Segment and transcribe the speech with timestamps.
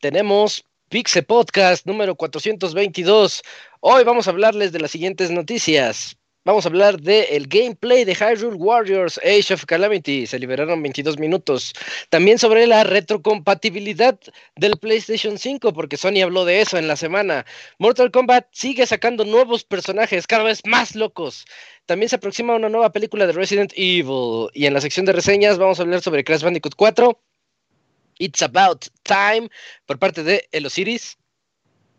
[0.00, 3.42] Tenemos Pixe Podcast número 422.
[3.80, 6.16] Hoy vamos a hablarles de las siguientes noticias.
[6.42, 10.26] Vamos a hablar del el gameplay de Hyrule Warriors Age of Calamity.
[10.26, 11.74] Se liberaron 22 minutos.
[12.08, 14.18] También sobre la retrocompatibilidad
[14.56, 17.44] del PlayStation 5, porque Sony habló de eso en la semana.
[17.78, 21.44] Mortal Kombat sigue sacando nuevos personajes cada vez más locos.
[21.90, 24.48] También se aproxima una nueva película de Resident Evil.
[24.54, 27.20] Y en la sección de reseñas vamos a hablar sobre Crash Bandicoot 4
[28.18, 29.50] It's About Time
[29.86, 31.18] por parte de El Osiris.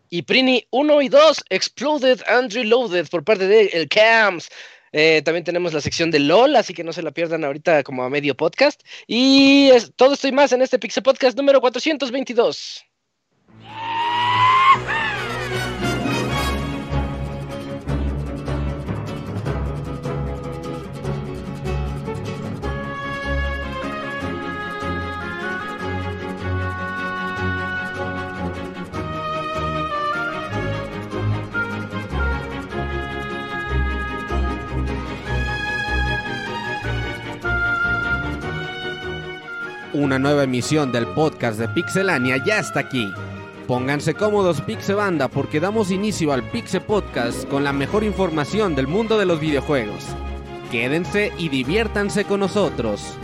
[0.09, 4.48] Y Prini 1 y 2, Exploded and Reloaded por parte de El Cams.
[4.94, 8.04] Eh, también tenemos la sección de LOL, así que no se la pierdan ahorita como
[8.04, 8.82] a medio podcast.
[9.08, 12.85] Y todo esto y más en este Pixel Podcast número 422.
[39.94, 43.12] Una nueva emisión del podcast de Pixelania ya está aquí.
[43.68, 49.18] Pónganse cómodos Pixebanda porque damos inicio al Pixe Podcast con la mejor información del mundo
[49.18, 50.06] de los videojuegos.
[50.72, 53.18] Quédense y diviértanse con nosotros.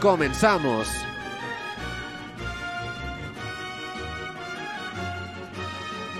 [0.00, 1.07] Comenzamos.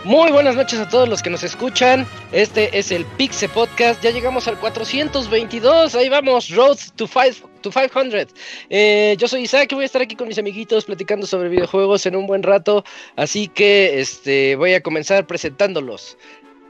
[0.09, 2.07] Muy buenas noches a todos los que nos escuchan.
[2.33, 4.03] Este es el Pixe Podcast.
[4.03, 5.95] Ya llegamos al 422.
[5.95, 8.35] Ahí vamos, Road to, 500.
[8.71, 12.07] Eh, yo soy Isaac y voy a estar aquí con mis amiguitos platicando sobre videojuegos
[12.07, 12.87] en un buen rato.
[13.17, 16.17] Así que este, voy a comenzar presentándolos.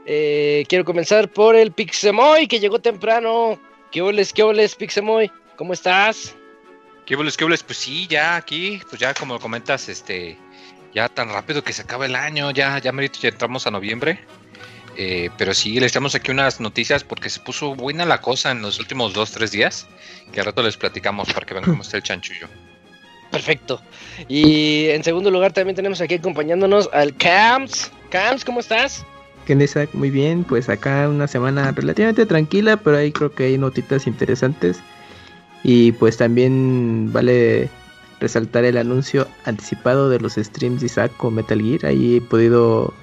[0.05, 3.57] Eh, quiero comenzar por el Pixemoy que llegó temprano.
[3.89, 5.31] ¿Qué oles, qué oles, Pixemoy?
[5.55, 6.35] ¿Cómo estás?
[7.05, 7.63] ¿Qué oles, qué oles?
[7.63, 10.37] Pues sí, ya aquí, pues ya como comentas, este
[10.93, 14.19] ya tan rápido que se acaba el año, ya, ya merito, ya entramos a noviembre.
[14.97, 18.61] Eh, pero sí, les damos aquí unas noticias porque se puso buena la cosa en
[18.61, 19.87] los últimos dos, tres días.
[20.33, 22.47] Que al rato les platicamos para que vean cómo está el chanchullo.
[23.31, 23.81] Perfecto.
[24.27, 27.91] Y en segundo lugar también tenemos aquí acompañándonos al Camps.
[28.09, 29.05] Camps, ¿cómo estás?
[29.45, 29.89] ¿Qué Isaac?
[29.93, 34.79] Muy bien, pues acá una semana relativamente tranquila, pero ahí creo que hay notitas interesantes.
[35.63, 37.69] Y pues también vale
[38.19, 41.85] resaltar el anuncio anticipado de los streams de Isaac con Metal Gear.
[41.85, 42.93] Ahí he podido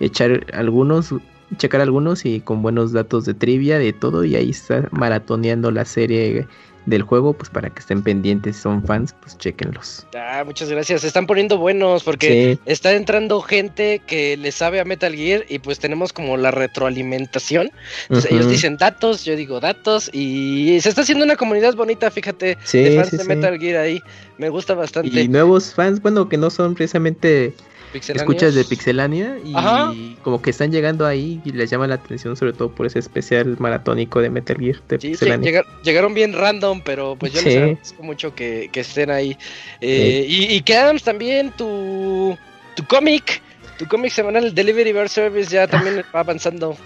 [0.00, 1.14] echar algunos,
[1.56, 4.24] checar algunos y con buenos datos de trivia, de todo.
[4.24, 6.46] Y ahí está maratoneando la serie
[6.86, 10.06] del juego, pues para que estén pendientes, son fans, pues chequenlos.
[10.14, 11.02] Ah, muchas gracias.
[11.02, 15.58] Se están poniendo buenos porque está entrando gente que le sabe a Metal Gear y
[15.58, 17.70] pues tenemos como la retroalimentación.
[18.02, 22.56] Entonces, ellos dicen datos, yo digo datos y se está haciendo una comunidad bonita, fíjate,
[22.72, 24.00] de fans de Metal Gear ahí.
[24.38, 25.20] Me gusta bastante.
[25.20, 27.54] Y nuevos fans, bueno, que no son precisamente
[27.92, 32.52] escuchas de Pixelania y como que están llegando ahí y les llama la atención sobre
[32.52, 35.64] todo por ese especial maratónico de Metal Gear de Pixelania.
[35.82, 39.36] llegaron bien random, pero pues yo les agradezco mucho que, estén ahí.
[39.80, 42.36] Eh, y, y Adams también, tu,
[42.74, 43.42] tu cómic,
[43.78, 46.76] tu cómic semanal Delivery Bear Service ya también va avanzando.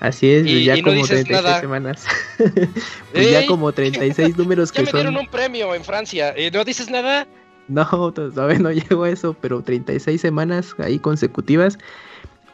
[0.00, 2.06] Así es, y, ya como 36 semanas.
[3.12, 6.38] pues ya como 36 números que ya me dieron un premio en Francia.
[6.38, 7.26] ¿Y ¿No dices nada?
[7.68, 11.78] No, todavía no llego a eso, pero 36 semanas ahí consecutivas.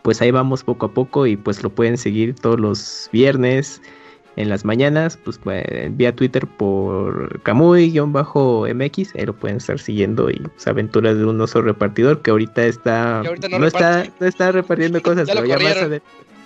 [0.03, 3.81] Pues ahí vamos poco a poco y pues lo pueden seguir todos los viernes
[4.37, 5.41] en las mañanas, pues
[5.91, 11.63] vía Twitter por Camuy-MX, ahí lo pueden estar siguiendo y pues, aventuras de un oso
[11.63, 15.77] repartidor que ahorita está no, está no está repartiendo cosas, pero ya más,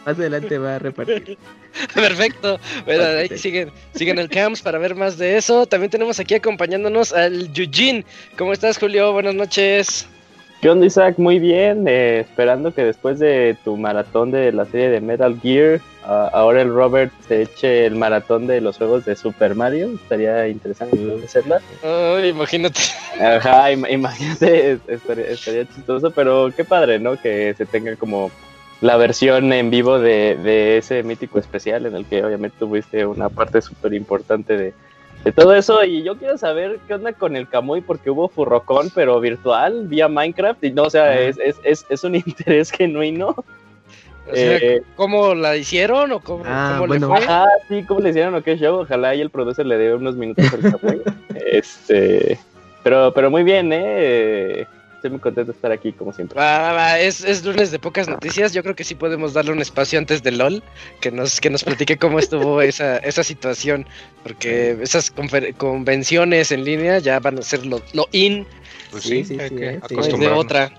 [0.09, 1.37] más adelante va a repartir.
[1.95, 2.59] Perfecto.
[2.87, 5.67] Bueno, ahí siguen, siguen el camps para ver más de eso.
[5.67, 8.05] También tenemos aquí acompañándonos al Yujin.
[8.39, 9.13] ¿Cómo estás, Julio?
[9.13, 10.09] Buenas noches.
[10.63, 11.19] ¿Qué onda, Isaac?
[11.19, 11.85] Muy bien.
[11.87, 16.73] Eh, esperando que después de tu maratón de la serie de Metal Gear, ahora el
[16.73, 19.91] Robert se eche el maratón de los juegos de Super Mario.
[19.95, 21.61] Estaría interesante hacerla.
[22.27, 22.81] imagínate.
[23.21, 24.79] Ajá, imagínate.
[24.89, 27.21] Estaría, estaría chistoso, pero qué padre, ¿no?
[27.21, 28.31] Que se tenga como
[28.81, 33.61] la versión en vivo de, ese mítico especial en el que obviamente tuviste una parte
[33.61, 34.75] súper importante de,
[35.35, 35.85] todo eso.
[35.85, 40.09] Y yo quiero saber qué onda con el Camuy, porque hubo furrocón, pero virtual, vía
[40.09, 40.65] Minecraft.
[40.65, 43.35] Y no, o sea, es, es, es, un interés genuino.
[44.31, 47.19] O sea, eh, ¿Cómo la hicieron o cómo, ah, le fue?
[47.29, 48.81] Ah, sí, ¿cómo le hicieron o qué show?
[48.81, 51.03] Ojalá y el producer le dé unos minutos al Camuy.
[51.35, 52.39] este,
[52.83, 54.67] pero, pero muy bien, ¿eh?
[54.99, 56.39] Estoy muy contento de estar aquí como siempre.
[56.39, 58.53] Va, va, va, Es, es lunes de pocas noticias.
[58.53, 60.63] Yo creo que sí podemos darle un espacio antes de LOL
[61.01, 63.87] que nos, que nos platique cómo estuvo esa, esa situación.
[64.23, 65.13] Porque esas
[65.57, 68.47] convenciones en línea ya van a ser lo, lo in
[68.91, 69.49] Pues Sí, sí, sí,
[69.89, 70.19] sí, sí.
[70.19, 70.73] de otra.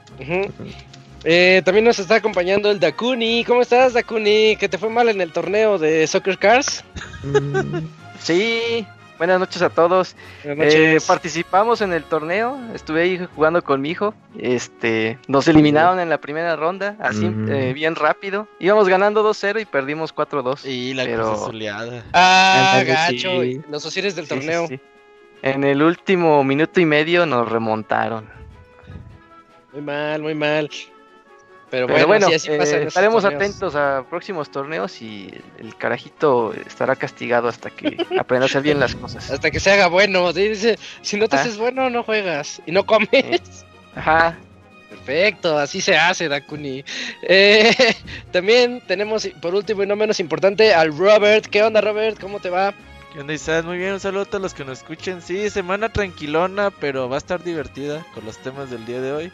[1.24, 3.44] Eh, también nos está acompañando el Dakuni.
[3.45, 4.56] ¿Cómo estás, Dakuni?
[4.57, 6.83] ¿Que te fue mal en el torneo de Soccer Cars?
[7.24, 7.80] Mm,
[8.19, 8.86] Sí,
[9.19, 10.16] buenas noches a todos.
[10.44, 14.16] Eh, participamos en el torneo, estuve ahí jugando con mi hijo.
[14.38, 18.48] Este, nos eliminaron en la primera ronda, así eh, bien rápido.
[18.60, 20.66] Íbamos ganando 2-0 y perdimos 4-2.
[20.66, 22.04] Y la Pero- cosa soleada.
[22.13, 23.42] Ah, gacho.
[23.42, 23.62] sí.
[23.69, 24.68] Los osires del Sí, sí, torneo.
[24.68, 24.80] sí.
[25.42, 28.25] En el último minuto y medio nos remontaron.
[29.71, 30.69] Muy mal, muy mal.
[31.71, 33.42] Pero, Pero bueno, así eh, estaremos torneos.
[33.44, 35.30] atentos a próximos torneos y
[35.60, 39.30] el carajito estará castigado hasta que aprenda a hacer bien las cosas.
[39.31, 40.33] Hasta que se haga bueno.
[40.33, 41.42] Dice, si no te Ah.
[41.42, 42.62] haces bueno, no juegas.
[42.66, 43.66] Y no comes.
[43.95, 44.36] Ajá.
[44.89, 46.83] Perfecto, así se hace, Dakuni.
[47.21, 47.71] Eh,
[48.31, 51.45] también tenemos, por último y no menos importante, al Robert.
[51.45, 52.19] ¿Qué onda, Robert?
[52.19, 52.74] ¿Cómo te va?
[53.13, 53.66] ¿Qué onda, Isaac?
[53.66, 55.21] Muy bien, un saludo a todos los que nos escuchen.
[55.21, 59.31] Sí, semana tranquilona, pero va a estar divertida con los temas del día de hoy.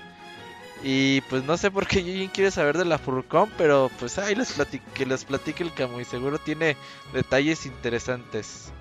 [0.88, 4.36] Y pues no sé por qué Yujin quiere saber de la Furcon, pero pues ahí
[4.36, 4.54] les
[4.94, 6.06] que les platique el Camuy.
[6.06, 6.78] Seguro tiene
[7.12, 8.72] detalles interesantes.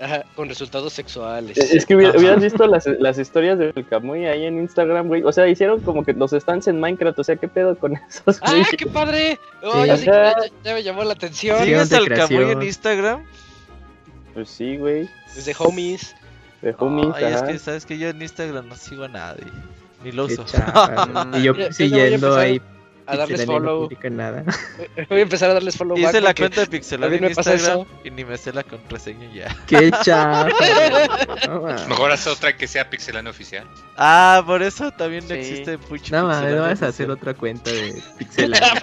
[0.00, 1.56] Ajá, con resultados sexuales.
[1.56, 5.22] Es que hubiera- hubieras visto las, las historias del Camuy ahí en Instagram, güey.
[5.22, 7.18] O sea, hicieron como que los stands en Minecraft.
[7.20, 8.64] O sea, ¿qué pedo con esos, ¡Ah, güey?
[8.76, 9.38] qué padre!
[9.62, 9.86] Oh, Sí.
[9.86, 10.34] ya, sí, Ajá.
[10.44, 11.62] ya- ya me llamó la atención.
[11.62, 13.24] ¿Sigues al Camuy en Instagram?
[14.34, 15.08] Pues sí, güey.
[15.36, 16.16] Desde homies.
[16.62, 19.44] De homies, Ay, es que sabes que yo en Instagram no sigo a nadie.
[20.04, 20.44] Ni lo qué uso.
[20.44, 21.28] chafa.
[21.38, 22.60] y yo Mira, siguiendo ahí.
[23.08, 23.88] A darles no follow.
[24.10, 24.42] nada.
[25.08, 28.24] Voy a empezar a darles follow Hice la cuenta de Pixelar en Instagram y ni
[28.24, 29.56] me sé la contraseña ya.
[29.68, 30.48] Qué chafa.
[31.46, 31.60] No.
[31.88, 33.64] Mejor haz otra que sea pixelano oficial.
[33.96, 35.34] Ah, por eso también Sí.
[35.34, 38.82] existe Puch No mames, no vas a hacer otra cuenta de Pixelania.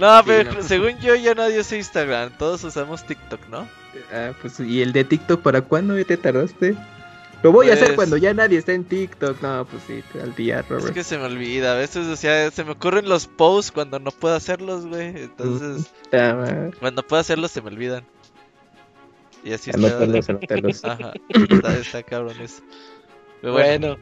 [0.00, 0.62] No, Sí, pero no.
[0.64, 3.68] según yo ya nadie usa Instagram, todos usamos TikTok, ¿no?
[4.12, 6.74] Ah, pues, ¿y el de TikTok para cuándo ya te tardaste?
[7.44, 9.40] Lo voy a hacer Pues- cuando ya nadie está en TikTok.
[9.42, 10.94] No, pues sí, al día, Es Robert.
[10.94, 14.10] que se me olvida, a veces, o sea, se me ocurren los posts cuando no
[14.10, 15.08] puedo hacerlos, güey.
[15.24, 16.70] Entonces, Puta madre.
[16.80, 18.04] cuando puedo hacerlos se me olvidan.
[19.44, 19.86] Y así está.
[19.86, 20.84] Anótalos, anótalos.
[20.84, 22.62] Ajá, está, está cabrón eso.
[23.42, 23.98] Pero bueno, Bueno,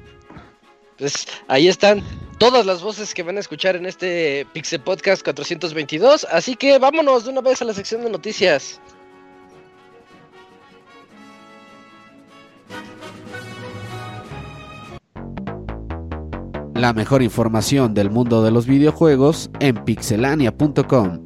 [0.98, 2.00] pues ahí están
[2.38, 6.28] todas las voces que van a escuchar en este Pixel Podcast 422.
[6.30, 8.80] Así que vámonos de una vez a la sección de noticias.
[16.82, 21.22] La mejor información del mundo de los videojuegos en pixelania.com.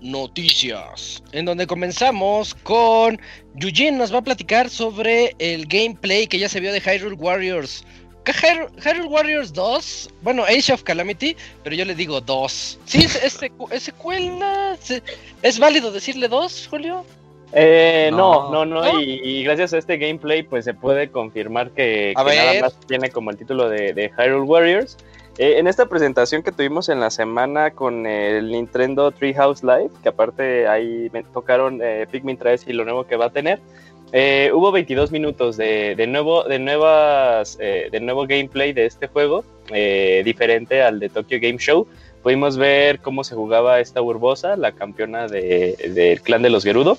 [0.00, 1.22] Noticias.
[1.30, 3.20] En donde comenzamos con
[3.54, 7.84] Yujin nos va a platicar sobre el gameplay que ya se vio de Hyrule Warriors.
[8.28, 10.10] ¿Qué Hyru- Hyrule Warriors 2?
[10.20, 11.34] Bueno, Age of Calamity,
[11.64, 12.78] pero yo le digo 2.
[12.84, 12.98] ¿Sí?
[12.98, 14.76] ¿Es, es, secu- es secuela?
[14.80, 15.02] ¿Se-
[15.40, 17.06] ¿Es válido decirle 2, Julio?
[17.54, 18.66] Eh, no, No.
[18.66, 19.00] no, no, ¿No?
[19.00, 23.08] Y, y gracias a este gameplay, pues se puede confirmar que, que nada más tiene
[23.08, 24.98] como el título de, de Hyrule Warriors.
[25.38, 30.10] Eh, en esta presentación que tuvimos en la semana con el Nintendo Treehouse Live, que
[30.10, 33.58] aparte ahí me tocaron eh, Pikmin 3 y lo nuevo que va a tener,
[34.12, 39.44] eh, hubo 22 minutos de, nuevo, de, nuevas, eh, de nuevo gameplay de este juego,
[39.72, 41.86] eh, diferente al de Tokyo Game Show.
[42.22, 46.98] Pudimos ver cómo se jugaba esta Urbosa, la campeona de- del clan de los Gerudo.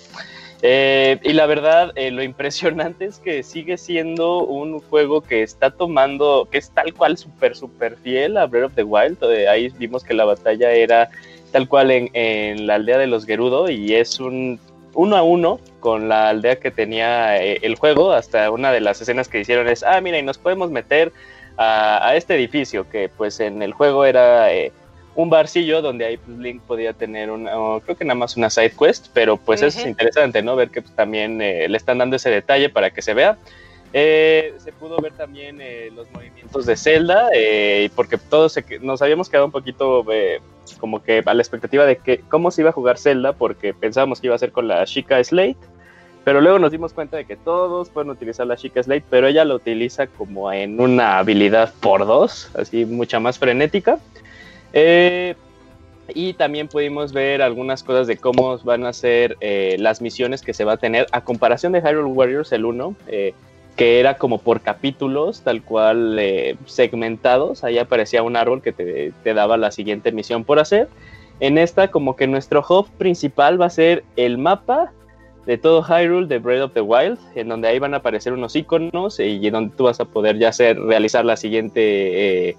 [0.62, 6.58] Y la verdad, lo impresionante es que sigue siendo un juego que está tomando, que
[6.60, 9.24] es tal cual súper, súper fiel a Breath of the Wild.
[9.50, 11.10] Ahí vimos que la batalla era
[11.52, 14.60] tal cual en la aldea de los Gerudo y es un
[14.94, 18.12] uno a uno con la aldea que tenía eh, el juego.
[18.12, 21.12] Hasta una de las escenas que hicieron es, ah, mira, y nos podemos meter
[21.58, 24.54] a, a este edificio que pues en el juego era...
[24.54, 24.72] eh,
[25.16, 28.50] un barcillo donde ahí pues, Link podía tener una, o creo que nada más una
[28.50, 30.56] side quest, pero pues eso es interesante, ¿no?
[30.56, 33.38] Ver que pues, también eh, le están dando ese detalle para que se vea.
[33.92, 38.80] Eh, se pudo ver también eh, los movimientos de Zelda, eh, porque todos se que-
[38.80, 40.06] nos habíamos quedado un poquito
[40.76, 44.22] como que a la expectativa de que cómo se iba a jugar Zelda, porque pensábamos
[44.22, 45.58] que iba a ser con la chica Slate,
[46.24, 49.46] pero luego nos dimos cuenta de que todos pueden utilizar la chica Slate, pero ella
[49.46, 54.00] lo utiliza como en una habilidad por dos, así mucha más frenética.
[54.74, 55.36] Eh,
[56.14, 60.54] y también pudimos ver algunas cosas de cómo van a ser eh, las misiones que
[60.54, 63.34] se va a tener a comparación de Hyrule Warriors el 1, eh,
[63.80, 67.64] que era como por capítulos, tal cual eh, segmentados.
[67.64, 70.90] Ahí aparecía un árbol que te, daba la siguiente misión por hacer.
[71.40, 74.92] En esta, como que nuestro hub principal va a ser el mapa
[75.46, 78.54] de todo Hyrule de Breath of the Wild, en donde ahí van a aparecer unos
[78.54, 82.58] iconos y en donde tú vas a poder ya hacer, realizar la siguiente, eh,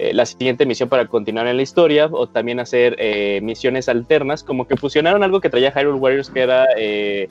[0.00, 4.42] eh, la siguiente misión para continuar en la historia o también hacer eh, misiones alternas,
[4.42, 7.28] como que fusionaron algo que traía Hyrule Warriors que era, eh,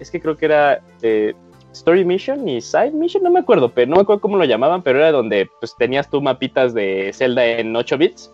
[0.00, 1.34] es que creo que era eh,
[1.72, 4.82] Story Mission y Side Mission, no me acuerdo, pero no me acuerdo cómo lo llamaban,
[4.82, 8.32] pero era donde pues tenías tú mapitas de Zelda en 8 bits.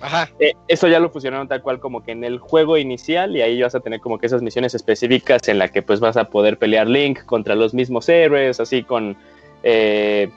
[0.00, 0.28] Ajá.
[0.38, 3.62] Eh, eso ya lo fusionaron tal cual como que en el juego inicial y ahí
[3.62, 6.58] vas a tener como que esas misiones específicas en la que pues vas a poder
[6.58, 9.16] pelear Link contra los mismos héroes, así con
[9.62, 10.28] eh,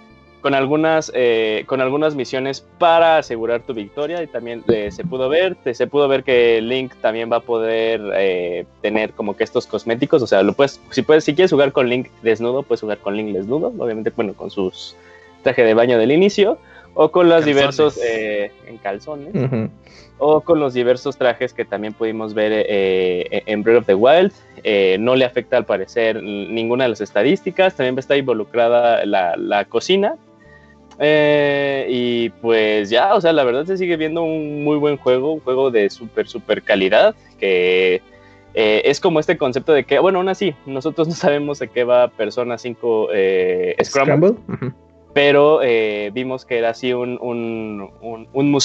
[0.42, 5.28] con algunas eh, con algunas misiones para asegurar tu victoria y también eh, se pudo
[5.28, 9.44] ver te- se pudo ver que Link también va a poder eh, tener como que
[9.44, 12.82] estos cosméticos, o sea, lo puedes si puedes si quieres jugar con Link desnudo puedes
[12.82, 14.96] jugar con Link desnudo, obviamente bueno con sus
[15.44, 16.58] traje de baño del inicio
[16.94, 17.56] o con los Calzones.
[17.56, 19.34] diversos eh, en calzones
[20.18, 24.34] o con los diversos trajes que también pudimos ver eh, en Breath of the Wild.
[24.64, 29.64] Eh, no le afecta al parecer ninguna de las estadísticas, también está involucrada la, la
[29.66, 30.16] cocina.
[31.00, 35.32] Eh, y pues ya, o sea, la verdad se sigue viendo un muy buen juego,
[35.34, 38.02] un juego de súper, súper calidad, que
[38.54, 41.84] eh, es como este concepto de que, bueno, aún así, nosotros no sabemos de qué
[41.86, 44.34] va Persona 5 eh, Scramble,
[45.14, 48.62] pero eh, vimos que era así un, un, un, un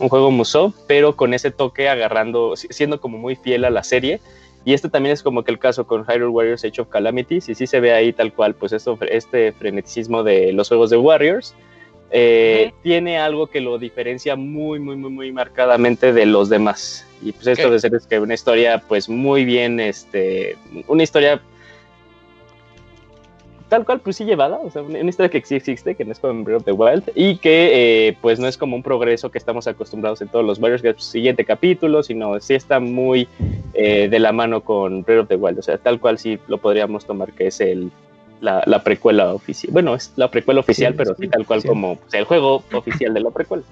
[0.00, 3.82] un juego Musou, pero con ese toque agarrando, si- siendo como muy fiel a la
[3.82, 4.20] serie.
[4.68, 7.54] Y este también es como que el caso con Hyrule Warriors Age of Calamities, y
[7.54, 11.54] sí se ve ahí tal cual, pues esto, este freneticismo de los juegos de Warriors.
[12.10, 17.06] eh, Tiene algo que lo diferencia muy, muy, muy, muy marcadamente de los demás.
[17.22, 21.40] Y pues esto de ser es que una historia, pues muy bien, este, una historia
[23.68, 26.18] tal cual, pues sí llevada, o sea, una historia que sí existe, que no es
[26.18, 29.30] como en Breath of the Wild, y que eh, pues no es como un progreso
[29.30, 33.28] que estamos acostumbrados en todos los es siguiente capítulo, sino sí está muy
[33.74, 36.58] eh, de la mano con Breath of the Wild, o sea, tal cual sí lo
[36.58, 37.90] podríamos tomar que es el
[38.40, 41.68] la, la precuela oficial, bueno, es la precuela oficial, Sí, pero sí, tal cual sí.
[41.68, 43.64] como el juego oficial de la precuela.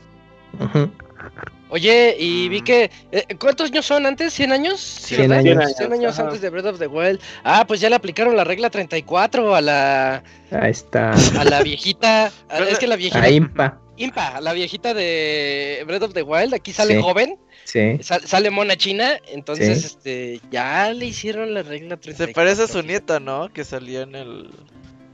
[1.69, 2.65] Oye, y vi Mm.
[2.65, 2.91] que.
[3.13, 4.33] eh, ¿Cuántos años son antes?
[4.39, 4.81] ¿100 años?
[4.81, 5.39] Sí, 100 ¿verdad?
[5.39, 5.77] años.
[5.77, 6.23] 100 años Ajá.
[6.29, 7.21] antes de Breath of the Wild.
[7.43, 11.11] Ah, pues ya le aplicaron la regla 34 a la, Ahí está.
[11.13, 12.27] a la viejita.
[12.49, 13.23] a- es que la viejita.
[13.25, 13.81] A Impa.
[13.99, 16.55] Impa, la viejita de Breath of the Wild.
[16.55, 17.03] Aquí sale Sí.
[17.03, 17.99] joven, Sí.
[18.03, 19.19] sal- sale mona china.
[19.29, 19.87] Entonces, Sí.
[19.87, 22.27] este, ya le hicieron la regla 34.
[22.27, 23.53] Se parece a su nieta, ¿no?
[23.53, 24.51] Que salió en el.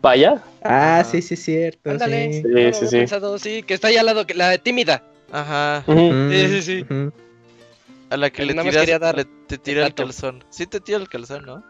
[0.02, 0.42] ¿Vaya?
[0.64, 1.04] Ah, Ajá.
[1.04, 1.88] sí, sí, cierto.
[1.90, 2.42] Ándale, sí.
[2.80, 2.96] sí, sí.
[2.98, 5.04] pensado, sí, que está ahí al lado, que- la tímida.
[5.32, 5.82] Ajá.
[5.86, 6.86] Sí, sí, sí.
[8.10, 10.44] A la que le nada más tiras, quería dar le- te tira el calzón.
[10.50, 11.64] Sí te tira el calzón, ¿no?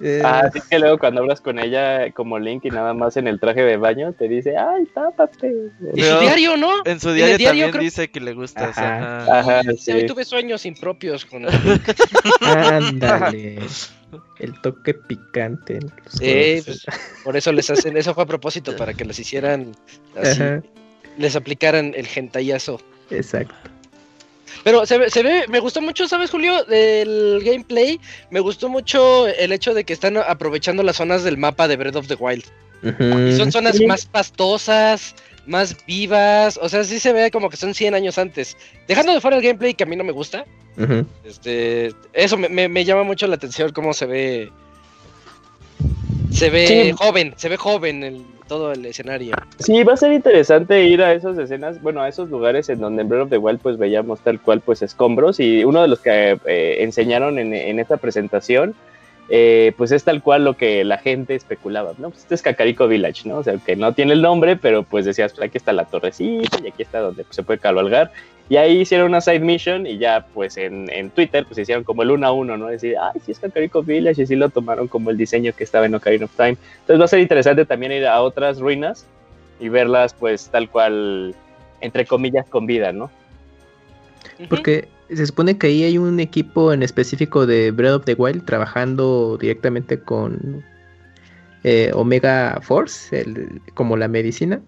[0.00, 3.26] Eh, Ah, sí que luego cuando hablas con ella como Link y nada más en
[3.26, 5.48] el traje de baño te dice, ay, tápate.
[5.48, 6.70] Y Pero- su diario, ¿no?
[6.84, 8.68] En su diario, diario también creo- dice que le gusta.
[8.68, 9.40] o sea, Ajá.
[9.40, 9.58] ajá.
[9.58, 11.44] Ajá, Sí, hoy tuve sueños impropios con
[12.42, 13.58] Ándale.
[14.38, 15.74] El toque picante.
[15.74, 16.86] en Sí, pues,
[17.24, 19.72] por eso les hacen, eso fue a propósito, para que les hicieran
[20.16, 20.62] así, Ajá,
[21.18, 22.80] les aplicaran el gentayazo.
[23.10, 23.54] exacto.
[24.64, 26.64] Pero se ve, se ve, me gustó mucho, ¿sabes, Julio?
[26.64, 31.68] Del gameplay, me gustó mucho el hecho de que están aprovechando las zonas del mapa
[31.68, 32.44] de Breath of the Wild.
[32.82, 33.86] Y son zonas Sí.
[33.86, 35.14] más pastosas,
[35.46, 38.56] más vivas, o sea, sí se ve como que son 100 años antes.
[38.88, 40.44] Dejando de fuera el gameplay que a mí no me gusta,
[41.24, 44.50] este, eso me, me- me llama mucho la atención cómo se ve,
[46.32, 46.92] se ve Sí.
[46.92, 49.36] joven, se ve joven el, todo el escenario.
[49.58, 53.02] Sí, va a ser interesante ir a esas escenas, bueno, a esos lugares en donde
[53.02, 56.00] en Breath of the Wild pues veíamos tal cual pues escombros y uno de los
[56.00, 58.74] que eh, enseñaron en, esta presentación
[59.28, 62.08] eh, pues es tal cual lo que la gente especulaba, ¿no?
[62.08, 63.36] Pues este es Kakariko Village, ¿no?
[63.38, 66.58] O sea, que no tiene el nombre, pero pues decías, pues aquí está la torrecita
[66.64, 68.10] y aquí está donde pues, se puede cabalgar.
[68.50, 72.02] Y ahí hicieron una side mission y ya pues en, en Twitter pues hicieron como
[72.02, 72.68] el uno a uno, ¿no?
[72.68, 75.84] Decir, ay, sí es Kakariko Village y sí lo tomaron como el diseño que estaba
[75.84, 76.56] en Ocarina of Time.
[76.80, 79.04] Entonces va a ser interesante también ir a otras ruinas
[79.60, 81.34] y verlas pues tal cual,
[81.82, 83.10] entre comillas, con vida, ¿no?
[84.48, 88.44] Porque se supone que ahí hay un equipo en específico de Breath of the Wild
[88.46, 90.64] trabajando directamente con
[91.64, 94.60] eh, Omega Force, el- como la medicina,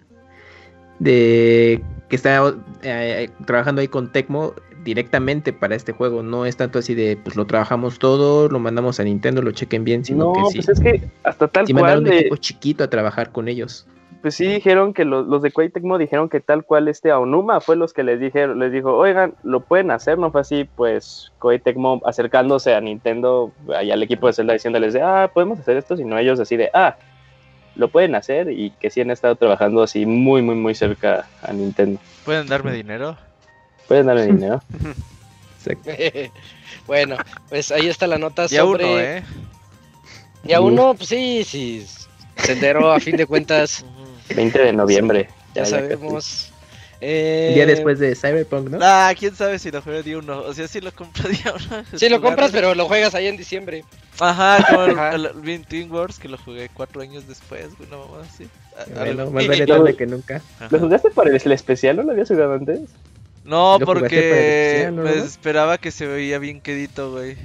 [0.99, 2.53] de que está
[2.83, 4.53] eh, trabajando ahí con Tecmo
[4.85, 6.23] directamente para este juego.
[6.23, 9.85] No es tanto así de, pues lo trabajamos todo, lo mandamos a Nintendo, lo chequen
[9.85, 12.19] bien, sino No, que sí, pues es que hasta tal sí cual, mandaron un de-
[12.19, 13.87] equipo chiquito a trabajar con ellos.
[14.23, 17.61] pues sí dijeron que los, los de Koei Tecmo dijeron que tal cual este Aonuma
[17.61, 21.31] fue los que les dijeron, les dijo, oigan, lo pueden hacer, no fue así, pues
[21.39, 25.77] Koei Tecmo acercándose a Nintendo, allá al equipo de Zelda diciéndoles de, ah, podemos hacer
[25.77, 26.97] esto, sino ellos así de, ah,
[27.81, 31.53] lo pueden hacer y que sí han estado trabajando así muy, muy, muy cerca a
[31.53, 31.99] Nintendo.
[32.27, 33.17] ¿Pueden darme dinero?
[33.89, 34.63] Pueden darle dinero.
[36.87, 37.17] Bueno,
[37.49, 38.85] pues ahí está la nota sobre.
[38.85, 39.23] uno, ¿eh?
[40.45, 41.87] Y a uno, pues sí, sí.
[42.37, 43.85] Sendero, a fin de cuentas,
[44.29, 44.35] Ujú.
[44.35, 45.29] 20 de noviembre.
[45.55, 46.50] ya sabemos.
[47.03, 48.79] Eh, día después de Cyberpunk, ¿no?
[48.83, 50.41] Ah, quién sabe si lo juego día uno.
[50.41, 51.83] O sea, si lo compro día uno.
[51.97, 53.85] Sí, lo compras, pero lo juegas ahí en diciembre.
[54.19, 58.07] Ajá, como el, el, el Twin Wars que lo jugué cuatro años después, güey, no
[58.07, 58.47] mamá, sí.
[58.77, 60.43] A- Bueno, más vale tarde que nunca.
[60.59, 60.69] Ajá.
[60.71, 61.97] ¿Lo jugaste por el, especial?
[61.97, 62.81] ¿No lo habías jugado antes?
[63.45, 67.37] No, ¿Lo jugaste para porque especial, no, me esperaba que se veía bien quedito, güey.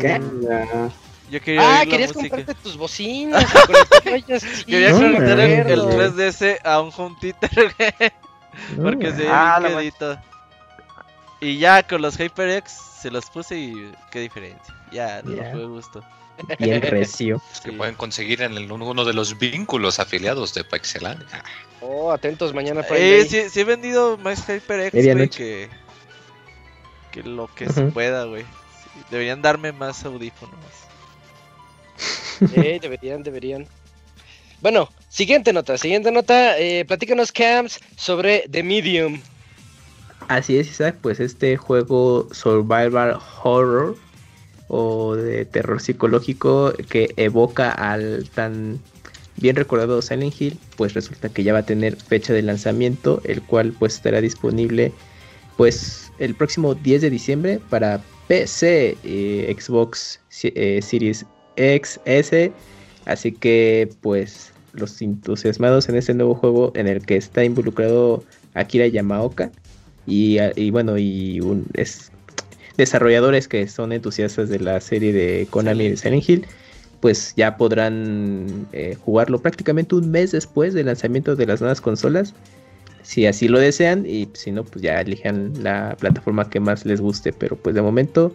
[0.00, 0.18] ¿Qué?
[0.20, 0.90] Mm.
[1.30, 2.36] Yo quería Ah, oír la querías música.
[2.36, 3.44] comprarte tus bocinas.
[3.66, 4.22] con
[4.66, 6.16] Quería No, conectar el, el acuerdo.
[6.16, 7.72] 3DS a un home theater,
[8.82, 9.92] Porque se ve Ah, bien.
[11.40, 14.74] Y ya con los HyperX se los puse y qué diferencia.
[14.92, 16.04] Ya, no fue gusto.
[16.58, 17.40] Bien recio.
[17.64, 17.76] Que Sí.
[17.76, 21.26] pueden conseguir en el- uno de los vínculos afiliados de Pixelania.
[21.80, 25.68] Oh, atentos mañana Prime Eh, sí, sí he vendido más HyperX, güey, que,
[27.10, 28.42] que lo que se pueda, güey.
[28.42, 30.54] Sí, deberían darme más audífonos.
[32.54, 33.66] Eh, deberían, deberían.
[34.60, 36.58] Bueno, siguiente nota, siguiente nota.
[36.58, 39.20] Eh, platícanos, Camps, sobre The Medium.
[40.28, 43.96] Así es, Isaac, pues este juego Survival Horror
[44.68, 48.78] o de terror psicológico que evoca al tan
[49.36, 53.42] bien recordado Silent Hill, pues resulta que ya va a tener fecha de lanzamiento, el
[53.42, 54.92] cual pues estará disponible
[55.56, 61.26] pues el próximo 10 de diciembre para PC, eh, Xbox eh, Series
[61.56, 62.52] X, S,
[63.10, 68.22] así que pues los entusiasmados en este nuevo juego en el que está involucrado
[68.54, 69.50] Akira Yamaoka
[70.06, 71.40] y, y bueno y
[71.74, 72.12] es
[72.76, 76.46] desarrolladores que son entusiastas de la serie de Konami de Silent Hill
[77.00, 82.32] pues ya podrán eh, jugarlo prácticamente un mes después del lanzamiento de las nuevas consolas
[83.02, 87.00] si así lo desean y si no pues ya elijan la plataforma que más les
[87.00, 88.32] guste pero pues de momento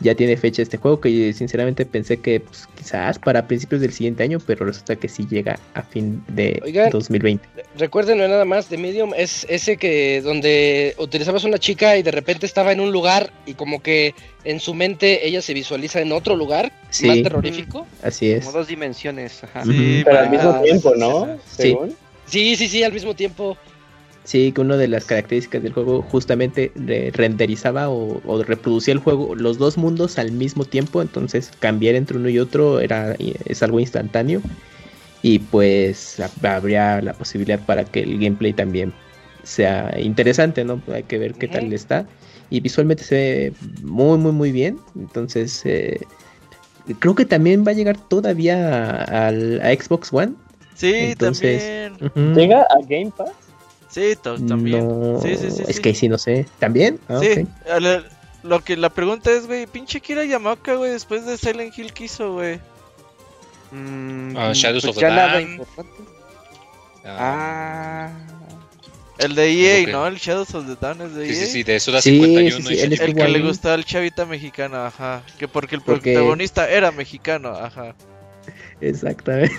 [0.00, 4.22] ya tiene fecha este juego que sinceramente pensé que pues, quizás para principios del siguiente
[4.22, 6.90] año pero resulta que sí llega a fin de Oigan.
[6.90, 12.02] 2020 Recuerden, no nada más, The Medium es ese que donde utilizabas una chica y
[12.02, 16.00] de repente estaba en un lugar y como que en su mente ella se visualiza
[16.00, 17.06] en otro lugar Sí.
[17.06, 17.86] más terrorífico.
[18.02, 19.64] así es Como dos dimensiones, ajá.
[19.64, 21.26] Sí, Pero al mismo tiempo, ¿no?
[21.26, 21.40] sí.
[21.56, 21.62] Sí.
[21.62, 21.96] Según.
[22.26, 23.56] Sí, sí, sí, al mismo tiempo.
[24.28, 29.00] Sí, que una de las características del juego justamente re- renderizaba o, o reproducía el
[29.00, 33.62] juego, los dos mundos al mismo tiempo, entonces cambiar entre uno y otro era es
[33.62, 34.42] algo instantáneo
[35.22, 38.92] y pues ha- habría la posibilidad para que el gameplay también
[39.44, 40.78] sea interesante, ¿no?
[40.92, 42.06] Hay que ver qué tal está
[42.50, 46.00] y visualmente se ve muy muy muy bien, entonces eh,
[46.98, 50.32] creo que también va a llegar todavía al, a Xbox One.
[50.74, 51.62] Sí, Entonces,
[51.96, 52.34] también.
[52.36, 53.47] ¿Llega a Game Pass?
[53.88, 54.86] Sí, también.
[54.86, 55.62] No, Sí, sí, sí.
[55.66, 55.82] es sí.
[55.82, 56.46] que sí, no sé.
[56.58, 56.98] ¿También?
[57.08, 57.46] Ah, Sí,
[57.80, 58.04] la-
[58.42, 62.04] lo que la pregunta es, güey, pinche Kira Yamaoka, güey, después de Silent Hill, ¿qué
[62.04, 62.60] hizo, güey?
[63.72, 65.92] Mm, Ah, Shadows pues of ya the nada importante.
[67.04, 68.10] Ah, Ah.
[69.18, 69.88] El de EA, Ok.
[69.90, 70.06] ¿no?
[70.06, 71.46] El Shadows of the Dawn es de sí, EA.
[71.46, 73.74] sí, sí, de Suda Sí, 51 sí, sí, y él Shiny El que le gustaba
[73.74, 75.22] al chavita mexicano, ajá.
[75.38, 77.94] Que porque el Porque- protagonista era mexicano, ajá.
[78.80, 79.56] Exactamente.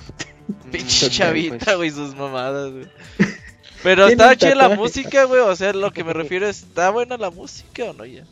[0.72, 1.76] Pinche Ok, chavita, pues.
[1.78, 2.88] güey, sus mamadas, güey.
[3.84, 5.42] Pero un chida la música, güey.
[5.42, 8.24] O sea, lo que me refiero es, ¿está buena la música o no ya?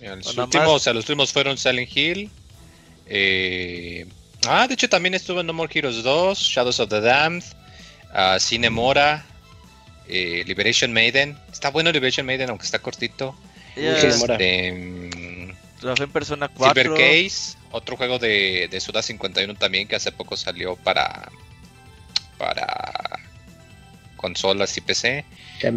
[0.00, 2.30] Mira, Los O últimos, o sea, los últimos fueron Silent Hill.
[3.06, 4.06] eh,
[4.46, 7.44] ah, de hecho también estuvo en No More Heroes 2, Shadows of the Damned,
[8.12, 9.24] ah, Cinemora,
[10.08, 11.38] eh, Liberation Maiden.
[11.52, 13.34] Está bueno Liberation Maiden, aunque está cortito.
[13.74, 14.34] Cinemora.
[14.34, 16.82] Este, mm, trabajé en Persona 4.
[16.82, 21.30] Silver Case, otro juego de, de Suda 51 también que hace poco salió para
[22.38, 23.20] para
[24.28, 25.24] consolas y PC.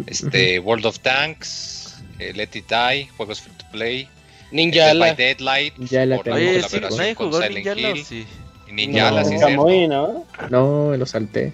[0.06, 4.08] Este, World of Tanks, eh, Let It Die, juegos free to play.
[4.50, 5.14] Ninja Dead by Ala.
[5.14, 6.36] Daylight, Ya la tengo.
[6.38, 8.04] Oye, sí, nadie jugó Silent Ninja Hill.
[8.04, 8.26] sí.
[8.74, 9.24] Y No.
[9.24, 10.26] sí, ¿no?
[10.50, 11.52] No, lo salté.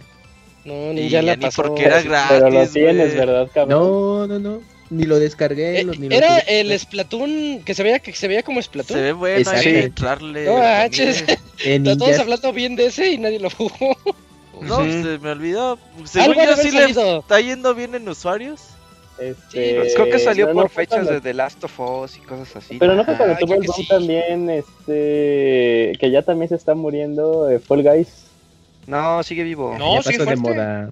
[0.64, 1.62] No, Ninja la ni pasó.
[1.62, 3.26] porque era gratis, Pero lo tienes, güey.
[3.26, 3.80] ¿verdad, cabrón?
[3.80, 4.62] No, no, no.
[4.90, 5.80] Ni lo descargué.
[5.80, 6.60] Eh, lo- ni lo era tuve.
[6.60, 8.96] el Splatoon que se veía que se veía como Splatoon.
[8.98, 10.44] Se ve bueno, hay que entrarle.
[11.80, 13.96] No Todos hablando bien de ese y nadie lo jugó.
[14.62, 15.78] No, se me olvidó.
[16.04, 18.60] Según yo sí le está yendo bien en usuarios.
[19.18, 22.16] Este, Pues creo que salió pero no por fechas cuando- de The Last of Us
[22.16, 22.78] y cosas así.
[22.78, 23.86] Pero no fue cuando Ah, tuvo creo el boom sí.
[23.86, 28.24] también, este, que ya también se está muriendo eh, Fall Guys.
[28.86, 29.76] No, sigue vivo.
[29.78, 30.90] No, ya sigue pasó de moda.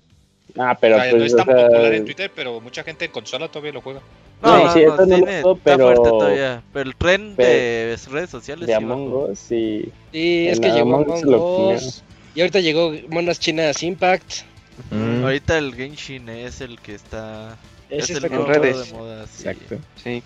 [0.58, 3.10] Ah, pero pues, no es o tan sea, popular en Twitter, pero mucha gente en
[3.10, 4.00] consola todavía lo juega.
[4.42, 6.62] No, sí, eso no lo tiene- dudo, está pero- fuerte todavía.
[6.72, 9.12] Pero el tren pero- de redes sociales de sí Among.
[9.30, 12.02] Us y Sí, es que llegó Among lo Us.
[12.34, 14.42] Y ahorita llegó Monas Chinas Impact.
[14.90, 17.56] Mm, Ahorita el Genshin es el que está.
[17.90, 18.86] Es Ese el está nuevo con en redes.
[18.90, 19.26] de moda.
[19.26, 19.48] sí.
[19.48, 19.78] Exacto.
[20.02, 20.22] Sí.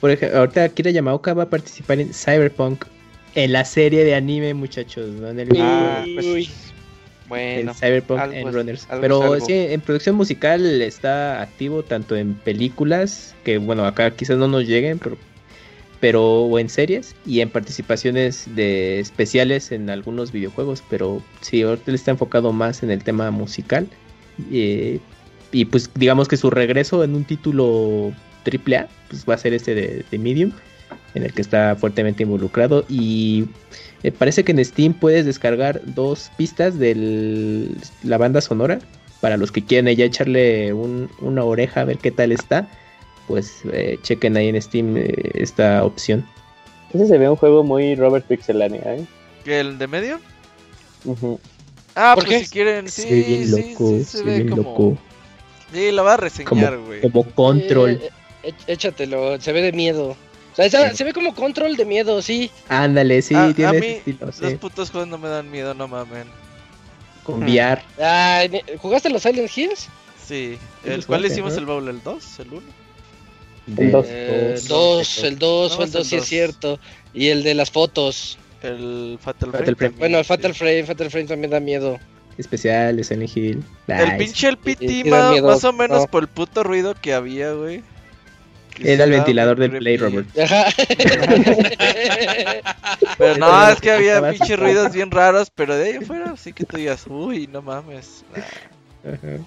[0.00, 2.84] Por ejemplo, ahorita Akira Yamaoka va a participar en Cyberpunk.
[3.34, 5.08] En la serie de anime, muchachos.
[5.10, 5.28] ¿no?
[5.28, 6.48] En el Ah, pues, en
[7.28, 7.74] bueno.
[7.74, 8.86] Cyberpunk algo en es- Runners.
[8.90, 9.46] algo Pero es algo.
[9.46, 14.64] sí, en producción musical está activo tanto en películas, que bueno, acá quizás no nos
[14.66, 15.16] lleguen, pero,
[16.00, 20.82] pero en series y en participaciones de especiales en algunos videojuegos.
[20.90, 23.86] Pero sí, ahorita está enfocado más en el tema musical.
[24.52, 24.98] eh,
[25.52, 28.12] y pues digamos que su regreso en un título
[28.44, 30.50] AAA pues va a ser este de, de Medium,
[31.14, 32.84] en el que está fuertemente involucrado.
[32.88, 33.46] Y
[34.18, 37.70] parece que en Steam puedes descargar dos pistas de
[38.02, 38.80] la banda sonora.
[39.20, 42.68] Para los que quieran ya echarle un- una oreja a ver qué tal está,
[43.26, 46.26] pues eh, chequen ahí en Steam eh, esta opción.
[46.92, 49.04] Ese se ve un juego muy Robert Pixelania, ¿eh?
[49.44, 50.20] ¿Que el de medio?
[51.94, 52.44] Ah, ¿Por pues qué?
[52.44, 54.62] si quieren, sí, se ve bien sí, loco, sí, se se ve bien como...
[54.62, 54.98] loco.
[55.72, 57.00] Sí, la va a reseñar, güey.
[57.00, 57.90] Como control.
[58.02, 58.10] Eh,
[58.44, 60.10] eh, échatelo, se ve de miedo.
[60.10, 62.50] O sea, esa- se ve como control de miedo, sí.
[62.68, 65.50] Ándale, sí, A- a tiene mí ese estilo, Los sí, putos juegos no me dan
[65.50, 66.24] miedo, no mamen.
[67.24, 67.82] con VR.
[67.98, 69.88] Ne- ¿Jugaste los Silent Hills?
[70.24, 70.56] Sí.
[70.84, 71.58] Sí, ¿El cuál hicimos ¿no?
[71.58, 71.88] el baúl?
[71.88, 72.40] ¿El 2?
[72.40, 72.62] ¿El 1?
[73.66, 74.06] El dos.
[74.08, 76.78] Eh, dos, el 2, No, el es 2 el sí es cierto.
[77.12, 78.38] Y el de las fotos.
[78.62, 79.94] El Fatal, Fatal Frame.
[79.98, 80.28] Bueno, el sí.
[80.28, 81.98] Fatal Frame, Fatal Frame también da miedo.
[82.38, 83.64] especial de Silent Hill.
[83.88, 85.04] El pinche el PT,
[85.42, 86.06] más o menos no.
[86.06, 87.82] por el puto ruido que había, güey.
[88.78, 89.96] Era el ventilador del Play.
[89.96, 90.28] Robert.
[90.38, 90.66] Ajá.
[93.18, 96.64] Pero no, es que había pinches ruidos bien raros, pero de ahí afuera sí que
[96.64, 98.24] tú digas, uy, no mames.
[99.04, 99.38] Ajá.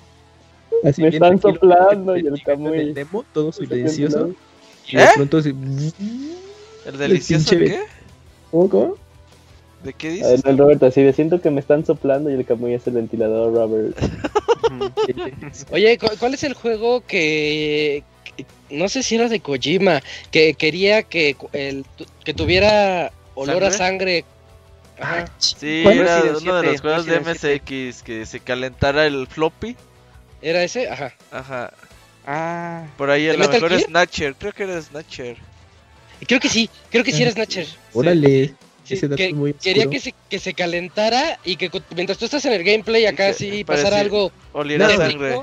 [0.84, 2.80] Así Me están soplando y el Camuy.
[2.80, 4.32] el demo, todo silencioso.
[4.88, 5.02] Y ¿Eh?
[5.02, 5.50] de pronto así,
[6.86, 7.82] ¿El delicioso qué?
[8.52, 8.96] ¿Cómo, cómo?
[9.84, 10.44] ¿De qué dices?
[10.46, 13.54] el Robert así de siento que me están soplando y el Camuy es el ventilador,
[13.54, 13.98] Robert.
[15.72, 18.04] Oye, ¿cu- ¿cuál es el juego que,
[18.36, 20.02] que- no sé si era de Kojima,
[20.32, 21.86] que quería que el,
[22.24, 24.26] que tuviera olor a sangre?
[25.00, 25.26] Ajá.
[25.38, 26.00] Sí, ¿Cuál?
[26.00, 29.78] era uno de los 7, juegos de MSX que se calentara el floppy.
[30.42, 30.88] ¿Era ese?
[30.90, 31.14] Ajá.
[31.32, 31.74] Ajá.
[32.26, 33.82] Ah, Por ahí a ¿De lo mejor Gear?
[33.82, 35.38] Snatcher, creo que era Snatcher.
[36.28, 37.68] Creo que sí, creo que sí era Snatcher.
[37.94, 41.70] Órale, Sí, ese dato que- es muy Quería que se, que se calentara y que
[41.96, 44.98] mientras tú estás en el gameplay acá Sí, pasara algo Oliera No.
[44.98, 45.40] sangre.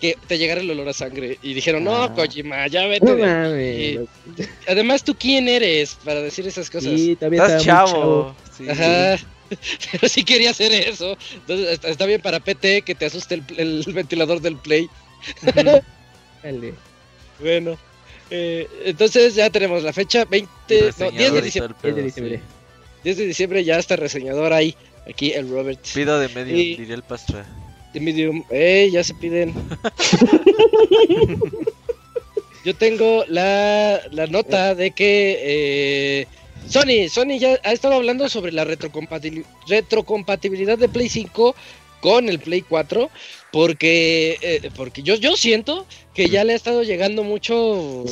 [0.00, 1.38] que te llegara el olor a sangre.
[1.42, 2.14] Y dijeron, no, Ah.
[2.14, 3.04] Kojima, ya vete.
[3.04, 3.98] No de mames.
[4.36, 4.48] aquí".
[4.68, 6.92] Además, ¿tú quién eres para decir esas cosas?
[6.94, 8.32] Sí, todavía Estás chavo.
[8.56, 8.68] Sí.
[8.68, 9.18] Ajá.
[9.92, 11.16] Pero sí quería hacer eso.
[11.34, 14.88] Entonces está, está bien para PT que te asuste el, el ventilador del Play.
[16.42, 16.74] Dale.
[17.40, 17.78] Bueno.
[18.30, 20.48] eh, entonces ya tenemos la fecha 20,
[20.98, 21.74] no, 10 de diciembre.
[21.80, 22.06] pedo, 10 de sí.
[22.20, 22.40] diciembre.
[23.04, 24.74] 10 de diciembre ya está reseñador ahí.
[25.08, 25.80] Aquí el Robert.
[25.94, 27.46] Pido de medio, Y- diría el Pastra.
[27.94, 28.44] De Medium.
[28.50, 28.90] ¡Ey!
[28.90, 29.54] Ya se piden.
[32.64, 36.26] Yo tengo la, la nota de que eh,
[36.68, 41.54] Sony, Sony ya ha estado hablando sobre la retrocompatibili- retrocompatibilidad de Play 5
[42.00, 43.10] con el Play 4
[43.50, 48.04] porque eh, porque yo yo siento que ya le ha estado llegando mucho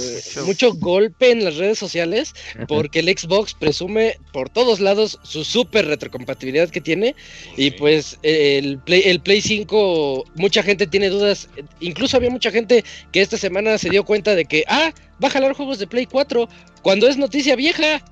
[0.44, 2.32] mucho golpe en las redes sociales
[2.66, 7.14] porque el Xbox presume por todos lados su super retrocompatibilidad que tiene
[7.56, 11.48] y pues el Play, el Play 5, mucha gente tiene dudas.
[11.80, 14.92] Incluso había mucha gente que esta semana se dio cuenta de que, ah,
[15.22, 16.48] va a jalar juegos de Play 4,
[16.82, 18.02] cuando es noticia vieja.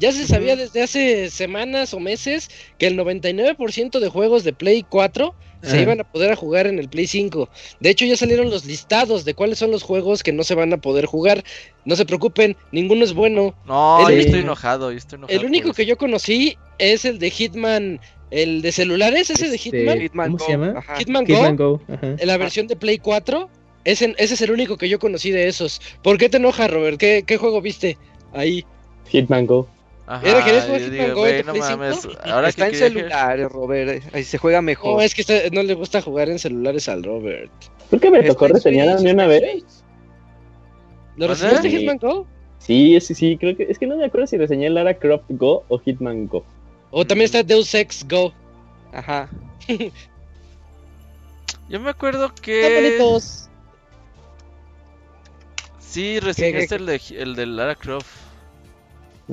[0.00, 4.82] Ya se sabía desde hace semanas o meses que el 99% de juegos de Play
[4.88, 5.80] 4 se Ajá.
[5.82, 7.50] iban a poder a jugar en el Play 5.
[7.80, 10.72] De hecho, ya salieron los listados de cuáles son los juegos que no se van
[10.72, 11.44] a poder jugar.
[11.84, 13.54] No se preocupen, ninguno es bueno.
[13.66, 15.38] No, El yo estoy enojado, yo estoy enojado.
[15.38, 19.70] El único que yo conocí es el de Hitman, el de celulares, ese de Este,
[19.70, 20.00] Hitman.
[20.00, 20.74] Hitman ¿Cómo Go, se llama?
[20.78, 20.96] ajá.
[20.96, 21.94] Hitman, Hitman Go, Go.
[21.94, 22.16] Ajá.
[22.24, 23.50] la versión de Play 4.
[23.84, 25.80] Ese, ese es el único que yo conocí de esos.
[26.02, 26.96] ¿Por qué te enoja, Robert?
[26.98, 27.98] ¿Qué, qué juego viste
[28.32, 28.64] ahí?
[29.08, 29.68] Hitman Go.
[30.12, 32.00] Ajá, ¿Era que digo, güey, no Play mames.
[32.00, 32.14] 5?
[32.24, 34.02] Ahora está que en celulares, Robert.
[34.12, 34.94] Ahí se juega mejor.
[34.96, 37.52] No, es que está- no le gusta jugar en celulares al Robert.
[37.88, 39.62] ¿Por qué me tocó reseñar mí una vez?
[41.16, 41.78] ¿Lo reseñaste Sí.
[41.78, 42.26] Hitman Go?
[42.58, 45.64] Sí, sí, sí, creo que es que no me acuerdo si reseñé Lara Croft Go
[45.68, 46.44] o Hitman Go.
[46.90, 48.32] O también está Deus Ex Go.
[48.92, 49.28] Ajá.
[51.68, 53.48] Yo me acuerdo Están que bonitos.
[55.78, 58.08] sí reseñaste el de el de Lara Croft.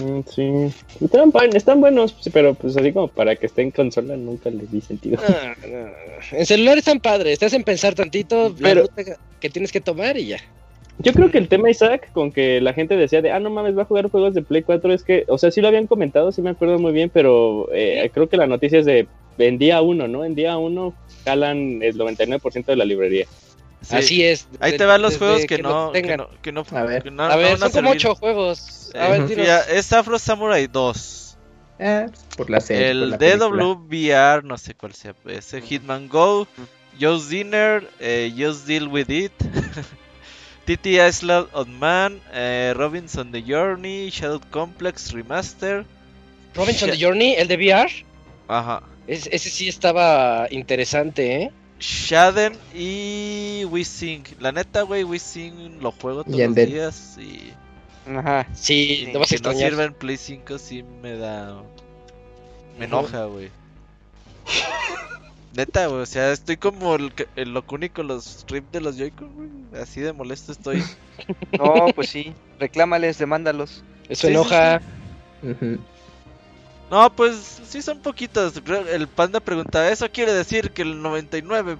[0.03, 0.73] Mm, sí.
[1.03, 4.71] Están, buen- están buenos, pero pues así como para que esté en consola nunca les
[4.71, 5.19] di sentido.
[5.27, 5.93] Ah, no, no.
[6.31, 9.03] En celulares están padres, te hacen pensar tantito la ruta
[9.39, 10.37] que tienes que tomar y ya.
[10.99, 13.77] Yo creo que el tema, Isaac, con que la gente decía de, ah, no mames,
[13.77, 16.31] va a jugar juegos de Play 4, es que, o sea, sí lo habían comentado,
[16.31, 19.07] sí me acuerdo muy bien, pero eh, creo que la noticia es de
[19.37, 20.25] en día uno, ¿no?
[20.25, 23.27] En día uno jalan el 99% de la librería.
[23.81, 23.95] Sí.
[23.95, 24.47] Así es.
[24.59, 27.03] Ahí te van los juegos que, no, que no, que no, A ver.
[27.19, 28.76] a ver, son como ocho juegos.
[28.95, 29.37] A ver, dinos.
[29.37, 31.37] mira, es Afro Samurai 2.
[31.79, 32.83] Ah, por la serie.
[32.87, 33.63] por El la película.
[33.63, 35.13] DWVR, no sé cuál sea.
[35.27, 36.47] Ese Hitman Go,
[36.99, 39.31] Just Dinner, eh, Just Deal With It,
[40.65, 45.85] TT Island on Man, eh, Robinson The Journey, Shadow Complex Remaster.
[46.55, 47.91] Robinson the Journey, el de VR.
[48.47, 48.81] Ajá.
[49.07, 51.51] es- ese sí estaba interesante, ¿eh?
[51.79, 54.23] Shaden y We Sing.
[54.39, 57.53] La neta, güey, We Sing lo juego todos los días y
[58.15, 58.47] Ajá.
[58.53, 59.69] Sí, Sí, te vas a que no extrañar.
[59.71, 61.61] sirva en Play 5 sí me da...
[62.79, 63.49] Me enoja, güey.
[65.53, 68.97] Neta, güey, o sea, estoy como el, que- el Locuni con los rips de los
[68.97, 69.81] Joy-Con, güey.
[69.81, 70.83] Así de molesto estoy.
[71.57, 72.33] No, pues sí.
[72.59, 73.83] Reclámales, demándalos.
[74.07, 74.81] Eso Sí, sí, enoja.
[76.91, 78.61] No, pues sí son poquitos.
[78.91, 81.77] El panda preguntaba, ¿eso quiere decir que el 99%,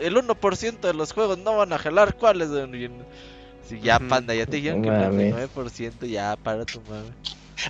[0.00, 2.14] el 1% de los juegos no van a jalar?
[2.16, 2.48] ¿Cuáles?
[3.82, 5.34] Ya, panda, ya te dijeron que el mames.
[5.34, 7.08] 99%, ya, para tu mame.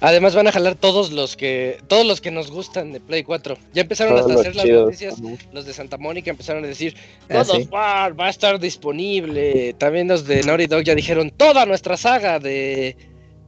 [0.03, 3.57] Además van a jalar todos los que todos los que nos gustan de Play 4.
[3.73, 4.85] Ya empezaron Todos hasta hacer las chidos.
[4.85, 5.15] noticias.
[5.51, 6.95] Los de Santa Mónica empezaron a decir,
[7.31, 7.69] Ah, God of sí.
[7.71, 9.73] War va a estar disponible.
[9.79, 12.97] También los de Naughty Dog ya dijeron, toda nuestra saga de,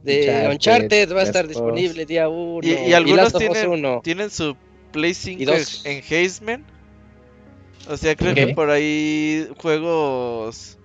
[0.03, 2.67] de Uncharted, Uncharted, va a estar of disponible día 1.
[2.67, 4.01] Y, y algunos of tienen, 1.
[4.03, 4.55] tienen su
[4.91, 5.85] Play 5 Y dos.
[5.85, 6.65] en Hazeman.
[7.87, 10.79] O sea, creo que por ahí juegos...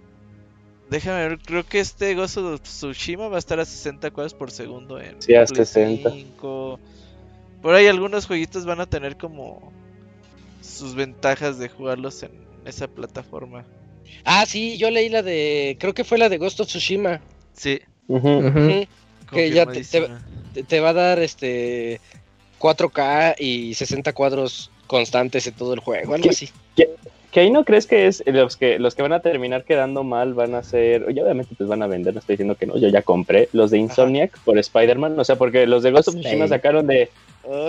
[0.90, 4.51] Déjame ver, creo que este Ghost of Tsushima va a estar a 60 cuadros por
[4.51, 6.11] segundo en Sí, a Play 60.
[6.11, 6.79] 5.
[7.62, 9.72] Por ahí algunos jueguitos van a tener como
[10.62, 12.31] sus ventajas de jugarlos en
[12.64, 13.64] esa plataforma.
[14.25, 17.20] Ah, sí, yo leí la de, creo que fue la de Ghost of Tsushima.
[17.55, 17.81] Sí.
[19.33, 22.01] Que ya te- te- va a dar este
[22.61, 26.49] 4K y 60 cuadros constantes en todo el juego, algo así.
[27.33, 30.33] Que ahí no crees que es los que los que van a terminar quedando mal
[30.35, 32.89] van a ser, y obviamente pues van a vender, no estoy diciendo que no, yo
[32.89, 36.45] ya compré los de Insomniac por Spider-Man, o sea, porque los de Ghost of Tsushima
[36.47, 36.51] Sí.
[36.51, 37.11] sacaron de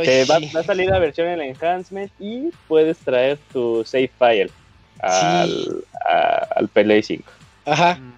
[0.04, 4.10] que va, va a salir la versión en el enhancement y puedes traer tu save
[4.18, 4.50] file
[5.00, 5.70] al, Sí.
[6.10, 7.30] a- al Play 5.
[7.66, 7.96] Ajá.
[7.96, 8.14] Mm.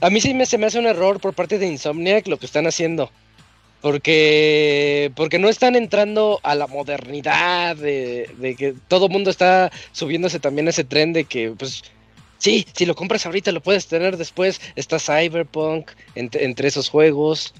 [0.00, 2.46] A mí sí me, se me hace un error por parte de Insomniac lo que
[2.46, 3.10] están haciendo.
[3.80, 10.66] Porque, porque no están entrando a la modernidad de, que todo mundo está subiéndose también
[10.66, 11.82] a ese tren de que, pues,
[12.38, 14.60] sí, si lo compras ahorita lo puedes tener después.
[14.74, 17.54] Está Cyberpunk entre, esos juegos.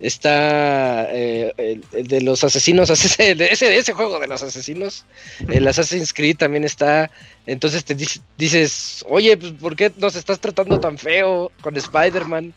[0.00, 1.52] Está eh,
[1.92, 5.04] el, de los asesinos, ese, ese, ese juego de los asesinos.
[5.46, 7.08] El Assassin's Creed también está.
[7.46, 12.52] Entonces te dic- dices, oye, pues, ¿por qué nos estás tratando tan feo con Spider-Man?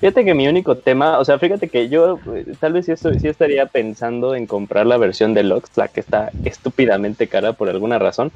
[0.00, 3.18] Fíjate que mi único tema, o sea, fíjate que yo eh, tal vez sí, estoy-
[3.18, 7.98] sí estaría pensando en comprar la versión deluxe, la que está estúpidamente cara por alguna
[7.98, 8.32] razón.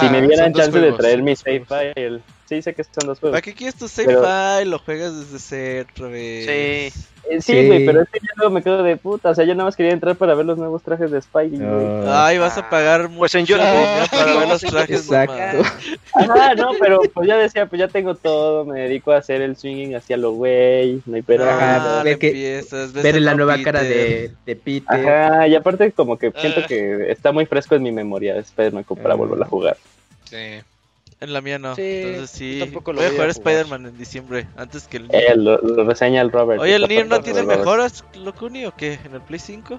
[0.00, 2.22] si me dieran chance de traer mi save file.
[2.48, 3.32] Sí, sé que son dos juegos.
[3.34, 4.66] ¿Para qué quieres tu save Pero- file?
[4.70, 6.44] Lo juegas desde cero otra vez.
[6.44, 7.04] Sí.
[7.30, 7.66] Eh, sí, Sí.
[7.66, 9.30] güey, pero es que yo luego me quedo de puta.
[9.30, 11.56] O sea, yo nada más quería entrar para ver los nuevos trajes de Spidey.
[11.58, 11.60] güey.
[11.64, 12.04] No.
[12.14, 13.46] Ay, vas a pagar mucho Pues en
[14.10, 15.00] para ver los trajes.
[15.06, 15.62] Exacto.
[16.12, 18.66] Ajá, no, pero pues ya decía, pues ya tengo todo.
[18.66, 21.00] Me dedico a hacer el swinging hacia lo güey.
[21.06, 21.44] No hay pero.
[21.48, 22.62] Ajá, Ah, ve no que-
[23.02, 23.64] Ver la nueva Peter.
[23.72, 25.08] cara de, de Peter.
[25.08, 26.66] Ajá, y aparte como que siento Ah.
[26.68, 29.16] que está muy fresco en mi memoria Spider-Man como para Ah.
[29.16, 29.78] volver a jugar.
[30.24, 30.36] Sí.
[31.24, 31.74] En la mía no.
[31.74, 32.58] Sí, Entonces sí.
[32.60, 33.52] tampoco lo voy a voy a jugar jugar.
[33.56, 34.46] Spider-Man en diciembre.
[34.56, 36.60] Antes que el Eh, lo, lo reseña el Robert.
[36.60, 37.58] Oye, ¿el Nier no tiene Robert.
[37.60, 38.98] mejoras, Locuni, o qué?
[39.04, 39.78] ¿En el Play 5?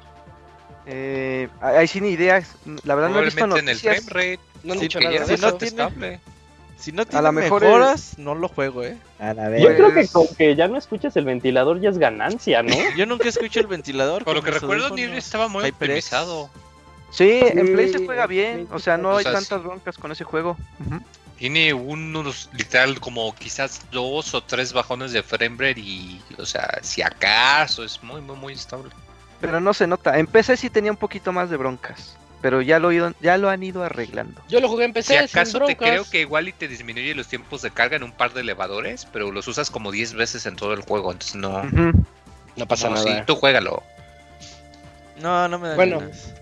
[0.88, 2.56] Eh, ahí sí ni ideas.
[2.84, 4.06] La verdad no he visto Probablemente en el noticias.
[4.12, 4.40] frame rate.
[4.64, 6.20] No han Sí, dicho nada si no tiene-.
[6.78, 8.98] Si no A tiene lo mejor mejoras, no lo juego, ¿eh?
[9.20, 11.98] A la Yo creo que Pues- con que ya no escuches el ventilador ya es
[11.98, 12.76] ganancia, ¿no?
[12.98, 14.26] Yo nunca escucho el ventilador.
[14.26, 14.90] Por lo que recuerdo.
[14.96, 16.50] Nier estaba muy optimizado.
[17.12, 18.68] Sí, en Play se juega en bien.
[18.72, 20.58] O sea, no hay sea, tantas broncas con ese juego.
[20.86, 21.00] Ujú.
[21.38, 26.80] Tiene unos, literal, como quizás dos o tres bajones de frame rate y, o sea,
[26.82, 28.90] si acaso es muy, muy, muy estable.
[29.42, 30.18] Pero no se nota.
[30.18, 32.18] En PC sí tenía un poquito más de broncas.
[32.42, 34.42] Pero ya lo, ido- ya lo han ido arreglando.
[34.48, 37.16] Yo lo jugué en Si PC, sin acaso te creo que igual y te disminuye
[37.16, 40.46] los tiempos de carga en un par de elevadores, pero los usas como 10 veces
[40.46, 41.64] en todo el juego, entonces no.
[42.56, 43.26] No pasa no, sí, nada.
[43.26, 43.84] tú juégalo.
[45.20, 46.00] No, no me da Bueno.
[46.00, 46.34] ganas.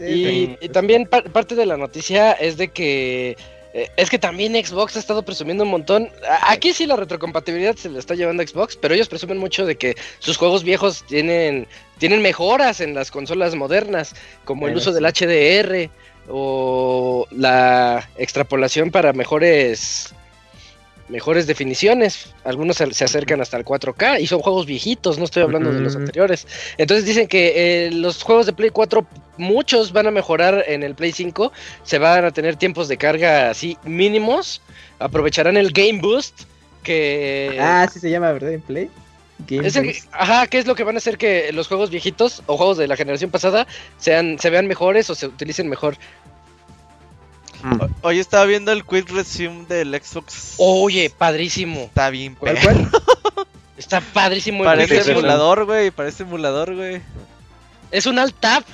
[0.00, 3.36] Y, y también par- parte de la noticia es de que
[3.74, 6.08] eh, es que también Xbox ha estado presumiendo un montón.
[6.42, 9.74] Aquí sí la retrocompatibilidad se le está llevando a Xbox, pero ellos presumen mucho de
[9.74, 11.66] que sus juegos viejos tienen
[11.98, 15.00] tienen mejoras en las consolas modernas, como el uso sí.
[15.00, 15.90] del HDR
[16.28, 20.13] o la extrapolación para mejores
[21.08, 22.32] mejores definiciones.
[22.44, 25.80] Algunos se, se acercan hasta el 4K y son juegos viejitos, no estoy hablando de
[25.80, 26.46] los anteriores.
[26.78, 30.94] Entonces dicen que eh, los juegos de Play 4, muchos van a mejorar en el
[30.94, 34.62] Play 5, se van a tener tiempos de carga así mínimos,
[34.98, 36.42] aprovecharán el Game Boost,
[36.82, 37.58] que...
[37.60, 38.52] Ah, sí se llama, ¿verdad?
[38.52, 38.90] En Play.
[39.46, 42.42] Game Es el- ajá, ¿qué es lo que van a hacer que los juegos viejitos
[42.46, 43.66] o juegos de la generación pasada
[43.98, 45.96] sean, se vean mejores o se utilicen mejor?
[48.02, 50.54] Hoy estaba viendo el Quick Resume del Xbox.
[50.58, 51.80] Oye, padrísimo.
[51.82, 52.56] Está bien, ¿Cuál?
[53.76, 54.60] Está padrísimo.
[54.60, 55.90] el Parece Quick emulador, güey.
[55.90, 57.00] Parece emulador, güey.
[57.90, 58.64] Es un alt tab.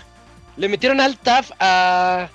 [0.57, 2.29] Le metieron alt tab a,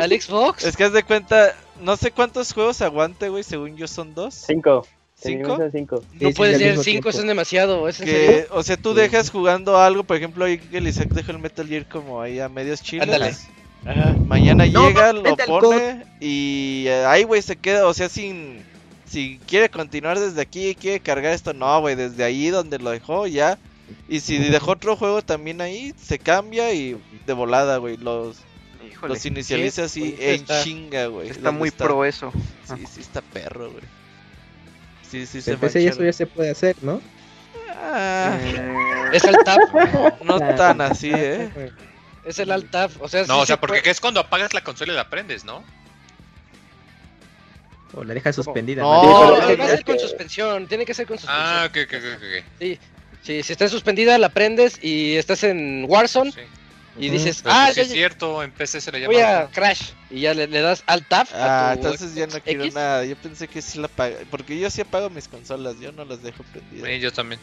[0.00, 0.64] al Xbox.
[0.64, 3.44] Es que haz de cuenta, no sé cuántos juegos aguante, güey.
[3.44, 4.34] Según yo son dos.
[4.34, 4.86] Cinco.
[5.14, 5.58] ¿Cinco?
[5.70, 6.02] Cinco.
[6.18, 7.08] no sí, puede ser mismo 5, tiempo.
[7.10, 7.88] eso es demasiado.
[7.88, 7.98] ¿es?
[7.98, 9.00] Que, o sea, tú Sí.
[9.00, 12.48] dejas jugando algo, por ejemplo, ahí el Isaac dejó el Metal Gear como ahí a
[12.48, 13.02] medios chiles.
[13.02, 13.36] Ándale.
[13.84, 14.14] Ajá.
[14.26, 18.62] Mañana No, llega, lo pone y eh, ahí, güey, se queda, o sea, sin...
[19.06, 23.26] Si quiere continuar desde aquí, quiere cargar esto, no, güey, desde ahí donde lo dejó,
[23.26, 23.58] ya.
[24.08, 28.36] Y si dejó otro juego también ahí, se cambia y de volada, güey, los,
[28.88, 30.62] Híjole, los inicializa así en está.
[30.62, 31.28] chinga, güey.
[31.30, 31.84] está ¿Dónde muy está?
[31.86, 32.32] pro eso.
[32.68, 33.82] Sí, sí está perro, güey.
[35.10, 37.00] Sí, sí, se PC mancha, eso ya se puede hacer, ¿no?
[37.82, 39.58] Ah, Mm, Es alt tab.
[40.24, 41.50] no tan así, eh.
[42.30, 42.90] Es el alt tab.
[43.00, 44.96] O sea, No, sí o sea, se porque puede- es cuando apagas la consola y
[44.96, 45.64] la prendes, ¿no?
[47.92, 48.82] O la deja suspendida.
[48.82, 49.56] No, ¿no?
[49.56, 50.66] No, ser con suspensión.
[50.68, 51.46] Tiene que ser con suspensión.
[51.48, 52.78] Ah, ok, ok, ok, ok.
[53.22, 56.40] Sí, si está suspendida, la prendes y estás en Warzone Sí.
[56.98, 57.18] y Ujú.
[57.18, 59.12] dices, Pero ah, pues sí ya- es cierto, en PC se le llama.
[59.12, 59.90] voy a Crash.
[60.08, 61.26] Y ya le, le das alt tab.
[61.34, 62.74] Ah, a tu entonces ya no quiero X.
[62.74, 63.04] nada.
[63.04, 64.16] Yo pensé que sí la apaga.
[64.30, 66.88] Porque yo sí apago mis consolas, yo no las dejo prendidas.
[66.88, 67.40] Sí, yo también.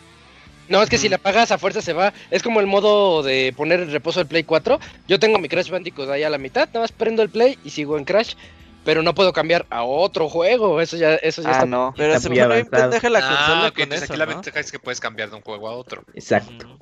[0.70, 2.14] No, es que si la apagas a fuerza se va.
[2.32, 4.80] Es como el modo de poner en reposo el Play 4.
[5.08, 7.70] Yo tengo mi Crash Bandicoot ahí a la mitad, nada más prendo el Play y
[7.70, 8.36] sigo en Crash.
[8.84, 10.80] Pero no puedo cambiar a otro juego.
[10.80, 11.66] Eso ya, eso ya ah, está.
[11.66, 11.94] no.
[11.98, 12.70] Pero se avanzado.
[12.70, 15.30] pendeja la ah, consola ok, con entonces eso, aquí la ventaja es que puedes cambiar
[15.30, 16.04] de un juego a otro.
[16.14, 16.80] Exacto.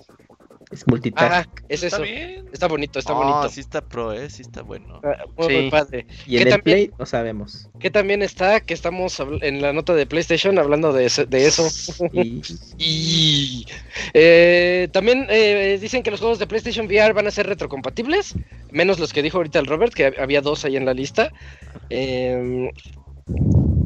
[0.71, 1.31] Es multitask.
[1.31, 2.03] Ajá, es Está eso.
[2.03, 2.45] bien.
[2.51, 3.49] Está bonito, está No, bonito.
[3.49, 4.99] sí está pro, eh, sí está bueno.
[5.03, 5.53] Ah, Muy, Sí.
[5.61, 6.07] muy padre.
[6.25, 6.61] y en ¿qué el también?
[6.77, 7.69] Play no sabemos.
[7.79, 11.67] Que también está, que estamos en la nota de PlayStation hablando de, ese- de eso.
[12.13, 12.41] Y
[12.77, 13.65] Y
[14.13, 18.33] eh, también eh, dicen que los juegos de PlayStation VR van a ser retrocompatibles,
[18.71, 21.31] menos los que dijo ahorita el Robert, que hab- había dos ahí en la lista.
[21.89, 22.69] Eh,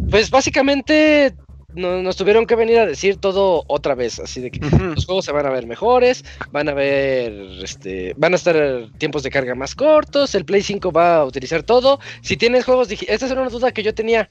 [0.09, 1.33] pues básicamente
[1.73, 4.59] no- nos tuvieron que venir a decir todo otra vez, así de que
[4.95, 7.31] los juegos se van a ver mejores, van a ver,
[7.63, 11.63] este, van a estar tiempos de carga más cortos, el Play 5 va a utilizar
[11.63, 11.99] todo.
[12.21, 14.29] Si tienes juegos digitales, esta era una duda que yo tenía.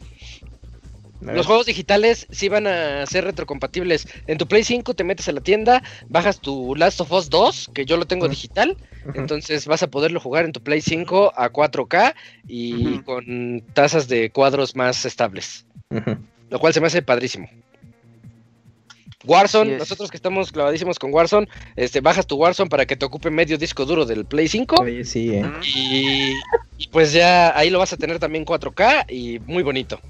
[1.35, 4.07] Los juegos digitales sí van a ser retrocompatibles.
[4.29, 7.71] En tu Play 5 te metes a la tienda, bajas tu Last of Us 2,
[7.75, 8.77] que yo lo tengo digital,
[9.15, 12.15] entonces vas a poderlo jugar en tu Play 5 a 4K
[12.47, 15.67] y con tasas de cuadros más estables.
[16.51, 17.49] Lo cual se me hace padrísimo.
[19.25, 23.31] Warzone, nosotros que estamos clavadísimos con Warzone, este, bajas tu Warzone para que te ocupe
[23.31, 25.45] medio disco duro del Play 5 Oye, sí, eh.
[25.75, 26.33] Y,
[26.79, 30.01] y pues ya ahí lo vas a tener también 4K y muy bonito.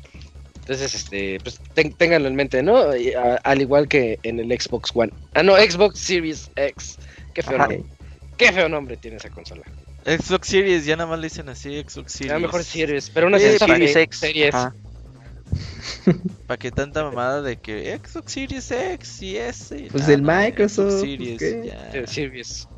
[0.61, 2.95] Entonces, este, pues ten- ténganlo en mente, ¿no?
[2.95, 5.11] Y, a- al igual que en el Xbox One.
[5.33, 6.99] Ah, no, Xbox Series X.
[7.33, 7.69] Qué feo, Ajá.
[7.69, 7.91] nombre.
[8.37, 9.63] Qué feo nombre tiene esa consola.
[10.05, 12.33] Xbox Series, ya nada más le dicen así, Xbox Series.
[12.33, 14.19] A lo mejor Series, pero una Sí, Series, Series X.
[14.21, 14.55] Series.
[14.55, 14.75] Ajá.
[16.47, 19.89] ¿Para qué tanta mamada de que Xbox Series X y S?
[19.91, 21.75] Pues Nah, del no, Microsoft, Xbox pues, Series, ¿qué?
[21.93, 22.07] ya.
[22.07, 22.69] Series.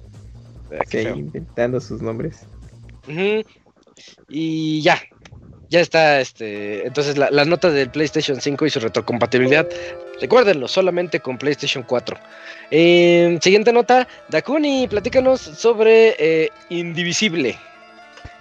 [0.72, 2.46] Ah, inventando sus nombres.
[4.28, 5.00] Y ya.
[5.68, 6.84] Ya está, este.
[6.86, 9.68] Entonces, la, la nota del PlayStation 5 y su retrocompatibilidad.
[10.20, 12.16] Recuérdenlo, solamente con PlayStation 4.
[12.72, 14.08] Eh, siguiente nota.
[14.30, 17.56] Dakuni, platícanos sobre eh, Indivisible.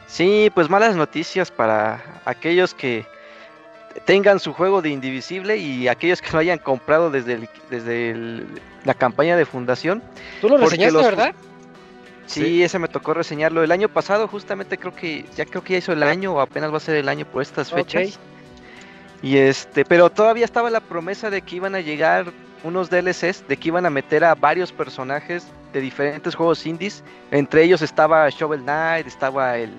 [0.07, 3.05] Sí, pues malas noticias para aquellos que
[4.05, 8.47] tengan su juego de Indivisible y aquellos que lo hayan comprado desde, el- desde el-
[8.85, 10.01] la campaña de fundación.
[10.41, 11.35] Tú lo reseñaste, los- ¿verdad?
[12.25, 15.79] Sí, ese me tocó reseñarlo el año pasado, justamente creo que ya creo que ya
[15.79, 18.19] hizo el año o apenas va a ser el año por estas fechas.
[19.23, 22.27] Y este, pero todavía estaba la promesa de que iban a llegar
[22.63, 27.03] unos DLCs, de que iban a meter a varios personajes de diferentes juegos indies.
[27.31, 29.71] Entre ellos estaba Shovel Knight, estaba el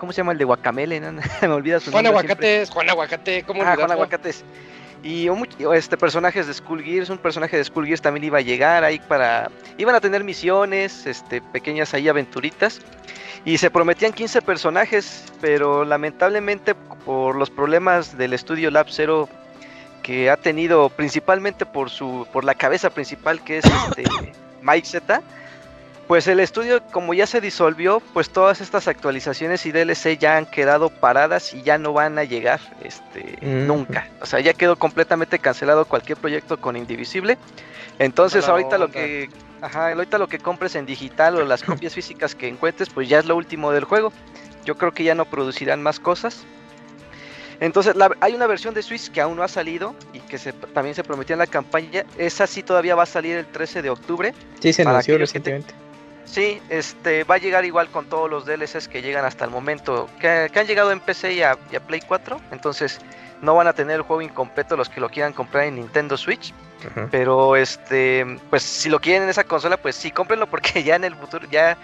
[0.00, 0.98] ¿cómo se llama el de Guacamele?
[0.98, 1.12] no?
[1.42, 2.46] me olvida su Juan nombre siempre.
[2.48, 3.92] Aguacates, Juan Aguacate, ¿cómo Ah, Juan?
[3.92, 4.44] Aguacates.
[5.02, 5.28] Y
[5.72, 8.98] este personajes de Skull Gears, un personaje de Skull Gears también iba a llegar ahí
[8.98, 12.80] para iban a tener misiones, este pequeñas ahí aventuritas
[13.46, 19.26] y se prometían 15 personajes, pero lamentablemente por los problemas del estudio Lab Zero
[20.02, 24.04] que ha tenido principalmente por su por la cabeza principal que es este
[24.62, 25.22] Mike Z
[26.10, 30.44] pues el estudio como ya se disolvió, pues todas estas actualizaciones y DLC ya han
[30.44, 33.68] quedado paradas y ya no van a llegar este Mm.
[33.68, 34.08] nunca.
[34.20, 37.38] O sea, ya quedó completamente cancelado cualquier proyecto con Indivisible.
[38.00, 39.30] Entonces ahorita lo que
[39.62, 43.20] ajá, ahorita lo que compres en digital o las copias físicas que encuentres, pues ya
[43.20, 44.12] es lo último del juego.
[44.64, 46.42] Yo creo que ya no producirán más cosas.
[47.60, 50.54] Entonces, la- hay una versión de Switch que aún no ha salido y que se-
[50.54, 52.04] también se prometió en la campaña.
[52.18, 54.34] Esa sí todavía va a salir el 13 de octubre.
[54.60, 55.72] Sí, se anunció te- recientemente.
[56.30, 60.08] Sí, este va a llegar igual con todos los DLCs que llegan hasta el momento,
[60.20, 62.40] que, que han llegado en PC y a, y a Play 4.
[62.52, 63.00] Entonces,
[63.42, 66.52] no van a tener el juego incompleto los que lo quieran comprar en Nintendo Switch.
[67.10, 71.04] Pero este, pues si lo quieren en esa consola, pues sí, cómprenlo porque ya en
[71.04, 71.76] el futuro ya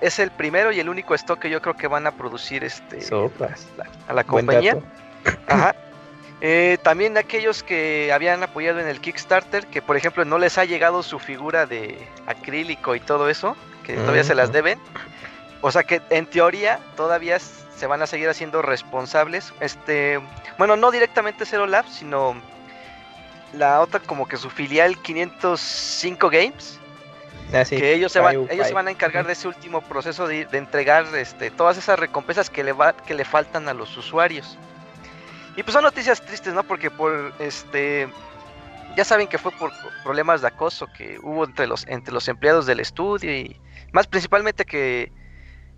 [0.00, 3.00] es el primero y el único stock que yo creo que van a producir este
[3.00, 3.66] Sopas.
[3.78, 4.76] la- a la compañía.
[5.48, 5.74] Ajá.
[6.40, 10.64] Eh, también aquellos que habían apoyado en el Kickstarter, que por ejemplo no les ha
[10.66, 14.78] llegado su figura de acrílico y todo eso, que todavía se las deben.
[15.60, 19.52] O sea que en teoría todavía se van a seguir haciendo responsables.
[19.60, 20.20] Este,
[20.58, 22.34] bueno, no directamente Zero Labs, sino
[23.52, 26.80] la otra como que su filial 505 Games,
[27.52, 27.76] Ah, sí.
[27.76, 30.58] que ellos se van, ellos se van a encargar de ese último proceso de, de
[30.58, 34.58] entregar este, todas esas recompensas que le va, que le faltan a los usuarios.
[35.56, 36.64] Y pues son noticias tristes, ¿no?
[36.64, 38.08] Porque por este
[38.96, 39.70] ya saben que fue por
[40.02, 43.60] problemas de acoso que hubo entre los entre los empleados del estudio y
[43.94, 45.12] más principalmente que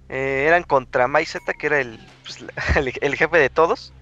[0.09, 2.39] eh, eran contra Z, que era el, pues,
[2.77, 3.93] el, el jefe de todos.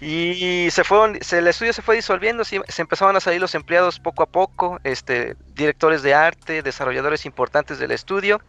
[0.00, 3.98] Y se fueron, se, el estudio se fue disolviendo, se empezaban a salir los empleados
[3.98, 8.40] poco a poco, este, directores de arte, desarrolladores importantes del estudio.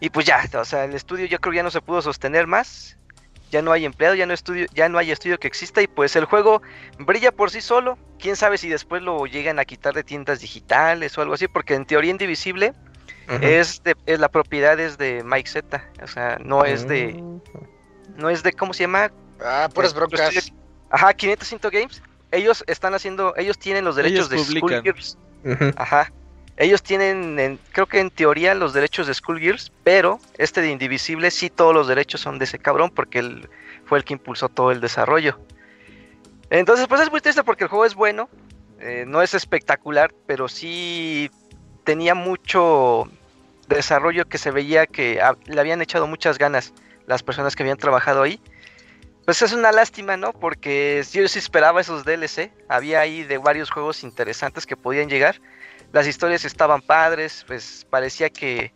[0.00, 2.96] Y pues ya, o sea, el estudio yo creo ya no se pudo sostener más.
[3.50, 6.16] Ya no hay empleado, ya no estudio, ya no hay estudio que exista y pues
[6.16, 6.60] el juego
[6.98, 7.98] brilla por sí solo.
[8.18, 11.74] Quién sabe si después lo llegan a quitar de tiendas digitales o algo así, porque
[11.74, 12.74] en teoría Indivisible
[13.42, 17.40] Es de es la propiedad es de Mike Z, o sea, no es de Mm.
[18.16, 19.10] no es de ¿cómo se llama?
[19.44, 20.34] Ah, puras Eh, broncas.
[20.34, 20.54] estudio-
[20.90, 22.02] Ajá, 505 Games.
[22.30, 24.80] Ellos están haciendo, ellos tienen los derechos Ellos de publican.
[24.80, 25.18] Skullgirls.
[25.44, 25.72] Ujú.
[25.76, 26.12] Ajá.
[26.56, 31.30] Ellos tienen, en- creo que en teoría, los derechos de Skullgirls, pero este de Indivisible
[31.30, 33.48] sí todos los derechos son de ese cabrón porque él
[33.84, 35.38] fue el que impulsó todo el desarrollo.
[36.50, 38.28] Entonces, pues es muy triste porque el juego es bueno,
[38.80, 41.30] eh, no es espectacular, pero sí
[41.84, 43.08] tenía mucho
[43.68, 46.72] desarrollo que se veía que le habían echado muchas ganas
[47.06, 48.40] las personas que habían trabajado ahí.
[49.24, 50.32] Pues es una lástima, ¿no?
[50.32, 52.50] Porque yo sí esperaba esos DLC.
[52.68, 55.40] Había ahí de varios juegos interesantes que podían llegar.
[55.92, 58.72] Las historias estaban padres, pues parecía que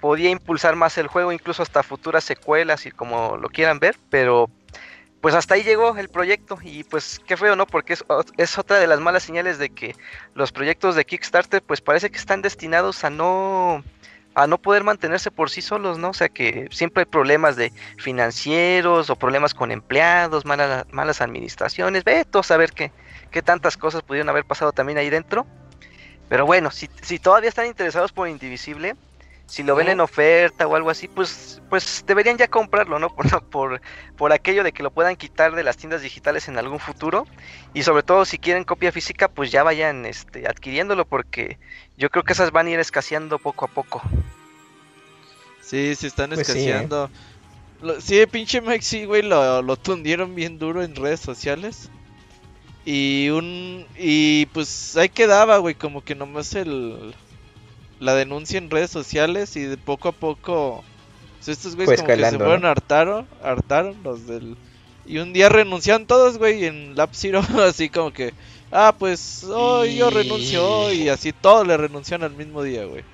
[0.00, 4.50] podía impulsar más el juego, incluso hasta futuras secuelas y como lo quieran ver, pero
[5.20, 7.66] pues hasta ahí llegó el proyecto y pues qué feo, ¿no?
[7.66, 8.04] Porque es,
[8.38, 9.94] es otra de las malas señales de que
[10.34, 13.84] los proyectos de Kickstarter pues parece que están destinados a no
[14.34, 16.10] a no poder mantenerse por sí solos, ¿no?
[16.10, 22.04] O sea que siempre hay problemas de financieros o problemas con empleados, malas, malas administraciones,
[22.04, 22.92] ve todo saber qué,
[23.30, 25.46] qué tantas cosas pudieron haber pasado también ahí dentro.
[26.28, 28.94] Pero bueno, si, si todavía están interesados por Indivisible,
[29.50, 33.08] si lo ven en oferta o algo así, pues, pues deberían ya comprarlo, ¿no?
[33.16, 33.80] Por, por,
[34.16, 37.26] por aquello de que lo puedan quitar de las tiendas digitales en algún futuro.
[37.74, 41.58] Y sobre todo si quieren copia física, pues ya vayan este, adquiriéndolo porque
[41.96, 44.00] yo creo que esas van a ir escaseando poco a poco.
[45.60, 47.10] Sí, se están Pues sí, escaseando.
[47.82, 51.90] Lo- Sí, pinche Maxi, güey, lo, lo tundieron bien duro en redes sociales.
[52.84, 53.86] Y un.
[53.98, 57.14] Y pues ahí quedaba, güey, como que nomás el.
[58.00, 60.82] La denuncia en redes sociales y de poco a poco.
[61.36, 62.68] Pues estos güeyes como que se fueron ¿no?
[62.68, 64.56] hartaron, hartaron los del.
[65.06, 68.34] Y un día renunciaron todos, güey, en Lab Zero, así como que.
[68.72, 73.04] Ah, pues hoy yo renuncio y así todos le renunciaron al mismo día, güey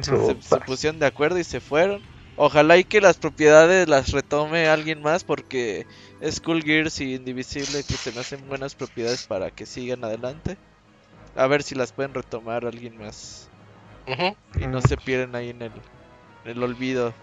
[0.00, 2.02] se, pusieron de acuerdo y se fueron.
[2.36, 5.86] Ojalá y que las propiedades las retome alguien más porque
[6.26, 10.56] Skull Gears y Indivisible que se me hacen buenas propiedades para que sigan adelante.
[11.36, 13.48] A ver si las pueden retomar alguien más
[14.60, 15.72] Y no se pierden ahí en el,
[16.44, 17.14] en el olvido.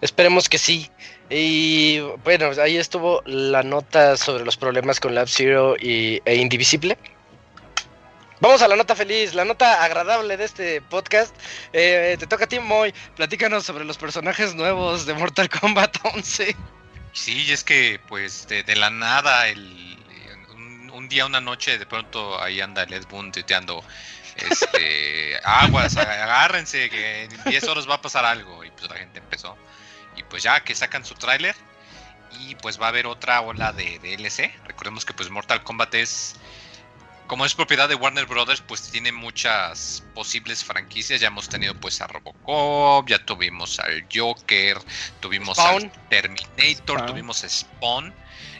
[0.00, 0.90] Esperemos que sí.
[1.30, 6.98] Y bueno, ahí estuvo la nota sobre los problemas con Lab Zero y, e Indivisible.
[8.40, 11.34] Vamos a la nota feliz, la nota agradable de este podcast.
[11.72, 12.92] Eh, te toca a ti, Moy.
[13.16, 16.54] Platícanos sobre los personajes nuevos de Mortal Kombat 11.
[17.12, 19.96] Sí, y es que pues de, de la nada, el,
[20.54, 23.82] un, un día, una noche, de pronto ahí anda el Ed Boon tuiteando,
[24.36, 28.64] este, aguas, agárrense, que en 10 horas va a pasar algo.
[28.64, 29.56] Y pues la gente empezó.
[30.16, 31.54] Y pues ya que sacan su tráiler
[32.40, 34.52] y pues va a haber otra ola de DLC.
[34.66, 36.36] Recordemos que pues Mortal Kombat es
[37.26, 41.20] como es propiedad de Warner Brothers, pues tiene muchas posibles franquicias.
[41.20, 44.78] Ya hemos tenido pues a Robocop, ya tuvimos al Joker,
[45.20, 45.84] tuvimos Spawn.
[45.84, 47.06] al Terminator, Spawn.
[47.06, 48.14] tuvimos a Spawn.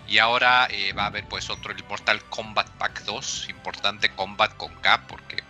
[0.07, 3.49] Y ahora eh, va a haber pues otro, el Mortal Kombat Pack 2.
[3.51, 5.43] Importante Combat con K, porque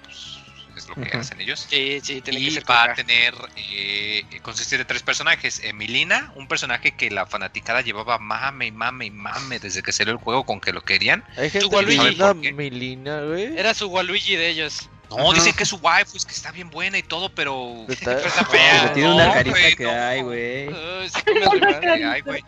[0.85, 1.67] es lo que hacen ellos.
[1.69, 5.61] Sí, sí, tiene que Y ser va a tener, eh, consistir de tres personajes.
[5.65, 10.13] Emilina, un personaje que la fanaticada llevaba mame y mame y mame desde que salió
[10.13, 11.25] el juego con que lo querían.
[11.37, 12.53] Hay gente que.
[12.53, 13.57] Milina, güey.
[13.59, 14.89] Era su Waluigi de ellos.
[15.11, 17.85] No, dicen que es su waifu, es que está bien buena y todo, pero...
[17.89, 18.81] Está- pero está fea.
[18.83, 19.91] Pero tiene No, una carita güey, que no.
[19.93, 20.69] hay, güey.
[20.69, 22.05] Ay, se come el rival.
[22.13, 22.45] Ay, güey.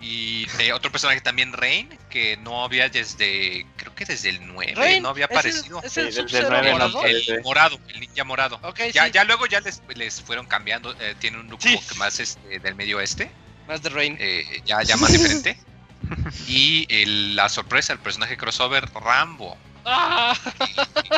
[0.00, 4.74] Y de otro personaje también, Rain, que no había desde, creo que desde el 9,
[4.76, 5.82] Rain, no había es el- aparecido.
[5.82, 7.04] Es el Sí, morado.
[7.06, 8.58] El morado, el ninja morado.
[8.62, 11.74] Ok, Ya, sí, ya luego ya les, les fueron cambiando, eh, tiene un look Sí.
[11.76, 13.30] poco más este, del medio oeste.
[13.66, 14.16] más de Rain.
[14.20, 15.58] eh, ya, ya más diferente.
[16.46, 19.56] Y el- la sorpresa, el personaje crossover Rambo.
[19.84, 20.36] Ah,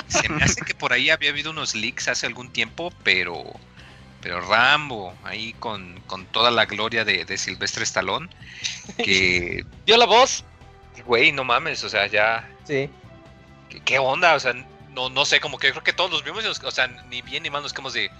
[0.08, 3.42] Se me hace que por ahí había habido unos leaks hace algún tiempo, pero
[4.20, 8.28] pero Rambo, ahí con, con toda la gloria de, de Silvestre Stallone,
[8.96, 10.44] que, dio la voz.
[11.04, 12.90] güey, no mames, o sea, ya, Sí.
[13.70, 14.34] ¿qué, qué onda?
[14.34, 14.52] O sea,
[14.90, 17.22] no, no sé, como que creo que todos los vimos, y nos- o sea, ni
[17.22, 18.10] bien ni mal nos quedamos de,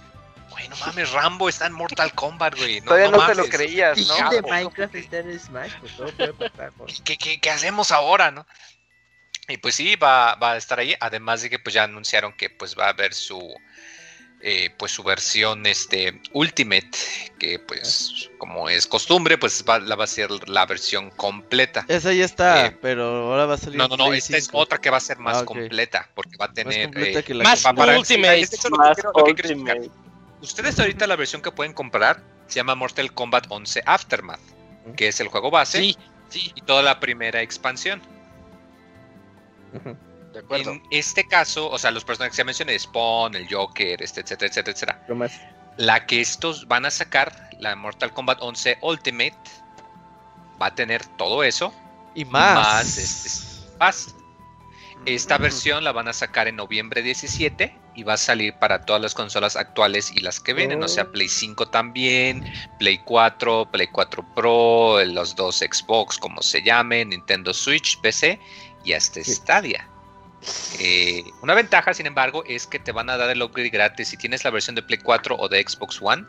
[0.51, 2.79] güey, no mames, Rambo está en Mortal Kombat, güey.
[2.79, 3.49] No, Todavía no, te lo mames.
[3.55, 4.29] creías, Si ¿no?
[4.29, 6.71] de ¿cómo Minecraft está en Smash, pues todo puede pasar.
[7.03, 8.47] ¿qué, qué, qué hacemos ahora, no?
[9.47, 10.95] Y pues sí, va, va a estar ahí.
[10.99, 13.39] Además de que pues ya anunciaron que pues va a haber su
[14.41, 16.89] eh, pues su versión este Ultimate,
[17.37, 21.85] que pues como es costumbre, pues va, la va a ser la versión completa.
[21.87, 23.77] Esa ya está, Eh, pero ahora va a salir.
[23.77, 24.57] No, no, no, Play esta es 5.
[24.57, 27.43] otra que va a ser más Ah, completa, porque va a tener eh, que la
[27.43, 28.41] más que- para- Ultimate.
[28.41, 29.89] lo que lo que.
[30.41, 34.39] Ustedes ahorita la versión que pueden comprar se llama Mortal Kombat 11 Aftermath,
[34.95, 35.97] que es el juego base Sí,
[36.29, 38.01] sí, y toda la primera expansión.
[39.73, 39.97] Ujú.
[40.33, 40.71] De acuerdo.
[40.71, 44.47] En este caso, o sea, los personajes que ya mencioné, Spawn, el Joker, este, etcétera,
[44.49, 45.15] etcétera, etcétera.
[45.15, 45.39] Más.
[45.77, 49.37] La que estos van a sacar, la Mortal Kombat 11 Ultimate,
[50.61, 51.73] va a tener todo eso,
[52.15, 52.55] Y más.
[52.55, 54.15] más este, más.
[55.05, 55.41] Esta Mm.
[55.41, 59.13] versión la van a sacar en noviembre 17 y va a salir para todas las
[59.13, 61.11] consolas actuales y las que vienen, o sea, Oh.
[61.13, 62.43] Play 5 también,
[62.77, 68.37] Play 4, Play 4 Pro, los dos Xbox, como se llame, Nintendo Switch, PC
[68.83, 69.35] y hasta Sí.
[69.35, 69.87] Stadia.
[70.79, 74.17] Eh, una ventaja, sin embargo, es que te van a dar el upgrade gratis si
[74.17, 76.25] tienes la versión de Play 4 o de Xbox One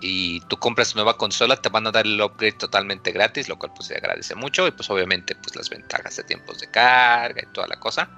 [0.00, 3.58] y tú compras tu nueva consola, te van a dar el upgrade totalmente gratis, lo
[3.58, 7.42] cual pues se agradece mucho y pues obviamente pues las ventajas de tiempos de carga
[7.42, 8.08] y toda la cosa.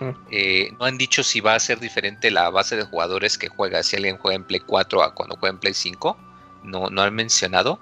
[0.00, 0.10] Mm.
[0.30, 3.82] Eh, no han dicho si va a ser diferente la base de jugadores que juega,
[3.82, 6.16] si alguien juega en Play 4 a cuando juega en Play 5,
[6.64, 7.80] no, no han mencionado.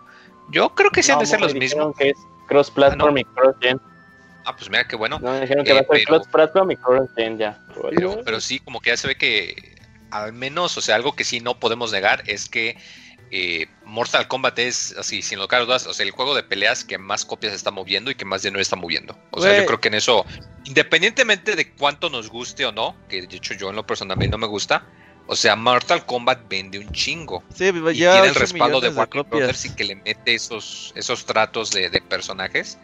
[0.50, 1.96] Yo creo que sí han de ser los mismos.
[1.96, 2.18] que es
[2.48, 3.80] cross-platform y cross-gen.
[4.44, 5.18] Ah, pues mira qué bueno.
[5.20, 7.58] No, me dijeron que Eh, va a ser pero- cross-platform y cross-gen ya.
[7.90, 9.76] Pero, pero sí, como que ya se ve que
[10.10, 12.76] al menos, o sea, algo que sí no podemos negar es que
[13.34, 16.84] eh, Mortal Kombat es, así, sin lugar a dudas, o sea, el juego de peleas
[16.84, 19.16] que más copias está moviendo y que más dinero está moviendo.
[19.30, 20.26] O sea, yo creo que en eso,
[20.64, 24.20] independientemente de cuánto nos guste o no, que de hecho yo en lo personal a
[24.20, 24.84] mí no me gusta,
[25.28, 27.42] o sea, Mortal Kombat vende un chingo.
[27.54, 29.24] Sí, Y ya tiene el 8 respaldo de Warner.
[29.24, 32.76] Brothers y que le mete esos, esos tratos de, de personajes.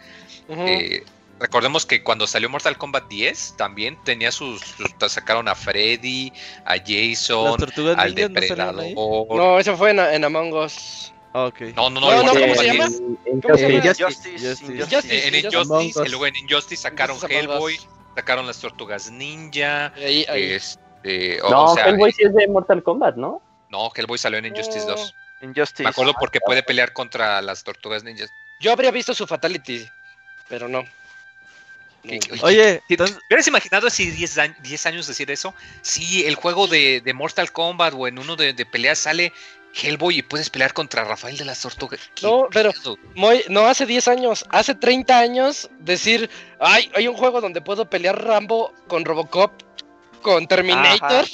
[0.48, 1.04] Eh,
[1.40, 6.32] recordemos que cuando salió Mortal Kombat 10 también tenía sus, sus- sacaron a Freddy,
[6.64, 8.84] a Las Jason, tortugas al no Depredador.
[8.94, 11.12] No, No, eso fue en, en Among Us.
[11.34, 11.60] Ah, ok.
[11.76, 12.74] no, no, No, no, Mortal ¿cómo se 10.
[12.74, 12.86] llama?
[13.26, 13.84] En- ¿Cómo se en llama?
[13.86, 14.04] Justice.
[14.04, 14.72] Justice, Justice.
[14.72, 14.96] Injustice.
[14.96, 15.28] Justice.
[15.28, 17.78] En Injustice, y luego en Injustice sacaron Hellboy,
[18.14, 19.92] sacaron las Tortugas Ninja.
[19.94, 20.52] Ahí, ahí.
[20.52, 23.42] Este, No, o sea, Hellboy sí es de Mortal Kombat, ¿no?
[23.70, 24.96] no, Hellboy salió en Injustice No.
[24.96, 25.14] 2.
[25.42, 25.82] Injustice.
[25.84, 28.30] Me acuerdo porque puede pelear contra las Tortugas Ninjas.
[28.60, 29.86] Yo habría visto su Fatality,
[30.48, 30.82] pero no.
[32.02, 32.42] Que- No.
[32.42, 35.54] Oye, ¿Te entonces, hubieras imaginado si 10 años, 10 años decir eso?
[35.82, 39.32] Sí, el juego de, de Mortal Kombat o en uno de, de peleas sale
[39.74, 42.00] Hellboy y puedes pelear contra Rafael de las Tortugas.
[42.14, 42.72] ¿Qué No, pero-
[43.48, 46.30] no hace 10 años, hace 30 años decir,
[46.60, 49.52] ay, hay un juego donde puedo pelear Rambo con Robocop,
[50.22, 51.26] con Terminator.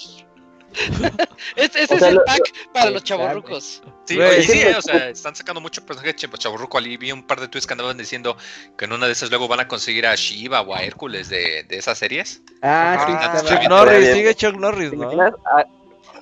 [1.57, 3.83] ese O sea, es el lo- pack para los chavorrucos.
[4.07, 6.77] Sí, oye, sí, sí, o sea, están sacando mucho personaje de Chaburruco.
[6.79, 8.37] Ali vi un par de tweets que andaban diciendo
[8.77, 11.63] que en una de esas luego van a conseguir a Shiva o a Hércules de,
[11.65, 12.43] de esas series.
[12.63, 14.15] Ah, sí, Ah, Chuck Norris, bien.
[14.15, 15.11] sigue Chuck Norris, ¿Te ¿no?
[15.11, 15.65] a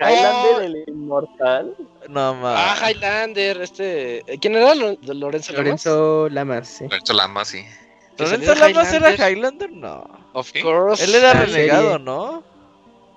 [0.01, 0.61] Highlander Oh.
[0.61, 1.75] el inmortal?
[2.09, 2.91] No Ah, más.
[2.91, 4.25] Highlander, este.
[4.41, 5.53] ¿Quién era Lo- Lorenzo?
[5.53, 5.65] Lamas?
[5.87, 6.85] Lorenzo Lamas, sí.
[6.85, 7.65] Lorenzo Lama, sí.
[8.19, 9.31] ¿Lorenzo Lamas era Highlander.
[9.31, 9.71] Highlander?
[9.73, 10.05] No.
[10.35, 11.05] Of course.
[11.05, 12.05] Él era renegado, serie.
[12.05, 12.43] ¿no?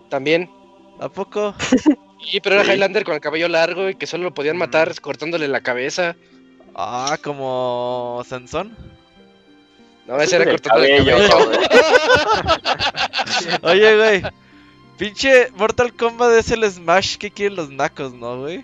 [0.09, 0.49] También.
[0.99, 1.53] ¿A poco?
[2.27, 2.71] Sí, pero era Sí.
[2.71, 6.15] Highlander con el cabello largo y que solo lo podían matar cortándole la cabeza.
[6.73, 8.75] Ah, como Sansón.
[10.07, 11.59] No, ese era El cortando el cabello, cabello.
[13.61, 14.21] Oye, güey.
[14.97, 18.63] Pinche Mortal Kombat es el Smash que quieren los nacos, ¿no, güey?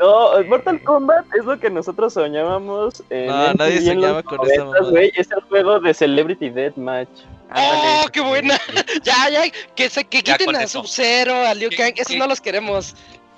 [0.00, 3.04] No, Mortal Kombat es lo que nosotros soñábamos.
[3.10, 4.90] En No, nadie en los soñaba con esa 90s, mamada.
[4.90, 5.12] güey.
[5.14, 7.10] Es el juego de Celebrity Deathmatch.
[7.54, 8.60] ¡Oh, qué buena!
[9.02, 9.42] ya, ya,
[9.74, 10.82] que, se, que Ya quiten a eso.
[10.82, 12.94] Sub-Zero, a Liu ¿Qué- Kang, esos qué- no los queremos.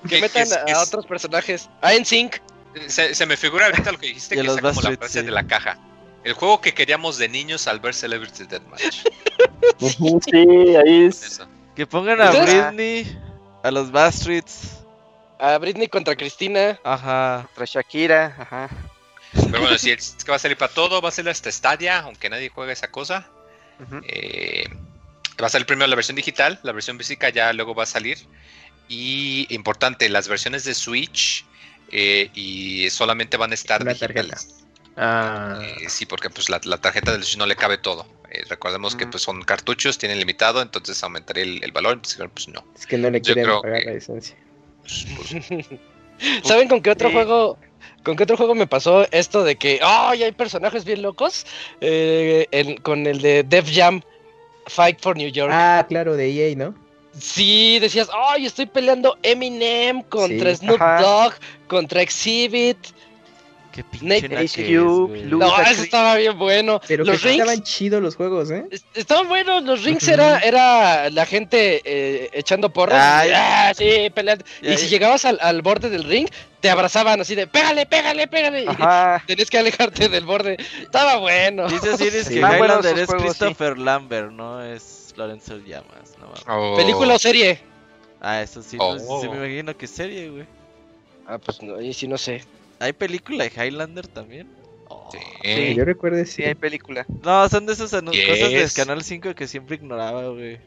[0.08, 0.76] Que metan es- a, es?
[0.78, 1.68] otros personajes.
[1.80, 2.40] A NSYNC.
[2.88, 5.26] Se, se me figura ahorita lo que dijiste que los sea como la frase sí.
[5.26, 5.78] de la caja.
[6.24, 9.04] El juego que queríamos de niños al ver Celebrity Deathmatch.
[9.78, 11.22] Sí, ahí es.
[11.22, 11.46] Eso.
[11.74, 12.30] Que pongan a.
[12.30, 13.18] Britney,
[13.62, 14.78] a los Bastrits.
[15.38, 16.78] A Britney contra Cristina.
[16.84, 17.42] Ajá.
[17.48, 18.68] Contra Shakira, ajá.
[19.32, 22.00] Pero bueno, si es que va a salir para todo, va a salir hasta Stadia,
[22.00, 23.26] aunque nadie juegue esa cosa.
[24.06, 24.64] Eh,
[25.40, 28.18] va a salir primero la versión digital, la versión física ya luego va a salir.
[28.88, 31.44] Y importante, las versiones de Switch
[31.90, 34.66] eh, y solamente van a estar Una digitales.
[34.96, 38.06] Ah, Eh, sí, porque pues la, la tarjeta del Switch no le cabe todo.
[38.30, 41.94] Eh, recordemos que pues son cartuchos, tienen limitado, entonces aumentaría el, el valor.
[41.94, 42.64] Entonces, pues no.
[42.78, 44.36] es que no le quieren pagar que- la licencia.
[44.82, 45.80] Pues, pues,
[46.44, 47.14] ¿Saben con qué otro Sí.
[47.14, 47.58] juego?
[48.02, 51.46] ¿Con qué otro juego me pasó esto de que, ¡ay, hay personajes bien locos!
[51.80, 54.02] Eh, en- con el de Def Jam,
[54.66, 55.50] Fight for New York.
[55.54, 56.74] Ah, claro, de EA, ¿no?
[57.18, 60.56] Sí, decías, ¡ay, estoy peleando Eminem contra Sí.
[60.56, 61.00] Snoop Ajá.
[61.00, 61.34] Dogg,
[61.68, 62.76] contra Exhibit!
[63.74, 64.28] Qué pinche
[64.78, 65.24] Cube.
[65.24, 66.80] Lu- No, eso estaba bien bueno.
[66.86, 68.64] Pero los que rings estaban chidos los juegos, ¿eh?
[68.70, 73.02] est- estaban buenos, los rings era, era la gente eh, echando porras.
[73.02, 73.32] Ay.
[73.34, 74.44] ah, sí, peleando.
[74.62, 76.28] Y si llegabas al, al borde del ring,
[76.60, 78.62] te abrazaban así de, pégale, pégale, pégale.
[78.62, 79.22] Y Ajá.
[79.26, 80.56] tenías que alejarte del borde.
[80.80, 81.68] Estaba bueno.
[81.68, 82.34] Dice Osiris Sí.
[82.34, 83.38] que Highlander es juegos, sí.
[83.38, 86.14] Christopher Lambert, no es Lorenzo Llamas.
[86.20, 87.58] No, oh, ¿Película o serie?
[88.20, 88.94] ah, eso sí, Oh.
[88.94, 90.46] no, sí me imagino que es serie, güey.
[91.26, 92.44] Ah, pues no, y si no sé.
[92.80, 94.48] ¿Hay película de Highlander también?
[94.88, 95.08] Oh.
[95.12, 95.18] sí.
[95.42, 96.42] Que yo recuerde, Sí, sí.
[96.44, 97.06] hay película.
[97.22, 98.26] No, son de esas Yes.
[98.28, 100.58] cosas del Canal 5 que siempre ignoraba, güey.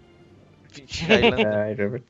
[0.74, 1.48] Pinche Highlander.
[1.48, 2.04] Ay, Robert.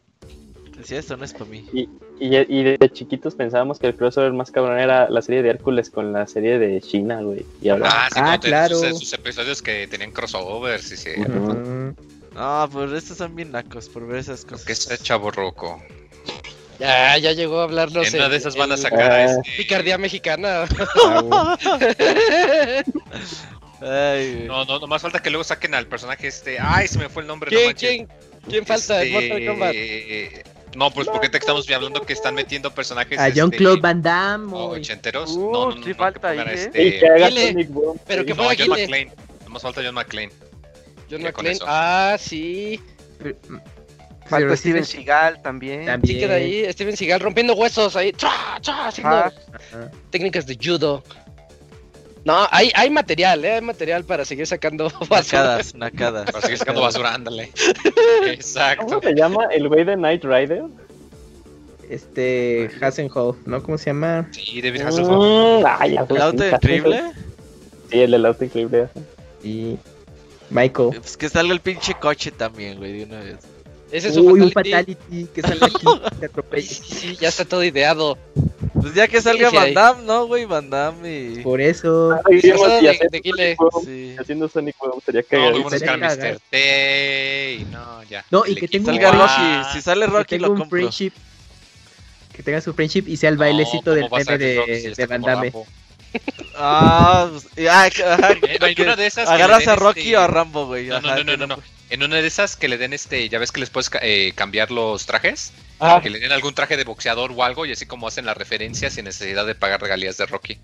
[0.78, 1.66] Decía, esto no es para mí.
[1.74, 1.90] Y,
[2.20, 5.90] y, y de chiquitos pensábamos que el crossover más cabrón era la serie de Hércules
[5.90, 7.44] con la serie de China, güey.
[7.62, 7.90] Y ahora.
[7.92, 8.96] Ah, sí, Ah, como tenían sus- claro.
[9.00, 11.20] sus, episodios que tenían crossovers y se.
[11.20, 11.32] Ujú.
[11.32, 11.96] Mm,
[12.36, 14.66] No, pues estos son bien nacos por ver esas cosas.
[14.68, 15.82] ¿Qué está chavo roco?
[16.80, 18.08] Ya, ya llegó a hablarnos.
[18.08, 19.24] en una el- de esas van a el- sacar a Ah.
[19.26, 19.52] este.
[19.58, 20.66] Picardía mexicana.
[21.06, 21.58] ah,
[23.82, 24.48] Ay, güey.
[24.48, 26.58] No, no, nomás falta que luego saquen al personaje este.
[26.60, 27.52] Ay, se me fue el nombre.
[27.52, 27.90] no ¿Quién, manches.
[27.90, 28.08] quién,
[28.50, 29.76] quién falta Este, Mortal Kombat?
[30.76, 33.18] No, pues porque te estamos hablando que están metiendo personajes.
[33.20, 34.54] A este, Jean-Claude Van Damme.
[34.54, 35.32] o ochenteros.
[35.32, 36.46] Uh, no, no, no, sí no, falta ahí, ¿eh?
[36.54, 37.48] este- Y que haga Dile.
[37.52, 38.00] Sonic Boom.
[38.06, 38.70] Pero que No, ponga John.
[38.70, 39.12] McClane.
[39.46, 40.32] Nomás falta John McClane.
[41.10, 41.58] John McClane.
[41.66, 42.80] Ah, sí.
[44.30, 45.86] Pero sí Steven se- Seagal también.
[45.86, 46.16] También.
[46.16, 46.72] Sí queda ahí.
[46.72, 48.14] Steven Seagal rompiendo huesos ahí.
[48.22, 48.90] Ajá.
[49.04, 49.34] Ajá.
[50.10, 51.04] técnicas de judo.
[52.26, 53.54] No, hay, hay material, ¿eh?
[53.54, 55.22] Hay material para seguir sacando basura.
[55.42, 56.26] Nacadas, nacadas.
[56.32, 57.52] Para seguir sacando basura, ándale.
[58.26, 58.86] Exacto.
[58.86, 60.64] ¿Cómo se llama el güey de Knight Rider?
[61.90, 63.64] Este, Hassenhoff, ¿no?
[63.64, 64.28] ¿Cómo se llama?
[64.32, 64.82] Sí, David.
[64.84, 67.02] Mm, ay, la ¿El auto increíble?
[67.90, 68.90] Sí, el del auto increíble.
[69.42, 69.78] Y
[70.50, 70.90] Michael.
[71.00, 73.38] Pues que salga el pinche coche también, güey, de una vez.
[73.92, 74.96] Ese es Uy, un fatality.
[74.96, 76.68] fatality que salga aquí y te Sí, atropelle.
[76.68, 78.18] sí, sí, ya está todo ideado.
[78.74, 79.74] Pues ya que salga Van.
[79.74, 80.46] Damme, ¿no, güey?
[80.46, 81.42] Van Damme y...
[81.42, 82.12] Por eso.
[82.26, 83.56] Ay, Disfrazado y de- haciendo de Guile.
[83.56, 84.16] Sonic Boom, Sí.
[84.20, 86.34] Haciendo Sonic Boom sería No, buenos Sería caras, cagar.
[86.34, 86.42] Mr.
[86.52, 87.66] T.
[87.72, 88.26] No, ya.
[88.30, 90.78] No, y que tenga un Salga Rocky, si sale Que Rocky tenga lo un compro.
[90.80, 91.12] friendship.
[92.36, 94.88] Que tenga su friendship y sea el No, bailecito ¿cómo del a meme Rocky si
[94.90, 95.54] de, de Van Damme.
[96.56, 100.22] Ah, pues, ah, ajá, Eh, hay que una de esas agarras a Rocky este- o
[100.22, 100.88] a Rambo, güey.
[100.88, 101.58] No, no, no, no, no, no.
[101.90, 104.72] En una de esas que le den este, ya ves que les puedes eh, cambiar
[104.72, 108.08] los trajes, Ah, que le den algún traje de boxeador o algo y así como
[108.08, 110.58] hacen las referencias sin necesidad de pagar regalías de Rocky.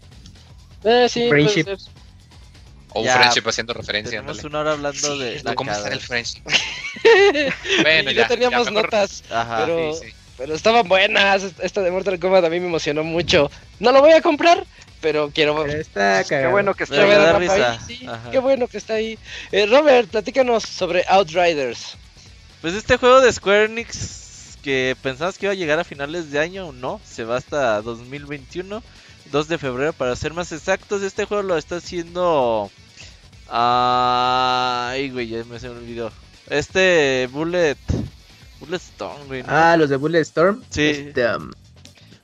[0.84, 1.64] eh, sí, puede Friendship.
[1.66, 1.78] ser.
[2.96, 4.20] O un Ya, friendship haciendo referencia.
[4.20, 6.42] Tenemos una hora hablando Sí, de es lo- ¿Cómo está el friendship?
[7.82, 9.66] bueno, Y ya, teníamos notas, Ajá.
[9.66, 10.14] pero, Sí, sí.
[10.38, 11.44] pero estaban buenas.
[11.60, 13.50] Esta de Mortal Kombat a mí me emocionó mucho.
[13.80, 14.66] No lo voy a comprar,
[15.04, 16.52] pero quiero Pero está Qué cagado.
[16.52, 18.08] bueno que está da ahí, sí.
[18.32, 19.20] Qué bueno que está ahí.
[19.52, 21.98] Eh, Robert, platícanos sobre Outriders.
[22.62, 26.40] Pues este juego de Square Enix que pensabas que iba a llegar a finales de
[26.40, 28.82] año, no, se va hasta 2021,
[29.30, 31.02] 2 de febrero para ser más exactos.
[31.02, 32.72] Este juego lo está haciendo...
[33.50, 36.14] Ay, güey, ya me se me olvidó.
[36.50, 37.78] Este Bullet...
[38.62, 39.44] Bullet Stone, güey.
[39.44, 39.50] ¿no?
[39.50, 40.64] Ah, los de Bullet Storm.
[40.70, 41.08] Sí.
[41.08, 41.52] Este, um,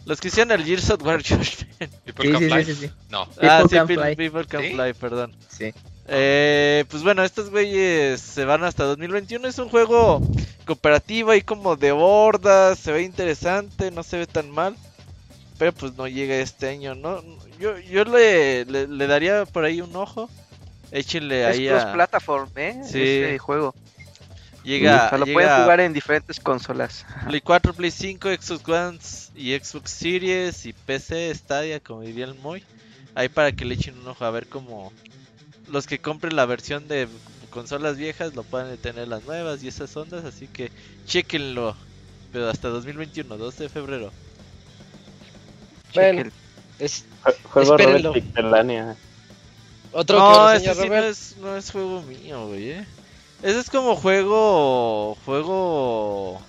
[0.09, 1.93] Los que hicieron el Gears of War Judgment.
[2.03, 2.65] People sí, Can sí, Fly.
[2.65, 2.93] sí, sí, sí.
[3.09, 3.27] No.
[3.43, 4.15] ah, sí, Can People, Fly.
[4.15, 4.73] People Can ¿Sí?
[4.73, 5.35] Fly, perdón.
[5.49, 5.71] Sí.
[6.07, 9.47] Eh, pues bueno, estos güeyes se van hasta 2021.
[9.47, 10.19] Es un juego
[10.65, 12.79] cooperativo y como de hordas.
[12.79, 14.75] Se ve interesante, no se ve tan mal.
[15.59, 17.21] Pero pues no llega este año, ¿no?
[17.59, 20.27] Yo, yo le, le, le daría por ahí un ojo.
[20.91, 21.93] Échenle Es ahí a...
[21.93, 22.81] platform, ¿eh?
[22.83, 22.99] Sí.
[22.99, 23.75] Ese juego.
[24.69, 27.03] Llega, O sea, lo llega pueden jugar en diferentes consolas.
[27.27, 28.99] Play 4, Play 5, Xbox One
[29.35, 32.63] y Xbox Series y PC, Stadia, como diría el Moy.
[33.15, 34.93] Ahí para que le echen un ojo a ver cómo
[35.71, 37.07] los que compren la versión de
[37.49, 40.71] consolas viejas lo puedan tener las nuevas y esas ondas, así que
[41.07, 41.75] chequenlo.
[42.31, 44.11] Pero hasta 2021, 12 de febrero.
[45.95, 46.29] Bueno,
[46.77, 47.77] es Jue- Juego.
[47.77, 48.95] Robert Pixelania.
[49.91, 52.69] otro No, que ese reseña sí no es, no es juego mío, güey.
[52.71, 52.85] eh.
[53.41, 55.15] Ese es como juego.
[55.25, 56.41] Juego.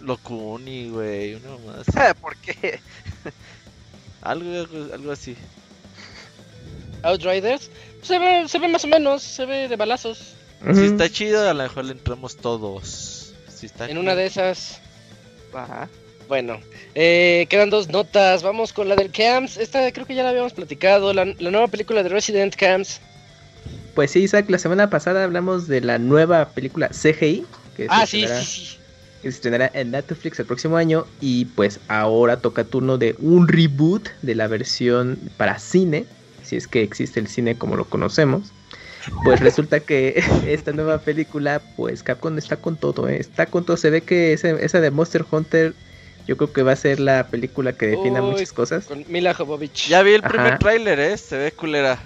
[0.00, 1.34] Locuni, güey.
[1.34, 2.16] Uno más.
[2.20, 2.80] ¿Por qué?
[4.22, 5.36] Algo, algo, algo así.
[7.02, 7.70] Outriders.
[8.02, 10.34] Se ve, se ve más o menos, se ve de balazos.
[10.74, 13.32] Si está chido, a lo mejor le entramos todos.
[13.48, 14.80] Si está En una de esas.
[15.54, 15.88] Ajá.
[16.28, 16.60] Bueno,
[16.94, 18.42] eh, quedan dos notas.
[18.42, 19.56] Vamos con la del Camps.
[19.56, 21.12] Esta creo que ya la habíamos platicado.
[21.12, 23.00] La, la nueva película de Resident Camps.
[23.94, 27.44] Pues sí, Isaac, la semana pasada hablamos de la nueva película CGI.
[27.76, 28.78] Que Ah, se sí, estrenará- sí, sí.
[29.22, 31.06] que se estrenará en Netflix el próximo año.
[31.20, 36.04] Y pues ahora toca turno de un reboot de la versión para cine.
[36.42, 38.52] Si es que existe el cine como lo conocemos.
[39.24, 43.16] Pues resulta que esta nueva película, pues Capcom está con todo, ¿eh?
[43.18, 43.76] está con todo.
[43.76, 45.74] Se ve que ese- esa de Monster Hunter,
[46.26, 48.84] yo creo que va a ser la película que defina Uy, muchas cosas.
[48.86, 49.88] Con Mila Jovovich.
[49.88, 50.28] Ya vi el Ajá.
[50.28, 51.16] primer tráiler, eh.
[51.16, 51.98] Se ve culera.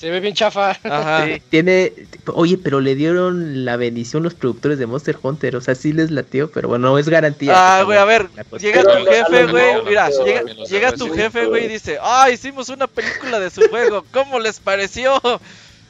[0.00, 0.70] Se ve bien chafa.
[0.82, 1.26] Ajá.
[1.26, 1.42] Sí.
[1.50, 1.92] Tiene,
[2.32, 6.10] oye, pero le dieron la bendición los productores de Monster Hunter, o sea, sí les
[6.10, 7.52] latió, pero bueno, no es garantía.
[7.54, 11.68] Ah, güey, a ver, llega tu jefe, güey, mira, llega, llega tu jefe, güey, y
[11.68, 15.20] dice, ah, hicimos una película de su juego, ¿cómo les pareció?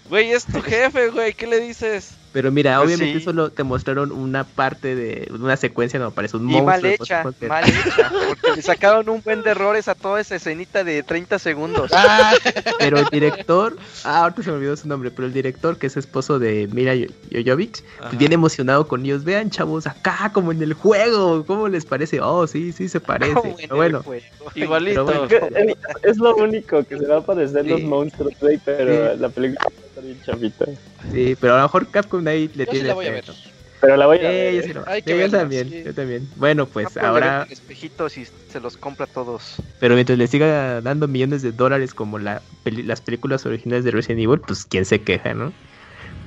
[0.08, 2.14] Güey, es tu jefe, güey, ¿qué le dices?
[2.32, 3.24] Pero mira, Pues obviamente sí.
[3.24, 6.66] solo te mostraron una parte de una secuencia donde aparece un Y monstruo.
[6.66, 8.12] mal hecha, mal hecha.
[8.28, 11.90] Porque le sacaron un buen de errores a toda esa escenita de 30 segundos.
[11.92, 12.32] Ah,
[12.78, 15.96] Pero el director, ah, ahorita se me olvidó su nombre, pero el director, que es
[15.96, 16.92] esposo de Mira
[17.32, 19.24] Jojovic, pues viene emocionado con ellos.
[19.24, 22.20] Vean, chavos, acá como en el juego, ¿cómo les parece?
[22.20, 23.34] Oh, sí, sí se parece.
[23.34, 24.24] Como en Pero el bueno, juego.
[24.54, 25.04] Igualito.
[25.28, 27.86] Pero Es, es lo único que se va a parecer los Sí.
[27.86, 29.18] monstruos, güey, pero Sí.
[29.20, 29.66] la película
[30.00, 30.64] estar bien chavita.
[31.12, 32.88] sí, pero a lo mejor Capcom ahí le yo sí tiene.
[32.88, 33.24] la voy a ver.
[33.24, 33.32] fe.
[33.80, 34.54] Pero la voy a ver.
[34.54, 35.82] yo sí lo- Hay que sí, yo verla, también, sí.
[35.84, 36.28] yo también.
[36.36, 39.54] Bueno, pues Capcom ahora, espejitos y se los compra a todos.
[39.78, 43.90] pero mientras le siga dando millones de dólares como la peli- las películas originales de
[43.90, 45.52] Resident Evil, pues quién se queja, ¿no?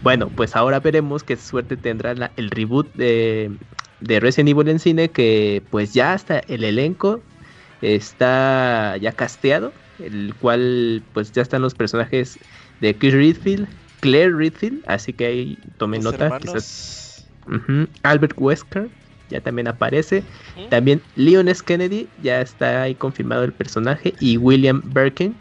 [0.02, 3.52] Bueno, pues ahora veremos qué suerte tendrá la- el reboot de,
[4.00, 7.24] de Resident Evil en cine, que pues ya hasta el elenco
[7.82, 12.40] está ya casteado, el cual pues ya están los personajes
[12.84, 13.68] de Chris Redfield,
[14.02, 17.26] Claire Redfield, así que ahí tomen Los nota, quizás
[18.04, 18.90] Albert Wesker
[19.30, 20.22] ya también aparece.
[20.70, 21.64] También Leon S.
[21.66, 24.14] Kennedy ya está ahí confirmado el personaje.
[24.20, 25.34] Y William Birkin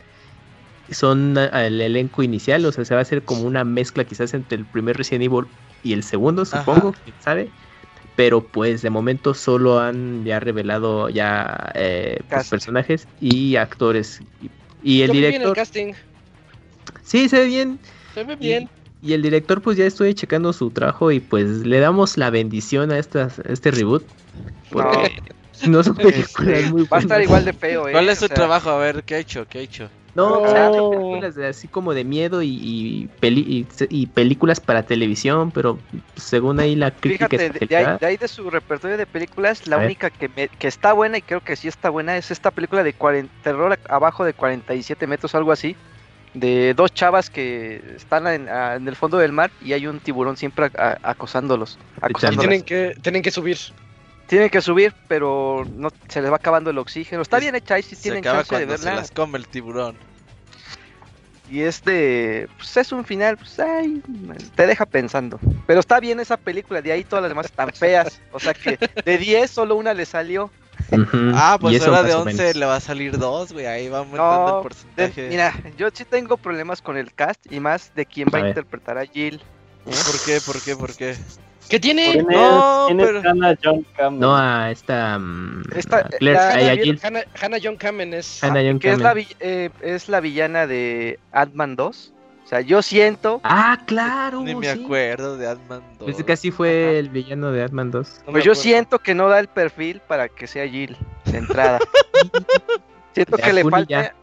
[0.90, 2.64] son ah, el elenco inicial.
[2.64, 5.46] O sea, se va a hacer como una mezcla quizás entre el primer Resident Evil
[5.82, 6.60] y el segundo, Ajá.
[6.60, 7.50] supongo, quién sabe.
[8.14, 14.20] Pero pues de momento solo han ya revelado ya eh, pues, personajes y actores.
[14.40, 14.50] Y,
[14.82, 15.56] y el Yo director...
[15.56, 15.92] casting.
[17.12, 17.80] Sí, se ve bien.
[18.14, 18.70] Se ve bien.
[19.00, 22.92] Y el director, pues ya estoy checando su trabajo y pues le damos la bendición
[22.92, 24.08] a, estas, a este reboot.
[24.70, 25.12] Porque
[25.64, 27.92] no, son películas muy Va a estar igual de feo, ¿eh?
[27.92, 28.70] ¿Cuál es O su sea, trabajo?
[28.70, 29.46] A ver, ¿qué ha hecho?
[29.46, 29.90] ¿Qué ha hecho?
[30.14, 30.42] No, No.
[30.44, 34.84] o sea, películas de- así como de miedo y, y, peli- y, y películas para
[34.84, 35.86] televisión, pero
[36.16, 39.66] según ahí la crítica Fíjate, de, de ahí, de ahí de su repertorio de películas,
[39.66, 42.52] la única que, me- que está buena y creo que sí está buena es esta
[42.52, 45.78] película de 40, terror abajo de 47 metros, algo así,
[46.34, 50.00] de dos chavas que están en, a- en el fondo del mar y hay un
[50.00, 51.78] tiburón siempre a- a- acosándolos.
[52.08, 53.58] Y tienen que, tienen que subir.
[54.26, 57.20] Tienen que subir, pero no se les va acabando el oxígeno.
[57.22, 59.00] Está Es- bien hecha y si Se tienen acaba chance de se verla.
[59.00, 59.96] las come el tiburón.
[61.50, 64.00] Y este, pues es un final, pues ay,
[64.54, 65.38] te deja pensando.
[65.66, 68.22] Pero está bien esa película, de ahí todas las demás están feas.
[68.32, 70.50] O sea que de 10 solo una le salió.
[70.90, 72.56] Ujú, Ah, y pues ahora de más o 11 menos.
[72.56, 73.66] le va a salir 2, güey.
[73.66, 75.22] Ahí va aumentando No, el porcentaje.
[75.22, 78.40] De- mira, yo sí tengo problemas con el cast y más de quién va A
[78.40, 78.50] a, ver.
[78.50, 79.40] interpretar a Jill.
[79.84, 80.40] ¿Por qué?
[80.40, 80.76] ¿Por qué?
[80.76, 81.16] ¿Por qué?
[81.68, 82.10] ¿Qué tiene?
[82.12, 84.20] ¿Quién es, No, quién pero- Hannah John Cameron?
[84.20, 85.18] No a esta...
[85.18, 88.42] mm, Esta- a Claire, la- a la- Jill, Hannah, Hannah John Kamen es.
[88.44, 92.12] Hannah John que es la, eh, es la villana de Ant-Man 2.
[92.52, 94.84] O sea, yo siento, Ah, claro, Ni me sí.
[94.84, 96.06] acuerdo de Ant-Man 2.
[96.06, 96.98] Pensé que así fue Ajá.
[96.98, 98.24] el villano de Ant-Man 2.
[98.26, 100.94] No pues yo siento que no da el perfil para que sea Jill
[101.24, 101.78] de entrada.
[103.14, 104.14] siento Ya, que le falta ya.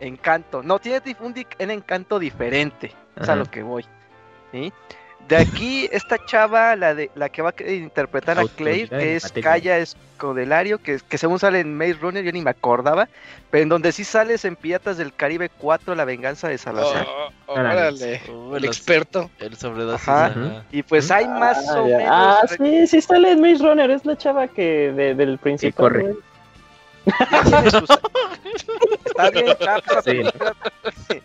[0.00, 0.64] encanto.
[0.64, 2.92] No, tiene un, un encanto diferente.
[3.14, 3.84] Es a lo que voy.
[4.50, 4.72] ¿sí?
[5.28, 9.32] De aquí, esta chava, la de la que va a interpretar a Claire, es.
[9.32, 13.08] Kaya Escodelario, que, que según sale en Maze Runner, yo ni me acordaba,
[13.50, 17.06] pero en donde sí sales en Piratas del Caribe 4, La Venganza de Salazar.
[17.08, 17.68] Oh, Órale.
[17.74, 18.22] órale.
[18.28, 19.28] Uh, El los- experto.
[19.40, 20.08] el sobredosis.
[20.08, 20.26] Ajá.
[20.26, 20.64] ajá.
[20.70, 22.02] Y pues hay más Ah, o menos...
[22.08, 25.74] Ah, sí, sí sale en Maze Runner, es la chava que de- del principal.
[25.76, 26.02] corre.
[26.02, 26.16] güey.
[27.44, 27.90] tiene sus-
[29.06, 31.22] Está bien, chava, esa Sí.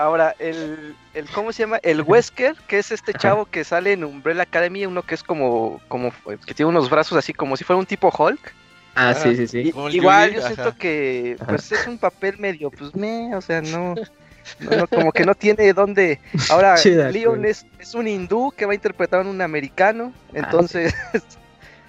[0.00, 1.78] Ahora, el, el, ¿cómo se llama?
[1.82, 5.80] El Wesker, que es este chavo que sale en Umbrella Academy, uno que es como,
[5.88, 6.10] como,
[6.46, 8.54] que tiene unos brazos así como si fuera un tipo Hulk.
[8.94, 9.72] Ah, Ah, sí, sí, sí.
[9.92, 10.46] Igual yo ajá.
[10.54, 11.46] siento que Ajá.
[11.50, 13.94] pues es un papel medio, pues me, o sea, no,
[14.58, 16.18] no, no, como que no tiene dónde.
[16.48, 20.94] Ahora, Chida, Leon es, es un hindú que va a interpretar a un americano, entonces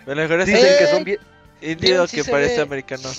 [0.05, 1.19] Lo mejor es dicen Eh, que son bien,
[1.61, 2.61] indio Leon sí que se parece ve.
[2.63, 3.09] americano.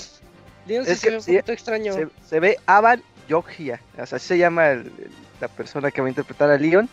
[0.67, 1.93] Leon sí Es se que ve un sí, poquito extraño.
[1.95, 5.11] se, se ve Avan Yogia, o sea, así se llama el- el-
[5.41, 6.89] la persona que va a interpretar a Leon.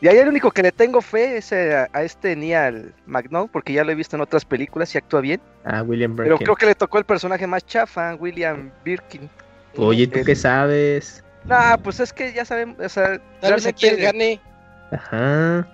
[0.00, 3.72] Y ahí el único que le tengo fe es a, a este Neal McNaught, porque
[3.72, 5.40] ya lo he visto en otras películas y actúa bien.
[5.64, 6.44] Ah, William Pero Birkin.
[6.46, 9.28] creo que le tocó el personaje más chafa, William Birkin.
[9.76, 11.22] Oye, ¿tú el- qué sabes?
[11.46, 14.40] Nah, pues es que ya sabemos, o sea, Tal vez aquí él realmente
[14.90, 14.96] gane.
[15.02, 15.68] Ajá.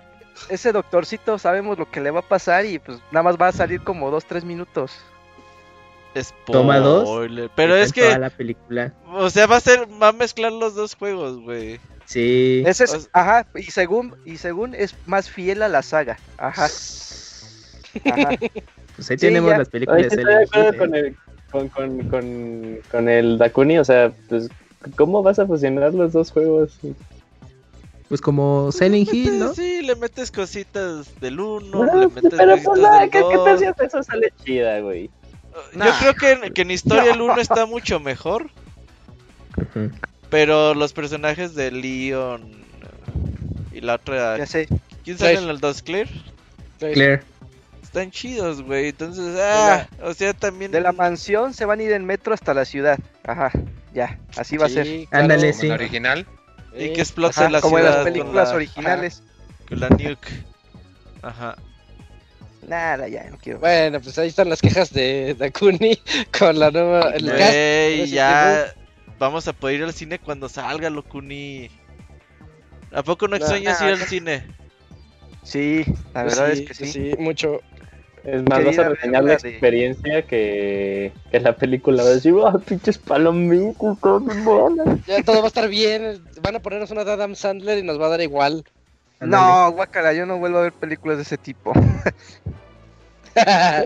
[0.49, 3.51] ese doctorcito sabemos lo que le va a pasar y pues nada más va a
[3.51, 4.97] salir como dos, tres minutos.
[6.45, 7.03] Toma dos.
[7.07, 7.49] Spoiler.
[7.55, 8.93] Pero es en toda que, la película.
[9.13, 11.79] o sea, va a ser, va a mezclar los dos juegos, güey.
[12.05, 12.63] Sí.
[12.65, 16.17] Ese es, o sea- ajá, y según, y según es más fiel a la saga.
[16.37, 16.65] Ajá.
[18.05, 18.29] Ajá.
[18.95, 19.57] Pues ahí Sí, tenemos ya.
[19.59, 20.99] las películas de Silent Hill, con ¿eh?
[20.99, 21.15] el,
[21.51, 24.49] con, con, con, con el Dakuni, o sea, pues,
[24.95, 26.77] ¿cómo vas a fusionar los dos juegos?
[28.09, 29.53] Pues como Silent Hill, ¿no?
[29.53, 33.37] Sí, le metes cositas del 1, No, le metes pero pues cositas del ¿qué, ¿qué
[33.43, 33.71] tal si 2.
[33.71, 35.09] hasta eso sale chida, güey?
[35.73, 38.49] Yo creo que, en- que en historia el 1 está mucho mejor,
[40.29, 44.37] pero los personajes de Leon eh, y la otra...
[44.37, 44.67] Ya sé.
[45.03, 45.43] ¿Quién sale Claire.
[45.43, 46.11] en el 2, Claire?
[46.79, 47.23] Claire.
[47.81, 48.89] Están chidos, güey.
[48.89, 50.71] Entonces, ah, o sea, también...
[50.71, 52.99] De la mansión se van a ir en metro hasta la ciudad.
[53.25, 53.51] Ajá.
[53.93, 54.85] Ya, así va a ser.
[54.85, 55.23] Sí, claro.
[55.23, 55.69] Ándale, sí.
[55.69, 56.25] original.
[56.77, 59.23] Y que explote Ajá, la como en ciudad las películas la- originales.
[59.69, 60.43] con la nuke.
[61.23, 61.55] Ajá.
[62.67, 63.59] Nada, ya, no quiero.
[63.59, 65.97] Bueno, pues ahí están las quejas de Dakuni
[66.37, 67.11] con la nueva.
[67.11, 67.39] El cast.
[67.39, 68.73] Güey, Resident ya
[69.17, 71.69] vamos a poder ir al cine cuando salga, Locuni.
[72.91, 74.05] ¿A poco no extrañas no, ir al no.
[74.05, 74.43] cine?
[75.43, 76.85] Sí, la Pues verdad sí, es que sí.
[76.91, 77.61] sí, mucho.
[78.25, 82.03] Es más, vas a reseñar la de- experiencia que, que la película.
[82.03, 83.97] Vas a decir, ¡ah, pinches palomitas,
[84.43, 85.05] buenas".
[85.05, 86.21] Ya todo va a estar bien.
[86.41, 88.65] Van a ponernos una de Adam Sandler y nos va a dar igual.
[89.19, 91.73] No, guacala, yo no vuelvo a ver películas de ese tipo.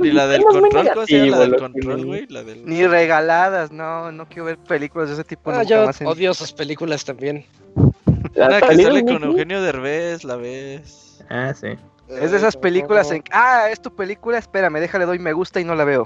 [0.02, 1.32] Y la del control, ¿cómo se llama?
[1.32, 2.08] La del negativo, control, Locuni.
[2.08, 2.28] güey.
[2.30, 2.66] La del...
[2.66, 5.52] Ni regaladas, no, no quiero ver películas de ese tipo.
[5.52, 7.46] Ah, nunca yo más en- odio sus películas también.
[7.76, 9.24] Una que ¿Salieron sale con?
[9.24, 11.24] Eugenio Derbez, la ves.
[11.30, 11.68] Ah, sí.
[12.08, 13.24] Es de esas películas en...
[13.32, 16.04] Ah, es tu película, espérame, déjale, doy me gusta y no la veo.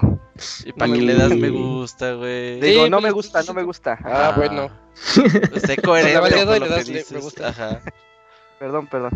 [0.64, 2.12] ¿Y para qué le das me gusta.
[2.14, 2.60] güey?
[2.60, 3.98] Sí, Digo, no pues, me pues, gusta, no me gusta.
[4.04, 4.70] Ah, bueno.
[4.94, 7.48] Sé coherente con lo que me gusta.
[7.48, 7.80] Ajá.
[8.58, 9.10] Perdón, perdón.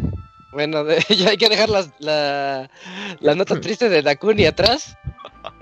[0.52, 2.68] Bueno, de- ya hay que dejar las, la,
[3.20, 4.96] la nota triste de Dakuni atrás.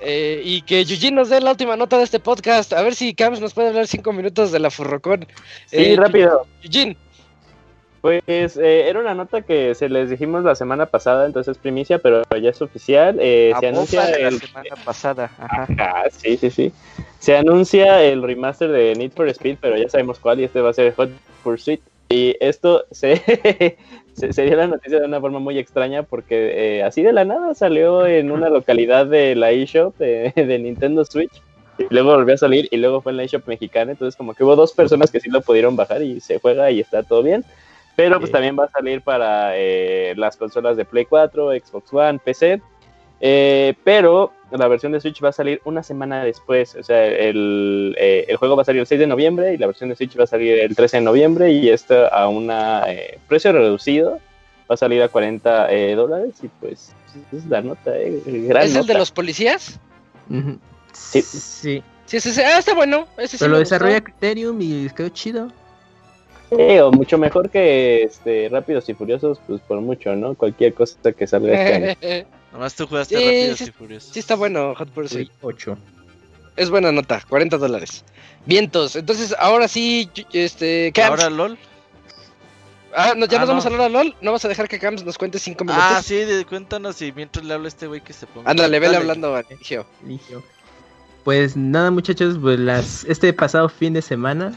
[0.01, 2.73] Eh, y que Yuji nos dé la última nota de este podcast.
[2.73, 5.27] A ver si Cams nos puede hablar cinco minutos de la Furrocón.
[5.67, 6.47] Sí, Eh, rápido.
[6.63, 6.97] Yujin,
[8.01, 8.23] Pues
[8.57, 12.51] eh, era una nota que se les dijimos la semana pasada, entonces primicia, pero ya
[12.51, 13.19] es oficial.
[13.21, 15.31] Eh, se anuncia de la semana pasada.
[15.39, 15.67] Ajá.
[15.79, 16.73] Ajá, sí, sí, sí.
[17.19, 20.71] Se anuncia el remaster de Need for Speed, pero ya sabemos cuál, y este va
[20.71, 21.11] a ser Hot
[21.45, 21.81] Pursuit.
[22.09, 23.17] Y esto se,
[24.15, 27.25] se, se dio la noticia de una forma muy extraña porque eh, así de la
[27.25, 31.43] nada salió en una localidad de la eShop de, de Nintendo Switch.
[31.79, 33.93] Y luego volvió a salir y luego fue en la eShop mexicana.
[33.93, 36.81] Entonces como que hubo dos personas que sí lo pudieron bajar y se juega y
[36.81, 37.45] está todo bien.
[37.95, 42.21] Pero pues también va a salir para eh, las consolas de Play 4, Xbox One,
[42.25, 42.63] PC.
[43.21, 46.75] Eh, pero la versión de Switch va a salir una semana después.
[46.77, 49.67] O sea, el, eh, el juego va a salir el 6 de noviembre y la
[49.67, 52.51] versión de Switch va a salir el 13 de noviembre y esto a un
[53.29, 54.19] precio reducido.
[54.71, 56.93] Va a salir a 40 eh, dólares y pues
[57.33, 59.81] es la nota, eh, gran ¿es el de los policías?
[60.93, 61.23] Sí.
[61.23, 61.83] Sí.
[62.05, 63.07] Sí, ese, ese- ah, está bueno.
[63.19, 65.49] Ese sí Pero lo desarrolla Criterium y quedó chido.
[66.51, 70.35] Eh, o mucho mejor que este Rápidos y Furiosos, pues por mucho, ¿no?
[70.35, 71.75] Cualquier cosa que salga este
[72.21, 72.27] año.
[72.53, 74.13] Nomás tú jugaste Sí, Rápidos sí, y Furiosos.
[74.13, 75.29] sí está bueno, Hot Pursuit.
[75.29, 75.77] Sí, 8.
[76.57, 78.05] Es buena nota, 40 dólares.
[78.47, 81.11] Vientos, entonces ahora sí, este, Cams.
[81.11, 81.59] Ahora LOL.
[82.97, 84.17] Ah, no, ya Ah, nos vamos a hablar a LOL.
[84.23, 85.85] No vas a dejar que Cams nos cuente 5 minutos.
[85.87, 88.51] Ah, sí, de- cuéntanos y mientras le hablo a este güey que se ponga.
[88.51, 89.87] Ándale, vele hablando a Ligio.
[90.07, 90.43] Ligio.
[91.23, 94.53] Pues nada muchachos, pues las, este pasado fin de semana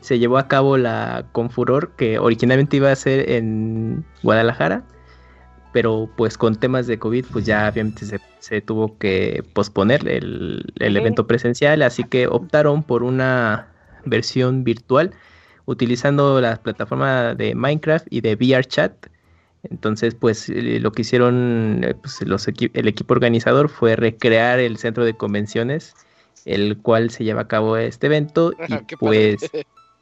[0.00, 4.82] se llevó a cabo la Confuror, que originalmente iba a ser en Guadalajara,
[5.72, 10.72] pero pues con temas de COVID, pues ya obviamente se, se tuvo que posponer el,
[10.78, 13.68] el evento presencial, así que optaron por una
[14.04, 15.12] versión virtual
[15.64, 19.06] utilizando la plataforma de Minecraft y de VRChat.
[19.70, 24.58] Entonces, pues eh, lo que hicieron eh, pues, los equi- el equipo organizador fue recrear
[24.58, 25.94] el centro de convenciones,
[26.44, 28.52] el cual se lleva a cabo este evento.
[28.68, 29.50] Y pues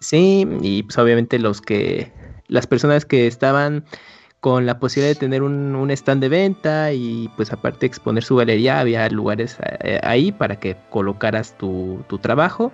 [0.00, 2.10] sí, y pues obviamente los que,
[2.48, 3.84] las personas que estaban
[4.40, 8.36] con la posibilidad de tener un, un stand de venta y pues aparte exponer su
[8.36, 12.72] galería, había lugares eh, ahí para que colocaras tu, tu trabajo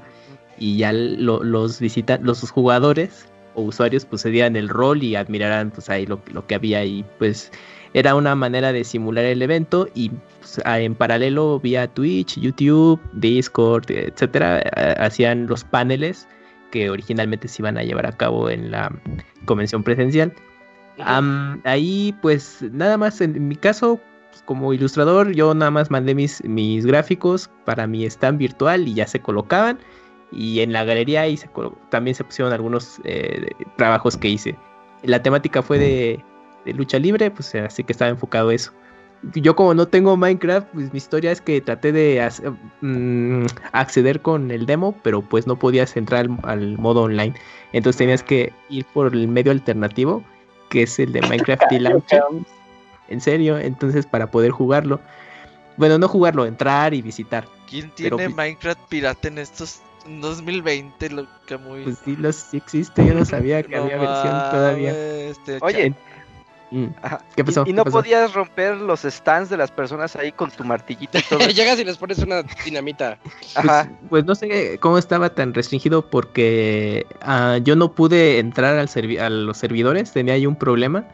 [0.58, 5.16] y ya lo- los visita los jugadores o usuarios pues se dieran el rol y
[5.16, 7.50] admiraran pues ahí lo, lo que había y pues
[7.94, 10.10] era una manera de simular el evento y
[10.40, 14.58] pues, en paralelo vía Twitch, YouTube, Discord, etcétera,
[14.98, 16.28] hacían los paneles
[16.70, 18.92] que originalmente se iban a llevar a cabo en la
[19.46, 20.32] convención presencial.
[20.98, 26.14] Am, ahí pues nada más en mi caso pues, como ilustrador yo nada más mandé
[26.14, 29.78] mis, mis gráficos para mi stand virtual y ya se colocaban
[30.32, 31.48] y en la galería ahí se
[31.90, 34.56] también se pusieron algunos eh, trabajos que hice.
[35.02, 36.24] La temática fue de,
[36.64, 38.72] de lucha libre, pues así que estaba enfocado eso.
[39.34, 42.28] Yo como no tengo Minecraft, pues mi historia es que traté de
[42.82, 47.34] mm, acceder con el demo, pero pues no podías entrar al, al modo online.
[47.72, 50.22] Entonces tenías que ir por el medio alternativo,
[50.76, 52.22] que es el de Minecraft y Launcher.
[53.08, 55.00] En serio, entonces para poder jugarlo.
[55.78, 57.48] Bueno, no jugarlo, entrar y visitar.
[57.66, 61.08] ¿Quién tiene Minecraft pirata en estos en 2020?
[61.08, 61.84] Lo que muy...
[61.84, 65.28] Pues sí, los, sí existe, yo no sabía que No había versión todavía.
[65.30, 65.94] este, Oye.
[67.02, 67.60] Ajá, ¿Qué pasó?
[67.60, 67.98] ¿Y, y ¿Qué no pasó?
[67.98, 71.38] podías romper los stands de las personas ahí con tu martillito y todo?
[71.48, 73.18] Llegas y les pones una dinamita.
[73.22, 73.90] Pues, Ajá.
[74.08, 79.18] pues no sé cómo estaba tan restringido porque ah, yo no pude entrar al servi-
[79.20, 81.04] a los servidores, tenía ahí un problema.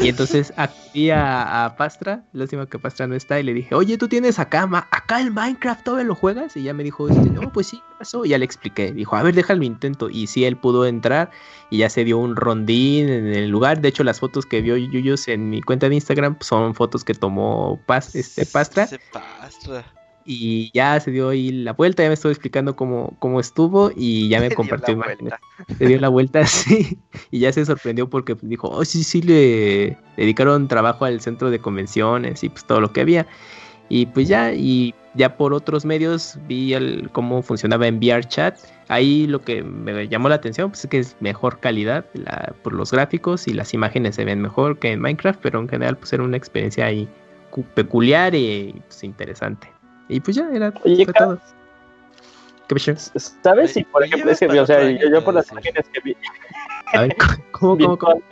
[0.00, 3.98] Y entonces acudí a, a Pastra, lástima que Pastra no está, y le dije, oye,
[3.98, 6.56] tú tienes acá, ma- acá el Minecraft, ¿todavía lo juegas?
[6.56, 8.24] Y ya me dijo, este, no, pues sí, ¿qué pasó?
[8.24, 10.10] Y ya le expliqué, dijo, a ver, déjalo intento.
[10.10, 11.30] Y sí, él pudo entrar
[11.70, 13.80] y ya se dio un rondín en el lugar.
[13.80, 17.14] De hecho, las fotos que vio Yuyos en mi cuenta de Instagram son fotos que
[17.14, 18.86] tomó Pas- este, Pastra.
[19.12, 20.03] Pastra.
[20.26, 24.28] Y ya se dio ahí la vuelta, ya me estuvo explicando cómo, cómo estuvo y
[24.28, 25.34] ya me compartió imágenes.
[25.78, 26.98] Se dio la vuelta, sí.
[27.30, 31.50] Y ya se sorprendió porque pues, dijo, oh, sí, sí, le dedicaron trabajo al centro
[31.50, 33.26] de convenciones y pues todo lo que había.
[33.90, 38.56] Y pues ya, y ya por otros medios vi el, cómo funcionaba en VRChat.
[38.88, 42.72] Ahí lo que me llamó la atención pues, es que es mejor calidad la- por
[42.72, 46.14] los gráficos y las imágenes se ven mejor que en Minecraft, pero en general pues
[46.14, 47.06] era una experiencia ahí
[47.50, 49.68] cu- peculiar y pues, interesante.
[50.08, 51.38] Y pues ya era Oye, fue Ca- todo.
[52.68, 52.94] ¿Qué pasó?
[53.42, 56.16] ¿Sabes si, por ejemplo, es que, o sea, yo, por las imágenes que vi,
[56.94, 57.14] A ver,
[57.52, 58.22] ¿cómo, cómo, cómo?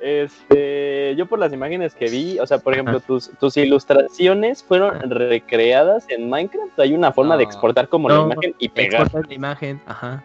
[0.00, 4.98] este, yo por las imágenes que vi, o sea, por ejemplo, tus, tus ilustraciones fueron
[5.10, 6.78] recreadas en Minecraft.
[6.80, 9.02] Hay una forma de exportar como la imagen y pegar.
[9.02, 10.24] Exportas la imagen, ajá.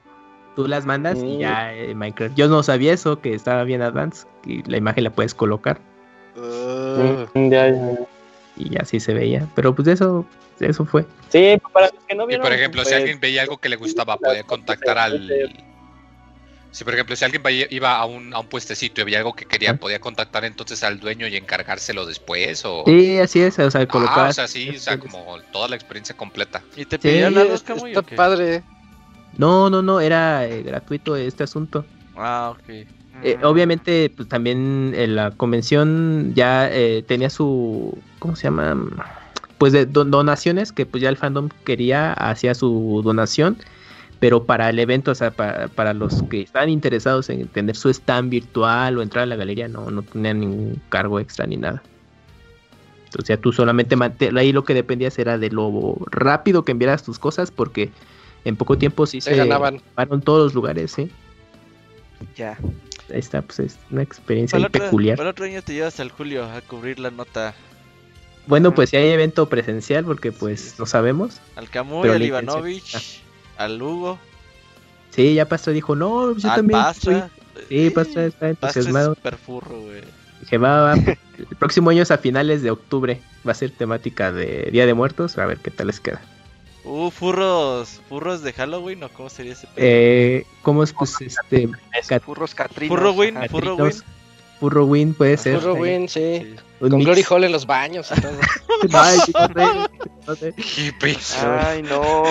[0.56, 1.40] Tú las mandas y Mm.
[1.40, 2.36] ya eh, Minecraft.
[2.36, 5.80] Yo no sabía eso, que estaba bien advanced, y la imagen la puedes colocar
[6.36, 7.98] Mm, ya, ya.
[8.58, 9.48] Y así se veía.
[9.56, 10.26] Pero pues eso,
[10.60, 11.06] eso fue.
[11.30, 12.44] Sí, para los que no Y vieron.
[12.44, 15.32] por ejemplo, si pues, alguien veía algo que le gustaba, podía contactar al.
[16.72, 17.42] Si por ejemplo, si alguien
[17.72, 21.00] iba a un, a un puestecito y veía algo que quería, podía contactar entonces al
[21.00, 22.64] dueño y encargárselo después.
[22.66, 22.84] O...
[22.86, 24.30] Sí, así es, o sea, Ah, colocar.
[24.30, 26.62] o sea, sí, o sea, como toda la experiencia completa.
[26.76, 28.64] ¿Y te Sí, pidieron algo, es- está padre.
[29.38, 31.86] No, no, no, era eh, gratuito este asunto.
[32.16, 32.88] Ah, ok.
[33.24, 38.78] Eh, obviamente, pues también en la convención ya eh, tenía su, ¿cómo se llama?
[39.58, 43.58] Pues de do- donaciones, que pues ya el fandom quería, hacía su donación,
[44.20, 47.90] pero para el evento, o sea, para, para los que estaban interesados en tener su
[47.90, 51.82] stand virtual o entrar a la galería, no, no tenían ningún cargo extra ni nada.
[53.06, 53.96] Entonces ya tú solamente
[54.38, 57.90] ahí lo que dependías era de lo rápido que enviaras tus cosas, porque
[58.46, 59.80] en poco tiempo sí Se se ganaban.
[60.24, 61.10] todos los lugares, ¿sí?
[62.36, 62.60] Ya.
[63.12, 65.18] Ahí está, pues es una experiencia Para ahí el, otro, peculiar.
[65.18, 67.54] para el otro año te llevas al Julio a cubrir la nota.
[68.48, 71.42] Bueno, pues si hay evento presencial, porque pues no sabemos.
[71.56, 73.22] Al Camuy, al Ivanovich,
[73.58, 74.18] al Hugo,
[75.18, 76.80] Sí, ya Pastra dijo, no, pues yo al también.
[76.80, 77.30] Pastra.
[77.56, 77.64] soy-".
[77.70, 79.18] Sí, Pastra está Pastra es entusiasmado.
[79.52, 80.02] güey.
[80.42, 80.94] Dije, va, va.
[81.38, 83.20] el próximo año es a finales de octubre.
[83.46, 85.38] Va a ser temática de Día de Muertos.
[85.40, 86.22] A ver qué tal les queda.
[86.90, 89.86] Uh, furros, furros de Halloween, ¿o cómo sería ese pedo?
[89.86, 91.70] Eh, ¿Cómo es, pues, este,
[92.08, 92.98] cat- Furros Catrinos.
[92.98, 93.36] Furrowin.
[93.50, 93.94] Furrowin.
[94.60, 95.60] Furrowin puede ser?
[95.60, 96.40] Furro ahí, Win, sí.
[96.42, 96.56] Sí.
[96.80, 97.06] Con mix.
[97.06, 98.32] Glory Hall en los baños y todo.
[98.94, 99.90] Ay, no sé,
[100.28, 100.54] no sé.
[100.58, 102.24] Y pues, Ay, no.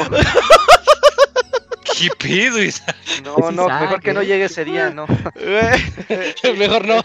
[1.99, 2.97] ¿Qué pedo, Isaac?
[3.25, 4.27] No, no, Isaac, mejor que no ¿eh?
[4.27, 5.07] llegue ese día, no.
[6.59, 7.03] Mejor no.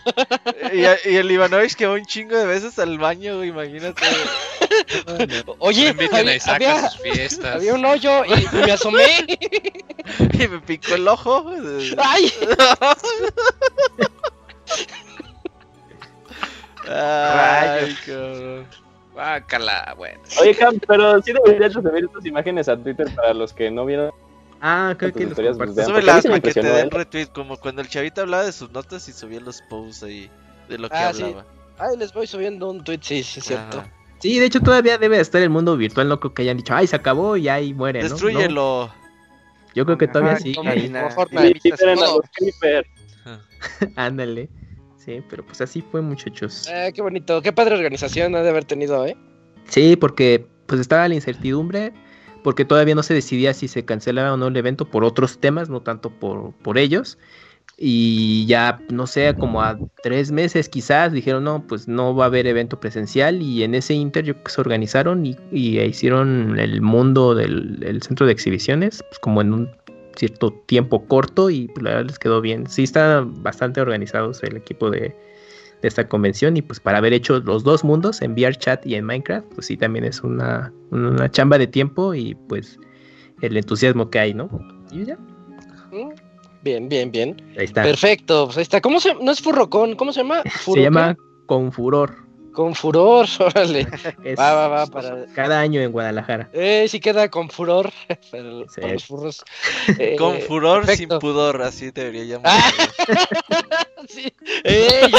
[0.74, 0.80] y,
[1.10, 4.02] y el Ivanovich que va un chingo de veces al baño, imagínate.
[5.60, 7.56] Oye, No inviten a había, Isaac había- a sus fiestas.
[7.56, 9.26] había un hoyo y me asomé.
[10.34, 11.46] y me picó el ojo.
[11.98, 12.32] ¡Ay!
[16.88, 18.68] Ay, cabrón.
[19.14, 20.20] Guácala, bueno.
[20.40, 23.86] Oye, Cam, pero sí deberías de subir estas imágenes a Twitter para los que no
[23.86, 24.12] vieron.
[24.62, 25.76] Ah, creo que los pues.
[25.86, 26.90] Súbelas para sí que te den ¿eh?
[26.92, 30.30] retweet, como cuando el chavito hablaba de sus notas y subía los posts ahí
[30.70, 31.24] de lo que Ah, sí.
[31.24, 31.46] hablaba.
[31.80, 33.80] Ay, les voy subiendo un tweet, sí, sí, cierto.
[33.80, 33.90] Ajá.
[34.22, 36.76] Sí, de hecho todavía debe de estar el mundo virtual, no creo que hayan dicho,
[36.76, 38.10] ay, se acabó y ahí muere, ¿no?
[38.10, 38.94] No, Destrúyelo.
[39.74, 40.56] yo creo que todavía Ajá, sí,
[43.96, 44.50] ándale.
[44.98, 46.68] Sí, pero pues así fue, muchachos.
[46.72, 49.18] Eh, qué bonito, qué padre organización ha de haber tenido, ¿eh?
[49.68, 51.92] Sí, porque pues estaba la incertidumbre,
[52.44, 55.70] porque todavía no se decidía si se cancelaba o no el evento por otros temas,
[55.70, 57.18] no tanto por, por ellos.
[57.84, 62.28] Y ya, no sé, como a tres meses quizás dijeron, no, pues no va a
[62.28, 63.42] haber evento presencial.
[63.42, 68.04] Y en ese inter yo que se organizaron y, y hicieron el mundo del el
[68.04, 69.70] centro de exhibiciones, pues como en un
[70.16, 72.68] cierto tiempo corto y pues, la verdad les quedó bien.
[72.68, 75.16] Sí, están bastante organizados el equipo de,
[75.82, 79.06] de esta convención y pues para haber hecho los dos mundos en VRChat y en
[79.06, 82.80] Minecraft, pues sí también es una, una chamba de tiempo y pues
[83.42, 84.50] el entusiasmo que hay, ¿no?
[84.92, 85.18] Y ya,
[85.92, 86.12] Mm,
[86.64, 87.54] Bien, bien, bien.
[87.58, 87.84] ahí está.
[87.84, 88.82] Perfecto, pues ahí está.
[88.82, 90.44] ¿Cómo se No es Furrocón, ¿cómo se llama?
[90.44, 91.22] Se ¿Furro llama qué?
[91.48, 92.16] Con Furor.
[92.54, 93.88] Con furor, órale.
[94.26, 95.26] Es Va, va, va, para.
[95.34, 96.50] cada año en Guadalajara.
[96.52, 98.16] Eh, sí queda con furor Sí.
[98.30, 98.44] para
[98.94, 99.44] los furros.
[99.98, 102.74] Eh, Con furor, sin pudor, así debería llamarse.
[103.50, 104.34] Ah, sí.
[104.66, 105.10] Eh,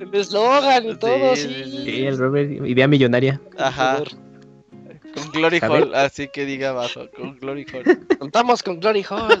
[0.00, 1.64] el eslogan y todo, sí, sí.
[1.64, 1.84] sí.
[1.84, 3.40] Sí, el Robert, idea millonaria.
[3.56, 4.02] Ajá.
[5.14, 5.60] Con Glory.
[5.60, 8.06] Hall, así que diga abajo, con Glory Hall.
[8.18, 9.40] Contamos con Glory Hall.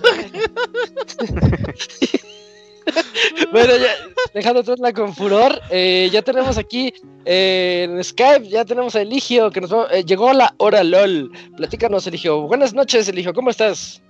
[3.52, 3.94] bueno, ya,
[4.34, 6.92] dejando atrás la con furor, eh, ya tenemos aquí
[7.24, 11.30] eh, en Skype, ya tenemos a Eligio, que nos va- eh, llegó la hora LOL.
[11.56, 12.42] Platícanos, Eligio.
[12.42, 14.02] Buenas noches, Eligio, ¿cómo estás?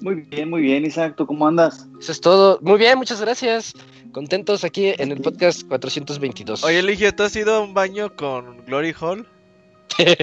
[0.00, 1.86] Muy bien, muy bien, Isaac, ¿tú cómo andas?
[1.98, 2.58] Eso es todo.
[2.62, 3.72] Muy bien, muchas gracias.
[4.12, 6.64] Contentos aquí en el podcast 422.
[6.64, 9.26] Oye, Eligio, ¿tú has ido a un baño con Glory Hall?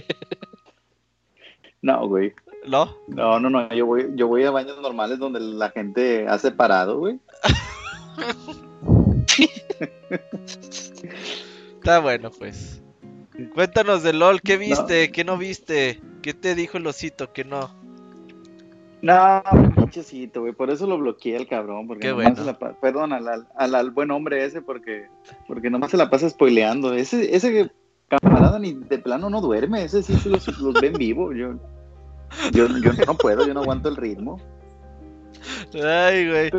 [1.82, 2.34] No, güey.
[2.66, 2.96] ¿No?
[3.10, 6.98] No, no, no, yo voy, yo voy a baños normales donde la gente hace parado,
[6.98, 7.20] güey.
[11.76, 12.82] Está bueno, pues.
[13.54, 15.12] Cuéntanos de LOL, ¿qué viste?
[15.12, 16.00] ¿Qué no viste?
[16.22, 17.34] ¿Qué te dijo el osito?
[17.34, 17.70] ¿Qué no?
[19.02, 19.44] No,
[19.76, 22.36] pinchecito, güey, por eso lo bloqueé el cabrón, porque Qué bueno.
[22.38, 25.08] se la perdón al, al, al- al buen hombre ese, porque,
[25.46, 26.94] porque nomás se la pasa spoileando.
[26.94, 27.70] Ese, ese
[28.20, 31.34] camarada ni de plano no duerme, ese sí se los, los ve en vivo.
[31.34, 31.54] Yo,
[32.52, 34.40] yo, yo no puedo, yo no aguanto el ritmo.
[35.74, 36.52] Ay, güey.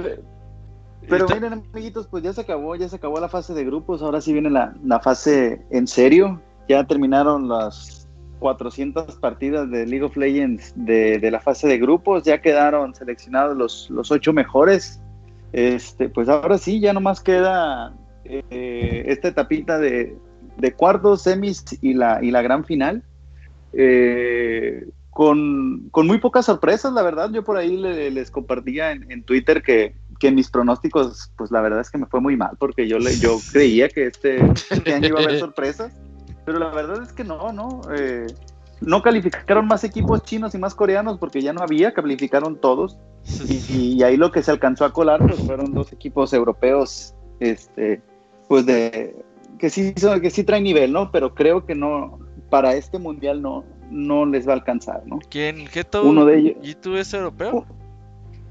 [1.09, 4.21] Pero, miren, amiguitos, pues ya se acabó, ya se acabó la fase de grupos, ahora
[4.21, 6.41] sí viene la, la fase en serio.
[6.69, 12.23] Ya terminaron las 400 partidas de League of Legends de, de la fase de grupos,
[12.23, 15.01] ya quedaron seleccionados los, los ocho mejores.
[15.53, 17.95] Este, pues ahora sí, ya nomás queda
[18.25, 20.17] eh, esta etapita de,
[20.57, 23.03] de cuartos, semis y la, y la gran final.
[23.73, 27.31] Eh, con, con muy pocas sorpresas, la verdad.
[27.33, 31.61] Yo por ahí le- les compartía en, en Twitter que, que mis pronósticos, pues la
[31.61, 34.93] verdad es que me fue muy mal, porque yo, le, yo creía que este, este
[34.93, 35.93] año iba a haber sorpresas,
[36.45, 37.83] pero la verdad es que no, ¿no?
[37.97, 38.27] Eh,
[38.81, 42.99] no calificaron más equipos chinos y más coreanos porque ya no había, calificaron todos.
[43.49, 48.03] Y, y ahí lo que se alcanzó a colar pues fueron dos equipos europeos, este,
[48.49, 49.15] pues de
[49.65, 51.11] que sí son- que sí traen nivel, ¿no?
[51.11, 52.19] Pero creo que no
[52.51, 55.21] para este mundial no no les va a alcanzar, ¿no?
[55.31, 55.67] ¿Quién?
[55.73, 56.03] ¿Qué tú?
[56.03, 57.65] Uno de ellos- ¿Y tú es europeo?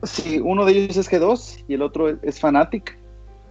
[0.01, 2.97] Sí, uno de ellos es G2 y el otro es, es Fnatic.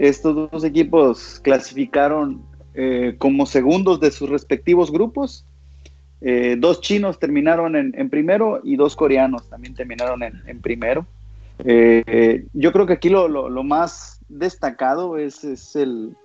[0.01, 2.43] Estos dos equipos clasificaron
[2.75, 5.45] eh, como segundos de sus respectivos grupos.
[6.21, 11.07] Eh, dos chinos terminaron en, en primero y dos coreanos también terminaron en, en primero.
[11.64, 16.17] Eh, yo creo que aquí lo, lo- lo más destacado es, es el,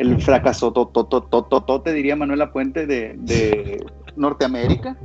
[0.00, 0.72] el fracaso,
[1.84, 3.84] te diría Manuela Puente, de, de
[4.16, 4.96] Norteamérica.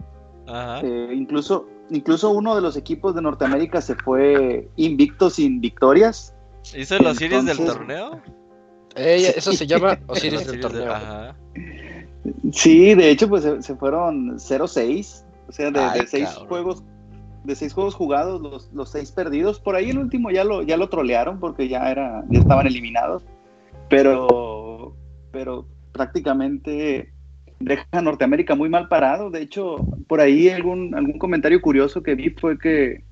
[0.47, 0.79] Ajá.
[0.83, 6.33] Eh, incluso, incluso uno de los equipos de Norteamérica se fue invicto sin victorias.
[6.75, 8.21] ¿Hizo los series del entonces- torneo?
[8.95, 10.93] Eh, eso se llama Osiris Los del series del- torneo.
[10.93, 11.35] Ajá.
[12.53, 15.25] Sí, de hecho, pues se, se fueron 0-6.
[15.47, 16.47] O sea, de, Ay, de seis cabrón.
[16.47, 16.83] juegos,
[17.43, 19.59] de seis juegos jugados, los, los seis perdidos.
[19.59, 23.23] Por ahí el último ya lo, ya lo trolearon porque ya era, ya estaban eliminados.
[23.89, 24.27] Pero,
[25.35, 27.11] pero prácticamente
[27.59, 29.29] deja a Norteamérica muy mal parado.
[29.29, 29.75] De hecho,
[30.07, 33.03] por ahí algún, algún comentario curioso que vi fue que,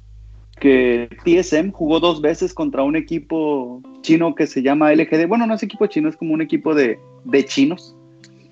[0.57, 5.27] que TSM jugó dos veces contra un equipo chino que se llama LGD.
[5.27, 7.93] Bueno, no es equipo chino, es como un equipo de, de chinos,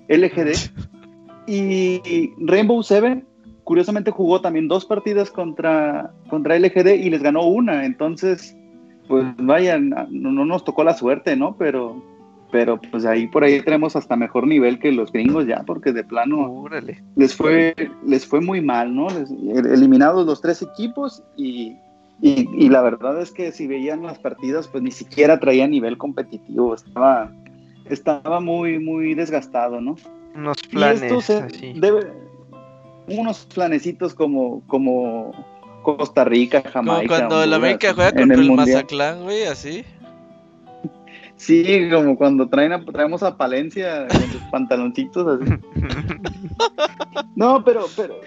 [0.08, 0.52] LGD.
[1.46, 3.24] Y Rainbow Seven,
[3.64, 7.86] curiosamente, jugó también dos partidas contra, contra LGD y les ganó una.
[7.86, 8.54] Entonces,
[9.08, 11.56] pues vaya, no, no nos tocó la suerte, ¿no?
[11.56, 12.11] Pero
[12.52, 16.04] pero pues ahí por ahí tenemos hasta mejor nivel que los gringos ya, porque de
[16.04, 16.64] plano
[17.16, 17.74] les fue
[18.06, 19.08] les fue muy mal, ¿no?
[19.08, 21.74] eliminados los tres equipos y,
[22.20, 26.74] y, la verdad es que si veían las partidas, pues ni siquiera traía nivel competitivo,
[26.74, 27.32] estaba
[27.86, 29.96] estaba muy muy desgastado, ¿no?
[30.36, 31.26] Unos planes,
[31.74, 32.12] debe,
[33.08, 35.32] unos planecitos como como
[35.82, 37.00] Costa Rica, Jamaica.
[37.00, 39.84] Como cuando la América juega contra el, el Mazatlán, güey, así.
[41.42, 45.52] Sí, como cuando traen traemos a Palencia con sus pantaloncitos así.
[47.34, 48.20] No, pero, pero,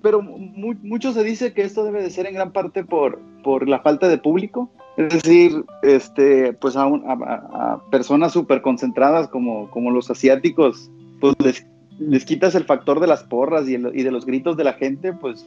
[0.00, 3.80] pero mucho se dice que esto debe de ser en gran parte por, por la
[3.80, 4.70] falta de público.
[4.96, 10.90] Es decir, este, pues a, a, personas súper concentradas como, como los asiáticos,
[11.20, 11.66] pues les,
[11.98, 15.12] les, quitas el factor de las porras y, y, de los gritos de la gente,
[15.12, 15.46] pues,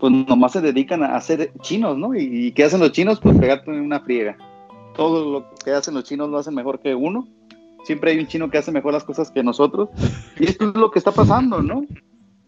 [0.00, 2.16] pues nomás se dedican a hacer chinos, ¿no?
[2.16, 3.20] ¿Y, y qué hacen los chinos?
[3.20, 4.36] Pues pegarte una friega
[4.96, 7.26] todo lo que hacen los chinos lo hacen mejor que uno.
[7.84, 9.90] Siempre hay un chino que hace mejor las cosas que nosotros.
[10.38, 11.84] Y esto es lo que está pasando, ¿no?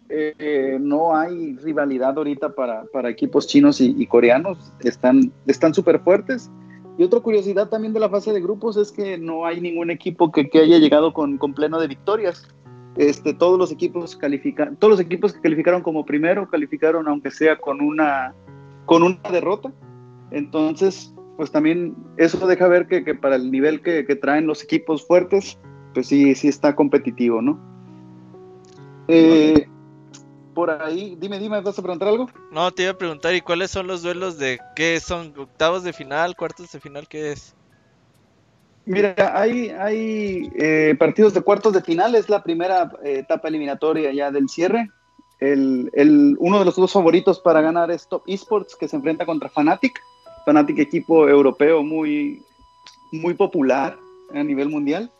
[0.09, 4.73] Eh, no hay rivalidad ahorita para, para equipos chinos y, coreanos.
[4.81, 6.51] Están súper fuertes.
[6.98, 10.32] Y otra curiosidad también de la fase de grupos es que no hay ningún equipo
[10.32, 12.48] que, que haya llegado con, con, pleno de victorias.
[12.97, 17.59] Este, todos los equipos califican, todos los equipos que calificaron como primero calificaron aunque sea
[17.59, 18.35] con una
[18.86, 19.70] con una derrota.
[20.31, 25.58] Entonces, pues también eso deja ver que, para el nivel que, traen los equipos fuertes,
[25.92, 27.58] pues sí, sí está competitivo, ¿no?
[29.08, 29.68] Eh,
[30.54, 32.30] por ahí, dime, dime, ¿vas a preguntar algo?
[32.50, 35.34] No, te iba a preguntar, ¿y cuáles son los duelos de qué son?
[35.36, 37.54] ¿Octavos de final, cuartos de final, qué es?
[38.86, 44.12] Mira, hay, hay eh, partidos de cuartos de final, es la primera eh, etapa eliminatoria
[44.12, 44.90] ya del cierre.
[45.38, 49.26] El, el, uno de los dos favoritos para ganar es Top Esports, que se enfrenta
[49.26, 50.00] contra Fnatic
[50.47, 52.40] Fnatic equipo europeo muy,
[53.12, 53.98] muy popular
[54.32, 55.10] a nivel mundial.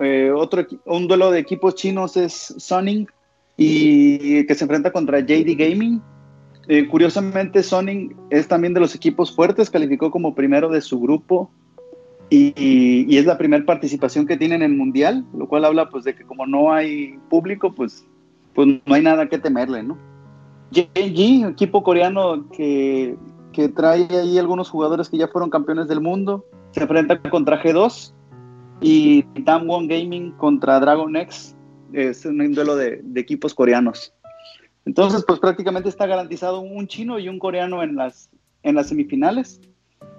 [0.00, 3.12] Eh, otro, un duelo de equipos chinos es Sonic
[3.56, 6.00] y que se enfrenta contra JD Gaming.
[6.66, 11.50] Eh, curiosamente, Sonic es también de los equipos fuertes, calificó como primero de su grupo
[12.30, 16.04] y, y es la primera participación que tienen en el mundial, lo cual habla pues
[16.04, 18.06] de que como no hay público, pues,
[18.54, 19.96] pues no hay nada que temerle, ¿no?
[20.70, 23.16] JG, equipo coreano que
[23.58, 26.46] que trae ahí algunos jugadores que ya fueron campeones del mundo.
[26.70, 28.12] Se enfrenta contra G2
[28.80, 31.56] y Damwon Gaming contra Dragon X.
[31.92, 34.14] Es un duelo de, equipos coreanos.
[34.84, 38.30] Entonces, pues prácticamente está garantizado un chino y un coreano en las,
[38.62, 39.60] en las semifinales.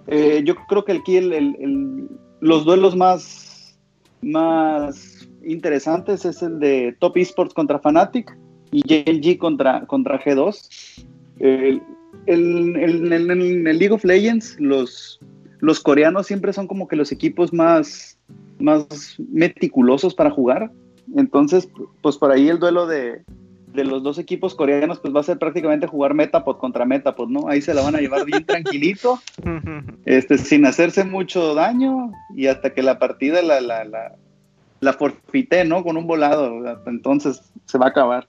[0.07, 2.09] Eh, yo creo que aquí el,
[2.41, 3.79] los duelos más,
[4.21, 8.37] más interesantes es el de Top Esports contra Fnatic
[8.69, 11.05] y JLG contra, contra G2
[12.29, 15.19] el, el, en el League of Legends, los,
[15.59, 18.17] los coreanos siempre son como que los equipos más,
[18.59, 18.87] más
[19.31, 20.71] meticulosos para jugar.
[21.15, 21.67] Entonces,
[22.01, 23.23] pues por ahí el duelo de,
[23.73, 27.47] de los dos equipos coreanos, pues va a ser prácticamente jugar Metapod contra Metapod, ¿no?
[27.47, 29.19] Ahí se la van a llevar bien tranquilito,
[30.05, 34.15] este, sin hacerse mucho daño y hasta que la partida la, la, la,
[34.79, 35.83] la forfité, ¿no?
[35.83, 38.27] Con un volado, entonces se va a acabar.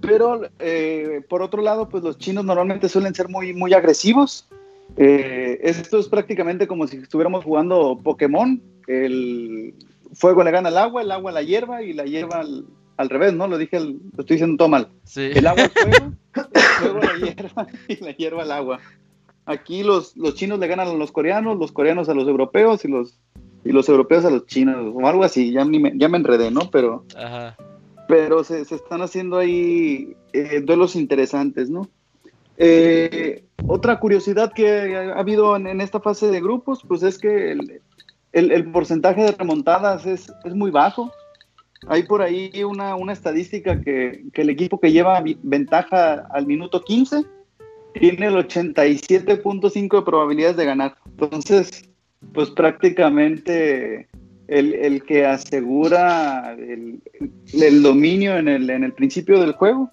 [0.00, 4.48] Pero eh, por otro lado, pues los chinos normalmente suelen ser muy, muy agresivos.
[4.96, 8.62] Eh, esto es prácticamente como si estuviéramos jugando Pokémon.
[8.86, 9.74] El
[10.14, 12.44] fuego le gana al agua, el agua a la hierba y la hierba
[12.96, 13.48] al, revés, ¿no?
[13.48, 14.88] Lo dije, lo estoy diciendo todo mal.
[15.16, 18.80] El agua al fuego, el fuego a la hierba y la hierba al agua.
[19.44, 22.88] Aquí los, los chinos le ganan a los coreanos, los coreanos a los europeos y
[22.88, 23.18] los,
[23.64, 25.52] y los europeos a los chinos, o algo así.
[25.52, 26.70] Ya, me, ya me enredé, ¿no?
[26.70, 27.04] Pero.
[27.16, 27.56] Ajá
[28.08, 31.88] pero se, están haciendo ahí eh, duelos interesantes, ¿no?
[32.58, 37.56] Eh, otra curiosidad que ha habido en, esta fase de grupos, pues es que
[38.32, 41.12] el, porcentaje de remontadas es, muy bajo.
[41.88, 47.24] Hay por ahí una, estadística que, que, el equipo que lleva ventaja al minuto 15
[47.92, 50.96] tiene el 87.5 de probabilidades de ganar.
[51.06, 51.88] Entonces,
[52.32, 54.08] pues prácticamente
[54.48, 59.90] el, que asegura el, dominio en el, en el principio del juego,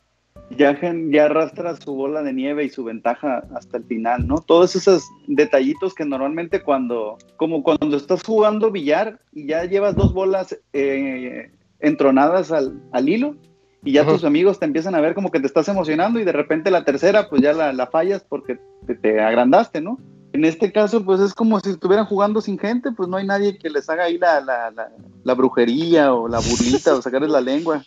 [0.58, 4.40] ya, ya arrastra su bola de nieve y su ventaja hasta el final, ¿no?
[4.40, 10.14] Todos esos detallitos que normalmente cuando, como cuando estás jugando billar y ya llevas dos
[10.14, 13.36] bolas eh, entronadas al, al hilo
[13.84, 16.32] y ya tus amigos te empiezan a ver como que te estás emocionando y de
[16.32, 18.58] repente la tercera pues ya la, la fallas porque
[18.88, 19.98] te, te agrandaste, ¿no?
[20.34, 23.58] En este caso, pues es como si estuvieran jugando sin gente, pues no hay nadie
[23.58, 24.90] que les haga ahí la, la, la,
[25.24, 27.84] la brujería o la burlita o sacarles la lengua.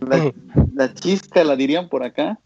[0.00, 0.32] La,
[0.74, 2.38] la chisca, la dirían por acá.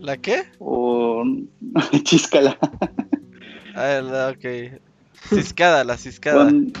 [0.00, 0.44] ¿La qué?
[0.58, 1.22] O
[2.04, 2.56] chiscala.
[3.74, 4.80] Ah, la- ok.
[5.28, 6.44] Ciscada, la ciscada.
[6.46, 6.72] Con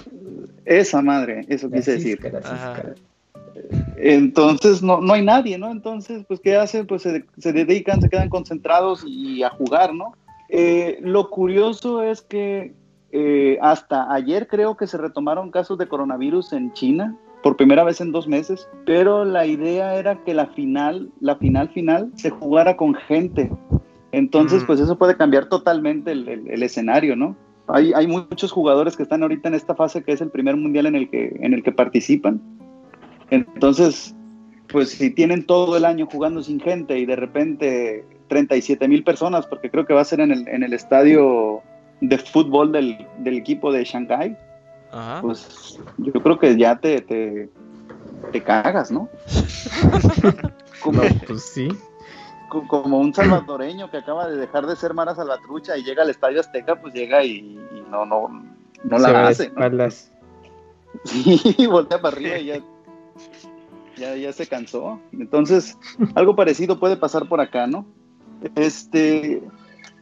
[0.64, 2.18] esa madre, eso La quise decir.
[2.22, 2.94] cisca, cisca.
[3.98, 5.70] Entonces no, no hay nadie, ¿no?
[5.70, 6.86] Entonces, pues, ¿qué hacen?
[6.86, 10.14] Pues se, se dedican, se quedan concentrados y a jugar, ¿no?
[10.48, 12.74] Eh, lo curioso es que
[13.12, 18.00] eh, hasta ayer creo que se retomaron casos de coronavirus en China por primera vez
[18.00, 22.76] en dos meses, pero la idea era que la final, la final final, se jugara
[22.76, 23.50] con gente.
[24.12, 24.66] Entonces, Mm.
[24.66, 27.36] pues eso puede cambiar totalmente el, el- el escenario, ¿no?
[27.68, 30.86] Hay, hay muchos jugadores que están ahorita en esta fase que es el primer mundial
[30.86, 32.40] en el que, en el que participan.
[33.30, 34.14] Entonces,
[34.68, 39.46] pues si tienen todo el año jugando sin gente y de repente 37 mil personas,
[39.46, 41.62] porque creo que va a ser en el, en el estadio
[42.00, 44.36] de fútbol del, del equipo de Shanghai,
[44.92, 45.20] Ajá.
[45.22, 47.48] pues yo creo que ya te, te,
[48.32, 49.08] te cagas, ¿no?
[50.82, 51.68] Como, No, pues sí.
[52.50, 56.10] co- como un salvadoreño que acaba de dejar de ser Mara Salvatrucha y llega al
[56.10, 58.28] estadio Azteca, pues llega y, y no, no,
[58.84, 59.50] no Se la hace.
[59.50, 59.60] ¿no?
[61.04, 62.58] Sí, voltea para arriba y ya,
[63.96, 65.00] ya, ya se cansó.
[65.12, 65.76] Entonces,
[66.14, 67.86] algo parecido puede pasar por acá, ¿no?
[68.54, 69.42] Este,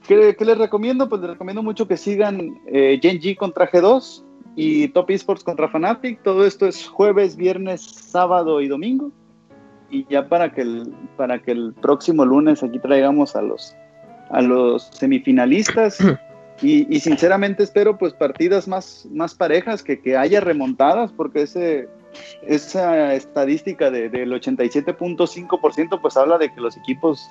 [0.06, 1.08] ¿qué, qué les recomiendo?
[1.08, 4.22] Pues les recomiendo mucho que sigan eh, Gen G contra G2
[4.56, 6.22] y Top Esports contra Fnatic.
[6.22, 9.10] Todo esto es jueves, viernes, sábado y domingo.
[9.90, 13.74] Y ya para que el, para que el próximo lunes aquí traigamos a los,
[14.30, 15.98] a los semifinalistas.
[16.62, 21.88] Y, y sinceramente espero pues partidas más, más parejas, que, que haya remontadas, porque ese,
[22.46, 27.28] esa estadística de- del 87.5% pues habla de que los equipos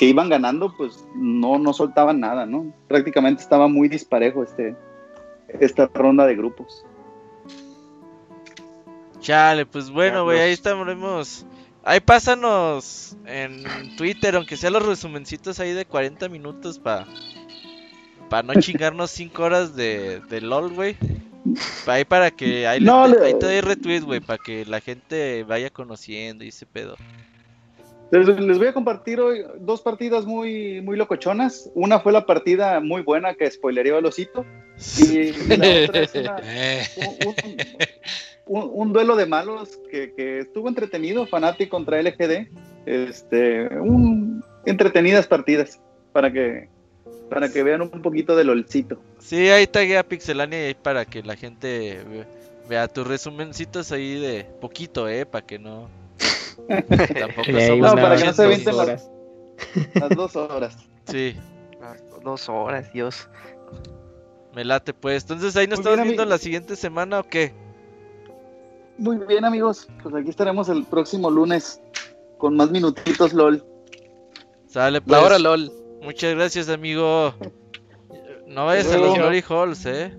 [0.00, 2.72] que iban ganando pues no, no soltaban nada, ¿no?
[2.88, 4.74] Prácticamente estaba muy disparejo este,
[5.60, 6.86] esta ronda de grupos.
[9.20, 11.44] Chale, pues bueno, güey, ahí estamos.
[11.84, 13.62] Ahí pásanos en
[13.96, 17.06] Twitter, aunque sea los resumencitos ahí de 40 minutos para
[18.30, 20.96] para no chingarnos 5 horas de, de LOL, güey.
[21.84, 24.64] Pa- Ahí para que ahí, le- No, le- ahí te doy retweet, güey, para que
[24.64, 26.96] la gente vaya conociendo y ese pedo.
[28.10, 31.70] Les, les voy a compartir hoy dos partidas muy, muy locochonas.
[31.74, 34.44] Una fue la partida muy buena que spoilería el osito.
[34.98, 36.36] Y la otra es una-
[38.46, 42.48] un, un- un duelo de malos que, que estuvo entretenido, Fanatic contra LGD.
[42.86, 45.78] Este, un, entretenidas partidas
[46.12, 46.68] para que,
[47.28, 49.00] para que vean un poquito del olcito.
[49.18, 52.26] Sí, ahí taguea Pixelania ahí para que la gente ve-
[52.68, 55.88] vea tus resumencitos ahí de poquito, eh, para que no.
[57.18, 59.10] Tampoco somos No, para que no se las- horas.
[59.94, 60.76] Las dos horas.
[61.06, 61.36] Sí,
[61.82, 63.28] Ah, Dos horas, Dios.
[64.54, 65.22] me late pues.
[65.22, 67.52] Entonces ahí nos Muy estamos bien, viendo la siguiente semana o qué?
[68.98, 69.88] Muy bien, amigos.
[70.02, 71.80] Pues aquí estaremos el próximo lunes
[72.38, 73.64] con más minutitos, LOL.
[74.66, 75.10] Sale pues.
[75.18, 75.72] La hora LOL.
[76.02, 77.34] Muchas gracias, amigo.
[78.46, 80.16] No vayas a los Glory Halls, eh.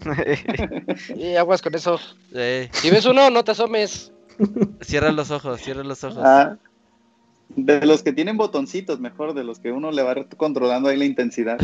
[1.16, 1.98] Y aguas con eso.
[2.34, 4.12] Eh, Si ves uno, no te asomes.
[4.80, 6.22] Cierra los ojos, cierra los ojos.
[6.24, 6.56] Ah,
[7.56, 11.04] de los que tienen botoncitos, mejor, de los que uno le va controlando ahí la
[11.04, 11.58] intensidad.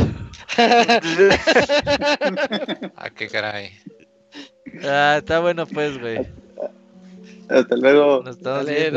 [2.95, 3.71] ah, qué caray.
[4.83, 6.27] Ah, está bueno pues, güey.
[7.49, 8.21] Hasta luego.
[8.23, 8.91] Nos estamos Dale,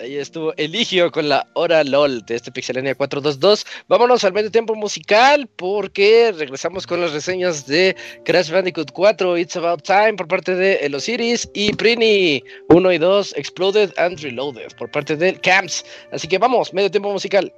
[0.00, 3.66] Ahí estuvo Eligio con la hora LOL de este Pixelania 422.
[3.86, 7.94] Vámonos al medio tiempo musical porque regresamos con las reseñas de
[8.24, 12.98] Crash Bandicoot 4 It's About Time por parte de El Osiris y Prini 1 y
[12.98, 15.84] 2 Exploded and Reloaded por parte del Camps.
[16.12, 17.52] Así que vamos, medio tiempo musical.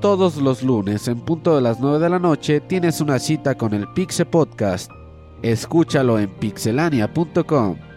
[0.00, 3.74] Todos los lunes en punto de las 9 de la noche tienes una cita con
[3.74, 4.92] el Pixe Podcast.
[5.42, 7.87] Escúchalo en pixelania.com.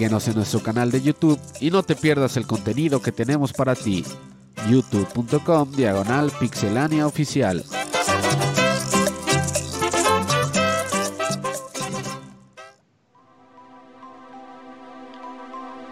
[0.00, 3.74] Síguenos en nuestro canal de YouTube y no te pierdas el contenido que tenemos para
[3.74, 4.02] ti.
[4.66, 7.62] youtube.com diagonal pixelania oficial.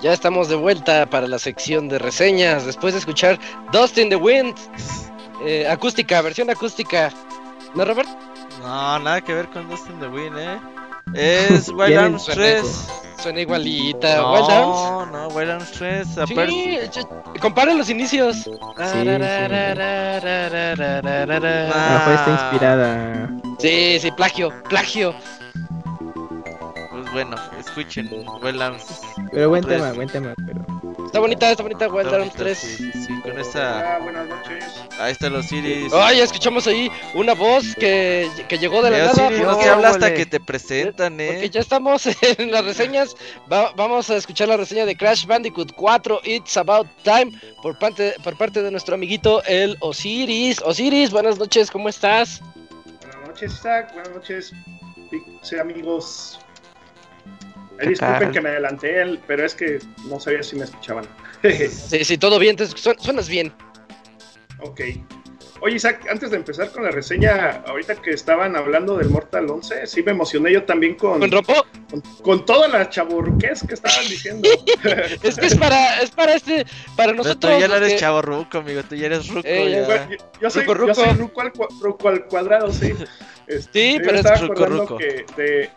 [0.01, 3.39] Ya estamos de vuelta para la sección de reseñas después de escuchar
[3.73, 4.55] Dust in the Wind.
[5.45, 7.13] Eh, acústica, versión acústica.
[7.75, 8.09] ¿No, Robert?
[8.63, 10.59] No, nada que ver con Dust in the Wind, eh.
[11.13, 12.89] Es Wild Arms 3.
[13.21, 14.31] Suena igualita.
[14.33, 14.77] Wild Arms.
[14.77, 16.07] No, no, Wild Arms 3.
[16.27, 16.35] Sí,
[17.41, 18.37] compara los inicios.
[18.37, 18.51] sí.
[18.77, 18.93] Ah,
[21.75, 23.29] Ah, fue esta inspirada.
[23.59, 25.15] Sí, sí, plagio, plagio.
[26.91, 27.37] Pues bueno,
[27.69, 28.09] escuchen
[28.43, 28.85] Wild Arms.
[29.33, 30.35] Pero buen tema, buen tema.
[30.47, 30.65] Pero...
[31.07, 32.59] Está bonita, está bonita Wild Está Arms bonito, 3.
[32.59, 33.95] Sí, sí, sí, con esta.
[33.97, 34.65] Ah, buenas noches.
[34.99, 35.93] Ahí están los Iris.
[35.95, 39.15] Ay, escuchamos ahí una voz que, que llegó de la nada.
[39.15, 41.51] Siri, no porque- se habla hasta que te presentan, Porque eh.
[41.51, 42.07] ya estamos
[42.39, 43.15] en las reseñas.
[43.51, 47.33] Va- vamos a escuchar la reseña de Crash Bandicoot 4 It's About Time
[47.63, 50.61] por parte, por parte de nuestro amiguito el Osiris.
[50.63, 52.43] Osiris, buenas noches, ¿cómo estás?
[53.01, 53.93] Buenas noches, Isaac.
[53.95, 54.53] Buenas noches,
[55.61, 56.39] amigos.
[57.79, 59.79] Ay, ¿Qué disculpen que me adelanté, el- pero es que
[60.09, 61.05] no sabía si me escuchaban.
[61.43, 63.53] Sí, sí, todo bien, te su- suenas bien.
[64.61, 64.81] ok.
[65.61, 69.89] Oye, Isaac, antes de empezar con la reseña, ahorita que estaban hablando del Mortal 11,
[69.89, 71.67] sí me emocioné yo también con, ¿Con rompo?
[71.91, 74.49] con, con toda la chaburruquez que estaban diciendo.
[75.25, 76.65] Es que es para, es para este,
[76.97, 77.55] para Pero nosotros.
[77.55, 78.83] tú ya no eres que- chavo ruco, amigo.
[78.85, 79.43] Tú ya eres ruco.
[79.45, 79.87] Eh, ya ya.
[79.87, 81.41] Bueno, yo, yo soy, Ruco, yo soy ruco.
[81.41, 82.93] al, ruco al cuadrado, sí.
[83.49, 84.97] Este, Sí, pero es ruco, ruco.
[84.99, 85.71] que de,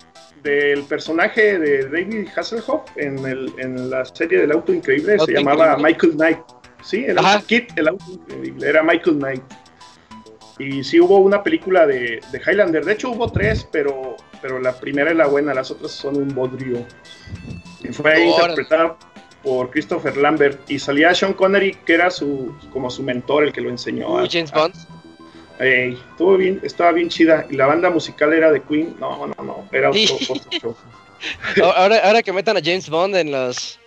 [0.44, 5.34] del personaje de David Hasselhoff en, el, en la serie del auto increíble Auto se
[5.34, 5.84] llamaba Increíble.
[5.94, 6.38] Michael Knight.
[6.84, 7.34] Sí, el Ajá.
[7.36, 9.44] auto, Kit, el auto increíble, era Michael Knight.
[10.60, 14.74] Y sí hubo una película de, de Highlander, de hecho hubo tres, pero, pero la
[14.74, 16.86] primera es la buena, las otras son un bodrio.
[17.84, 18.98] Y fue interpretada
[19.44, 23.62] por Christopher Lambert y salía Sean Connery, que era su, como su mentor, el que
[23.62, 24.20] lo enseñó.
[24.20, 24.76] a- James a- Bond.
[25.62, 27.46] Ey, estuvo bien, estaba bien chida.
[27.50, 28.96] Y la banda musical era de Queen.
[29.00, 30.76] No, no, no, era otro, otro show.
[31.76, 33.78] Ahora, ahora que metan a James Bond en los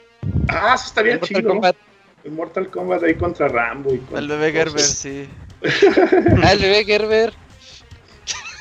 [0.47, 1.49] Ah, eso estaría en Mortal chido.
[1.51, 1.77] Kombat.
[2.23, 3.93] El Mortal Kombat ahí contra Rambo.
[3.93, 4.91] Y con El bebé Gerber, cosas.
[4.93, 5.29] sí.
[6.45, 7.35] Ah, el bebé Gerber.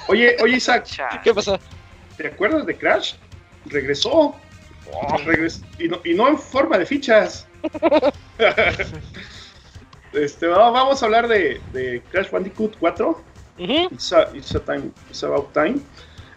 [0.07, 0.88] Oye, oye, Isaac.
[1.23, 1.60] ¿Qué pasó?
[2.18, 3.14] ¿te acuerdas de Crash?
[3.65, 4.35] Regresó.
[5.23, 7.48] Regres- y, no, y no en forma de fichas.
[10.14, 13.10] este, va- vamos a hablar de, de Crash Bandicoot 4.
[13.60, 13.73] Ujú.
[13.91, 15.76] It's, a- it's a time- it's about time.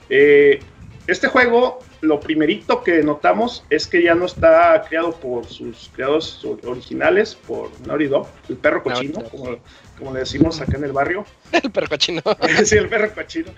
[0.09, 0.61] Eh,
[1.07, 6.44] este juego, lo primerito que notamos es que ya no está creado por sus creadores
[6.44, 9.57] o- originales, por Naughty Dog, el perro cochino, como,
[9.98, 11.24] como le decimos acá en el barrio.
[11.53, 12.23] El perro cochino.
[12.65, 13.51] sí, el perro cochino.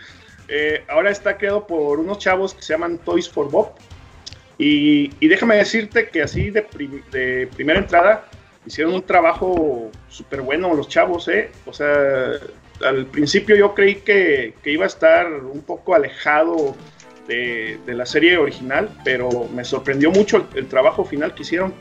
[0.46, 3.72] Eh, ahora está creado por unos chavos que se llaman Toys for Bob.
[4.58, 8.28] Y, y déjame decirte que así de, prim- de primera entrada
[8.68, 11.50] hicieron un trabajo súper bueno los chavos, ¿eh?
[11.66, 12.32] O sea,
[12.84, 16.76] al principio yo creí que, que iba a estar un poco alejado
[17.26, 21.74] de, de la serie original, pero me sorprendió mucho el, trabajo final que hicieron.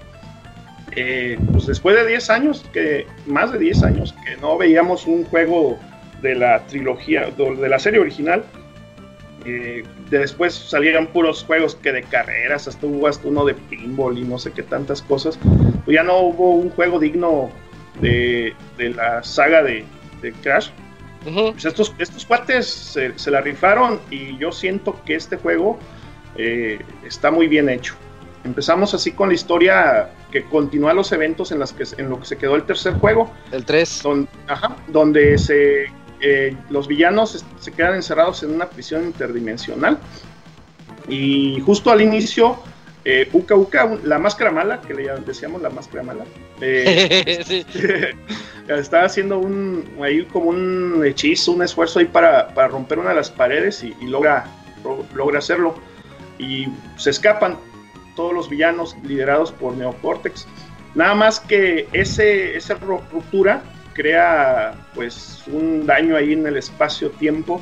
[0.95, 5.25] Eh, pues después de 10 años, que más de 10 años, que no veíamos un
[5.25, 5.77] juego
[6.21, 8.43] de la trilogía, de la serie original.
[9.45, 14.23] Eh, después salieron puros juegos que de carreras, hasta hubo hasta uno de pinball y
[14.23, 15.39] no sé qué tantas cosas.
[15.85, 17.49] Pues ya no hubo un juego digno
[18.01, 19.85] de, de la saga de,
[20.21, 20.69] de Crash.
[21.25, 21.51] Ujú.
[21.53, 25.77] Pues estos, estos cuates se, se la rifaron y yo siento que este juego
[26.35, 27.95] eh, está muy bien hecho.
[28.43, 32.25] Empezamos así con la historia que continúa los eventos en, las que, en lo que
[32.25, 34.01] se quedó el tercer juego El 3.
[34.03, 35.87] don- ajá, donde se,
[36.21, 39.97] eh, los villanos se quedan encerrados en una prisión interdimensional.
[41.07, 42.57] Y justo al inicio,
[43.05, 46.25] eh, Uka Uka, la máscara mala, que le decíamos la máscara mala,
[46.59, 47.65] eh, sí.
[48.67, 53.15] está haciendo un, ahí como un hechizo, un esfuerzo ahí para, para romper una de
[53.15, 54.45] las paredes y, y logra,
[54.83, 55.75] lo- logra hacerlo.
[56.39, 56.67] Y
[56.97, 57.57] se escapan
[58.15, 60.45] todos los villanos liderados por Neocortex.
[60.95, 63.61] Nada más que ese, esa ru- ruptura
[63.97, 67.61] crea pues un daño ahí en el espacio-tiempo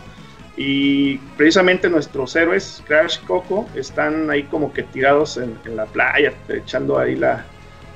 [0.57, 5.85] y precisamente nuestros héroes, Crash y Coco, están ahí como que tirados en, en la
[5.85, 7.45] playa, echando ahí la,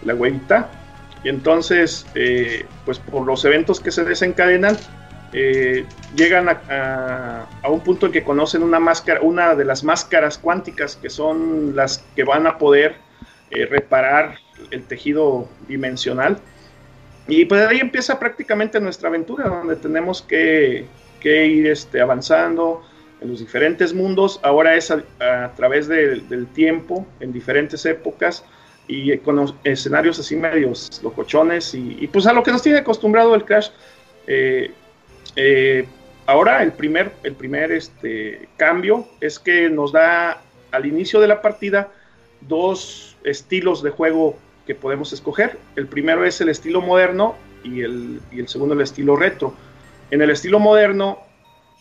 [0.04, 0.70] la huevita.
[1.24, 4.78] Y entonces, eh, pues por los eventos que se desencadenan,
[5.34, 5.86] eh,
[6.16, 10.38] llegan a, a- a un punto en que conocen una máscara, una de las máscaras
[10.38, 12.96] cuánticas que son las que van a poder
[13.52, 14.36] eh, reparar
[14.72, 16.38] el tejido dimensional.
[17.30, 20.86] Y pues ahí empieza prácticamente nuestra aventura, donde tenemos que,
[21.20, 22.84] que ir este, avanzando.
[23.22, 28.46] en los diferentes mundos, ahora es a, través de- del tiempo, en diferentes épocas
[28.88, 33.36] y con escenarios así medios locochones y, y pues a lo que nos tiene acostumbrado
[33.36, 33.70] el Crash.
[34.26, 34.72] Eh,
[35.36, 35.86] eh,
[36.26, 40.42] ahora el primer, el primer este, cambio es que nos da
[40.72, 41.92] al inicio de la partida
[42.42, 44.38] dos estilos de juego
[44.70, 45.58] que podemos escoger.
[45.76, 47.34] El primero es el estilo moderno
[47.64, 49.52] y el, y el segundo el estilo retro.
[50.12, 51.18] En el estilo moderno,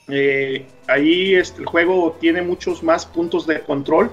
[0.08, 4.10] eh, ahí este, el juego tiene muchos más puntos de control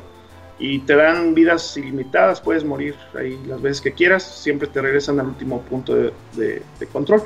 [0.59, 5.21] y te dan vidas ilimitadas, puedes morir ahí las veces que quieras, siempre te regresan
[5.21, 7.23] al último punto de, de- de control.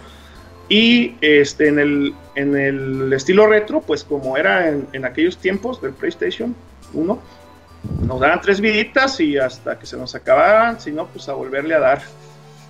[0.69, 5.81] Y este, en, el, en el estilo retro, pues como era en, en aquellos tiempos
[5.81, 6.55] del PlayStation
[6.93, 7.19] 1,
[8.01, 11.75] nos daban tres viditas y hasta que se nos acabaran, si no, pues a volverle
[11.75, 12.01] a dar.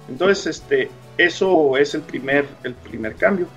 [0.08, 3.48] Entonces, este, eso es el primer, el primer cambio.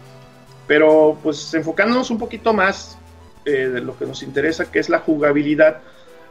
[0.67, 2.99] Pero pues enfocándonos un poquito más
[3.45, 5.81] eh, de lo que nos interesa, que es la jugabilidad,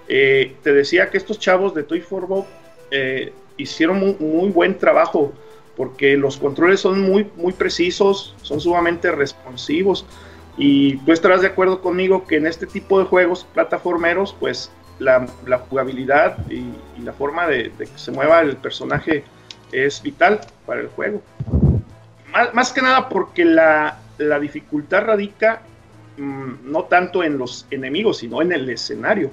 [0.08, 2.46] eh, te decía que estos chavos de Toy for Bob
[2.90, 5.34] eh, hicieron muy, muy buen trabajo
[5.76, 10.06] porque los controles son muy, muy precisos, son sumamente responsivos.
[10.58, 14.70] Y tú estarás de acuerdo conmigo que en este tipo de juegos plataformeros, pues
[15.02, 16.64] la, jugabilidad y,
[17.04, 19.24] la forma de, que se mueva el personaje
[19.72, 21.22] es vital para el juego.
[22.32, 25.62] Más, más que nada porque la, la dificultad radica
[26.18, 29.32] mm, no tanto en los enemigos, sino en el escenario,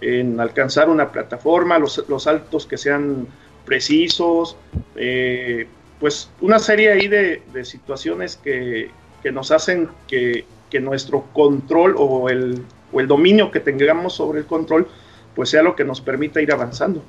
[0.00, 3.26] en alcanzar una plataforma, los, los saltos que sean
[3.64, 4.56] precisos,
[4.96, 5.66] eh,
[6.00, 8.90] pues una serie ahí de, de situaciones que,
[9.22, 12.62] que nos hacen que, que nuestro control o el,
[12.92, 14.88] o el dominio que tengamos sobre el control,
[15.34, 17.02] pues sea lo que nos permita ir avanzando.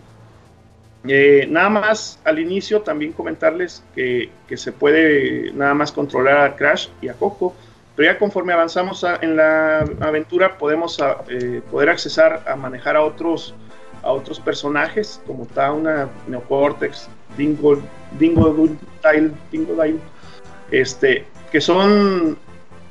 [1.07, 6.55] Eh, nada más al inicio también comentarles que, que se puede nada más controlar a
[6.55, 7.53] Crash y a Coco,
[7.95, 12.95] pero ya conforme avanzamos a- en la aventura podemos a- eh, poder accesar a manejar
[12.97, 13.53] a otros
[14.01, 17.81] a otros personajes como Tauna, Neocortex, Dingo,
[18.19, 19.97] Dingo Dile, Dingo Dile,
[20.69, 22.37] este, que son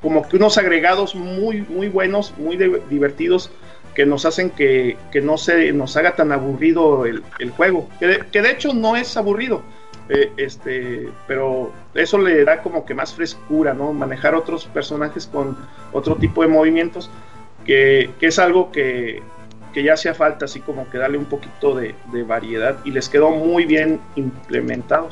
[0.02, 3.48] como que unos agregados muy, muy buenos, muy de- divertidos,
[3.94, 7.88] que nos hacen que, que no se nos haga tan aburrido el, el juego.
[7.98, 9.62] Que de, que de hecho no es aburrido,
[10.08, 13.92] eh, este, pero eso le da como que más frescura, ¿no?
[13.92, 15.56] Manejar otros personajes con
[15.92, 17.10] otro tipo de movimientos,
[17.64, 19.22] que, que es algo que,
[19.72, 23.08] que ya hacía falta, así como que darle un poquito de, de variedad y les
[23.08, 25.08] quedó muy bien implementado.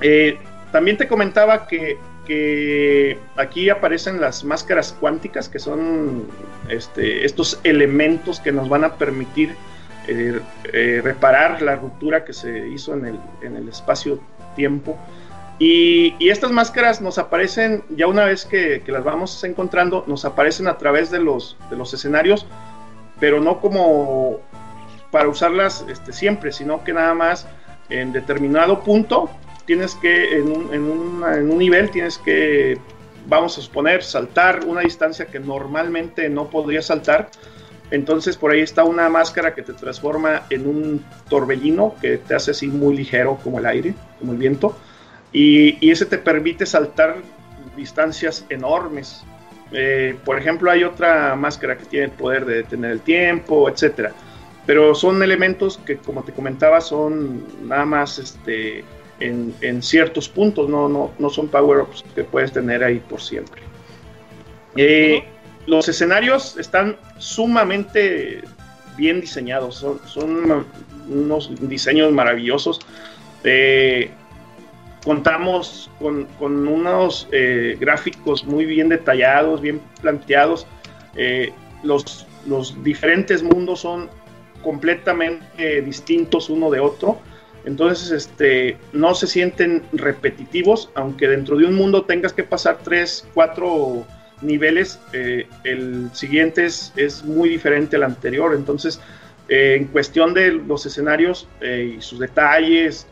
[0.00, 0.38] Eh,
[0.72, 6.26] también te comentaba que, que aquí aparecen las máscaras cuánticas, que son
[6.68, 9.54] este, estos elementos que nos van a permitir
[10.08, 10.40] eh,
[10.72, 14.98] eh, reparar la ruptura que se hizo en el, en el espacio-tiempo.
[15.58, 20.24] Y, y estas máscaras nos aparecen, ya una vez que, que las vamos encontrando, nos
[20.24, 22.46] aparecen a través de los, de los escenarios,
[23.18, 24.40] pero no como
[25.10, 27.46] para usarlas este, siempre, sino que nada más
[27.88, 29.30] en determinado punto
[29.66, 32.78] tienes que, en un, en, una- en un nivel, tienes que,
[33.26, 37.28] vamos a suponer, saltar una distancia que normalmente no podrías saltar.
[37.90, 42.50] Entonces por ahí está una máscara que te transforma en un torbellino que te hace
[42.50, 44.76] así muy ligero como el aire, como el viento.
[45.32, 47.16] Y, y ese te permite saltar
[47.76, 49.22] distancias enormes.
[49.72, 54.12] Eh, por ejemplo, hay otra máscara que tiene el poder de detener el tiempo, etcétera.
[54.64, 58.84] Pero son elementos que, como te comentaba, son nada más este,
[59.20, 63.62] en, en ciertos puntos, no, no, no son power-ups que puedes tener ahí por siempre.
[64.76, 65.24] Eh,
[65.66, 68.42] los escenarios están sumamente
[68.96, 70.66] bien diseñados, son, son
[71.08, 72.80] unos diseños maravillosos.
[73.44, 74.10] Eh,
[75.04, 80.66] contamos con, con unos eh, gráficos muy bien detallados, bien planteados.
[81.14, 81.52] Eh,
[81.82, 84.08] los, los diferentes mundos son
[84.62, 87.18] completamente distintos uno de otro.
[87.66, 93.26] Entonces, este, no se sienten repetitivos, aunque dentro de un mundo tengas que pasar tres,
[93.34, 94.06] cuatro
[94.40, 98.54] niveles, eh, el siguiente es, es muy diferente al anterior.
[98.54, 99.00] Entonces,
[99.48, 103.06] eh, en cuestión de los escenarios eh, y sus detalles,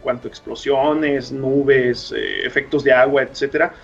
[0.00, 3.74] cuanto a explosiones, nubes, efectos de agua, etcétera,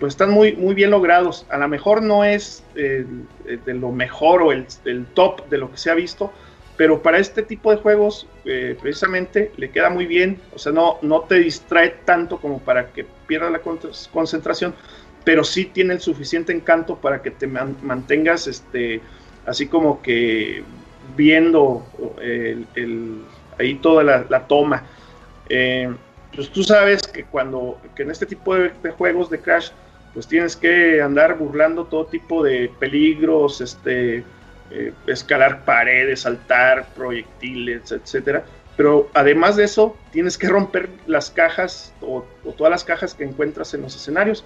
[0.00, 1.46] pues están muy, muy bien logrados.
[1.48, 3.06] A lo mejor no es de
[3.66, 4.66] lo mejor o el
[5.14, 6.32] top de lo que se ha visto,
[6.82, 10.98] pero para este tipo de juegos eh, precisamente le queda muy bien, o sea, no,
[11.02, 13.78] no te distrae tanto como para que pierda la con-
[14.12, 14.74] concentración,
[15.24, 19.00] pero sí tiene el suficiente encanto para que te man- mantengas este,
[19.46, 20.64] así como que
[21.16, 21.86] viendo
[22.20, 22.66] el,
[23.58, 24.82] ahí toda la, la toma.
[25.48, 25.88] Eh,
[26.34, 29.70] pues tú sabes que cuando que en este tipo de, de juegos de Crash
[30.14, 34.24] pues tienes que andar burlando todo tipo de peligros, este,
[34.72, 38.44] eh, escalar paredes, saltar proyectiles, etcétera.
[38.76, 43.24] Pero además de eso, tienes que romper las cajas o, o, todas las cajas que
[43.24, 44.44] encuentras en los escenarios.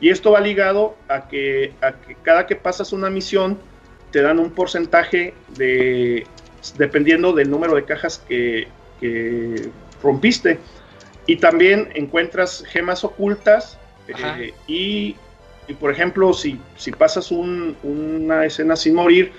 [0.00, 3.58] Y esto va ligado a que, a que cada que pasas una misión,
[4.12, 6.26] te dan un porcentaje de,
[6.78, 9.68] dependiendo del número de cajas que, que
[10.02, 10.58] rompiste.
[11.26, 13.78] Y también encuentras gemas ocultas
[14.08, 15.16] eh, y,
[15.68, 19.32] y, por ejemplo, si, si pasas un, una escena sin morir,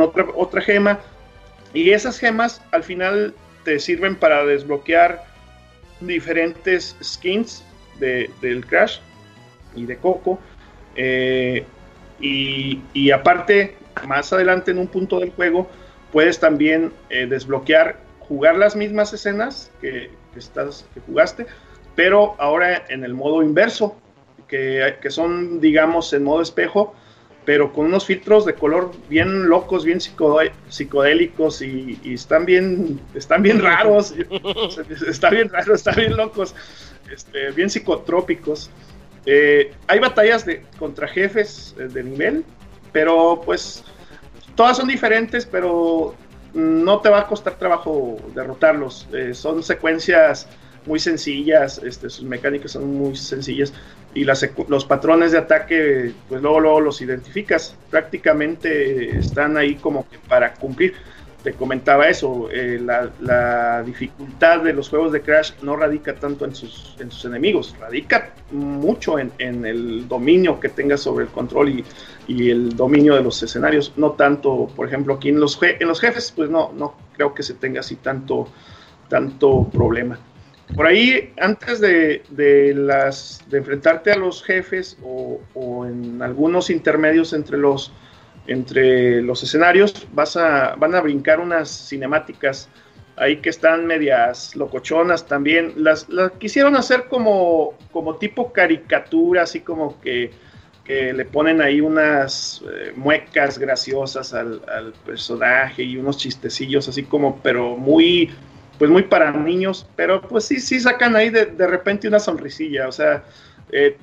[0.00, 1.00] otra, otra gema.
[1.72, 3.34] Y esas gemas al final
[3.64, 5.24] te sirven para desbloquear
[6.00, 7.64] diferentes skins
[7.98, 8.98] de, del Crash
[9.74, 10.38] y de Coco.
[10.96, 11.64] Eh,
[12.20, 15.68] y, y, aparte, más adelante en un punto del juego,
[16.12, 21.46] puedes también eh, desbloquear, jugar las mismas escenas que, que, estás, que jugaste,
[21.96, 23.96] pero ahora en el modo inverso,
[24.48, 26.94] que, que, son, digamos, en modo espejo,
[27.44, 33.42] pero con unos filtros de color bien locos, bien psicodélicos y, y están bien, están
[33.42, 34.14] bien raros,
[35.08, 36.54] está bien raro, están bien locos,
[37.10, 38.70] este, bien psicotrópicos.
[39.26, 42.44] Eh, hay batallas de, contra jefes de nivel,
[42.92, 43.84] pero pues
[44.54, 46.14] todas son diferentes, pero
[46.52, 49.08] no te va a costar trabajo derrotarlos.
[49.12, 50.46] Eh, son secuencias
[50.86, 53.72] muy sencillas, este, sus mecánicas son muy sencillas
[54.14, 57.76] y las, los patrones de ataque, pues luego, luego los identificas.
[57.90, 60.94] Prácticamente están ahí como que para cumplir.
[61.42, 66.54] Te comentaba eso, eh, la, dificultad de los juegos de Crash no radica tanto en
[66.54, 71.68] sus, en sus enemigos, radica mucho en, en el dominio que tengas sobre el control
[71.68, 71.84] y,
[72.28, 76.00] y, el dominio de los escenarios, no tanto, por ejemplo, aquí en los, en los
[76.00, 78.48] jefes, pues no, no creo que se tenga así tanto,
[79.10, 80.18] tanto problema.
[80.74, 86.70] Por ahí, antes de, de, las, de enfrentarte a los jefes o, o, en algunos
[86.70, 87.92] intermedios entre los,
[88.46, 92.68] entre los escenarios, vas a, van a brincar unas cinemáticas
[93.16, 95.74] ahí que están medias locochonas también.
[95.76, 100.32] Las, las quisieron hacer como, como tipo caricatura, así como que,
[100.82, 107.04] que le ponen ahí unas eh, muecas graciosas al, al personaje y unos chistecillos así
[107.04, 108.30] como, pero muy
[108.78, 112.88] pues muy para niños, pero pues sí, sí sacan ahí de, de repente una sonrisilla,
[112.88, 113.24] o sea,
[113.70, 113.96] eh,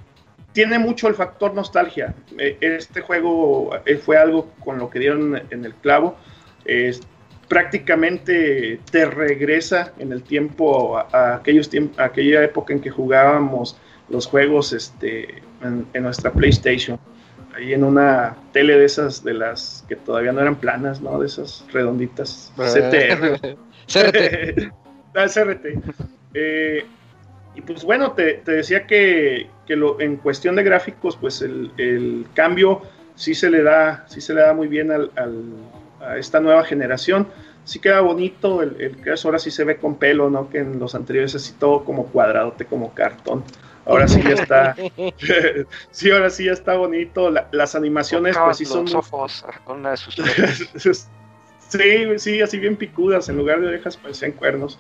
[0.54, 2.14] tiene mucho el factor nostalgia.
[2.38, 6.18] Eh, este juego eh, fue algo con lo que dieron en el clavo,
[7.48, 12.90] prácticamente te regresa en el tiempo a, a aquellos tiemp a aquella época en que
[12.90, 13.78] jugábamos
[14.08, 16.98] los juegos este, en, en nuestra PlayStation
[17.56, 21.20] ahí en una tele de esas, de las que todavía no eran planas, ¿no?
[21.20, 22.52] De esas redonditas.
[22.56, 23.58] CTR.
[23.92, 24.72] CRT.
[25.16, 25.66] ah, CRT.
[26.34, 26.86] Eh,
[27.56, 31.72] y pues bueno, te, te decía que, que lo, en cuestión de gráficos, pues el,
[31.78, 32.82] el, cambio
[33.16, 35.44] sí se le da, sí se le da muy bien al, al,
[36.00, 37.28] a esta nueva generación.
[37.64, 40.50] Sí queda bonito, el, el Crash ahora sí se ve con pelo, ¿no?
[40.50, 43.44] Que en los anteriores así todo como cuadradote, como cartón.
[43.86, 44.76] Ahora sí ya está.
[45.92, 47.30] sí, ahora sí ya está bonito.
[47.30, 48.88] La, las animaciones, pues sí son.
[48.96, 50.16] Ojos, con una de sus
[51.72, 54.78] Sí, sí, así bien picudas, en lugar de orejas parecían cuernos.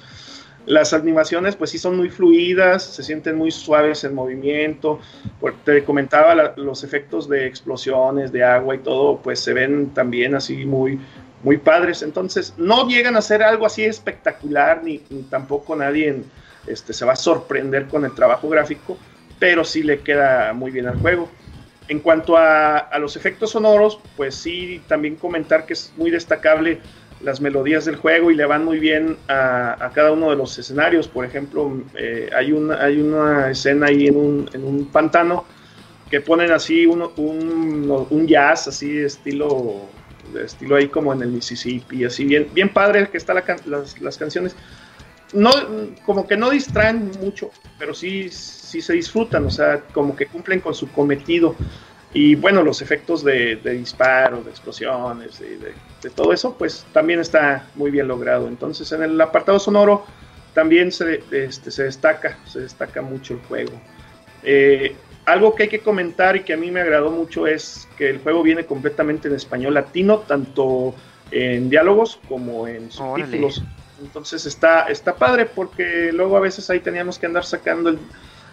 [0.66, 5.00] Las animaciones pues sí son muy fluidas, se sienten muy suaves en movimiento.
[5.64, 10.36] Te comentaba la, los efectos de explosiones, de agua y todo, pues se ven también
[10.36, 11.00] así muy,
[11.44, 12.02] muy padres.
[12.02, 15.00] Entonces no llegan a ser algo así espectacular, ni,
[15.30, 16.24] tampoco nadie
[16.68, 18.98] este, se va a sorprender con el trabajo gráfico,
[19.40, 21.30] pero sí le queda muy bien al juego.
[21.92, 26.80] En cuanto a, los efectos sonoros, pues sí, también comentar que es muy destacable
[27.20, 31.10] las melodías del juego y le van muy bien a, cada uno de los escenarios.
[31.10, 35.44] Por ejemplo, eh, hay, una, escena ahí en un, pantano
[36.10, 39.82] que ponen así un, un, jazz, así estilo,
[40.42, 44.18] estilo ahí como en el Mississippi, así bien, bien padre que están la, las, las
[44.18, 44.56] canciones.
[45.34, 45.52] No,
[46.06, 48.30] como que no distraen mucho, pero sí
[48.72, 51.56] sí se disfrutan, o sea, como que cumplen con su cometido.
[52.14, 56.86] Y bueno, los efectos de, de disparo, de explosiones, de, de, de, todo eso, pues
[56.92, 58.48] también está muy bien logrado.
[58.48, 60.06] Entonces, en el apartado sonoro
[60.54, 63.72] también se, este, se destaca, se destaca mucho el juego.
[64.44, 64.96] Eh,
[65.26, 68.20] algo que hay que comentar y que a mí me agradó mucho es que el
[68.20, 70.96] juego viene completamente en español latino, tanto
[71.30, 73.60] en diálogos como en subtítulos.
[73.60, 73.82] Órale.
[74.02, 78.00] Entonces está, está padre porque luego a veces ahí teníamos que andar sacando el,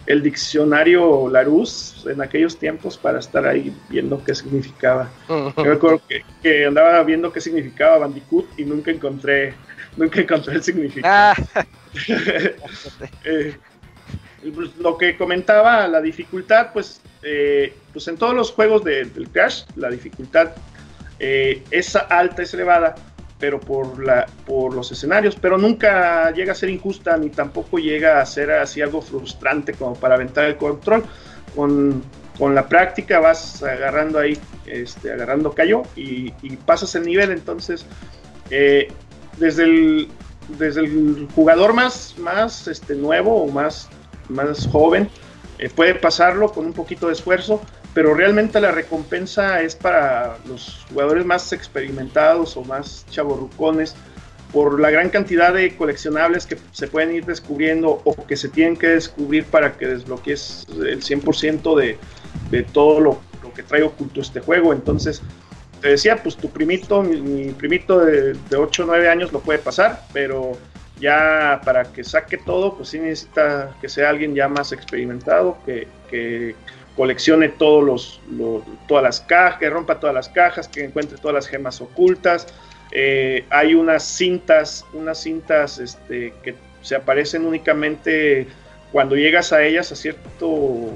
[0.09, 5.07] el diccionario Larus en aquellos tiempos para estar ahí viendo qué significaba.
[5.27, 9.53] Yo recuerdo que, que, andaba viendo qué significaba Bandicoot y nunca encontré,
[9.97, 11.13] nunca encontré el significado.
[11.13, 11.35] Ah.
[13.23, 13.55] eh,
[14.55, 19.29] pues, lo que comentaba, la dificultad, pues, eh, pues en todos los juegos de- del
[19.29, 20.53] Crash, la dificultad
[21.19, 22.95] eh, es alta, es elevada,
[23.39, 28.21] pero por, la, por los escenarios, pero nunca llega a ser injusta ni tampoco llega
[28.21, 31.03] a ser así algo frustrante como para aventar el control.
[31.55, 32.03] Con,
[32.37, 36.31] con la práctica vas agarrando ahí, este, agarrando callo y,
[36.65, 37.85] pasas el nivel, entonces
[38.49, 38.87] eh,
[39.37, 40.09] desde el
[40.57, 43.87] desde el jugador más, más este, nuevo o más,
[44.29, 45.09] más joven
[45.59, 47.61] eh, puede pasarlo con un poquito de esfuerzo,
[47.93, 53.95] pero realmente la recompensa es para los jugadores más experimentados o más chavorrucones
[54.51, 58.75] por la gran cantidad de coleccionables que se pueden ir descubriendo o que se tienen
[58.75, 61.97] que descubrir para que desbloquees el 100% de,
[62.49, 64.73] de todo lo, lo que trae oculto este juego.
[64.73, 65.21] Entonces,
[65.81, 69.39] te decía, pues tu primito, mi, mi primito de, de 8 o 9 años lo
[69.39, 70.57] puede pasar, pero
[70.99, 76.55] ya para que saque todo, pues sí necesita que sea alguien ya más experimentado, que
[76.99, 78.19] coleccione todos los,
[78.85, 82.45] todas las cajas, que rompa todas las cajas, que encuentre todas las gemas ocultas.
[82.91, 88.47] Eh, hay unas cintas, unas cintas este, que se aparecen únicamente
[88.91, 90.89] cuando llegas a ellas a cierto,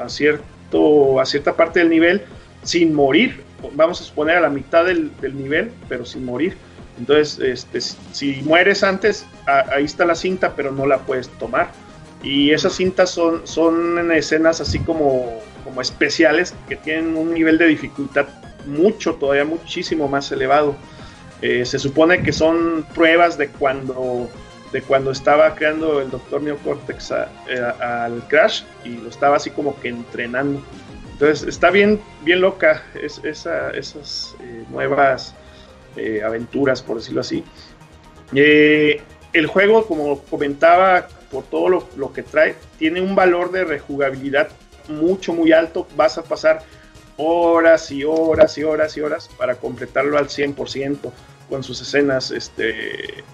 [0.00, 2.22] a cierto, a cierta parte del nivel
[2.64, 3.40] sin morir.
[3.74, 6.56] Vamos a suponer a la mitad del, nivel, pero sin morir.
[6.98, 11.68] Entonces, este, si mueres antes, ahí está la cinta, pero no la puedes tomar.
[12.24, 17.66] Y esas cintas son, son escenas así como, como especiales que tienen un nivel de
[17.66, 18.26] dificultad
[18.64, 20.74] mucho, todavía muchísimo más elevado.
[21.42, 24.30] Eh, se supone que son pruebas de cuando,
[24.72, 29.50] de cuando estaba creando el doctor Neocortex a- eh, al Crash y lo estaba así
[29.50, 30.62] como que entrenando.
[31.12, 35.34] Entonces está bien, bien loca es- esa- esas eh, nuevas
[36.24, 37.44] aventuras, por decirlo así.
[38.32, 44.50] El juego, como comentaba, por todo lo, lo que trae, tiene un valor de rejugabilidad
[44.88, 45.88] mucho, muy alto.
[45.96, 46.62] Vas a pasar
[47.16, 51.10] horas y horas y horas y horas para completarlo al 100%
[51.50, 53.24] con sus escenas, este,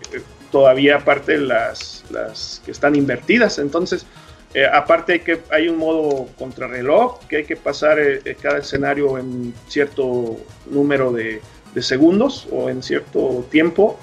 [0.50, 3.58] todavía aparte las, las que están invertidas.
[3.58, 4.06] Entonces,
[4.54, 8.58] eh, aparte hay, que, hay un modo contrarreloj, que hay que pasar eh, eh, cada
[8.58, 10.38] escenario en cierto
[10.70, 11.42] número de
[11.80, 13.98] segundos o en cierto tiempo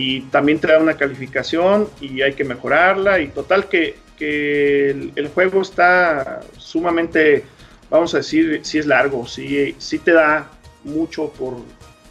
[0.00, 5.12] y también te da una calificación y hay que mejorarla y total que, que el,
[5.16, 7.44] el juego está sumamente,
[7.90, 10.46] vamos a decir, si es largo, si sí te da
[10.84, 11.56] mucho por,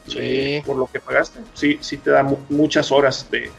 [0.05, 0.18] Sí.
[0.22, 3.49] eh, por lo que pagaste, sí, sí te da mu- muchas horas de,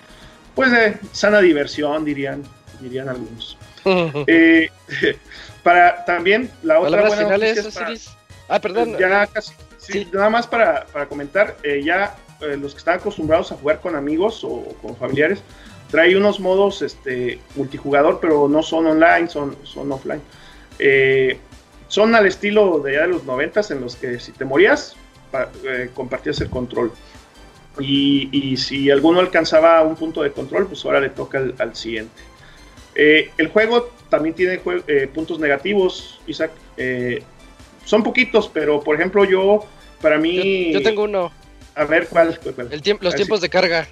[0.55, 2.43] pues de sana diversión, dirían,
[2.81, 3.57] dirían algunos.
[4.27, 4.69] Eh,
[5.63, 7.95] para también la otra buena finales, para-.
[8.49, 8.97] Ah, perdón.
[8.99, 10.09] ya casi, sí, Sí.
[10.13, 13.97] nada más para, para comentar, eh, ya eh, los que están acostumbrados a jugar con
[13.97, 15.43] amigos o con familiares,
[15.91, 20.21] trae unos modos este, multijugador, pero no son online, son, son offline.
[20.79, 21.39] Eh,
[21.89, 24.95] son al estilo de ya de los noventas, en los que si te morías,
[25.65, 26.93] eh, compartías el control.
[27.81, 32.23] Y, si alguno alcanzaba un punto de control, pues ahora le toca al, siguiente.
[32.95, 36.51] El juego también tiene jue- puntos negativos, Isaac.
[37.85, 39.65] Son poquitos, pero por ejemplo yo,
[40.03, 40.73] para mí...
[40.73, 41.33] yo tengo uno.
[41.79, 42.39] A ver, ¿cuál?
[42.43, 42.73] cuál, cuál?
[42.73, 43.87] El tiempo, los A ver, tiempos de carga.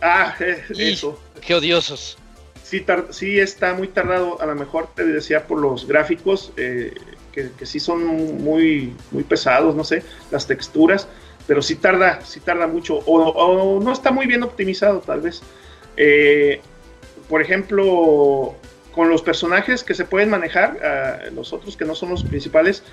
[0.00, 1.20] Ah, eh, Y- eso.
[1.40, 2.16] Qué odiosos.
[2.62, 6.94] Sí, sí está muy tardado, a lo mejor te decía por los gráficos, eh,
[7.32, 8.04] que, que sí son
[8.44, 11.08] muy, muy pesados, no sé, las texturas,
[11.48, 15.42] pero sí tarda, sí tarda mucho, o, o no está muy bien optimizado tal vez.
[15.96, 16.60] Eh,
[17.28, 18.54] por ejemplo,
[18.94, 22.84] con los personajes que se pueden manejar, ah, los otros que no son los principales,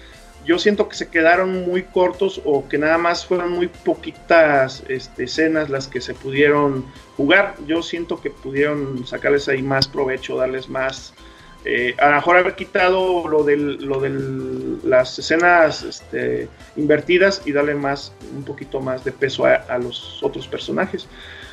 [0.47, 5.25] yo siento que se quedaron muy cortos o que nada más fueron muy poquitas este,
[5.25, 6.85] escenas las que se pudieron
[7.17, 7.55] jugar.
[7.67, 11.13] Yo siento que pudieron sacarles ahí más provecho, darles más.
[11.65, 16.47] eh, a lo mejor haber quitado lo del, lo del las escenas este,
[16.77, 21.07] invertidas y darle más, un poquito más de peso a, a los otros personajes.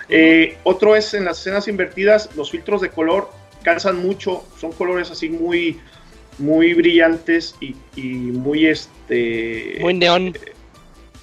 [0.09, 3.29] Eh, otro es en las escenas invertidas, los filtros de color
[3.65, 5.81] cansan mucho, son colores así muy,
[6.39, 10.35] muy brillantes y, y muy este Muy neón.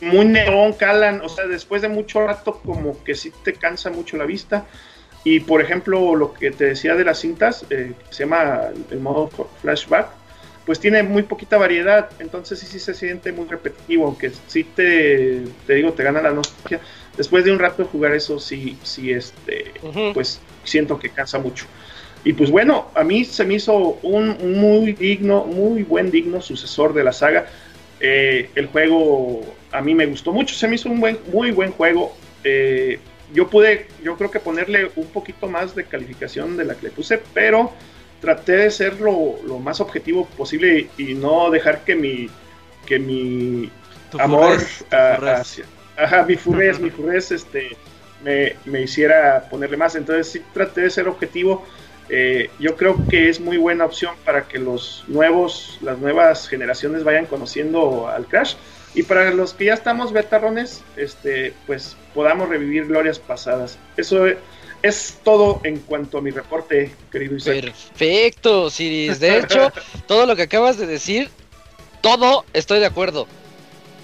[0.01, 4.17] muy neón, calan, o sea, después de mucho rato como que sí te cansa mucho
[4.17, 4.65] la vista.
[5.23, 8.99] Y por ejemplo, lo que te decía de las cintas, eh, que se llama el
[8.99, 9.29] modo
[9.61, 10.07] flashback,
[10.65, 15.43] pues tiene muy poquita variedad, entonces sí, sí se siente muy repetitivo, aunque sí te,
[15.67, 16.79] te digo, te gana la nostalgia.
[17.17, 19.71] Después de un rato de jugar eso, sí, sí, este,
[20.13, 21.65] pues siento que cansa mucho.
[22.23, 26.93] Y pues bueno, a mí se me hizo un muy digno, muy buen digno sucesor
[26.93, 27.48] de la saga.
[27.99, 29.41] Eh, el juego
[29.72, 32.15] a mí me gustó mucho, se me hizo un buen, muy buen juego.
[32.43, 32.99] Eh,
[33.34, 36.91] yo pude, yo creo que ponerle un poquito más de calificación de la que le
[36.91, 37.72] puse, pero
[38.19, 42.30] traté de ser lo, lo más objetivo posible y no dejar que mi,
[42.85, 43.72] que mi
[44.11, 44.57] Tu amor
[44.91, 45.65] a- hacia,
[45.98, 47.77] ajá, mi furrez, mi furrez, este,
[48.23, 49.95] me, me hiciera ponerle más.
[49.95, 51.65] Entonces sí traté de ser objetivo.
[52.10, 57.03] Eh, yo creo que es muy buena opción para que los nuevos, las nuevas generaciones
[57.03, 58.56] vayan conociendo al Crash.
[58.94, 63.78] Y para los que ya estamos betarrones, este, pues podamos revivir glorias pasadas.
[63.95, 64.26] Eso
[64.84, 67.61] es, todo en cuanto a mi reporte, querido Isaac.
[67.61, 69.19] Perfecto, Siris.
[69.19, 69.72] De hecho,
[70.07, 71.30] todo lo que acabas de decir,
[72.02, 73.28] todo estoy de acuerdo.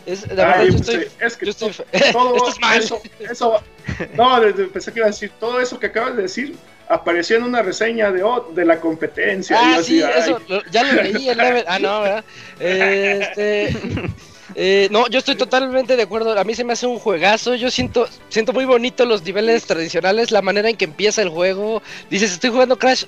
[0.05, 1.83] Es, la verdad, Ay, yo pues, estoy, es que yo estoy- to-
[2.13, 3.61] todo Esto es eso, eso,
[4.15, 4.39] no,
[4.71, 6.55] pensé que iba a decir, todo eso que acabas de decir
[6.89, 9.55] apareció en una reseña de, o- de la competencia.
[9.55, 11.63] y Ah, sí, así, ay, eso, lo- ya lo leí el level.
[11.67, 12.23] Ah, no, ¿verdad?
[12.59, 13.75] Este,
[14.55, 16.37] eh, no, yo estoy totalmente de acuerdo.
[16.37, 17.55] A mí se me hace un juegazo.
[17.55, 21.81] Yo siento, siento muy bonito los niveles tradicionales, la manera en que empieza el juego.
[22.09, 23.05] Dices, estoy jugando Crash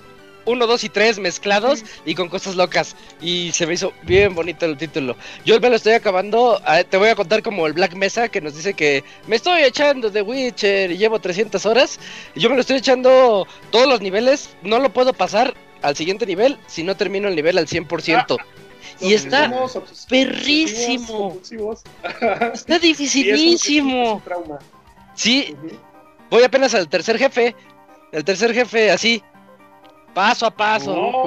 [0.50, 2.96] 1, 2 y 3 mezclados y con cosas locas.
[3.22, 5.16] Y se me hizo bien bonito el título.
[5.46, 6.62] Yo me lo estoy acabando.
[6.66, 9.62] ah, Te voy a contar como el Black Mesa que nos dice que me estoy
[9.64, 12.00] echando The Witcher y llevo 300 horas.
[12.36, 14.50] Y yo me lo estoy echando todos los niveles.
[14.64, 18.38] No lo puedo pasar al siguiente nivel si no termino el nivel al 100%.
[19.00, 19.52] y somos está
[20.10, 21.40] perrísimo.
[22.54, 24.22] Está Y dificilísimo.
[25.16, 25.56] Sí,
[26.30, 27.56] voy apenas al tercer jefe.
[28.12, 29.22] El tercer jefe así.
[30.14, 31.24] Paso a paso.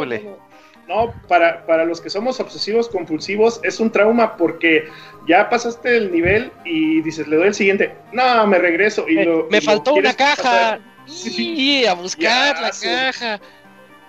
[0.88, 4.88] No, para, para los que somos obsesivos compulsivos es un trauma porque
[5.28, 7.94] ya pasaste el nivel y dices, le doy el siguiente.
[8.12, 9.08] No, me regreso.
[9.08, 10.36] Y me, lo, me y lo faltó una caja.
[10.36, 10.80] pasar.
[11.06, 13.40] Sí, a buscar Ya, la caja.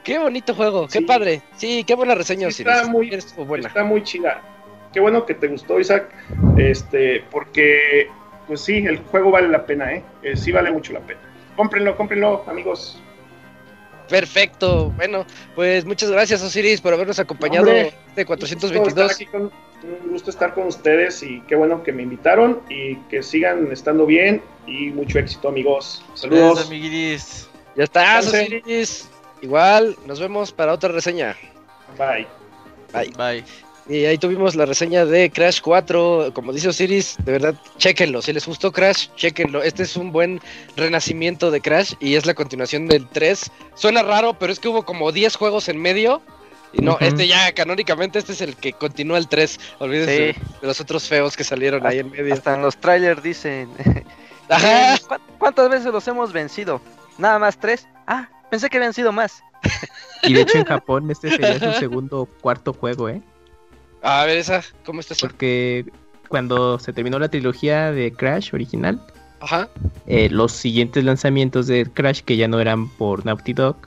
[0.04, 1.06] Qué bonito juego, qué Sí.
[1.06, 1.41] padre.
[1.56, 3.68] Sí, qué buena reseña, Sí, está muy- buena.
[3.68, 4.41] Está muy chida.
[4.91, 6.10] Qué bueno que te gustó, Isaac.
[6.58, 8.10] Este, porque,
[8.48, 10.04] pues sí, el juego vale la pena, ¿eh?
[10.24, 11.22] Eh, sí vale mucho la pena.
[11.56, 13.02] Cómprenlo, cómprenlo, amigos.
[14.14, 14.94] Perfecto.
[14.95, 15.26] Bueno,
[15.56, 19.11] pues muchas gracias, Osiris, por habernos acompañado Hombre, de Un gusto estar 422.
[19.11, 19.52] aquí con-
[20.03, 24.06] un gusto estar con ustedes y qué bueno que me invitaron y que sigan estando
[24.06, 26.03] bien y mucho éxito, amigos.
[26.07, 26.68] Gracias, Saludos.
[26.68, 27.49] amiguiris.
[27.76, 28.61] Ya estás, Descansen.
[28.64, 29.10] Osiris.
[29.41, 31.35] Igual, nos vemos para otra reseña.
[31.98, 32.27] Bye.
[33.18, 33.44] Bye.
[33.88, 36.32] Y ahí tuvimos la reseña de Crash 4.
[36.34, 38.22] Como dice Osiris, de verdad, chequenlo.
[38.22, 39.62] Si les gustó Crash, chequenlo.
[39.62, 40.40] Este es un buen
[40.78, 43.52] renacimiento de Crash y es la continuación del 3.
[43.76, 46.22] Suena raro, pero es que hubo como 10 juegos en medio.
[46.72, 49.60] Y no, este ya, canónicamente, este es el que continúa el 3.
[49.80, 50.40] Olvídense Sí.
[50.62, 52.34] de los otros feos que salieron ahí en medio.
[52.34, 53.70] Hasta en los trailers dicen.
[54.50, 54.98] Ajá.
[55.08, 56.82] "¿Cu- ¿Cuántas veces los hemos vencido?
[57.18, 57.86] Nada más tres.
[58.08, 59.44] Ah, pensé que habían sido más.
[60.24, 63.22] Y de hecho en Japón este sería su segundo o cuarto juego, ¿eh?
[64.04, 65.26] A ver, esa, ¿cómo está eso?
[65.28, 65.86] Porque
[66.28, 69.02] cuando se terminó la trilogía de Crash original,
[69.40, 69.70] Ajá.
[70.08, 73.78] eh, los siguientes lanzamientos de Crash, que ya no eran por Naughty Dog,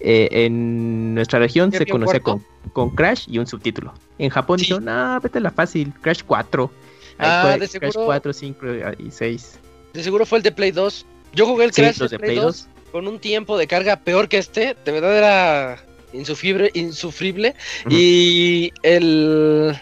[0.00, 3.94] eh, en nuestra región ¿Ya se conocía con, con Crash y un subtítulo.
[4.18, 4.66] En Japón Sí.
[4.66, 6.70] dijeron, no, vete la fácil, Crash 4.
[7.18, 8.04] Ahí Ah, de Crash seguro.
[8.06, 8.66] 4, 5
[8.98, 9.58] y 6.
[9.94, 11.06] De seguro fue el de Play 2.
[11.32, 13.66] Yo jugué el Sí, Crash los de de Play Play 2 con un tiempo de
[13.66, 14.76] carga peor que este.
[14.84, 15.84] De verdad era
[16.14, 16.70] insufrible.
[16.74, 17.54] insufrible.
[17.90, 19.78] Y el.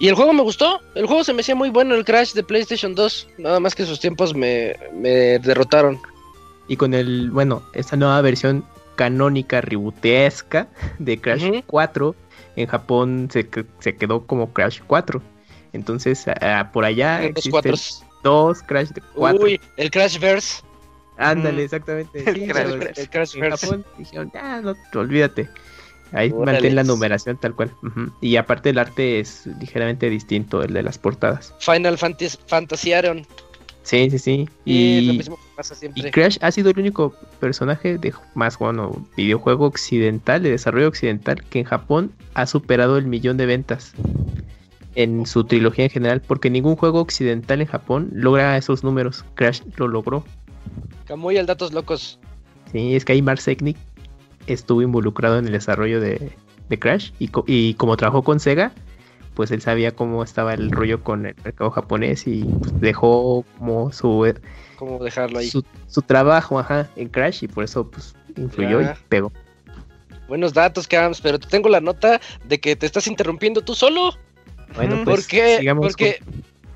[0.00, 0.80] Y el juego me gustó.
[0.94, 3.28] El juego se me hacía muy bueno, el Crash de PlayStation 2.
[3.38, 5.98] Nada más que sus tiempos me, me derrotaron.
[6.68, 8.64] Y con el, bueno, esta nueva versión
[8.96, 10.68] canónica, rebootesca
[10.98, 11.62] de Crash Ujú.
[11.66, 12.14] 4,
[12.56, 13.48] en Japón se,
[13.80, 15.22] se quedó como Crash 4.
[15.72, 16.26] Entonces,
[16.72, 17.74] por allá existen
[18.22, 19.42] dos Crash de 4.
[19.42, 20.62] Uy, el Crashverse.
[21.16, 21.64] Ándale, Mm.
[21.64, 22.18] exactamente.
[22.28, 22.46] El Sí,
[23.08, 23.36] Crash.
[23.36, 23.44] El.
[23.44, 25.48] En Japón dijeron, ya, no, olvídate.
[26.12, 27.72] Ahí mantén la numeración tal cual.
[28.20, 31.52] Y aparte el arte es ligeramente distinto, el de las portadas.
[31.58, 33.26] Final Fantasy Fantasiaron.
[33.82, 34.48] Sí, sí, sí.
[34.64, 35.38] Y, lo mismo.
[36.12, 41.58] Crash ha sido el único personaje de más bueno videojuego occidental, de desarrollo occidental, que
[41.60, 43.92] en Japón ha superado el millón de ventas
[44.94, 49.24] en su trilogía en general, porque ningún juego occidental en Japón logra esos números.
[49.34, 50.24] Crash lo logró.
[51.06, 52.18] Camuy el Datos Locos.
[52.72, 53.76] Sí, es que ahí Mark Seknik
[54.46, 56.32] estuvo involucrado en el desarrollo de,
[56.68, 58.72] de Crash y, co- y como trabajó con Sega,
[59.34, 63.92] pues él sabía cómo estaba el rollo con el mercado japonés y pues, dejó como
[63.92, 64.32] su,
[64.76, 65.48] ¿Cómo dejarlo ahí?
[65.48, 68.92] su, su trabajo ajá, en Crash y por eso pues influyó Ya.
[68.92, 69.32] y pegó.
[70.28, 74.14] Buenos datos, Cams, pero te tengo la nota de que te estás interrumpiendo tú solo.
[74.74, 75.58] Bueno, Mm, pues ¿Por qué?
[75.58, 76.18] sigamos Porque,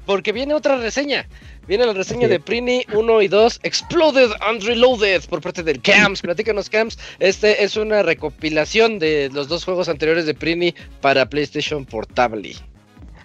[0.05, 1.27] porque viene otra reseña.
[1.69, 2.29] Viene la reseña Sí.
[2.29, 6.23] de Prini 1 y 2, Exploded and Reloaded, por parte del Cams.
[6.23, 6.99] Platícanos, Cams.
[7.19, 12.55] Este es una recopilación de los dos juegos anteriores de Prini para PlayStation Portable.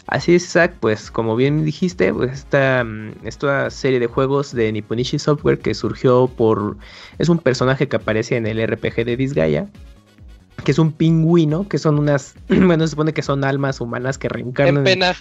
[0.07, 2.85] Así es, Zach, pues como bien dijiste, pues esta,
[3.23, 6.77] esta serie de juegos de Nipponishi Software que surgió por...
[7.19, 9.67] Es un personaje que aparece en el RPG de Disgaea
[10.63, 14.29] que es un pingüino, que son unas, bueno, se supone que son almas humanas que
[14.29, 14.77] reencarnan.
[14.77, 15.15] En pena.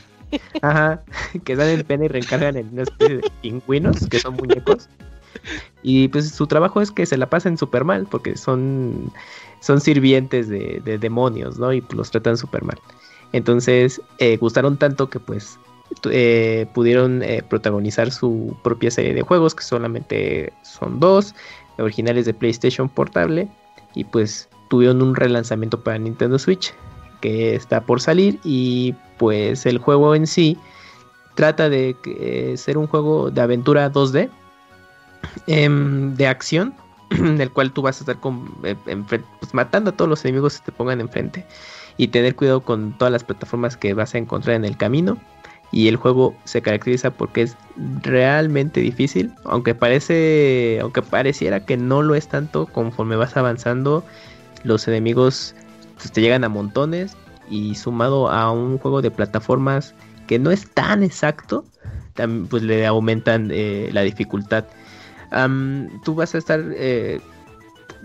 [0.62, 1.02] Ajá,
[1.44, 4.88] que dan en pena y reencargan en una especie de pingüinos, que son muñecos.
[5.82, 9.12] Y pues su trabajo es que se la pasen súper mal, porque son,
[9.60, 11.72] son sirvientes de, de demonios, ¿no?
[11.72, 12.78] Y los tratan súper mal.
[13.32, 15.59] Entonces, eh, gustaron tanto que pues
[16.10, 21.34] eh, pudieron eh, protagonizar su propia serie de juegos, que solamente son dos,
[21.78, 23.48] originales de PlayStation Portable,
[23.94, 26.72] y pues tuvieron un relanzamiento para Nintendo Switch,
[27.20, 30.59] que está por salir, y pues el juego en sí
[31.36, 34.28] trata de eh, ser un juego de aventura 2D,
[35.47, 36.74] em, de acción,
[37.11, 38.19] en el cual tú vas a estar
[38.65, 38.74] eh,
[39.09, 41.47] pues, matando a todos los enemigos que te pongan enfrente
[41.99, 45.16] y tener cuidado con todas las plataformas que vas a encontrar en el camino.
[45.70, 47.57] Y el juego se caracteriza porque es
[48.03, 54.03] realmente difícil, aunque parece, aunque pareciera que no lo es tanto, conforme vas avanzando,
[54.65, 55.55] los enemigos
[55.94, 57.16] pues, te llegan a montones
[57.52, 59.94] y sumado a un juego de plataformas
[60.26, 61.64] que no es tan exacto,
[62.48, 64.64] pues le aumentan eh, la dificultad.
[66.04, 67.20] Tú vas a estar eh,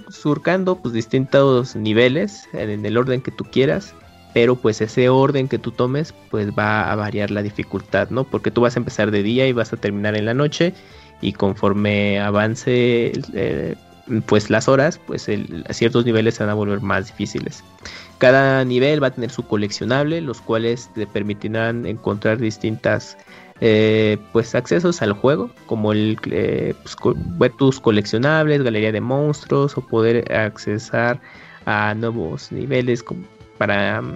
[0.09, 3.93] surcando pues distintos niveles en, el orden que tú quieras
[4.33, 8.51] pero pues ese orden que tú tomes pues va a variar la dificultad no porque
[8.51, 10.73] tú vas a empezar de día y vas a terminar en la noche
[11.21, 13.75] y conforme avance eh,
[14.25, 15.29] pues las horas pues
[15.71, 17.63] ciertos niveles se van a volver más difíciles
[18.17, 23.17] cada nivel va a tener su coleccionable los cuales te permitirán encontrar distintas
[23.59, 29.81] eh, pues accesos al juego como el eh, pues, tus coleccionables galería de monstruos o
[29.81, 31.19] poder accesar
[31.65, 33.03] a nuevos niveles
[33.57, 34.15] para mm,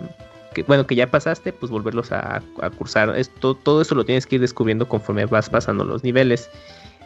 [0.53, 3.15] que bueno que ya pasaste pues volverlos a, a cursar.
[3.17, 6.49] Esto todo eso lo tienes que ir descubriendo conforme vas pasando los niveles.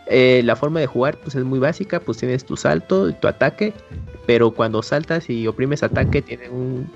[0.08, 3.28] Eh, la forma de jugar pues es muy básica pues tienes tu salto y tu
[3.28, 3.74] ataque
[4.26, 6.89] pero cuando saltas y oprimes ataque tiene un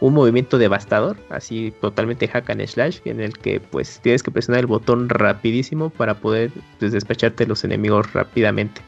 [0.00, 4.60] un movimiento devastador, así totalmente hack and slash, en el que pues tienes que presionar
[4.60, 8.80] el botón rapidísimo para poder pues, despacharte los enemigos rápidamente.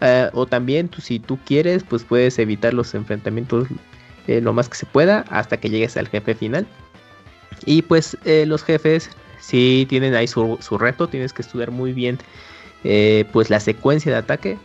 [0.00, 3.66] Eh, o también tú, si tú quieres, pues puedes evitar los enfrentamientos
[4.28, 6.66] eh, lo más que se pueda hasta que llegues al jefe final.
[7.66, 9.10] Y pues eh, los jefes
[9.40, 12.18] sí tienen ahí su, su reto, tienes que estudiar muy bien
[12.84, 14.58] eh, pues la secuencia de ataque,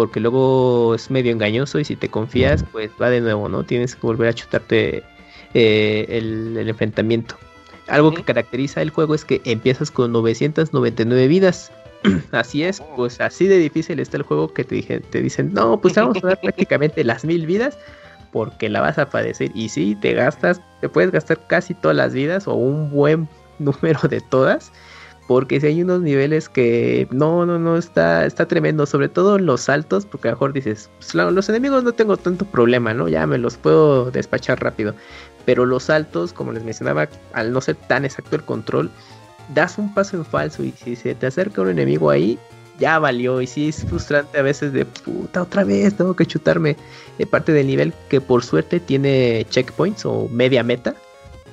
[0.00, 3.64] porque luego es medio engañoso y si te confías pues va de nuevo, ¿no?
[3.64, 5.02] Tienes que volver a chutarte
[5.52, 7.36] eh, el, el enfrentamiento.
[7.86, 11.70] Algo que caracteriza el juego es que empiezas con 999 vidas.
[12.32, 15.78] así es, pues así de difícil está el juego que te, dije, te dicen, no,
[15.78, 17.76] pues vamos a dar prácticamente las mil vidas
[18.32, 19.50] porque la vas a padecer.
[19.54, 23.28] Y sí, te gastas, te puedes gastar casi todas las vidas o un buen
[23.58, 24.72] número de todas.
[25.30, 28.84] Porque si hay unos niveles que no, no, no, está, está tremendo.
[28.84, 32.44] Sobre todo los saltos, porque a lo mejor dices, pues, los enemigos no tengo tanto
[32.44, 33.06] problema, ¿no?
[33.06, 34.92] Ya me los puedo despachar rápido.
[35.44, 38.90] Pero los saltos, como les mencionaba, al no ser tan exacto el control,
[39.54, 42.36] das un paso en falso y si se te acerca un enemigo ahí,
[42.80, 43.40] ya valió.
[43.40, 46.76] Y sí es frustrante a veces de puta, otra vez tengo que chutarme
[47.20, 50.96] eh, parte del nivel que por suerte tiene checkpoints o media meta.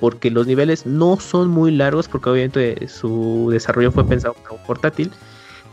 [0.00, 4.62] Porque los niveles no son muy largos, porque obviamente su desarrollo fue pensado para un
[4.66, 5.10] portátil.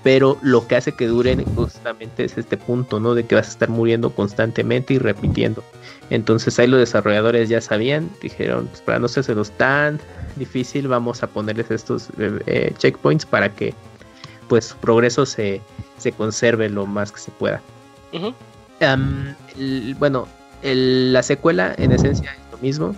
[0.03, 3.15] Pero lo que hace que duren justamente es este punto, ¿no?
[3.15, 5.63] De que vas a estar muriendo constantemente y repitiendo.
[6.11, 9.99] Entonces ahí los desarrolladores ya sabían, dijeron, pues para no los tan
[10.35, 13.73] difícil, vamos a ponerles estos eh, eh, checkpoints para que
[14.47, 15.61] pues su progreso se,
[15.97, 17.61] se conserve lo más que se pueda.
[18.79, 20.27] El- bueno,
[20.61, 22.95] el- la secuela en esencia es lo mismo.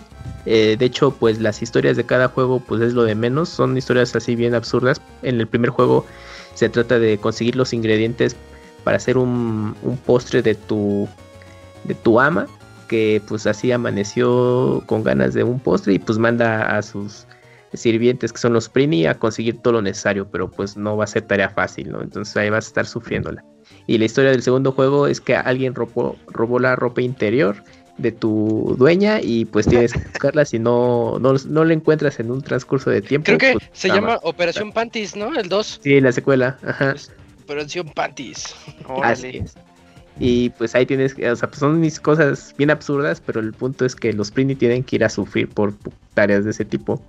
[0.49, 3.49] Eh, de hecho, pues las historias de cada juego pues es lo de menos.
[3.49, 5.01] Son historias así bien absurdas.
[5.21, 6.05] En el primer juego
[6.53, 8.33] se trata de conseguir los ingredientes
[8.85, 9.75] para hacer un,
[10.05, 11.09] postre de tu,
[11.83, 12.47] de tu ama.
[12.87, 17.27] Que pues así amaneció con ganas de un postre y pues manda a sus
[17.73, 20.29] sirvientes que son los Prini a conseguir todo lo necesario.
[20.31, 22.01] Pero pues no va a ser tarea fácil, ¿no?
[22.01, 23.43] Entonces ahí vas a estar sufriéndola.
[23.85, 27.57] Y la historia del segundo juego es que alguien robó, robó la ropa interior
[27.97, 32.29] de tu dueña y pues tienes que buscarla si no, no, no la encuentras en
[32.31, 33.25] un transcurso de tiempo.
[33.25, 34.19] Creo que pues, se llama más.
[34.23, 35.35] Operación Panties, ¿no?
[35.35, 35.79] El 2.
[35.83, 36.57] Sí, la secuela.
[36.65, 36.95] Ajá.
[37.43, 38.55] Operación Panties.
[39.03, 39.55] Así es.
[40.19, 43.53] Y pues ahí tienes, que- o sea, pues son mis cosas bien absurdas, pero el
[43.53, 45.73] punto es que los Prini tienen que ir a sufrir por
[46.15, 47.01] tareas de ese tipo.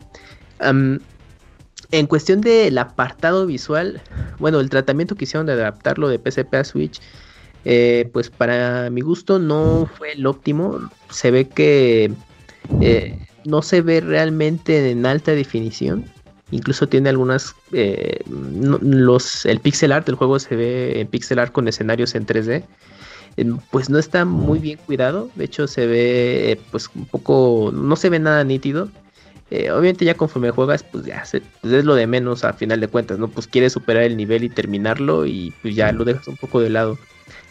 [1.91, 4.03] En cuestión del apartado visual,
[4.39, 7.01] bueno, el tratamiento que hicieron de adaptarlo de PSP a Switch,
[7.65, 10.81] eh, pues para mi gusto no fue el óptimo.
[11.11, 12.13] Se ve que
[12.81, 16.07] eh, no se ve realmente en alta definición.
[16.51, 17.55] Incluso tiene algunas.
[17.73, 22.27] eh, los, el pixel art del juego se ve en pixel art con escenarios en
[22.27, 22.65] 3D.
[23.37, 25.31] em, pues no está muy bien cuidado.
[25.35, 28.91] De hecho, se ve pues un poco, no se ve nada nítido.
[29.51, 31.25] Obviamente ya conforme juegas, pues ya
[31.63, 33.29] pues es lo de menos a final de cuentas, ¿no?
[33.29, 36.69] Pues quieres superar el nivel y terminarlo y pues ya lo dejas un poco de
[36.71, 36.99] lado.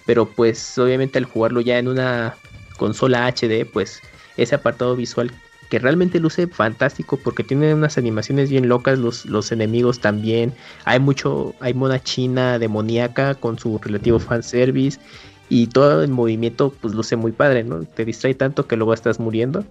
[0.07, 2.35] Pero pues obviamente al jugarlo ya en una
[2.77, 4.01] consola HD, pues
[4.38, 5.31] ese apartado visual
[5.69, 10.53] que realmente luce fantástico porque tiene unas animaciones bien locas, los, los enemigos también.
[10.85, 14.99] Hay mucho, hay mona china demoníaca con su relativo fanservice
[15.49, 17.84] y todo el movimiento pues luce muy padre, ¿no?
[17.84, 19.63] Te distrae tanto que luego estás muriendo.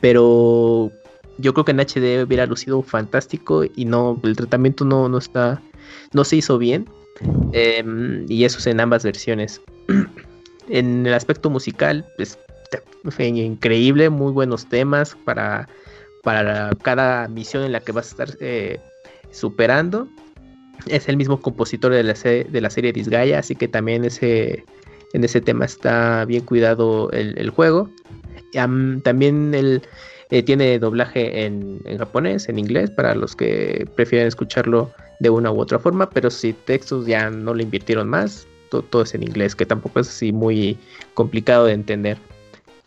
[0.00, 0.90] Pero
[1.38, 5.60] yo creo que en HD hubiera lucido fantástico y no, el tratamiento no, no está,
[6.12, 6.88] no se hizo bien.
[7.52, 9.60] Em, y eso es en ambas versiones.
[10.68, 12.38] En el aspecto musical, pues
[13.18, 15.68] increíble, muy buenos temas para,
[16.22, 18.78] para cada misión en la que vas a estar eh,
[19.30, 20.08] superando.
[20.86, 24.64] Es el mismo compositor de la, de la serie Disgaea, así que también ese,
[25.12, 27.90] en ese tema está bien cuidado el, juego.
[28.58, 29.82] Am, también el,
[30.30, 34.90] eh, tiene doblaje en, en japonés, en inglés, para los que prefieren escucharlo
[35.20, 39.02] de una u otra forma, pero si textos ya no le invirtieron más, to- todo,
[39.02, 40.78] es en inglés, que tampoco es así muy
[41.14, 42.16] complicado de entender.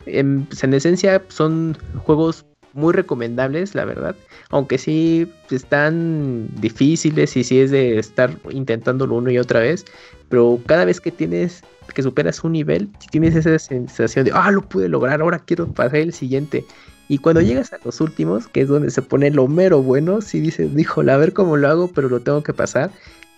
[0.04, 4.14] Pues, en esencia son juegos muy recomendables, la verdad,
[4.50, 9.84] aunque sí están difíciles y sí es de estar intentándolo uno y otra vez,
[10.28, 11.62] pero cada vez que tienes
[11.94, 15.96] que superas un nivel, tienes esa sensación de, ah, lo pude lograr, ahora quiero pasar
[15.96, 16.64] el siguiente.
[17.08, 20.40] Y cuando llegas a los últimos, que es donde se pone lo mero bueno, si
[20.40, 22.90] dices, híjole, a ver cómo lo hago, pero lo tengo que pasar.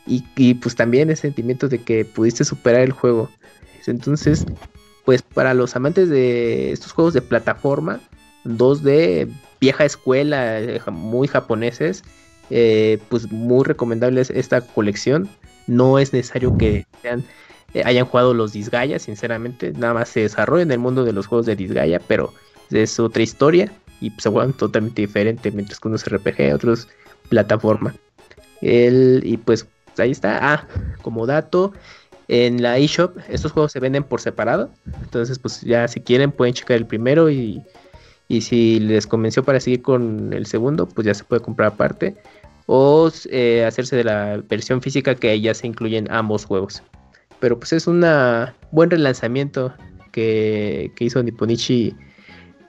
[0.08, 3.30] Y, pues también el sentimiento de que pudiste superar el juego.
[3.86, 4.46] Entonces,
[5.04, 8.00] pues para los amantes de estos juegos de plataforma,
[8.44, 9.28] 2D,
[9.60, 12.02] vieja escuela, eh, muy japoneses,
[12.50, 15.28] eh, pues muy recomendables esta colección.
[15.66, 16.86] No es necesario que
[17.74, 21.26] eh, hayan jugado los Disgaea, sinceramente, nada más se desarrolla en el mundo de los
[21.26, 22.32] juegos de Disgaea, pero
[22.70, 26.88] es otra historia y pues, se juegan totalmente diferente, mientras que uno es RPG, otros
[27.28, 27.94] plataforma.
[28.60, 29.66] El, y pues
[30.00, 30.38] ahí está.
[30.40, 30.68] Ah,
[31.02, 31.72] como dato,
[32.28, 34.70] en la eShop estos juegos se venden por separado.
[35.02, 37.62] Entonces, pues ya si quieren pueden checar el primero y,
[38.28, 42.16] y si les convenció para seguir con el segundo, pues ya se puede comprar aparte.
[42.66, 46.82] O eh, hacerse de la versión física que ya se incluyen ambos juegos.
[47.40, 48.04] Pero pues es un
[48.72, 49.72] buen relanzamiento
[50.12, 51.96] que, que hizo Nipponichi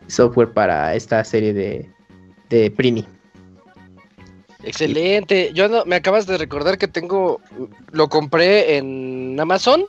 [0.07, 1.89] Software para esta serie de,
[2.49, 3.05] de Prini.
[4.63, 5.51] Excelente.
[5.53, 7.41] Yo no, me acabas de recordar que tengo,
[7.91, 9.85] lo compré en Amazon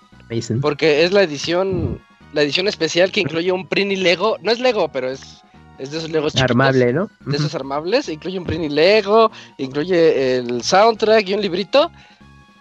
[0.60, 2.00] porque es la edición,
[2.32, 4.36] la edición especial que incluye un Prini Lego.
[4.42, 5.42] No es Lego, pero es,
[5.78, 7.10] es de esos Legos chiquitos, Armable, ¿no?
[7.26, 8.08] De esos armables.
[8.08, 11.90] Incluye un Prini Lego, incluye el soundtrack y un librito.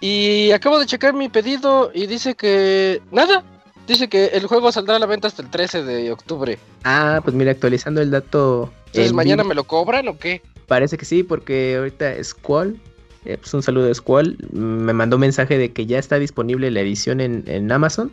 [0.02, 3.44] Y acabo de checar mi pedido y dice que nada.
[3.86, 6.60] Dice que el juego saldrá a la venta hasta el 13 de octubre.
[6.84, 8.72] Ah, pues mira, actualizando el dato.
[8.86, 10.44] Entonces, en ¿mañana me lo cobran o qué?
[10.69, 12.79] Parece que sí, porque ahorita Squall,
[13.25, 16.69] eh, pues un saludo de Squall, me mandó un mensaje de que ya está disponible
[16.69, 18.11] la edición en, en Amazon.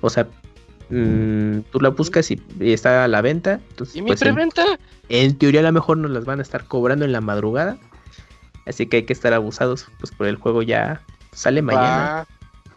[0.00, 0.26] O sea,
[0.90, 3.60] mm, tú la buscas y, y está a la venta.
[3.70, 4.64] Entonces, ¿Y mi pues, en, preventa?
[5.08, 7.78] en teoría a lo mejor nos las van a estar cobrando en la madrugada.
[8.66, 11.00] Así que hay que estar abusados, pues por el juego ya
[11.32, 12.26] sale mañana.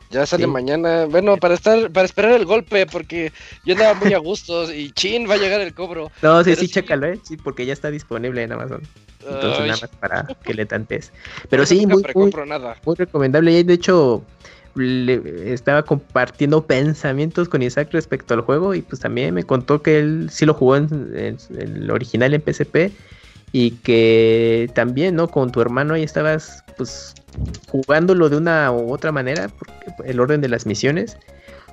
[0.09, 0.49] Ya sale Sí.
[0.49, 1.05] mañana.
[1.05, 3.31] Bueno, para estar, para esperar el golpe, porque
[3.63, 6.11] yo andaba muy a gusto y chin, va a llegar el cobro.
[6.21, 6.73] No, sí, pero sí, sí.
[6.73, 7.19] chécalo, ¿eh?
[7.23, 8.81] Sí, porque ya está disponible en Amazon.
[9.21, 11.11] Entonces Ay, nada más para que le tantes.
[11.49, 12.75] Pero sí, muy, muy, nada.
[12.85, 13.51] muy recomendable.
[13.59, 14.23] Y de hecho,
[14.75, 18.73] le- estaba compartiendo pensamientos con Isaac respecto al juego.
[18.73, 22.33] Y pues también me contó que él sí lo jugó en, en- en el original
[22.33, 22.91] en PSP.
[23.51, 25.27] Y que también, ¿no?
[25.29, 27.15] Con tu hermano ahí estabas, pues,
[27.67, 29.49] jugándolo de una u otra manera.
[29.49, 29.73] Porque
[30.05, 31.17] el orden de las misiones.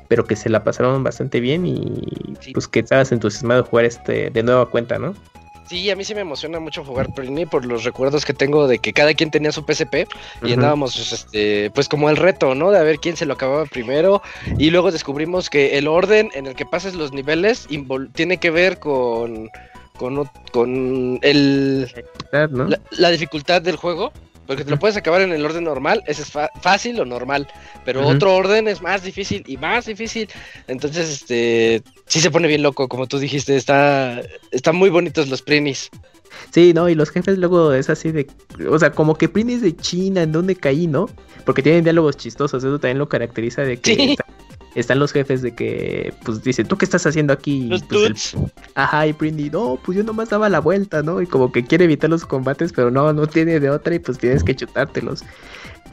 [0.08, 1.66] Pero que se la pasaron bastante bien.
[1.66, 2.02] Y
[2.40, 2.52] Sí.
[2.52, 5.14] pues que estabas entusiasmado de jugar este de nueva cuenta, ¿no?
[5.68, 8.78] Sí, a mí sí me emociona mucho jugar Prini por los recuerdos que tengo de
[8.78, 10.06] que cada quien tenía su PSP
[10.44, 12.70] y andábamos, este, pues como el reto, ¿no?
[12.70, 14.22] De a ver quién se lo acababa primero
[14.58, 17.66] y luego descubrimos que el orden en el que pases los niveles
[18.14, 19.50] tiene que ver con,
[19.96, 21.90] con, con el,
[22.50, 22.68] ¿no?
[22.68, 24.12] la, la dificultad del juego.
[24.46, 26.30] Porque te lo puedes acabar en el orden normal, ese es
[26.62, 27.48] fácil o normal,
[27.84, 30.28] pero otro orden es más difícil y más difícil.
[30.68, 35.42] Entonces, este, sí se pone bien loco, como tú dijiste, está, están muy bonitos los
[35.42, 35.90] prinis.
[36.52, 38.28] Sí, no, y los jefes luego es así de.
[38.70, 41.08] O sea, como que Prince de China, ¿en dónde caí, no?
[41.44, 44.10] Porque tienen diálogos chistosos, eso también lo caracteriza de que Sí.
[44.12, 44.26] está-
[44.76, 47.66] están los jefes de que, pues dice, ¿tú qué estás haciendo aquí?
[47.68, 51.20] Los pues, el- ajá, y Prindy, no, pues yo nomás daba la vuelta, ¿no?
[51.20, 54.18] Y como que quiere evitar los combates, pero no, no tiene de otra y pues
[54.18, 55.24] tienes que chutártelos.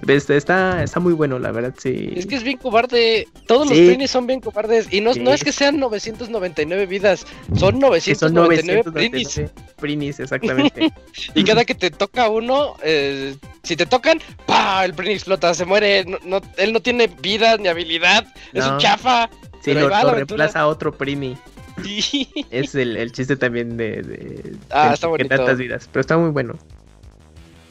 [0.08, 2.12] Este, está, está muy bueno, la verdad, sí.
[2.16, 3.28] Es que es bien cobarde.
[3.48, 3.76] Todos Sí.
[3.76, 4.92] los Prinis son bien cobardes.
[4.92, 5.20] Y no, Sí.
[5.22, 7.26] no es que sean 999 vidas,
[7.56, 9.38] son Que 999 son Prinis.
[9.38, 10.94] 999 Prinis, exactamente.
[11.36, 14.84] Y cada que te toca uno, eh, si te tocan, ¡pa!
[14.86, 16.06] El Prini explota, se muere.
[16.06, 18.26] No, no- él no tiene vida ni habilidad.
[18.54, 19.30] Es un chafa.
[19.62, 21.38] Sí, lo, lo reemplaza otro Primi.
[21.84, 22.30] Sí.
[22.52, 25.36] Es el, el chiste también de, de, Ah, de está que bonito.
[25.36, 25.90] tantas vidas.
[25.92, 26.58] Pero está muy bueno.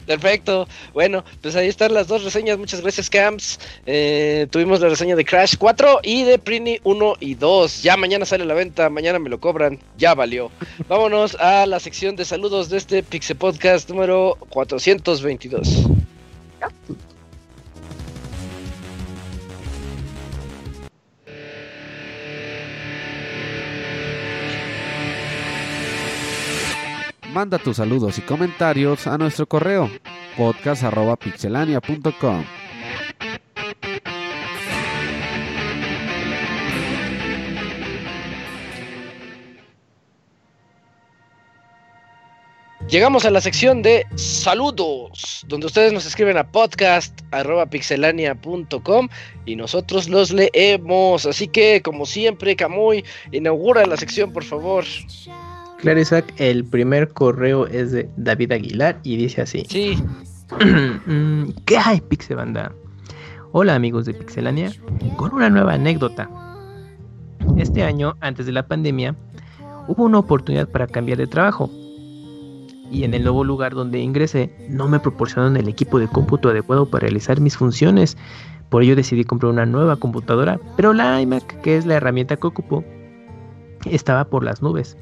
[0.05, 0.67] Perfecto.
[0.93, 2.57] Bueno, pues ahí están las dos reseñas.
[2.57, 3.59] Muchas gracias, Camps.
[3.85, 7.83] Eh, tuvimos la reseña de Crash 4 y de Prini 1 y 2.
[7.83, 9.79] Ya mañana sale a la venta, mañana me lo cobran.
[9.97, 10.51] Ya valió.
[10.87, 15.87] Vámonos a la sección de saludos de este Pixel Podcast número 422.
[27.33, 29.89] Manda tus saludos y comentarios a nuestro correo
[30.37, 32.43] podcast.pixelania.com.
[42.87, 49.09] Llegamos a la sección de saludos, donde ustedes nos escriben a podcast.pixelania.com
[49.47, 51.25] y nosotros los leemos.
[51.25, 54.85] Así que, como siempre, Camuy, inaugura la sección, por favor.
[55.83, 59.65] Claro, Isaac, el primer correo es de David Aguilar y dice así.
[59.67, 60.01] Sí,
[61.65, 62.71] ¿Qué hay, Pixebanda?
[63.51, 64.71] Hola amigos de Pixelania,
[65.17, 66.29] con una nueva anécdota.
[67.57, 69.13] Este año, antes de la pandemia,
[69.89, 71.69] hubo una oportunidad para cambiar de trabajo.
[72.89, 76.89] Y en el nuevo lugar donde ingresé, no me proporcionaron el equipo de cómputo adecuado
[76.89, 78.15] para realizar mis funciones.
[78.69, 82.47] Por ello decidí comprar una nueva computadora, pero la iMac, que es la herramienta que
[82.47, 82.85] ocupo,
[83.83, 84.95] estaba por las nubes.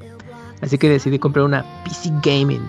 [0.62, 2.62] Así que decidí comprar una PC Gaming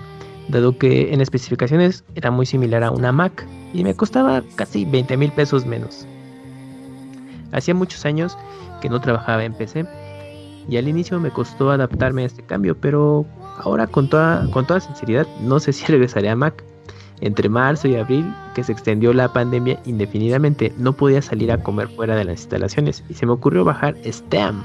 [0.48, 5.16] dado que en especificaciones era muy similar a una Mac y me costaba casi 20
[5.16, 6.06] mil pesos menos.
[7.52, 8.36] Hacía muchos años
[8.80, 9.86] que no trabajaba en PC
[10.68, 13.24] y al inicio me costó adaptarme a este cambio, pero
[13.58, 16.62] ahora con toda, con toda sinceridad no sé si regresaré a Mac.
[17.20, 21.88] Entre marzo y abril, que se extendió la pandemia indefinidamente, no podía salir a comer
[21.88, 24.62] fuera de las instalaciones y se me ocurrió bajar Steam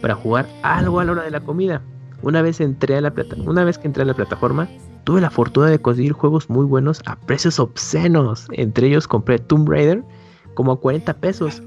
[0.00, 1.82] para jugar algo a la hora de la comida.
[2.22, 4.68] Una vez, entré a la plata una vez que entré a la plataforma,
[5.04, 8.46] tuve la fortuna de conseguir juegos muy buenos a precios obscenos.
[8.52, 10.02] Entre ellos compré Tomb Raider
[10.54, 11.62] como a 40 pesos.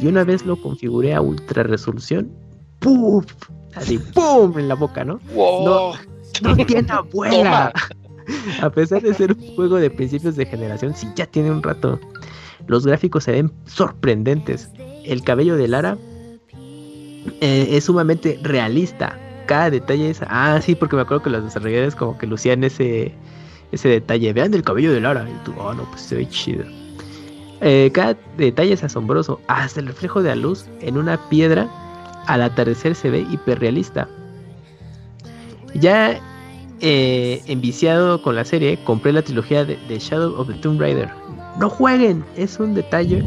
[0.00, 2.32] Y una vez lo configuré a ultra resolución,
[2.78, 3.26] ¡puf!
[3.74, 4.58] Así, ¡pum!
[4.58, 5.20] en la boca, ¿no?
[5.34, 5.94] wow.
[6.42, 7.72] No tiene abuela.
[8.62, 12.00] A pesar de ser un juego de principios de generación, sí ya tiene un rato.
[12.66, 14.70] Los gráficos se ven sorprendentes.
[15.04, 15.98] El cabello de Lara
[17.40, 19.18] eh, es sumamente realista.
[19.50, 20.20] Cada detalle es.
[20.28, 23.12] Ah, sí, porque me acuerdo que los desarrolladores como que lucían ese,
[23.72, 24.32] ese detalle.
[24.32, 25.26] Vean el cabello de Lara.
[25.28, 26.62] Y tú, oh, no, pues se ve chido.
[27.60, 29.40] Eh, cada detalle es asombroso.
[29.48, 31.68] Hasta el reflejo de la luz en una piedra
[32.28, 34.06] al atardecer se ve hiperrealista.
[35.74, 36.20] Ya
[36.78, 41.10] eh, enviciado con la serie, compré la trilogía de, de Shadow of the Tomb Raider.
[41.58, 43.24] No jueguen, es un detalle,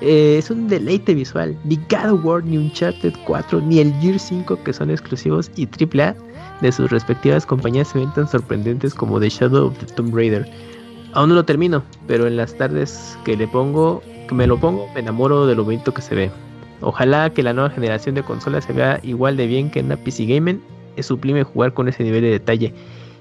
[0.00, 1.56] eh, es un deleite visual.
[1.64, 5.66] Ni God of War, ni Uncharted 4, ni el Gear 5 que son exclusivos y
[5.66, 6.14] AAA
[6.60, 10.46] de sus respectivas compañías se ven tan sorprendentes como The Shadow of the Tomb Raider.
[11.12, 14.86] Aún no lo termino, pero en las tardes que le pongo, que me lo pongo,
[14.94, 16.30] me enamoro de lo bonito que se ve.
[16.82, 19.96] Ojalá que la nueva generación de consolas se vea igual de bien que en una
[19.96, 20.62] PC Gaming.
[20.96, 22.74] Es sublime jugar con ese nivel de detalle.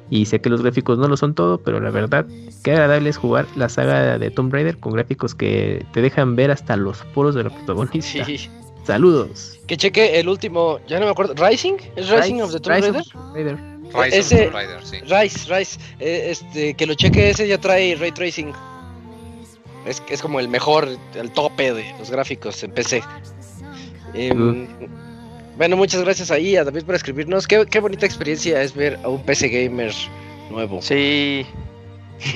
[0.09, 2.25] Y sé que los gráficos no lo son todo, pero la verdad,
[2.63, 6.49] qué agradable es jugar la saga de Tomb Raider con gráficos que te dejan ver
[6.51, 8.25] hasta los poros de los protagonistas.
[8.25, 8.49] Sí.
[8.85, 9.59] Saludos.
[9.67, 11.35] Que cheque el último, ya no me acuerdo.
[11.35, 11.75] ¿Rising?
[11.95, 13.01] ¿Es Rising of the Tomb Rise Raider?
[13.01, 13.57] of Tomb Raider.
[13.93, 14.97] Rise Ese- of Tomb Raider, sí.
[15.01, 15.79] Rise, Rise.
[15.99, 18.51] Eh, este, que lo cheque ese ya trae ray tracing.
[19.85, 23.03] Es, es como el mejor, el tope de los gráficos en PC.
[24.15, 24.67] Em,
[25.59, 27.45] bueno, muchas gracias ahí a David por escribirnos.
[27.47, 29.93] Qué, qué bonita experiencia es ver a un PC gamer
[30.49, 30.81] nuevo.
[30.81, 31.45] Sí,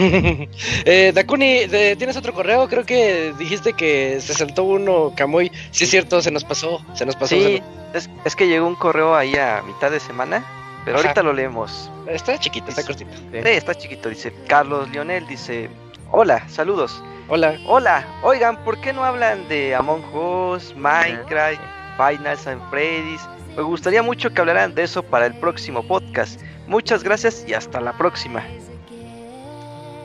[0.86, 2.68] eh, Dakuni, de- ¿tienes otro correo?
[2.70, 5.52] Creo que dijiste que se saltó uno, Camuy.
[5.72, 6.86] Sí, es cierto, se nos pasó.
[6.94, 7.36] Se nos pasó.
[7.36, 7.62] sí,
[7.94, 10.44] es, es que llegó un correo ahí a mitad de semana,
[10.86, 11.08] pero Ajá.
[11.08, 11.90] ahorita lo leemos.
[12.08, 13.12] Está chiquito, está cortito.
[13.16, 15.70] Sí, está chiquito, dice Carlos Lionel, dice,
[16.12, 17.02] hola, saludos.
[17.30, 17.58] Hola.
[17.68, 21.60] Hola, oigan, ¿por qué no hablan de Among Us, Minecraft,
[21.98, 23.22] Final San Freddy's?
[23.56, 26.41] Me gustaría mucho que hablaran de eso para el próximo podcast.
[26.68, 28.44] Muchas gracias y hasta la próxima.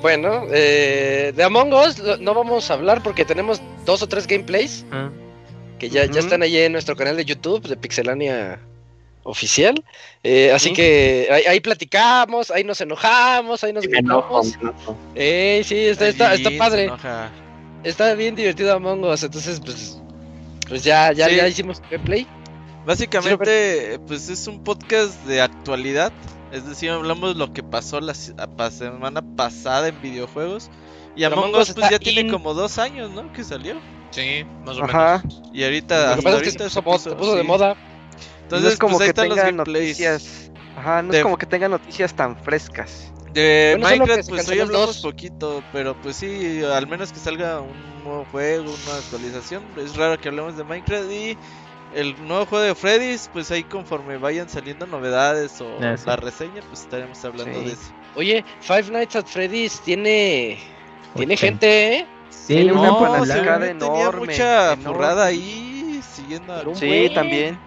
[0.02, 4.84] Bueno, eh, de Among Us no vamos a hablar porque tenemos dos o tres gameplays
[4.92, 5.10] Ah,
[5.78, 8.60] que ya, ya están ahí en nuestro canal de YouTube de Pixelania
[9.24, 9.82] oficial.
[10.22, 10.74] Eh, así Sí.
[10.74, 14.76] que ahí, ahí platicamos, ahí nos enojamos, ahí nos Me enojo, gritamos.
[15.16, 16.90] Eh, sí, está, está, está padre.
[17.82, 19.22] Está bien divertido Among Us.
[19.24, 20.00] Entonces, pues,
[20.68, 21.36] pues ya, ya, Sí.
[21.36, 22.26] ya hicimos gameplay.
[22.86, 26.12] Básicamente, pues es un podcast de actualidad.
[26.52, 30.70] Es decir, hablamos lo que pasó la semana pasada en videojuegos.
[31.14, 33.30] Y Pero Among Us pues ya tiene como dos años, ¿no?
[33.32, 33.74] Que salió.
[34.10, 34.94] Sí, más o menos.
[34.94, 35.22] Ajá.
[35.52, 37.42] Y ahorita, Lo que hasta pasa es que ahorita se se puso, se puso de
[37.42, 37.46] sí.
[37.46, 37.76] moda.
[38.44, 40.50] Entonces, no es como pues ahí que están los noticias.
[40.78, 43.12] Ajá, no de- es como que tengan noticias tan frescas.
[43.38, 45.02] De Bueno, que Minecraft, pues hoy hablamos 2.
[45.02, 49.62] poquito, pero pues sí, al menos que salga un nuevo juego, una actualización.
[49.76, 51.36] Es raro que hablemos de Minecraft y
[51.94, 56.04] el nuevo juego de Freddy's, pues ahí conforme vayan saliendo novedades o Ah, sí.
[56.06, 57.64] la reseña, pues estaremos hablando Sí.
[57.66, 57.92] de eso.
[58.16, 60.58] Oye, Five Nights at Freddy's tiene.
[61.14, 62.06] Tiene gente, ¿eh?
[62.30, 64.84] Sí, Tiene una No, que tenía enorme, mucha enorme.
[64.84, 67.14] furrada ahí siguiendo a Sí, buen.
[67.14, 67.58] también.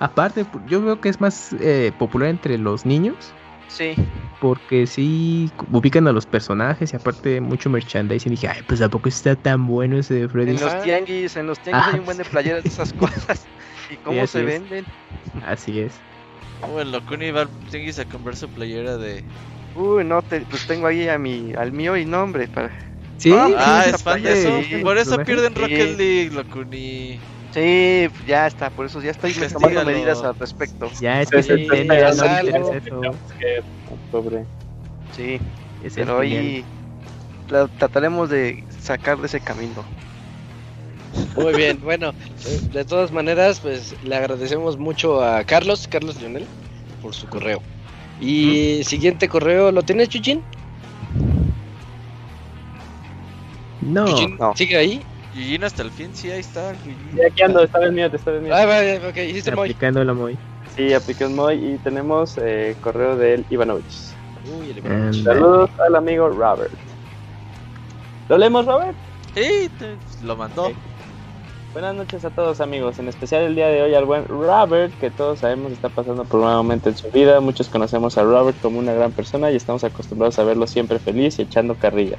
[0.00, 3.32] Aparte, yo veo que es más eh, popular entre los niños.
[3.72, 3.94] Sí.
[4.40, 8.32] Porque sí ubican a los personajes y aparte mucho merchandising.
[8.32, 10.52] Y dije, ay, pues ¿a poco está tan bueno ese de En Freddy?
[10.54, 10.82] los Ajá.
[10.82, 11.92] tianguis, en los tianguis Ajá.
[11.92, 13.48] hay un buen de playeras de esas cosas.
[13.90, 14.46] ¿Y cómo así se es.
[14.46, 14.84] venden?
[15.46, 16.00] Así es.
[16.70, 19.24] Bueno, Locuni va al tianguis a comprar su playera de.
[19.74, 22.46] Uy, no, te, pues tengo ahí a mi, al mío y nombre.
[22.48, 22.72] Para...
[23.16, 24.62] Sí, Ah, Ah, es fan de eso.
[24.62, 24.82] sí.
[24.82, 25.24] Por eso Sí.
[25.24, 25.96] pierden Rocket Sí.
[25.96, 27.20] League, Locuni.
[27.52, 30.90] Sí, ya está, por eso ya estoy tomando medidas al respecto.
[31.00, 33.18] Ya es Sí, que sí, ya no eso.
[34.10, 34.46] Pobre.
[35.10, 35.38] Sí,
[35.82, 36.22] Es pero
[37.48, 39.84] la- trataremos de sacar de ese camino.
[41.36, 42.14] Muy bien, bueno,
[42.46, 46.48] eh, de todas maneras, pues le agradecemos mucho a Carlos, Carlos Lionel,
[47.02, 47.62] por su correo.
[48.18, 50.42] Y siguiente correo, ¿lo tienes, Chuchin?
[53.80, 54.54] No, Chuchin, no.
[54.54, 55.02] ¿Sigue ahí?
[55.32, 56.72] Yujin hasta el fin, sí, ahí está.
[56.72, 57.12] Yujin.
[57.12, 58.54] Sí, aquí ando, está mío, está mío.
[58.54, 59.60] Ah, vale, ok, hiciste muy.
[59.70, 60.38] aplicando la muy.
[60.74, 64.14] Sí, apliqué un Moy y tenemos eh, correo del Ivanovich.
[64.44, 65.12] Uy, el Anda.
[65.12, 66.72] Saludos al amigo Robert.
[68.28, 68.96] ¿Lo leemos, Robert?
[69.34, 70.72] Sí, te- lo mandó.
[71.72, 75.10] Buenas noches a todos amigos, en especial el día de hoy al buen Robert, que
[75.10, 77.40] todos sabemos está pasando por un momento en su vida.
[77.40, 81.38] Muchos conocemos a Robert como una gran persona y estamos acostumbrados a verlo siempre feliz
[81.38, 82.18] y echando carrilla.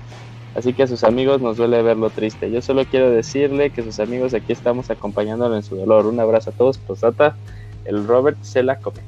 [0.55, 2.49] Así que a sus amigos nos duele verlo triste.
[2.49, 6.07] Yo solo quiero decirle que sus amigos aquí estamos acompañándolo en su dolor.
[6.07, 7.35] Un abrazo a todos, posata.
[7.85, 9.01] El Robert se la come.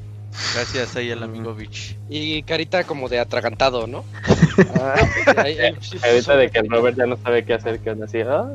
[0.53, 1.97] Gracias ahí al amigo Bitch.
[2.09, 4.03] Y carita como de atragantado, ¿no?
[4.79, 4.95] Ah,
[5.37, 6.69] Ahí- sí de que el.
[6.69, 8.19] Robert ya no sabe qué hacer, que anda así.
[8.21, 8.45] "Ah".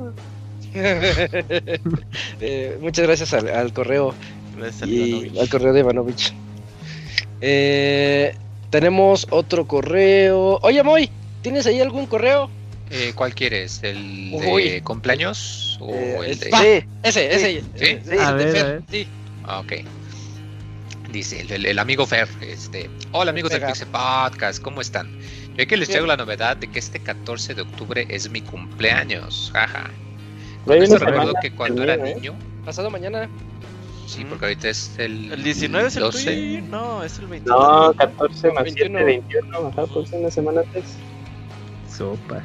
[2.40, 4.14] Eh, muchas gracias al, al correo
[4.56, 5.38] Gracias al y Ivanovich.
[5.40, 6.32] al correo de Ivanovich.
[7.40, 8.34] Eh,
[8.70, 10.58] tenemos otro correo.
[10.62, 11.10] Oye, Moy,
[11.42, 12.50] ¿tienes ahí algún correo?
[12.90, 13.80] Eh, ¿Cuál quieres?
[13.82, 14.68] ¿El Uy.
[14.68, 16.50] de cumpleaños o Eh, el de...?
[16.50, 16.60] va.
[16.60, 17.60] sí, Ese, ese.
[17.76, 17.98] ¿Sí?
[18.04, 18.12] Sí.
[18.12, 18.82] el A de ver, Fer, a ver.
[18.90, 19.06] Sí.
[19.44, 19.72] Ah, Ok.
[21.12, 23.62] Dice el, el- el amigo Fer, este, hola amigos del.
[23.62, 25.10] Pixel Podcast, ¿cómo están?
[25.56, 29.50] Yo aquí les traigo la novedad de que este 14 de octubre es mi cumpleaños,
[29.52, 29.90] jaja.
[30.66, 32.14] Una recuerdo semana que cuando era ¿eh?
[32.14, 32.34] niño,
[32.64, 33.28] Pasado mañana.
[34.06, 36.24] sí, porque ahorita es el, ¿El 19 es el 12.
[36.34, 36.62] tuyo?
[36.70, 37.58] No, es el 21.
[37.58, 39.04] No, 14 más 7, 21.
[39.04, 39.68] 21.
[39.68, 40.84] Ajá, pues una semana antes.
[41.96, 42.42] Sopas.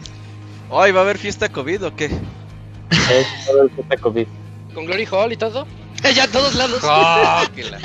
[0.72, 2.06] Ay, ¿va a haber fiesta COVID o qué?
[2.06, 4.28] Es todo el puta COVID.
[4.74, 5.68] Con Glory Hall y todo.
[6.16, 6.82] ya a todos lados.
[7.56, 7.80] Que la-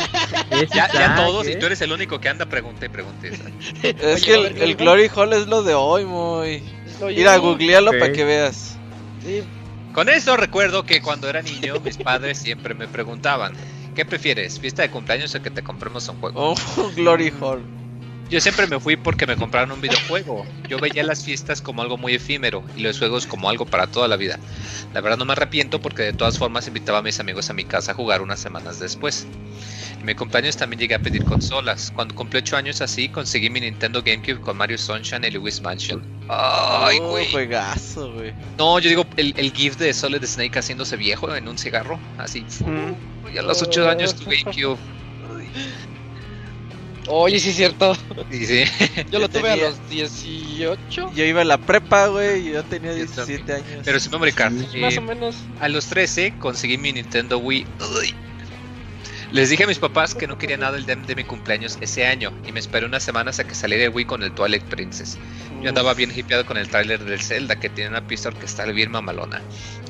[0.74, 1.52] Ya, ya todos, ¿eh?
[1.52, 3.28] y tú eres el único que anda, pregunté, pregunté.
[3.82, 6.62] Es Oye, que ¿va a el, Glory Hall es lo de hoy, muy.
[7.06, 7.98] Mira, googlealo Ok.
[7.98, 8.76] para que veas.
[9.24, 9.42] sí,
[9.92, 13.54] Con eso recuerdo que cuando era niño, mis padres siempre me preguntaban,
[13.96, 16.52] ¿qué prefieres, fiesta de cumpleaños o que te compremos un juego?
[16.52, 17.64] Oh, Glory Hall.
[18.30, 20.46] Yo siempre me fui porque me compraron un videojuego.
[20.68, 24.06] Yo veía las fiestas como algo muy efímero y los juegos como algo para toda
[24.06, 24.38] la vida.
[24.94, 27.64] La verdad no me arrepiento porque de todas formas invitaba a mis amigos a mi
[27.64, 29.26] casa a jugar unas semanas después.
[29.98, 31.90] En mi cumpleaños también llegué a pedir consolas.
[31.92, 36.19] Cuando cumplí 8 años así, conseguí mi Nintendo GameCube con Mario Sunshine y Luis Mansion.
[36.32, 37.30] Ay, Oh, güey.
[37.30, 38.32] juegazo, güey.
[38.56, 41.98] No, yo digo el, el GIF de Solid Snake haciéndose viejo en un cigarro.
[42.18, 42.42] Así.
[42.64, 43.34] Mm.
[43.34, 44.78] Y a los 8 años tu GameCube.
[47.08, 47.96] Oye, sí es cierto.
[48.30, 48.64] Sí.
[49.10, 51.12] Yo lo tuve a los 18.
[51.14, 53.66] Yo iba a la prepa, güey, y yo tenía Yo 17 años.
[53.84, 54.52] Pero sin memory card.
[54.52, 55.34] Más Eh, o menos.
[55.60, 57.66] A los 13 conseguí mi Nintendo Wii.
[58.00, 58.14] Uy.
[59.32, 62.04] Les dije a mis papás que no quería nada el dem de mi cumpleaños ese
[62.04, 65.18] año y me esperé unas semanas a que saliera el Wii con el Twilight Princess.
[65.62, 68.90] Yo andaba bien hipeado con el tráiler del Zelda que tiene una pista orquestal bien
[68.90, 69.40] mamalona,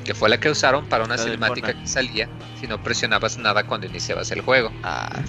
[0.05, 3.63] que fue la que usaron para una La cinemática que salía si no presionabas nada
[3.63, 4.71] cuando iniciabas el juego.
[4.83, 5.23] Ah.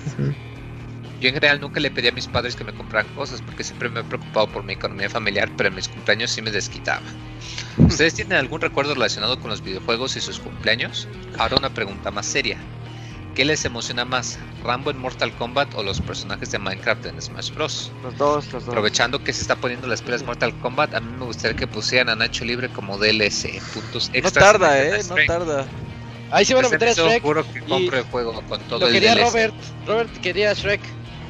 [1.23, 3.89] Yo en general nunca le pedí a mis padres que me compraran cosas porque siempre
[3.89, 7.01] me he preocupado por mi economía familiar, pero en mis cumpleaños sí me desquitaba.
[7.79, 11.09] ¿Ustedes tienen algún recuerdo relacionado con los videojuegos y sus cumpleaños?
[11.39, 12.59] Ahora una pregunta más seria.
[13.35, 14.39] ¿Qué les emociona más?
[14.63, 17.91] ¿Rambo en Mortal Kombat o los personajes de Minecraft en Smash Bros?
[18.03, 18.69] Los dos, los dos.
[18.69, 22.11] Aprovechando que se está poniendo las pilas Mortal Kombat, a mí me gustaría que pusieran
[22.11, 25.65] a Nacho Libre como DLC, puntos No tarda, eh, no tarda.
[26.31, 27.23] Ahí sí van a meter a Yo Shrek.
[27.23, 29.27] juro que compro el juego con todo Lo el quería DLC.
[29.27, 29.55] Robert.
[29.87, 30.81] Robert quería Shrek.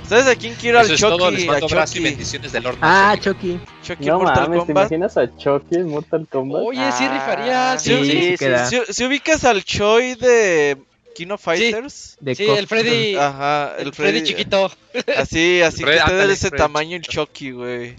[0.09, 1.49] ¿Sabes a quién quiero Eso al es todo, les Chucky?
[1.49, 2.09] A mando abrazo y Chucky.
[2.11, 2.81] bendiciones del horno.
[2.83, 3.53] Ah, Chucky.
[3.83, 3.95] Chucky.
[3.95, 6.63] Chucky No Mortal mames, ¿te imaginas a Chucky en Mortal Kombat?
[6.67, 7.83] Oye, sí Ah, rifarías.
[7.83, 8.37] Sí,
[8.69, 10.77] Sí, si ubicas al Choi de
[11.15, 12.17] Kino Fighters.
[12.21, 13.17] De Sí, el Freddy.
[13.17, 14.71] Ajá, el Freddy chiquito.
[15.17, 17.97] Así, así Freddy, que te de ese Freddy tamaño el Chucky, güey.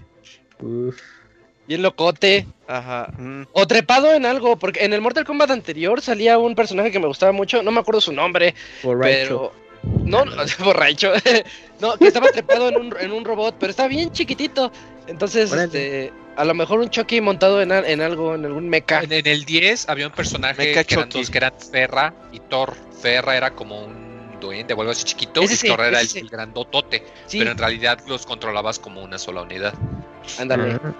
[0.60, 0.96] Uf.
[1.66, 2.46] Bien locote.
[2.66, 3.08] Ajá.
[3.18, 4.56] Mm, O trepado en algo.
[4.58, 7.62] Porque en el Mortal Kombat anterior salía un personaje que me gustaba mucho.
[7.62, 8.54] No me acuerdo su nombre.
[8.82, 9.10] Borracho.
[9.10, 9.52] Pero.
[10.04, 11.12] No, no, borracho.
[11.80, 14.70] no, que estaba trepado en un, en un robot, pero está bien chiquitito.
[15.06, 15.64] Entonces, Órale.
[15.66, 19.02] este, a lo mejor un Chucky montado en, en algo, en algún mecha.
[19.02, 22.40] En, en el 10 había un personaje Mecha que eran dos, que eran Ferra y
[22.40, 22.74] Thor.
[23.00, 26.08] Ferra era como un duende o algo así chiquito Ese y sí, Thor era el,
[26.16, 27.04] el grandotote.
[27.26, 29.74] Sí, Pero en realidad los controlabas como una sola unidad.
[30.38, 30.78] ándale.
[30.84, 30.92] Ah.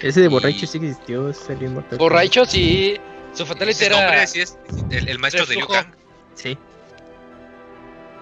[0.00, 1.98] Ese de Y- borracho sí existió, salió en Mortal Kombat.
[1.98, 2.98] Borracho, sí.
[3.34, 4.26] Su fatality nombre era.
[4.26, 4.58] sí es
[4.90, 5.66] el, el maestro de Liu.
[5.66, 5.86] Kang.
[6.34, 6.56] Sí.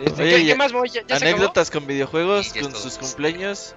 [0.01, 0.89] Este, Oye, ¿qué, más voy?
[0.91, 1.17] ¿Ya, ya?
[1.17, 3.75] Anécdotas con videojuegos, Sí, con sus cumpleaños.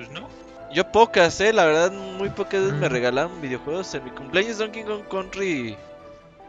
[0.00, 0.26] Pues no.
[0.72, 3.94] Yo pocas, eh, la verdad, muy pocas veces me regalaron videojuegos.
[3.94, 5.76] En mi cumpleaños Donkey Kong Country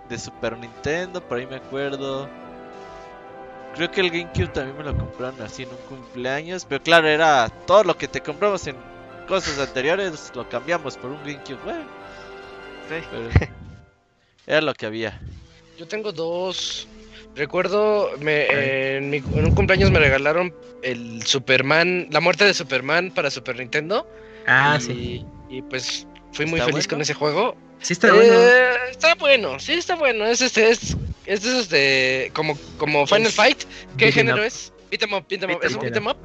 [0.08, 2.30] de Super Nintendo, por ahí me acuerdo.
[3.76, 6.64] Creo que el GameCube también me lo compraron así en un cumpleaños.
[6.64, 8.78] Pero claro, era todo lo que te compramos en
[9.28, 11.60] cosas anteriores, lo cambiamos por un GameCube.
[11.66, 11.84] Bueno,
[12.88, 13.06] sí.
[13.12, 13.50] pero
[14.48, 15.20] era lo que había.
[15.78, 16.88] Yo tengo dos.
[17.36, 20.54] Recuerdo, me, en, mi- en un cumpleaños me regalaron
[20.84, 24.06] el Superman, la muerte de Superman para Super Nintendo.
[24.48, 25.26] Ah, y, sí.
[25.50, 26.90] Y pues fui muy ¿Está feliz bueno?
[26.98, 27.58] con ese juego.
[27.80, 28.34] Sí está bueno.
[28.34, 30.26] Eh, está bueno, sí está bueno.
[30.26, 33.64] Es este, es, es de esos de como, como Final Es Fight.
[33.98, 34.44] ¿Qué beat género up.
[34.44, 34.74] es?
[34.92, 35.60] Beat 'em up, beat 'em up.
[35.62, 36.18] Beat ¿Es un beat 'em up?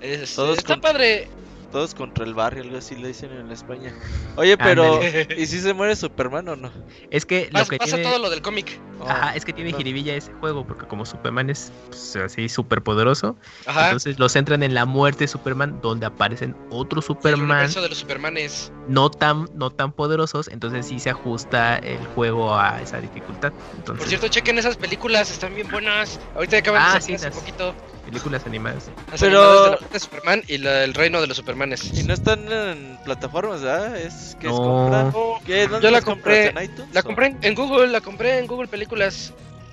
[0.00, 1.28] Es- Todos está con- padre.
[1.74, 3.92] Todos contra el barrio, algo así le dicen en España.
[4.36, 5.26] Oye, pero Ándale.
[5.36, 6.70] ¿y si se muere Superman o no?
[7.10, 8.08] Es que lo Pasa, que pasa tiene...
[8.08, 8.78] todo lo del cómic.
[9.00, 9.78] Oh, Ajá, es que tiene no.
[9.78, 13.36] jiribilla ese juego, porque como Superman es pues, así súper poderoso,
[13.66, 13.86] Ajá.
[13.86, 17.88] entonces lo centran en la muerte de Superman, donde aparecen otros el Superman universo de
[17.88, 18.70] los Supermanes.
[18.86, 23.52] no tan, no tan poderosos, entonces sí se ajusta el juego a esa dificultad.
[23.76, 26.20] Entonces, Por cierto, chequen esas películas, están bien buenas.
[26.36, 27.74] Ahorita acaban Ah, de sí, salir hace las- poquito.
[28.04, 28.90] Películas animadas.
[29.18, 31.92] Pero- de de Superman y la- el reino de los Supermanes.
[31.98, 33.96] Y no están en plataformas, ¿verdad?
[33.96, 34.58] Es que es No.
[34.58, 35.02] compra.
[35.04, 35.66] No, ¿Qué?
[35.66, 36.92] ¿Dónde Yo la compré- ¿En iTunes?
[36.94, 37.04] La o?
[37.04, 39.32] compré en, Google, la compré en Google Películas.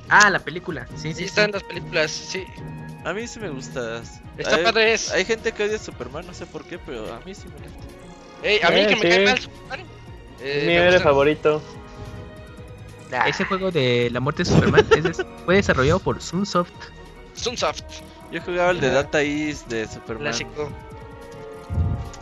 [0.09, 1.23] Ah, la película, sí, Sí, sí.
[1.25, 1.51] están sí.
[1.53, 2.45] las películas, sí.
[3.05, 4.01] A mí sí me gusta.
[4.37, 4.93] Está hay, padre.
[4.93, 5.11] Es.
[5.11, 7.55] Hay gente que odia a Superman, no sé por qué, pero a mí sí me
[7.67, 7.93] gusta.
[8.43, 9.79] Ey, a mí Eh, que me cae mal Superman.
[10.41, 11.61] eh, Es mi héroe favorito.
[13.27, 16.71] Ese juego de la muerte de Superman es fue desarrollado por Sunsoft.
[17.33, 17.83] Sunsoft,
[18.31, 18.89] Yo jugaba el de.
[18.91, 20.23] Data East de Superman.
[20.29, 20.69] clásico.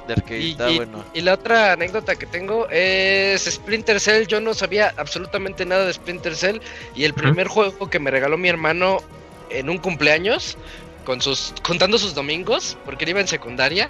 [0.08, 1.06] De arcade, Y, está y- bueno.
[1.14, 4.26] y la otra anécdota que tengo es Splinter Cell.
[4.26, 6.58] Yo no sabía absolutamente nada de Splinter Cell.
[6.96, 8.98] Y el primer juego que me regaló mi hermano
[9.52, 10.58] en un cumpleaños,
[11.06, 13.90] con sus, contando sus domingos, porque él iba en secundaria.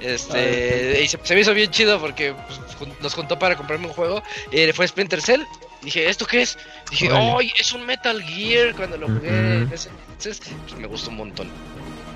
[0.00, 2.60] Este, y se, se me hizo bien chido porque pues,
[3.00, 4.22] nos juntó para comprarme un juego.
[4.52, 5.42] Y fue Splinter Cell.
[5.82, 6.58] Dije, ¿esto qué es?
[6.90, 7.08] Dije.
[7.12, 7.52] ¡ay!
[7.58, 8.74] es un Metal Gear!
[8.74, 11.48] Cuando lo jugué ese entonces, pues, me gustó un montón.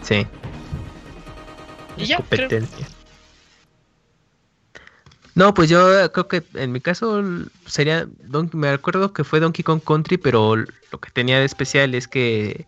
[0.02, 0.27] Sí.
[1.97, 2.89] Y ya, competencia.
[5.35, 7.23] No, pues yo creo que en mi caso
[7.66, 11.94] sería, Don- me acuerdo que fue Donkey Kong Country, pero lo que tenía de especial
[11.94, 12.66] es que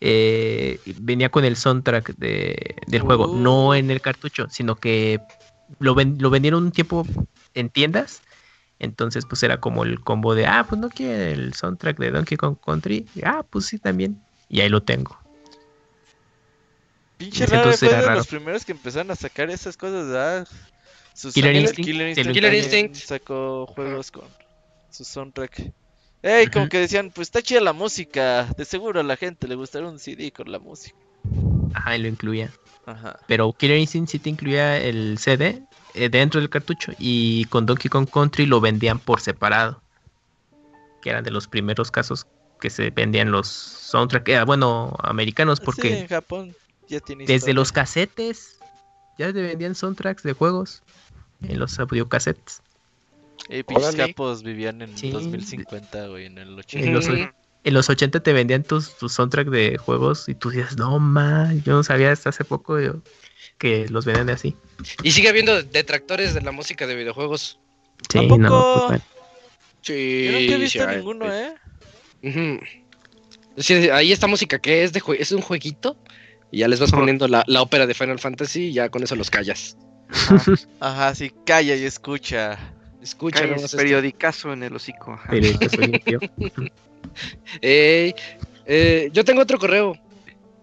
[0.00, 3.36] eh, venía con el soundtrack de, del juego, Uh.
[3.38, 5.20] no en el cartucho, sino que
[5.80, 7.06] lo, ven- lo vendieron un tiempo
[7.54, 8.22] en tiendas,
[8.78, 12.36] entonces pues era como el combo de, ah, pues no quiere el soundtrack de Donkey
[12.36, 15.18] Kong Country, Y, ah, pues sí también, y ahí lo tengo.
[17.16, 20.46] Pinche raro, fue de los primeros que empezaron a sacar esas cosas, ¿verdad?
[21.14, 21.84] Sus Killer Instinct,
[22.32, 22.94] Killer Instinct.
[22.94, 24.24] sacó juegos con
[24.90, 25.72] su soundtrack.
[26.22, 29.54] Ey, como que decían, pues está chida la música, de seguro a la gente le
[29.54, 30.96] gustará un CD con la música.
[31.74, 32.50] Ajá, y lo incluía.
[32.86, 33.18] Ajá.
[33.26, 35.62] Pero Killer Instinct sí te incluía el CD
[35.94, 39.82] eh, dentro del cartucho y con Donkey Kong Country lo vendían por separado.
[41.02, 42.26] Que eran de los primeros casos
[42.60, 46.56] que se vendían los soundtracks, eh, bueno, americanos, Sí, porque en Japón
[46.88, 47.54] ya tiene desde historia.
[47.54, 48.58] los casetes
[49.16, 50.82] ya te vendían soundtracks de juegos
[51.42, 52.62] en los audiocassettes.
[53.48, 55.10] Eh, pinches capos vivían en Sí.
[55.10, 56.86] 2050, güey, en el 80.
[56.86, 57.16] En los, Ujú.
[57.64, 61.52] en los 80 te vendían tus, tus soundtracks de juegos y tú dices, no, ma,
[61.64, 63.02] yo no sabía hasta hace poco yo,
[63.58, 64.56] que los vendían así.
[65.02, 67.58] Y sigue habiendo detractores de la música de videojuegos.
[68.10, 68.38] Sí, poco?
[68.38, 69.04] no, pues, bueno.
[69.82, 71.54] Sí, Yo nunca he visto sí, ninguno, ¿eh?
[73.56, 75.96] Decir, ahí esta música que es de es un jueguito
[76.52, 79.16] y ya les vas poniendo la, la ópera de Final Fantasy y ya con eso
[79.16, 79.76] los callas.
[80.80, 82.58] Ajá, sí, calla y escucha.
[83.02, 83.46] Escucha
[83.76, 85.12] periodicazo en el hocico.
[85.12, 85.32] ajá.
[85.68, 86.20] Soy limpio.
[87.60, 88.14] Ey,
[88.66, 89.96] eh, yo tengo otro correo.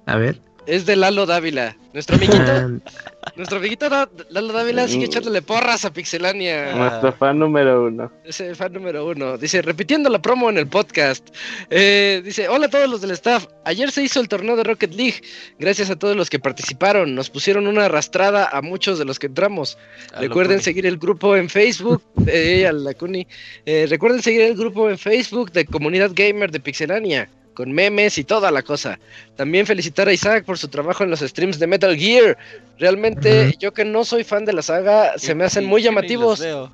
[0.05, 0.39] A ver.
[0.67, 1.75] Es de Lalo Dávila.
[1.93, 6.73] Nuestro amiguito, Ah, nuestro amiguito Da- Lalo Dávila sigue echándole porras a Pixelania.
[6.75, 8.11] Nuestro fan número uno.
[8.25, 9.37] Es el fan número uno.
[9.37, 11.27] Dice, repitiendo la promo en el podcast.
[11.69, 13.45] Eh, dice, hola a todos los del staff.
[13.63, 15.21] Ayer se hizo el torneo de Rocket League.
[15.59, 17.13] Gracias a todos los que participaron.
[17.15, 19.77] Nos pusieron una arrastrada a muchos de los que entramos.
[20.13, 22.01] A Recuerden seguir el grupo en Facebook.
[22.27, 23.27] eh, a la Kuni.
[23.65, 27.29] Eh, recuerden seguir el grupo en Facebook de Comunidad Gamer de Pixelania.
[27.55, 28.99] Con memes y toda la cosa.
[29.35, 32.37] También felicitar a Isaac por su trabajo en los streams de Metal Gear.
[32.77, 36.19] Realmente, yo que no soy fan de la saga, se me hacen muy Yo ni
[36.21, 36.39] los llamativos.
[36.39, 36.71] veo.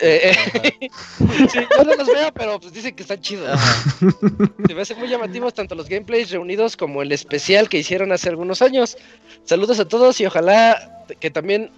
[0.00, 0.90] Eh, eh.
[1.52, 3.60] Sí, yo no los veo, pero pues dicen que están chidos.
[4.66, 8.28] Se me hacen muy llamativos tanto los gameplays reunidos como el especial que hicieron hace
[8.28, 8.96] algunos años.
[9.44, 11.70] Saludos a todos y ojalá que también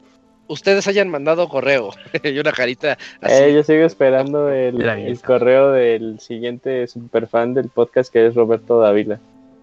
[0.53, 1.91] ustedes hayan mandado correo.
[2.23, 3.35] y una carita así.
[3.43, 8.79] Eh, yo sigo esperando el, el correo del siguiente superfan del podcast que es Roberto
[8.79, 9.19] Dávila.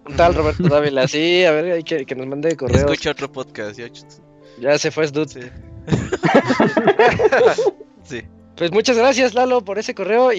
[0.06, 1.06] Un tal Roberto Dávila.
[1.08, 2.86] Sí, a ver, hay que, que nos mande correo.
[2.86, 3.78] Escucha otro podcast.
[3.78, 3.86] Ya,
[4.60, 5.28] Ya se fue, dude.
[5.28, 5.40] sí.
[8.04, 8.22] sí.
[8.56, 10.32] Pues muchas gracias, Lalo, por ese correo.
[10.32, 10.38] Y,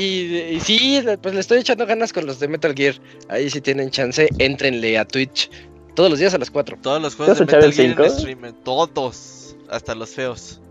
[0.51, 2.95] y sí, pues le estoy echando ganas con los de Metal Gear.
[3.29, 5.49] Ahí si tienen chance, éntrenle a Twitch.
[5.95, 6.77] Todos los días a las 4.
[6.81, 8.09] Todos los juegos ¿Te de Metal Gear en cinco?
[8.09, 8.53] stream.
[8.63, 9.40] Todos.
[9.71, 10.61] Hasta los feos.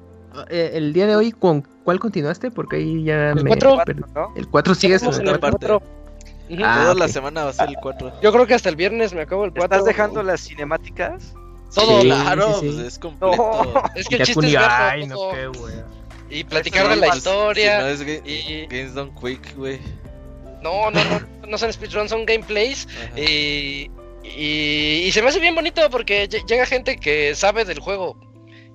[0.48, 2.50] eh, el día de hoy, ¿con cuál continuaste?
[2.52, 3.48] Porque ahí ya El me.
[3.48, 3.78] cuatro.
[3.84, 4.32] per- ¿no?
[4.36, 6.62] El 4 sigues Estamos en el.
[6.64, 8.20] Ah, Toda la semana va a ser el 4.
[8.22, 9.64] Yo creo que hasta el viernes me acabo el 4.
[9.64, 11.32] ¿Estás dejando las cinemáticas?
[11.74, 12.00] todo?
[12.00, 12.74] Sí, Claro, sí, sí.
[12.74, 13.82] pues es completo.
[13.94, 15.86] Es que el chiste es verlo ay, no, todo qué wea.
[16.28, 17.80] y platicar de la historia.
[17.80, 19.78] no es ga- y- Games Done Quick, güey.
[20.62, 22.86] No, no, no, no son speedruns, son gameplays.
[23.16, 23.88] Y,
[24.24, 28.16] y, y se me hace bien bonito porque lle- llega gente que sabe del juego.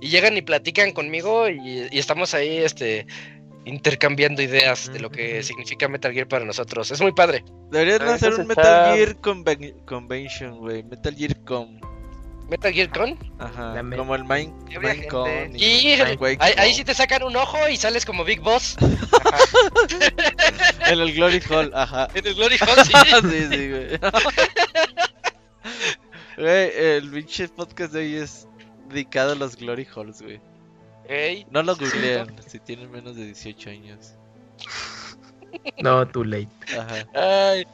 [0.01, 3.07] Y llegan y platican conmigo y, y estamos ahí este
[3.67, 6.91] intercambiando ideas de lo que significa Metal Gear para nosotros.
[6.91, 7.43] Es muy padre.
[7.71, 10.83] Deberían Ah, hacer un entonces Metal Gear Conven- Convention, güey.
[10.83, 11.79] Metal Gear Con.
[12.47, 13.17] Metal Gear Con.
[13.39, 13.81] Ajá.
[13.97, 18.05] Como el Mine, gente- Y el ahí, ahí sí te sacan un ojo y sales
[18.05, 18.75] como Big Boss.
[20.87, 22.07] En el Glory Hall, ajá.
[22.13, 22.93] En el Glory Hall, sí.
[23.31, 23.99] sí, sí, güey.
[26.37, 28.47] Güey, el pinche podcast de hoy es
[28.89, 30.39] dedicado a los Glory Halls, güey.
[31.07, 34.13] Ey, No lo sí, googleen si tienen menos de 18 años.
[35.81, 36.49] No, too late.
[36.77, 37.05] Ajá.
[37.13, 37.65] Ay,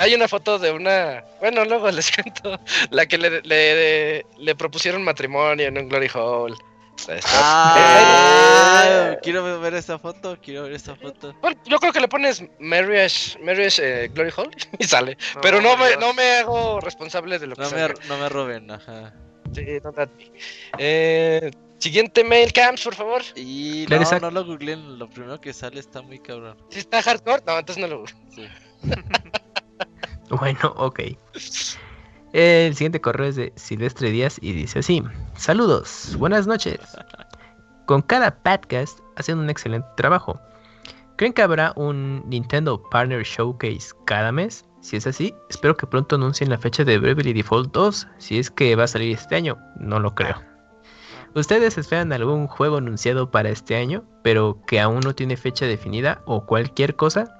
[0.00, 1.24] hay una foto de una.
[1.40, 2.60] Bueno, luego les cuento.
[2.90, 6.54] La que le, le, le propusieron matrimonio en un Glory Hole.
[7.08, 11.34] Está- Ah, quiero ver esa foto, quiero ver esa foto.
[11.40, 15.16] Bueno, yo creo que le pones Marriage, marriage eh, Glory Hole y sale.
[15.40, 19.14] Pero no me, no me hago responsable de lo que me, no me roben, ajá.
[19.52, 20.08] Sí, no te-
[20.78, 23.22] eh, siguiente mail, Camps, por favor.
[23.36, 26.56] Y no, no lo googleen, lo primero que sale está muy cabrón.
[26.70, 28.04] Si está hardcore, no, entonces no lo.
[28.34, 28.46] Sí.
[30.30, 31.00] Bueno, ok.
[32.32, 35.02] El siguiente correo es de Silvestre Díaz y dice así:
[35.36, 36.78] Saludos, buenas noches.
[37.86, 40.38] Con cada podcast hacen un excelente trabajo.
[41.16, 44.64] ¿Creen que habrá un Nintendo Partner Showcase cada mes?
[44.80, 48.50] Si es así, espero que pronto anuncien la fecha de Bravely Default 2, si es
[48.50, 49.58] que va a salir este año.
[49.76, 50.42] No lo creo.
[51.34, 56.22] ¿Ustedes esperan algún juego anunciado para este año, pero que aún no tiene fecha definida
[56.24, 57.36] o cualquier cosa?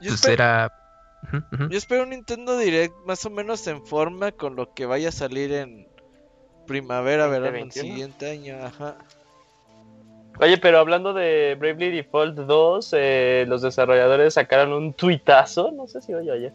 [0.00, 0.72] Yo, Pues espe- será...
[1.24, 1.68] Ujú, ujú.
[1.70, 5.12] yo espero un Nintendo Direct más o menos en forma con lo que vaya a
[5.12, 5.88] salir en
[6.66, 7.88] primavera, verano, el 2021.
[7.88, 8.98] siguiente año, ajá.
[10.40, 16.00] Oye, pero hablando de Bravely Default 2, eh, los desarrolladores sacaron un tuitazo, no sé
[16.02, 16.52] si hoy o ayer,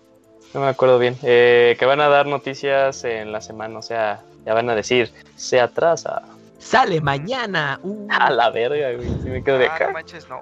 [0.54, 4.22] no me acuerdo bien, eh, que van a dar noticias en la semana, o sea,
[4.46, 6.22] ya van a decir, se atrasa.
[6.60, 7.80] Sale mañana.
[7.82, 9.88] uh, A la verga, güey, si me quedo de Ah, acá.
[9.88, 10.42] no manches, no.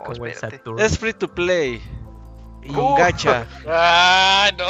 [0.77, 1.81] Es free to play.
[2.61, 2.95] Y Uh.
[2.97, 3.45] gacha.
[3.67, 4.65] Ah, no.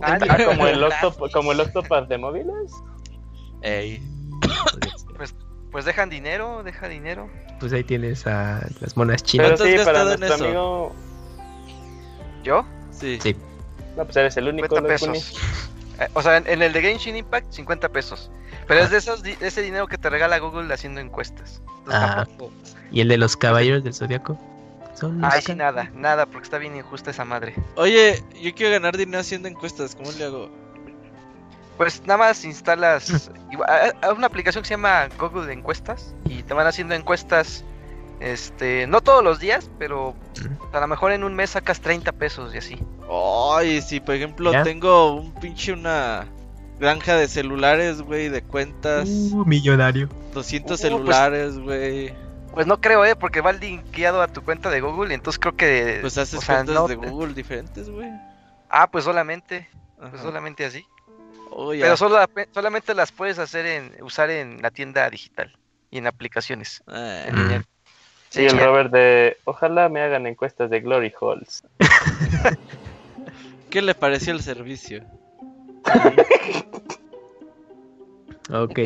[0.00, 0.82] Ah, como el.
[0.82, 2.72] Octop como el Octopath de móviles.
[3.60, 4.00] Ey.
[5.70, 7.28] Pues dejan dinero, deja dinero.
[7.60, 9.46] Pues ahí tienes a las monas chinas.
[9.46, 10.44] Pero ¿Cuánto has sí, para en nuestro eso?
[10.44, 10.94] amigo,
[12.44, 12.64] ¿Yo?
[12.92, 13.18] Sí.
[13.22, 13.36] Sí.
[13.96, 15.12] no, pues eres el único, 50 ¿no, Kuni?
[15.18, 15.40] pesos.
[15.98, 18.30] Eh, o sea, en, en el de Genshin Impact, 50 pesos.
[18.68, 21.62] Pero es de esos ese dinero que te regala Google haciendo encuestas.
[21.78, 22.52] Entonces, Ah, tampoco-
[22.90, 24.38] ¿Y el de los caballeros del zodiaco?
[24.94, 27.54] Son Ay, sí, nada, nada, porque está bien injusta esa madre.
[27.76, 29.94] Oye, yo quiero ganar dinero haciendo encuestas.
[29.94, 30.50] ¿Cómo le hago?
[31.76, 33.30] Pues nada más instalas
[34.16, 37.64] una aplicación que se llama Google Encuestas y te van haciendo encuestas,
[38.20, 40.14] este, no todos los días, pero
[40.72, 42.78] a lo mejor en un mes sacas 30 pesos y así.
[43.54, 44.62] Ay, si por ejemplo ¿Ya?
[44.62, 46.26] tengo un pinche una
[46.80, 50.08] granja de celulares, güey, de cuentas, Uh, millonario.
[50.34, 52.14] 200 Uh, pues- celulares, güey.
[52.54, 53.14] Pues no creo, ¿eh?
[53.14, 55.98] Porque va linkeado a tu cuenta de Google, entonces creo que...
[56.00, 58.08] Pues haces sea, cuentas no de Google diferentes, güey.
[58.70, 59.68] Ah, pues solamente,
[59.98, 60.86] pues solamente así.
[61.50, 61.70] Oh.
[61.70, 62.18] Pero solo,
[62.52, 65.56] solamente las puedes hacer en, usar en la tienda digital
[65.90, 66.82] y en aplicaciones.
[66.92, 67.64] Eh, en línea.
[68.28, 69.36] Sí, el Robert de.
[69.44, 71.62] Ojalá me hagan encuestas de Glory Halls.
[73.70, 75.04] ¿Qué le pareció el servicio?
[78.52, 78.78] Ok.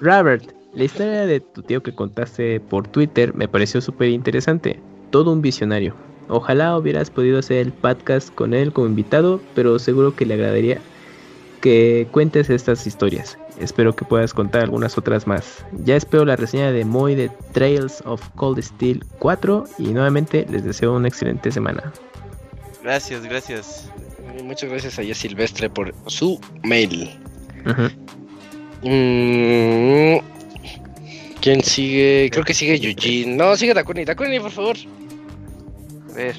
[0.00, 4.78] Robert, la historia de tu tío que contaste por Twitter me pareció súper interesante.
[5.10, 5.96] Todo un visionario.
[6.28, 10.78] Ojalá hubieras podido hacer el podcast con él como invitado, pero seguro que le agradaría
[11.60, 13.38] que cuentes estas historias.
[13.58, 15.64] Espero que puedas contar algunas otras más.
[15.84, 20.64] Ya espero la reseña de Moy de Trails of Cold Steel 4 y nuevamente les
[20.64, 21.92] deseo una excelente semana.
[22.82, 23.90] Gracias, gracias.
[24.38, 27.10] Y muchas gracias a Jess Silvestre por su mail.
[28.82, 30.18] Mm,
[31.40, 32.30] ¿Quién sigue?
[32.32, 33.36] Creo que sigue Eugene.
[33.36, 34.04] No, sigue Dakuni.
[34.04, 34.76] Dakuni, por favor.
[36.10, 36.36] A ver,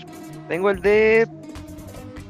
[0.48, 1.28] tengo el de...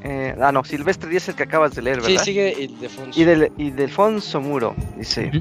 [0.03, 2.23] eh, ah, no, Silvestre 10 el que acabas de leer, Sí, ¿verdad?
[2.23, 3.19] sigue Ildefonso.
[3.19, 5.31] Y, del, y Delfonso Muro, dice...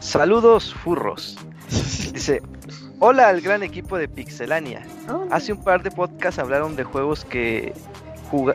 [0.00, 1.38] Saludos, furros.
[2.12, 2.42] Dice...
[2.98, 4.82] Hola al gran equipo de Pixelania.
[5.30, 7.72] Hace un par de podcasts hablaron de juegos que,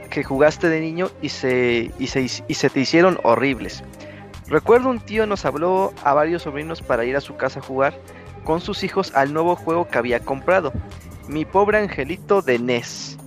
[0.10, 3.84] que jugaste de niño y se, y, se, y se te hicieron horribles.
[4.48, 8.00] Recuerdo un tío nos habló a varios sobrinos para ir a su casa a jugar
[8.46, 10.72] con sus hijos al nuevo juego que había comprado.
[11.28, 13.18] Mi pobre angelito de NES.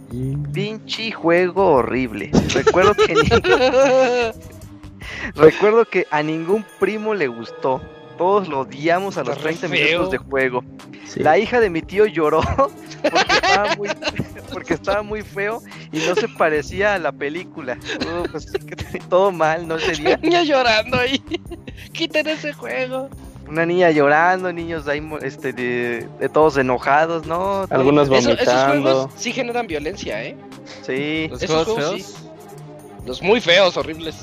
[0.52, 2.30] Pinche juego horrible.
[2.52, 3.28] Recuerdo que ni-
[5.34, 7.80] Recuerdo que a ningún primo le gustó.
[8.18, 9.84] Todos lo odiamos a los Está re 30 feo.
[9.98, 10.64] minutos de juego.
[11.06, 11.20] Sí.
[11.20, 12.40] La hija de mi tío lloró
[13.02, 13.88] porque estaba muy,
[14.52, 17.78] porque estaba muy feo y no se parecía a la película.
[18.12, 18.46] Oh, pues,
[19.08, 20.16] todo mal, no sería.
[20.18, 21.22] Niña llorando ahí.
[21.92, 23.08] Quiten ese juego.
[23.50, 27.66] Una niña llorando, niños ahí mo- este, de, de todos enojados, ¿no?
[27.68, 28.82] Algunos Eso- esos vomitando.
[28.82, 30.36] juegos sí generan violencia, ¿eh?
[30.86, 32.24] Sí, ¿Los Esos juegos juegos feos?
[33.06, 34.16] Los muy feos, horribles.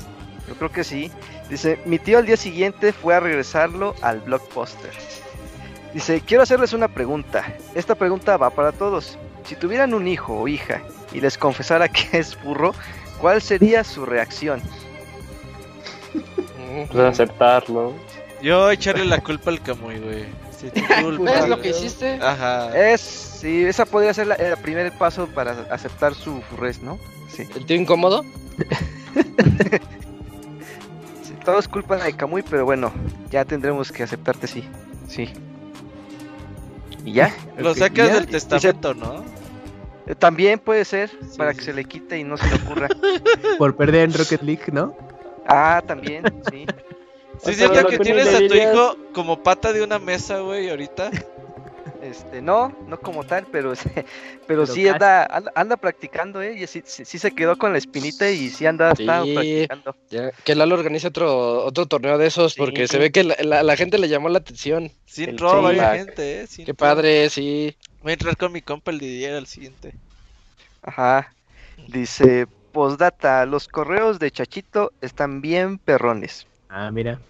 [0.48, 1.10] yo creo que sí.
[1.50, 4.90] Dice, mi tío al día siguiente fue a regresarlo al blockbuster.
[5.94, 7.44] Dice, quiero hacerles una pregunta.
[7.74, 9.18] Esta pregunta va para todos.
[9.44, 10.82] Si tuvieran un hijo o hija
[11.12, 12.74] y les confesara que es burro,
[13.20, 14.62] ¿cuál sería su reacción?
[16.92, 17.94] Pues aceptarlo.
[18.42, 20.24] Yo echarle la culpa al Camuy, güey.
[20.58, 22.18] Sí, tu culpa, ¿Ves lo que hiciste?
[22.22, 22.76] Ajá.
[22.92, 26.98] Es, sí, esa podría ser la- el primer paso para aceptar su furrez, ¿no?
[27.28, 27.44] Sí.
[27.54, 28.24] ¿El tío incómodo?
[31.22, 32.92] Sí, Todo es culpa de Kamui, pero bueno,
[33.30, 34.64] ya tendremos que aceptarte, sí.
[35.08, 35.30] Sí.
[37.04, 37.34] ¿Y ya?
[37.58, 38.14] Lo Ok, sacas ya.
[38.14, 39.24] del testamento, ¿no?
[40.06, 41.58] eh, También puede ser, Sí, para sí.
[41.58, 42.88] que se le quite y no se le ocurra.
[43.58, 44.96] Por perder en Rocket League, ¿no?
[45.46, 46.66] ah, también, sí.
[47.44, 51.10] Sí, cierto que tienes a tu hijo como pata de una mesa, güey, ahorita.
[52.02, 54.06] Este, no, no como tal, pero, pero,
[54.46, 54.88] Pero sí casi.
[54.88, 56.54] anda, anda, anda practicando, ¿eh?
[56.56, 59.04] Y sí, sí, sí se quedó con la espinita y sí anda Sí.
[59.04, 59.96] practicando.
[60.08, 62.58] Ya, que Lalo organice otro, otro torneo de esos Sí.
[62.60, 64.92] porque se ve que la, la- la gente le llamó la atención.
[65.06, 66.46] Sí El entró varias gente, eh.
[66.46, 67.76] sí Qué padre, sí.
[68.02, 69.92] Voy a entrar con mi compa el Didier al siguiente.
[70.82, 71.34] Ajá.
[71.88, 76.46] Dice, postdata, los correos de Chachito están bien perrones.
[76.68, 77.20] Ah, mira.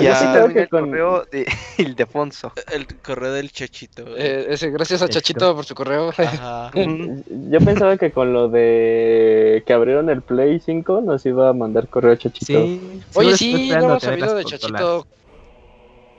[0.00, 1.46] Y así termina el con- correo de
[1.78, 2.52] Ildefonso.
[2.72, 4.16] el correo del chachito.
[4.16, 5.54] Eh, ese, gracias a Chachito.
[5.54, 6.10] Por su correo.
[6.16, 6.70] Ajá.
[6.74, 7.22] Ujú.
[7.50, 11.88] Yo pensaba que con lo de que abrieron el Play 5 nos iba a mandar
[11.88, 12.46] correo chachito.
[12.46, 13.02] Sí.
[13.14, 15.06] Oye, sí, no hemos sabido de Chachito.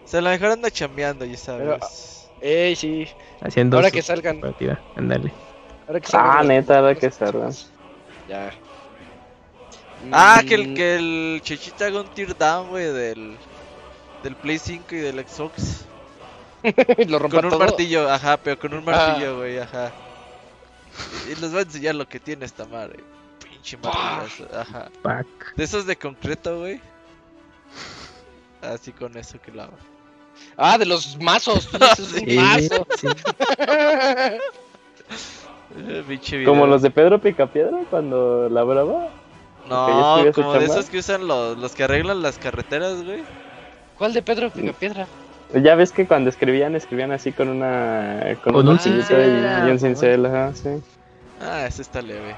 [0.06, 2.30] Se la dejaron anda chambeando, ya sabes.
[2.42, 3.08] Ey, sí.
[3.42, 4.40] Haciendo Ahora que salgan.
[4.44, 7.52] Ahora que salgan Ah, neta, ahora que salgan.
[8.27, 8.52] Ya.
[10.11, 13.35] Ah, que el, Mm, que el chachito haga un tear down, güey, del,
[14.24, 15.85] del Play 5 y del Xbox.
[17.08, 17.59] lo rompa Con un todo.
[17.59, 18.92] martillo, ajá, pero con un Ah.
[18.92, 19.92] martillo, güey, ajá.
[21.27, 23.03] Y, y les va a enseñar lo que tiene esta madre.
[23.43, 24.90] Pinche martillazo, ajá.
[25.01, 25.56] Pack.
[25.56, 26.82] De esos de concreto, güey.
[28.61, 29.77] Así con eso que lo hago.
[30.58, 31.67] Ah, de los mazos.
[31.69, 32.88] tú dices un Sí, mazo.
[32.98, 33.08] sí.
[36.08, 36.51] Pinche video.
[36.51, 39.09] Como los de Pedro Picapiedra cuando labraba.
[39.69, 43.24] No, como de esos que usan los, los que arreglan las carreteras, güey.
[43.98, 45.08] ¿Cuál de Pedro Piedra?
[45.53, 48.38] Ya ves que cuando escribían, escribían así con una.
[48.44, 50.69] Con, Con un cincel, y, ah, y un cincel, ajá, sí.
[51.42, 52.35] Ah, ese está leve.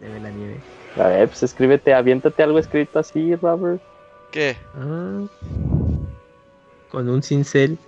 [0.00, 0.60] Debe la nieve.
[0.96, 3.82] A ver, pues escríbete, aviéntate algo escrito así, Robert.
[4.30, 4.56] ¿Qué?
[4.74, 5.22] Ah.
[6.90, 7.78] Con un cincel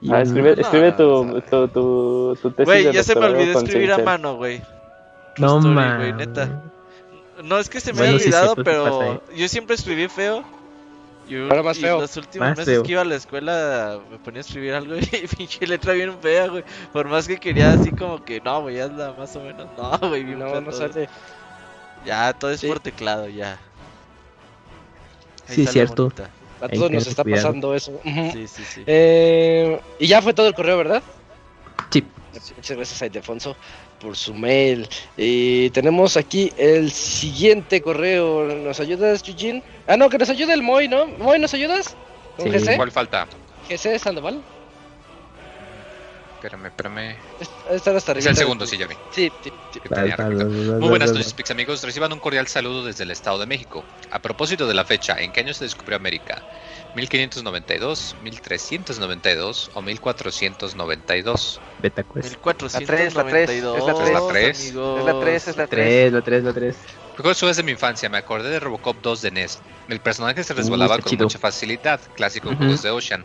[0.00, 3.26] Y Ah, escribe, No, escribe no, tu, tu, tu, tu tesis Güey, ya se me
[3.26, 4.62] olvidó escribir a mano, güey.
[5.38, 6.62] No Story, güey, neta.
[7.42, 10.44] No, es que se me Bueno, había sí, sí, olvidado, pero yo siempre escribí feo.
[11.50, 12.00] Ahora más y feo.
[12.00, 12.82] los últimos Más meses feo.
[12.82, 16.48] que iba a la escuela me ponía a escribir algo y pinche letra bien fea,
[16.48, 16.64] güey.
[16.92, 19.66] Por más que quería así como que, no, güey, hazla más o menos.
[19.76, 21.08] No, güey, bien No, feo no sale.
[22.04, 22.66] Ya, todo es Sí.
[22.68, 23.58] por teclado, ya.
[25.48, 26.04] Ahí Sí, cierto.
[26.04, 26.30] bonita.
[26.60, 27.42] A todos nos está cuidado.
[27.48, 28.00] pasando eso.
[28.04, 28.84] Sí, sí, sí.
[28.86, 31.02] Eh, y ya fue todo el correo, ¿verdad?
[31.90, 32.04] Sí.
[32.56, 33.56] Muchas gracias a Ildefonso
[34.04, 34.86] por su mail.
[35.16, 38.44] Y tenemos aquí el siguiente correo.
[38.44, 39.62] ¿Nos ayudas, Eugene?
[39.86, 41.06] Ah, no, que nos ayude el Moy, ¿no?
[41.06, 41.96] Moy, ¿nos ayudas?
[42.36, 42.58] ¿Con Sí.
[42.58, 42.76] GC?
[42.76, 43.26] ¿Cuál falta?
[43.68, 44.42] GC Sandoval.
[46.34, 47.16] Espérame, espérame.
[47.70, 48.94] Están hasta Es el segundo, sí, ya vi.
[49.10, 49.50] Sí, sí.
[50.78, 51.82] Muy buenas noches, Pix amigos.
[51.82, 53.82] Reciban un cordial saludo desde el Estado de México.
[54.10, 56.42] A propósito de la fecha, ¿en qué año se descubrió América?
[56.94, 61.60] ¿1592, 1392 o 1492?
[61.78, 62.30] Beta Quest.
[62.30, 62.74] 1492.
[62.74, 64.12] La tres, la tres, es la tres.
[64.12, 64.60] La tres.
[64.60, 64.98] amigos.
[65.00, 65.86] Es la 3, es la 3.
[65.86, 66.76] 3, la 3, la 3.
[67.16, 69.62] Recuerdo de mi infancia, me acordé de Robocop 2 de NES.
[69.88, 71.24] El personaje se resbalaba está con chido.
[71.26, 72.64] mucha facilidad, clásico en Ujú.
[72.64, 73.24] juegos de Ocean.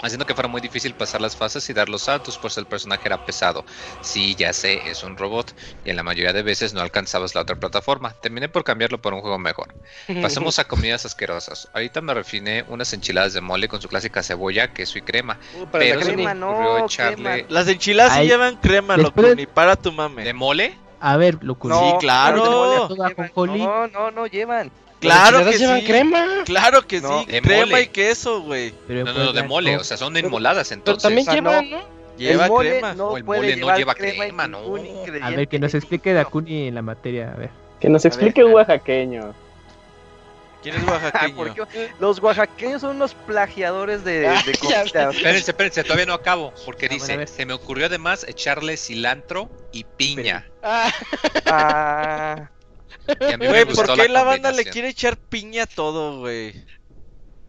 [0.00, 3.02] Haciendo que fuera muy difícil pasar las fases y dar los saltos, pues el personaje
[3.08, 3.64] era pesado.
[4.00, 5.52] Sí, ya sé, es un robot,
[5.84, 8.14] y en la mayoría de veces no alcanzabas la otra plataforma.
[8.20, 9.74] Terminé por cambiarlo por un juego mejor.
[10.22, 11.68] Pasemos a comidas asquerosas.
[11.74, 15.38] Ahorita me refiné unas enchiladas de mole con su clásica cebolla, queso y crema.
[15.56, 16.84] Uh, la Pero se me no, ocurrió crema.
[17.36, 20.22] echarle Las enchiladas sí Ay, llevan crema, después- loco, ni para tu mame.
[20.22, 20.78] de mole.
[21.00, 21.68] A ver, loco.
[21.68, 22.44] Sí, claro.
[22.44, 23.58] no, llevan- ajonjolí.
[23.64, 24.70] no, no, no llevan.
[25.00, 25.60] Claro que enchiladas sí.
[25.60, 26.26] llevan crema.
[26.44, 27.26] Claro que No, sí.
[27.40, 27.82] Crema mole.
[27.82, 28.74] y queso, güey.
[28.88, 31.02] No, no, no, de mole, o sea, son enmoladas Pero entonces.
[31.02, 31.98] también Ah, llevan, no.
[32.16, 32.94] Lleva el mole crema.
[32.94, 34.58] no O el puede mole no lleva crema, no.
[35.22, 36.12] A ver, que nos explique.
[36.12, 37.32] Dakuni en la materia.
[37.32, 37.50] A ver.
[37.80, 39.34] Que nos explique un oaxaqueño.
[40.60, 41.66] ¿Quién es Ah, oaxaqueño?
[42.00, 44.52] los oaxaqueños son unos plagiadores de, Ah, de.
[44.52, 48.76] Espérense, espérense, todavía no acabo, porque A ver, a dice, se me ocurrió además echarle
[48.76, 50.44] cilantro y piña.
[50.64, 50.90] Ah,
[51.46, 52.50] Ah,
[53.38, 56.64] Güey, ¿por qué la banda le quiere echar piña a todo, güey?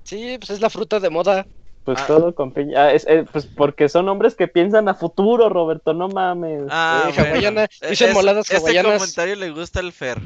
[0.03, 1.45] sí, pues es la fruta de moda.
[1.85, 2.07] Pues Ah.
[2.07, 2.85] todo con piña.
[2.85, 6.63] Ah, es, eh, pues porque son hombres que piensan a futuro, Roberto, no mames.
[6.69, 7.29] Ah, Eh, bueno.
[7.29, 8.93] hawaiana, Eh, hizo es- enmoladas Este hawaianas.
[8.99, 10.19] comentario le gusta al Fer.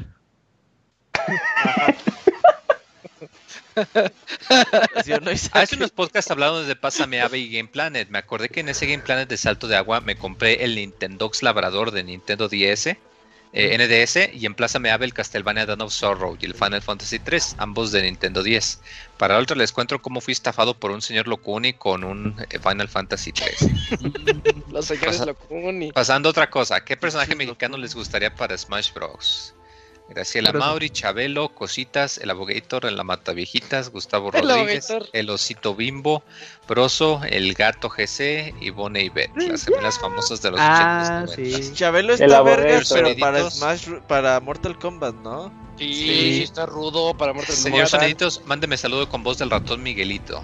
[5.54, 8.10] Hace unos podcasts hablando de Pásame Ave y Game Planet.
[8.10, 11.44] Me acordé que en ese Game Planet de salto de agua me compré el Nintendox
[11.44, 12.98] Labrador de Nintendo DS,
[13.54, 17.20] eh, NDS, y en Pásame Ave el Castlevania Dawn of Sorrow y el Final Fantasy
[17.20, 18.82] 3, ambos de Nintendo 10.
[19.18, 22.60] Para la otra les cuento cómo fui estafado por un señor Locuni con un eh,
[22.60, 23.56] Final Fantasy 3.
[24.72, 25.92] Los señores Pasa- Locuni.
[25.92, 29.54] Pasando a otra cosa, ¿qué personaje mexicano les gustaría para Smash Bros?
[30.14, 35.10] Graciela Pero- Mauri, Chabelo, Cositas, el Abogator, el Mataviejitas, Gustavo El Rodríguez, Abogator.
[35.14, 36.24] el Osito Bimbo,
[36.68, 41.64] Broso, el Gato GC, Ivone y Bet, las gemelas famosas de los Ah, 80s, 90s.
[41.68, 41.74] sí.
[41.74, 45.52] Chabelo El está vergas, pero para Smash, para Mortal Kombat, ¿no?
[45.78, 46.44] Sí, Sí.
[46.44, 47.90] está rudo para Mortal Señor Kombat.
[47.90, 50.44] Soniditos, mándeme saludo con voz del ratón Miguelito.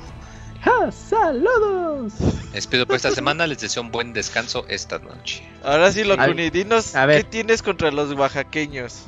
[0.61, 0.91] ¡Ja!
[0.91, 2.13] ¡Saludos!
[2.49, 5.41] Me despido por esta semana, les deseo un buen descanso esta noche.
[5.63, 7.23] Ahora sí, Locuni, dinos a ver.
[7.23, 9.03] qué tienes contra los oaxaqueños.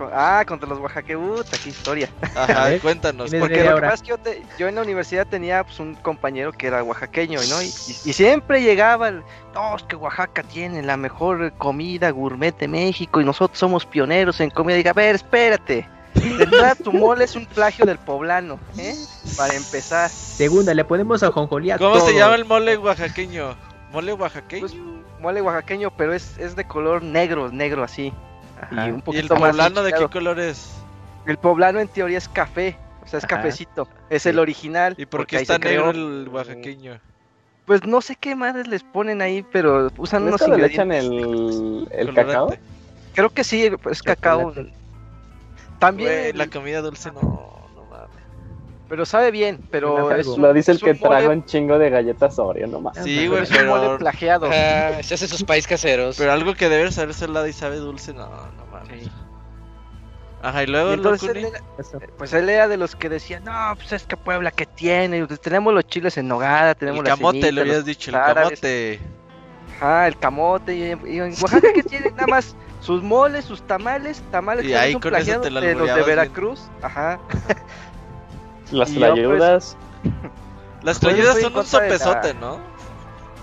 [0.00, 2.08] Con- ah, contra los oaxaquebuta, qué historia.
[2.34, 3.28] Ajá, ver, cuéntanos.
[3.30, 5.26] ¿quién es ¿por Porque lo que pasa es que yo, te- yo en la universidad
[5.26, 7.62] tenía pues, un compañero que era oaxaqueño, ¿no?
[7.62, 9.22] Y, y- y siempre llegaba el,
[9.54, 14.40] no, es que Oaxaca tiene la mejor comida gourmet de México y nosotros somos pioneros
[14.40, 14.76] en comida.
[14.76, 15.86] Diga, a ver, espérate.
[16.14, 18.94] De entrada, tu mole es un plagio del poblano, ¿eh?
[19.36, 20.08] Para empezar.
[20.10, 23.54] Segunda, le ponemos a Jonjolí a ¿Cómo se llama el mole oaxaqueño?
[23.92, 24.60] ¿Mole oaxaqueño?
[24.60, 24.74] Pues,
[25.20, 28.12] mole oaxaqueño, pero es, es de color negro, negro así.
[28.60, 30.70] Ajá, Y- un ¿Y el más poblano de qué color es?
[31.26, 33.36] El poblano en teoría es café, o sea, es Ajá.
[33.36, 33.88] cafecito.
[34.08, 34.28] Es Sí.
[34.30, 34.94] el original.
[34.98, 37.00] ¿Y por porque qué está negro el oaxaqueño?
[37.66, 40.74] Pues no sé qué madres les ponen ahí, pero usan ¿No unos le ingredientes.
[40.74, 42.54] echan el, el cacao?
[43.14, 44.52] Creo que sí, es cacao.
[45.78, 47.39] También, la comida dulce no.
[48.90, 51.44] Pero sabe bien, pero es un, Lo dice el es que un mole- traga un
[51.46, 53.02] chingo de galletas Oreo, no mames.
[53.02, 54.50] Sí, pero güey, es un mole plagiado.
[54.52, 56.16] Ah, se hace sus país caseros.
[56.18, 59.04] pero algo que debe saber salada y sabe dulce, no, no mames.
[59.04, 59.12] Sí.
[60.42, 61.44] Ajá, y Y luego entonces Locuni.
[61.46, 64.66] él era- pues él era de los que decía, no, pues es que Puebla que
[64.66, 68.10] tiene, Pues tenemos los chiles en nogada, tenemos El las camote, le semitas, habías dicho,
[68.10, 68.60] el árabes".
[68.60, 69.00] camote.
[69.76, 70.74] Ajá, el camote.
[70.74, 70.82] Y,
[71.14, 74.92] y en Oaxaca que tiene nada más sus moles, sus tamales, tamales Y que ahí
[74.92, 76.16] son con eso plagiados te lo de los de albureabas bien.
[76.16, 76.60] Veracruz.
[76.82, 77.20] Ajá.
[78.70, 79.76] Las yo, pues.
[80.82, 82.58] Las Pues clayidas estoy son un la- sopesote, ¿no?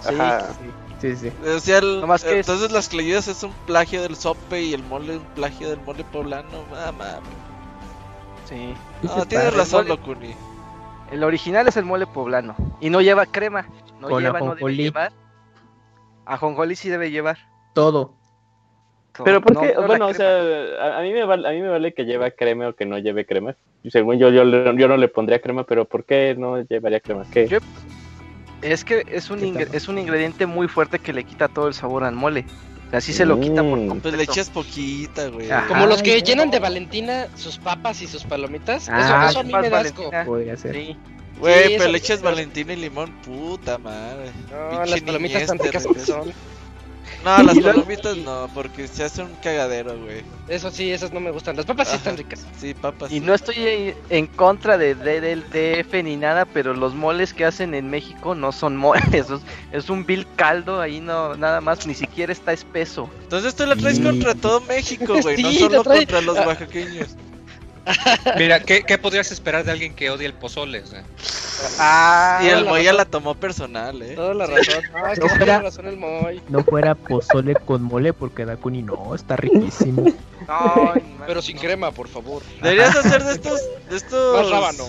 [0.06, 0.48] Ajá.
[1.00, 1.32] Sí, sí.
[1.56, 4.62] O sea, el- No más que es- entonces las clayidas es un plagio del sope
[4.64, 6.64] y el mole un plagio del mole poblano.
[6.76, 7.22] Ah, mames.
[8.46, 8.74] Sí.
[9.04, 10.36] No, tienes razón, mole- Locuni.
[11.12, 13.68] El original es el mole poblano y no lleva crema.
[14.00, 15.12] No Con lleva, no debe llevar.
[16.26, 17.38] Ajonjolí sí debe llevar.
[17.74, 18.14] Todo.
[19.24, 19.74] Pero ¿por No, qué?
[19.74, 20.38] no la bueno, o sea,
[20.82, 22.98] a, a mí me vale, a mí me vale que lleve crema o que no
[22.98, 23.56] lleve crema.
[23.90, 27.26] Según yo, yo, le- yo no le pondría crema, pero ¿por qué no llevaría crema?
[27.32, 27.48] ¿Qué?
[27.48, 27.60] Yo-
[28.62, 29.40] Es que es un,
[29.72, 32.46] es un ingrediente muy fuerte que le quita todo el sabor al mole.
[32.88, 33.88] O sea, Así se lo quita por Mm.
[33.88, 34.02] completo.
[34.02, 35.52] Pues le echas poquita, güey.
[35.52, 35.68] Ajá.
[35.68, 36.52] Como los que Ay, llenan no.
[36.54, 38.84] de Valentina sus papas y sus palomitas.
[38.84, 40.04] Eso, Ah, eso a mí me da asco.
[40.04, 40.26] Valentina.
[40.26, 40.74] Podría ser.
[40.74, 40.98] Sí.
[41.40, 44.32] Güey, Sí, pero eso- le echas Valentina y limón, puta madre.
[44.50, 46.14] No, Pinche las palomitas tan ricas que regresa.
[46.24, 46.34] son.
[47.28, 50.22] No, las palomitas no, porque se hace un cagadero, güey.
[50.48, 51.56] Eso sí, esas no me gustan.
[51.58, 52.46] Las papas sí están ricas.
[52.60, 53.12] Sí, papas.
[53.12, 53.20] Y sí.
[53.20, 57.74] no estoy en contra de, de- del DF ni nada, pero los moles que hacen
[57.74, 59.04] en México no son moles.
[59.14, 59.28] Es,
[59.72, 63.10] es un vil caldo, ahí no, nada más, ni siquiera está espeso.
[63.24, 64.04] Entonces tú la traes Sí.
[64.04, 66.48] contra todo México, güey, no Sí, solo trae- contra los Ah.
[66.48, 67.16] oaxaqueños.
[68.38, 70.82] Mira, ¿qué, qué podrías esperar de alguien que odia el pozole?
[70.82, 71.04] O sea,
[71.80, 74.14] Ah, y el Moy ya la tomó personal, eh.
[74.16, 74.84] Toda la razón.
[74.94, 76.42] No, es fuera- razón el Moy.
[76.50, 80.04] No fuera pozole con mole porque Dakuni no, está riquísimo.
[80.48, 80.94] no,
[81.26, 82.44] Pero sin crema, por favor.
[82.62, 83.60] Deberías hacer de estos,
[83.90, 84.84] de estos Más rábano.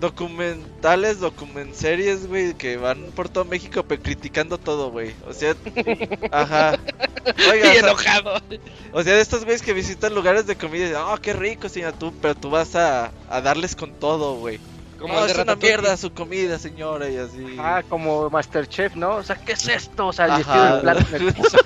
[0.00, 5.14] Documentales, documentseries, güey, que van por todo México pero criticando todo, güey.
[5.26, 5.54] O sea,
[6.32, 6.78] ajá.
[7.50, 8.42] Oiga, Y o sea, enojado.
[8.92, 11.68] o sea, de estos güeyes que visitan lugares de comida y dicen, oh, qué rico,
[11.68, 14.58] señor, tú, pero tú vas a, a darles con todo, güey.
[14.98, 17.56] Como No, de es una mierda su comida, señora, y así.
[17.58, 19.16] Ah, como Masterchef, ¿no?
[19.16, 20.08] O sea, ¿qué es esto?
[20.08, 20.38] O sea, el Ajá.
[20.38, 21.58] vestido del plato en el piso.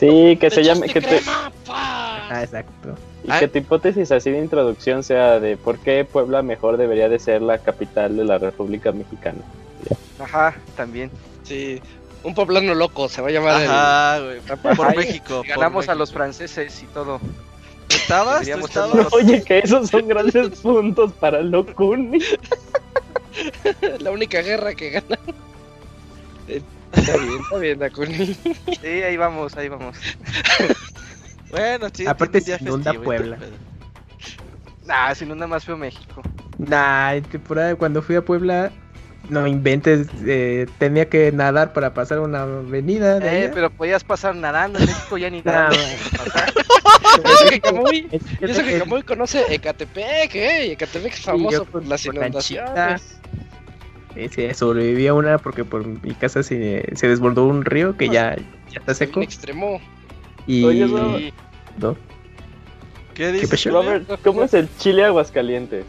[0.00, 1.20] Sí, que se ¿Le llame, que te.
[1.68, 2.94] Ah, exacto.
[3.24, 3.38] Y Ah.
[3.40, 7.42] que tu hipótesis así de introducción sea de por qué Puebla mejor debería de ser
[7.42, 9.40] la capital de la República Mexicana.
[10.18, 11.10] Ajá, también.
[11.44, 11.80] Sí.
[12.24, 14.40] Un poblano loco se va a llamar el- Ajá, güey.
[14.76, 15.36] Por Ahí México.
[15.38, 17.20] por Ganamos a los franceses y todo.
[17.88, 18.48] ¿Tú ¿Estabas?
[18.48, 19.12] ¿Tú estabas?
[19.12, 22.20] Oye, que esos son grandes puntos para Locuni.
[24.00, 25.18] la única guerra que gana.
[26.92, 28.34] Está bien, está bien, Dakuni.
[28.80, 29.96] Sí, ahí vamos, ahí vamos.
[31.52, 32.06] Bueno, sí.
[32.06, 33.38] Aparte se inunda Puebla.
[34.84, 36.22] Nah, sin una más feo México.
[36.58, 38.72] Nah, en temporada cuando fui a Puebla,
[39.28, 43.50] no inventes, eh, tenía que nadar para pasar una avenida de Eh, allá.
[43.54, 45.70] pero podías pasar nadando en México ya ni nada.
[45.72, 48.08] Y eso que Camuy,
[48.40, 50.72] eso que Camuy conoce Ecatepec, ¿eh?
[50.72, 52.74] Ecatepec es famoso yo por las por inundaciones.
[52.74, 53.18] lanchitas.
[54.34, 58.36] Sí, sobreviví a una porque por mi casa se, se desbordó un río que ya,
[58.70, 59.20] ya está seco.
[59.20, 59.80] En extremo.
[60.46, 61.18] Y Oye, no.
[61.18, 61.32] Y-
[61.78, 61.96] ¿no?
[63.14, 63.64] ¿Qué dices?
[63.66, 65.84] Robert, ¿cómo es el chile Aguascalientes?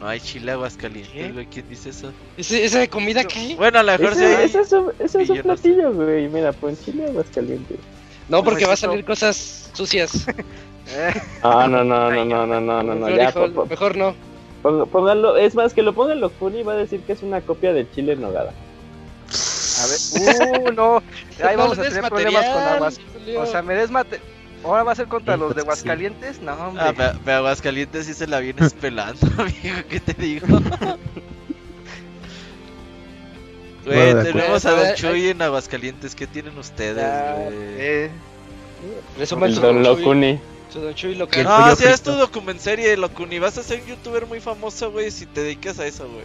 [0.00, 1.32] No hay chile Aguascalientes, ¿Qué?
[1.32, 1.46] güey.
[1.46, 2.12] ¿Quién dice eso?
[2.36, 3.56] ¿Ese, ¿Esa de comida qué?
[3.56, 5.62] Bueno, a lo mejor Ese, ese es un, ese es y un yo no sé.
[5.62, 6.28] platillo, güey.
[6.28, 7.78] Mira, pon chile Aguascalientes.
[8.28, 10.26] No, porque va a Pues salir cosas sucias.
[11.42, 13.96] Ah, no, no, no, no, no, no, no, no, Mejor, ya, hijo, po- po- mejor
[13.98, 14.14] no.
[14.86, 17.90] pónganlo, es más, que lo ponga Locuni va a decir que es una copia del
[17.92, 18.54] chile en nogada.
[19.88, 21.02] Ver, uh, no.
[21.44, 23.00] Ahí No vamos a des tener problemas con Aguas.
[23.38, 24.20] O sea, me desmate.
[24.64, 25.62] Ahora va a ser contra los de.
[25.62, 26.40] Aguascalientes.
[26.40, 26.82] No, hombre.
[26.84, 29.76] Ah, pe- pe- Aguascalientes sí se la vienes pelando, amigo.
[29.88, 30.46] ¿Qué te digo?
[33.84, 34.70] Güey, tenemos a.
[34.72, 36.14] Don Chuy en Aguascalientes.
[36.14, 37.54] ¿Qué tienen ustedes, Ah, güey?
[37.78, 38.10] Eh,
[39.18, 40.38] Resuman El su Don Locuni.
[40.72, 41.44] su Don Chuy local.
[41.44, 42.12] No, si es frito.
[42.12, 43.38] tu documentserie, Locuni.
[43.38, 46.24] Vas a ser un youtuber muy famoso, güey, si te dedicas a eso, güey.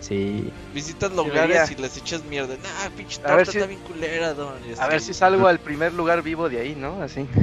[0.00, 0.50] Sí.
[0.74, 2.54] Visitas lugares y les echas mierda.
[2.56, 4.54] Nah, pinche A torta ver si- está bien culera, don.
[4.78, 5.06] A ver así.
[5.06, 7.02] si salgo al primer lugar vivo de ahí, ¿no?
[7.02, 7.26] Así.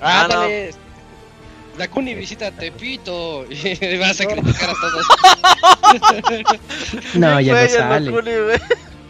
[0.00, 0.34] Ah, no.
[0.42, 0.70] Ándale.
[1.78, 5.06] Dakuni visita Tepito y vas a criticar a todos.
[7.14, 8.12] No, ya no sale.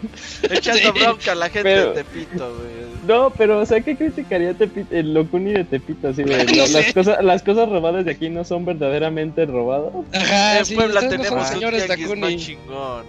[0.09, 0.59] Güey.
[0.59, 1.01] Echando Sí.
[1.01, 2.85] bronca a la gente Pero- de Tepito, güey.
[3.07, 6.09] No, pero, o sea, ¿qué criticaría Tepi- el Locuni de Tepito?
[6.09, 6.33] Así No
[6.67, 6.73] sé.
[6.73, 9.93] las, cosas, las cosas robadas de aquí no son verdaderamente robadas.
[10.15, 12.37] Ajá, en sí, Puebla no tenemos un señores Dakuni.
[12.39, 13.05] chingón.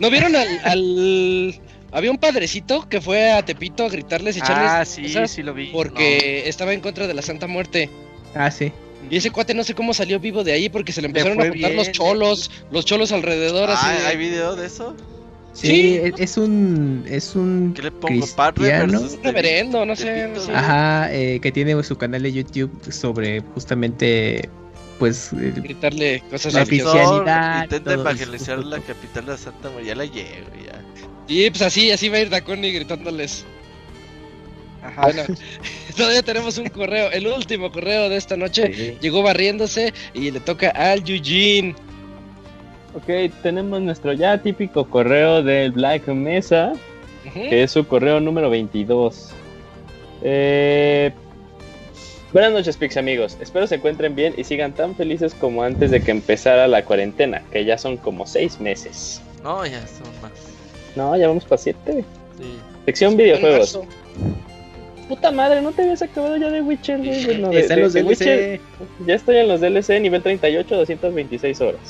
[0.00, 1.60] ¿No vieron al, al-
[1.92, 5.42] Había un padrecito que fue a Tepito a gritarles y echarles Ah, sí, cosas sí
[5.42, 5.66] lo vi.
[5.72, 7.88] porque estaba en contra de la Santa Muerte.
[8.34, 8.72] Ah, sí.
[9.10, 11.40] Y ese cuate no sé cómo salió vivo de ahí porque se le Le empezaron
[11.40, 13.86] a juntar los cholos, los cholos alrededor así.
[13.88, 14.94] Ah, de- ¿Hay video de eso?
[15.54, 16.12] Sí, Sí.
[16.18, 18.26] es- un es un ¿Qué le pongo?
[18.36, 19.00] Padre cristiano.
[19.00, 20.54] Un reverendo, no sé, no.
[20.54, 24.48] Ajá, eh, que tiene su canal de YouTube sobre justamente
[24.98, 29.88] pues eh, gritarle cosas La cristianidad, Intenta evangelizar la capital de Santa María.
[29.88, 30.82] Ya la llego, ya.
[31.26, 33.44] Y pues así, así va a ir Dakuni gritándoles.
[34.82, 35.02] Ajá.
[35.02, 35.22] Bueno,
[35.96, 38.96] todavía tenemos un correo, el último correo de esta noche.
[39.00, 41.74] Llegó barriéndose y le toca al Eugene.
[42.94, 46.72] Ok, tenemos nuestro ya típico correo del Black Mesa,
[47.32, 49.30] que es su correo número 22.
[50.22, 51.12] Eh,
[52.32, 53.38] Buenas noches, Pix amigos.
[53.40, 57.42] Espero se encuentren bien y sigan tan felices como antes de que empezara la cuarentena,
[57.50, 59.22] que ya son como seis meses.
[59.42, 60.32] No, ya son más.
[60.94, 62.04] No, ya vamos para siete.
[62.38, 62.58] Sí.
[62.84, 63.80] Sección videojuegos.
[65.08, 67.24] Puta madre, no te habías acabado ya de Witcher, güey.
[67.24, 68.02] Bueno, de- Están de- los de.
[68.02, 68.60] Witcher.
[69.06, 71.80] Ya estoy en los DLC, nivel 38, 226 horas.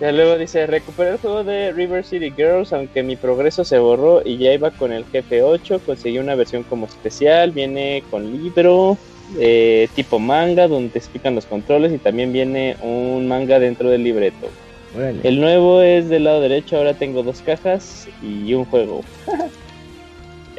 [0.00, 4.22] Ya luego dice, recuperé el juego de River City Girls, aunque mi progreso se borró
[4.24, 8.96] y ya iba con el jefe 8, conseguí una versión como especial, viene con libro,
[9.40, 14.04] eh, tipo manga, donde te explican los controles y también viene un manga dentro del
[14.04, 14.48] libreto.
[14.96, 15.20] Órale.
[15.24, 19.02] El nuevo es del lado derecho, ahora tengo dos cajas y un juego.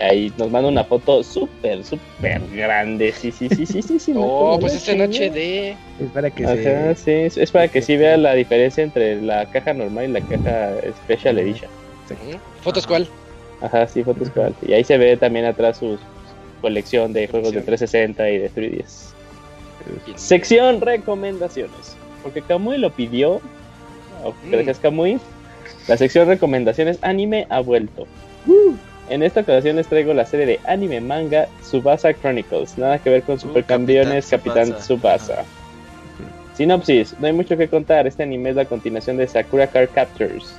[0.01, 3.11] Ahí nos manda una foto súper, súper grande.
[3.11, 3.99] Sí, sí, sí, sí, sí.
[3.99, 5.77] sí Oh, pues es en sí, HD.
[6.03, 6.95] Es para que Ajá, se...
[6.95, 10.21] sí, es, es para que sí vea la diferencia entre la caja normal y la
[10.21, 10.71] caja
[11.03, 11.69] Special Edition.
[12.09, 12.39] Ujú.
[12.61, 13.07] ¿Fotos cuál?
[13.61, 14.55] Ajá, sí, fotos cual.
[14.61, 15.99] Y ahí se ve también atrás su
[16.61, 19.13] colección de juegos de 360 y de 3DS.
[20.15, 21.95] Sección recomendaciones.
[22.23, 23.41] Porque Kamui lo pidió.
[24.23, 24.51] o Mm.
[24.51, 25.19] Gracias, Kamui.
[25.87, 28.07] La sección recomendaciones anime ha vuelto.
[29.09, 32.77] En esta ocasión les traigo la serie de anime manga Tsubasa Chronicles.
[32.77, 34.75] Nada que ver con Supercampeones Capitán.
[34.77, 35.43] Tsubasa.
[36.55, 38.05] Sinopsis: No hay mucho que contar.
[38.05, 40.53] Este anime es la continuación de Sakura Card Captors.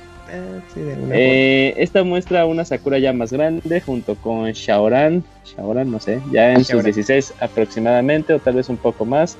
[0.73, 5.91] Sí, de alguna Eh, esta muestra una Sakura ya más grande junto con Shaoran, Shaoran
[5.91, 6.85] no sé, ya en sus Shaoran.
[6.85, 9.37] 16 aproximadamente o tal vez un poco más,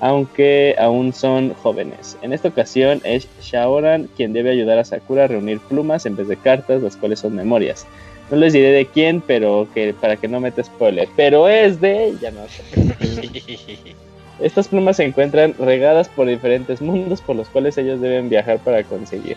[0.00, 2.18] aunque aún son jóvenes.
[2.22, 6.26] En esta ocasión es Shaoran quien debe ayudar a Sakura a reunir plumas en vez
[6.26, 7.86] de cartas, las cuales son memorias.
[8.30, 12.14] No les diré de quién, pero que para que no meta spoiler, pero es de
[12.20, 13.92] ya no sé.
[14.40, 18.82] Estas plumas se encuentran regadas por diferentes mundos por los cuales ellos deben viajar para
[18.82, 19.36] conseguir.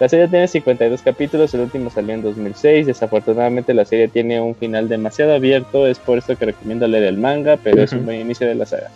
[0.00, 2.86] La serie tiene 52 capítulos, el último salió en 2006.
[2.86, 7.18] Desafortunadamente la serie tiene un final demasiado abierto, es por esto que recomiendo leer el
[7.18, 8.90] manga, pero es un buen inicio de la saga.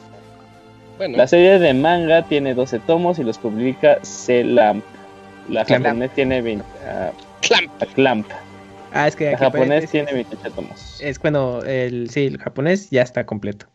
[0.97, 4.83] Bueno, La serie de manga tiene 12 tomos y los publica C-Lamp.
[5.51, 7.11] La japonés tiene 20, ah,
[7.43, 7.71] Clamp.
[7.81, 8.27] la Clamp.
[8.95, 11.01] Ah, es que aquí japonés tiene 28 tomos.
[11.01, 13.67] Es cuando el, sí, el japonés ya está completo.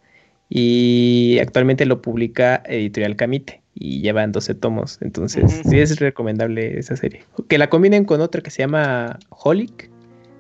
[0.50, 4.98] Y actualmente lo publica Editorial Kamite y llevan 12 tomos.
[5.02, 7.24] Entonces, sí es recomendable esa serie.
[7.48, 9.92] Que la combinen con otra que se llama Holic,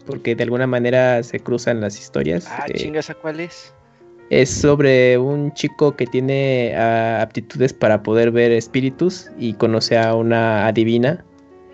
[0.07, 2.47] porque de alguna manera se cruzan las historias.
[2.49, 3.73] Ah, Eh, chingas, ¿a cuál es?
[4.29, 10.15] es sobre un chico que tiene ah, aptitudes para poder ver espíritus y conoce a
[10.15, 11.25] una adivina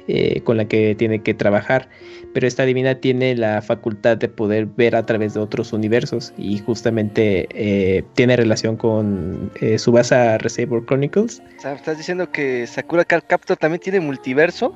[0.08, 1.90] eh, con la que tiene que trabajar.
[2.34, 6.59] Pero esta adivina tiene la facultad de poder ver a través de otros universos y
[6.59, 11.42] justamente eh, tiene relación con eh, Subasa Receiver Chronicles.
[11.58, 14.74] O sea, ¿Estás diciendo que Sakura Card Captor también tiene multiverso?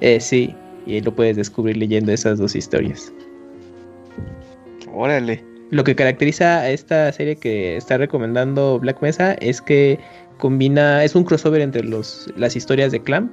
[0.00, 0.54] Eh, sí,
[0.86, 3.12] y lo puedes descubrir leyendo esas dos historias.
[4.92, 5.44] Órale.
[5.70, 9.98] Lo que caracteriza a esta serie que está recomendando Black Mesa es que
[10.38, 13.30] combina, es un crossover entre los, las historias de Clamp.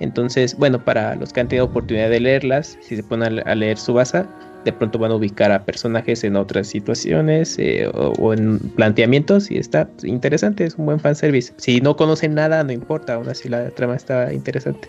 [0.00, 3.78] Entonces, bueno, para los que han tenido oportunidad de leerlas, si se ponen a leer
[3.78, 4.26] Subasa,
[4.64, 9.50] de pronto van a ubicar a personajes en otras situaciones eh, o, o en planteamientos
[9.50, 11.52] y está interesante, es un buen fanservice.
[11.56, 14.88] Si no conocen nada, no importa, aún así la trama está interesante.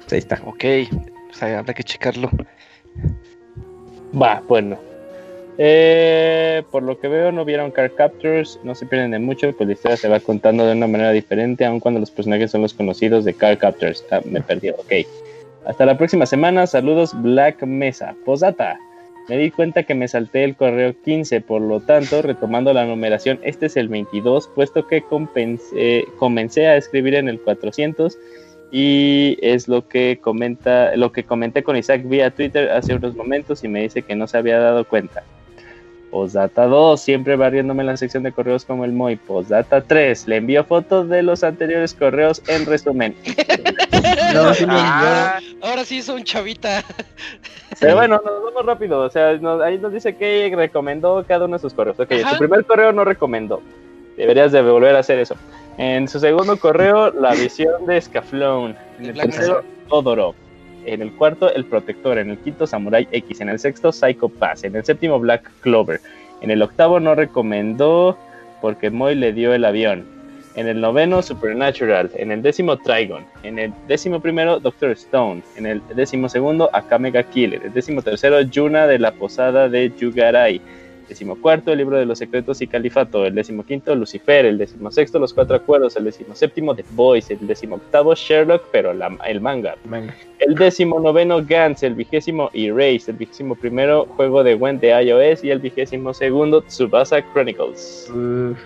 [0.00, 0.40] Pues ahí está.
[0.44, 0.64] Ok,
[1.28, 2.30] pues habrá que checarlo.
[4.14, 4.78] Va, bueno.
[5.58, 9.66] Eh, por lo que veo, no vieron Card Captors, no se pierden de mucho, pues
[9.66, 12.74] la historia se va contando de una manera diferente, aun cuando los personajes son los
[12.74, 14.04] conocidos de Card Captors.
[14.10, 14.92] Ah, me perdí, ok.
[15.64, 18.14] Hasta la próxima semana, saludos Black Mesa.
[18.24, 18.78] Posata.
[19.28, 23.40] Me di cuenta que me salté el correo 15, por lo tanto, retomando la numeración,
[23.42, 28.16] este es el 22, puesto que compensé- comencé a escribir en el 400
[28.70, 33.64] y es lo que comenta, lo que comenté con Isaac vía Twitter hace unos momentos
[33.64, 35.24] y me dice que no se había dado cuenta.
[36.10, 39.16] Postdata 2, siempre barriéndome en la sección de correos como el Moy.
[39.16, 43.14] Postdata 3, le envío fotos de los anteriores correos en resumen.
[44.34, 46.82] No, sí me Ah, Ahora sí son chavita.
[47.80, 49.00] Pero bueno, nos vamos rápido.
[49.00, 51.98] O sea, nos- ahí nos dice que recomendó cada uno de sus correos.
[52.00, 52.32] Ok, Ajá.
[52.32, 53.62] su primer correo no recomendó.
[54.16, 55.36] Deberías de volver a hacer eso.
[55.78, 58.76] En su segundo correo, la visión de Scaflón.
[58.98, 59.62] En De el tercero.
[60.86, 62.18] En el cuarto, El Protector.
[62.18, 63.40] En el quinto, Samurai X.
[63.40, 64.64] En el sexto, Psycho Pass.
[64.64, 66.00] En el séptimo, Black Clover.
[66.40, 68.16] En el octavo, no recomendó
[68.60, 70.04] porque Moy le dio el avión.
[70.54, 72.10] En el noveno, Supernatural.
[72.14, 73.26] En el décimo, Trigon.
[73.42, 75.42] En el décimo primero, Doctor Stone.
[75.56, 77.62] En el décimo segundo, Akamega Killer.
[77.64, 80.60] El décimo tercero, Yuna de la posada de Yugarai.
[81.08, 83.24] Decimocuarto, el libro de los secretos y califato.
[83.24, 84.44] El decimoquinto, Lucifer.
[84.44, 85.96] El decimosexto, los cuatro acuerdos.
[85.96, 87.34] El decimoséptimo, The Voice.
[87.34, 89.76] El decimoctavo, Sherlock, pero la- el manga.
[89.84, 90.14] Venga.
[90.40, 91.84] El décimo noveno, Gantz.
[91.84, 93.12] El vigésimo, Erase.
[93.12, 95.44] El vigésimo primero, juego de Gwen de iOS.
[95.44, 98.10] Y el vigésimo segundo, Tsubasa Chronicles.
[98.10, 98.58] Uf,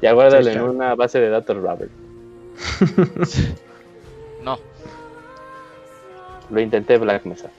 [0.00, 1.90] Ya guárdalo en una base de datos, Robert.
[4.42, 4.58] No.
[6.50, 7.50] Lo intenté, Black Mesa.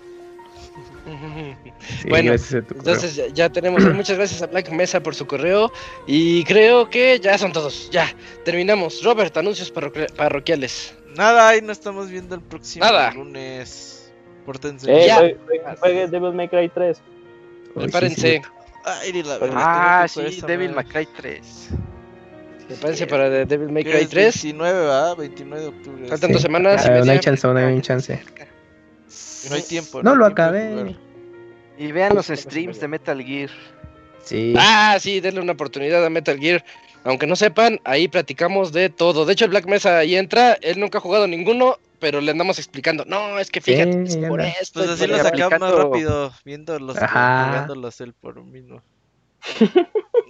[1.06, 2.34] Sí, Bueno.
[2.34, 5.72] Entonces ya, ya tenemos, muchas gracias a Black Mesa por su correo
[6.08, 8.08] y creo que ya son todos, ya,
[8.44, 9.04] terminamos.
[9.04, 10.96] Robert, anuncios parroquia- parroquiales.
[11.16, 13.12] Nada, ahí nos estamos viendo el próximo Nada.
[13.12, 14.12] lunes.
[14.46, 15.08] Pórtense Eh, bien.
[15.64, 15.76] Ya.
[15.78, 16.98] juegue- Devil May Cry 3.
[16.98, 17.04] Uy,
[17.74, 18.42] sí, Prepárense,
[18.84, 20.72] Ay, la verdad, Ah, sí, esa Devil.
[20.74, 21.70] May Cry 3.
[22.68, 24.44] prepárense para Devil May Cry es 3.
[24.44, 25.16] 29, ¿verdad?
[25.18, 26.08] 29 de octubre.
[26.08, 26.34] Faltan Sí.
[26.34, 26.86] dos semanas.
[26.86, 28.22] y Ah, no hay chance, no hay chance.
[29.50, 30.04] No hay tiempo.
[30.04, 30.96] No hay lo tiempo acabé.
[31.78, 33.50] Y vean los streams de Metal Gear.
[34.24, 34.54] Sí.
[34.58, 36.64] Ah, sí, denle una oportunidad a Metal Gear.
[37.04, 39.26] Aunque no sepan, ahí platicamos de todo.
[39.26, 42.58] De hecho, el Black Mesa ahí entra, él nunca ha jugado ninguno, pero le andamos
[42.58, 43.06] explicando.
[43.06, 44.46] No, es que fíjate, Sí, es por no.
[44.46, 44.80] esto.
[44.80, 48.82] Pues así lo sacamos más rápido, viéndolos, jugándolos él por un mismo.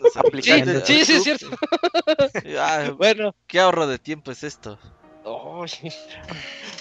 [0.01, 1.47] Los Sí, sí, sí, es cierto.
[2.59, 4.77] Ah, Bueno, ¿Qué ahorro de tiempo es esto?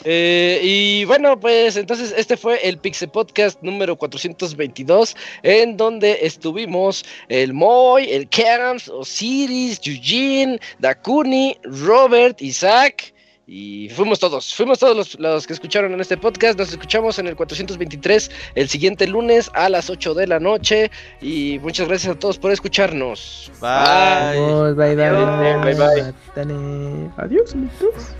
[0.06, 7.06] Eh, y bueno, pues entonces este fue el Pixel Podcast número 422, en donde estuvimos
[7.28, 13.13] el Moy, el Camps, Osiris, Eugene, Dakuni, Robert, Isaac.
[13.46, 16.58] Y fuimos todos, fuimos todos los, los que escucharon en este podcast.
[16.58, 20.90] Nos escuchamos en el 423 el siguiente lunes a las 8 de la noche.
[21.20, 23.52] Y muchas gracias a todos por escucharnos.
[23.60, 24.40] Bye.
[24.40, 26.14] Vamos, bye, bye, Adiós.
[26.34, 27.10] Bye.
[27.18, 28.14] Adiós, amigos.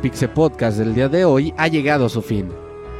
[0.00, 2.48] Pixel Podcast del día de hoy ha llegado a su fin.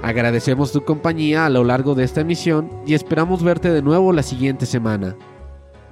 [0.02, 4.22] Agradecemos tu compañía a lo largo de esta emisión y esperamos verte de nuevo la
[4.22, 5.16] siguiente semana.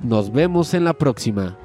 [0.02, 1.56] Nos vemos en la próxima.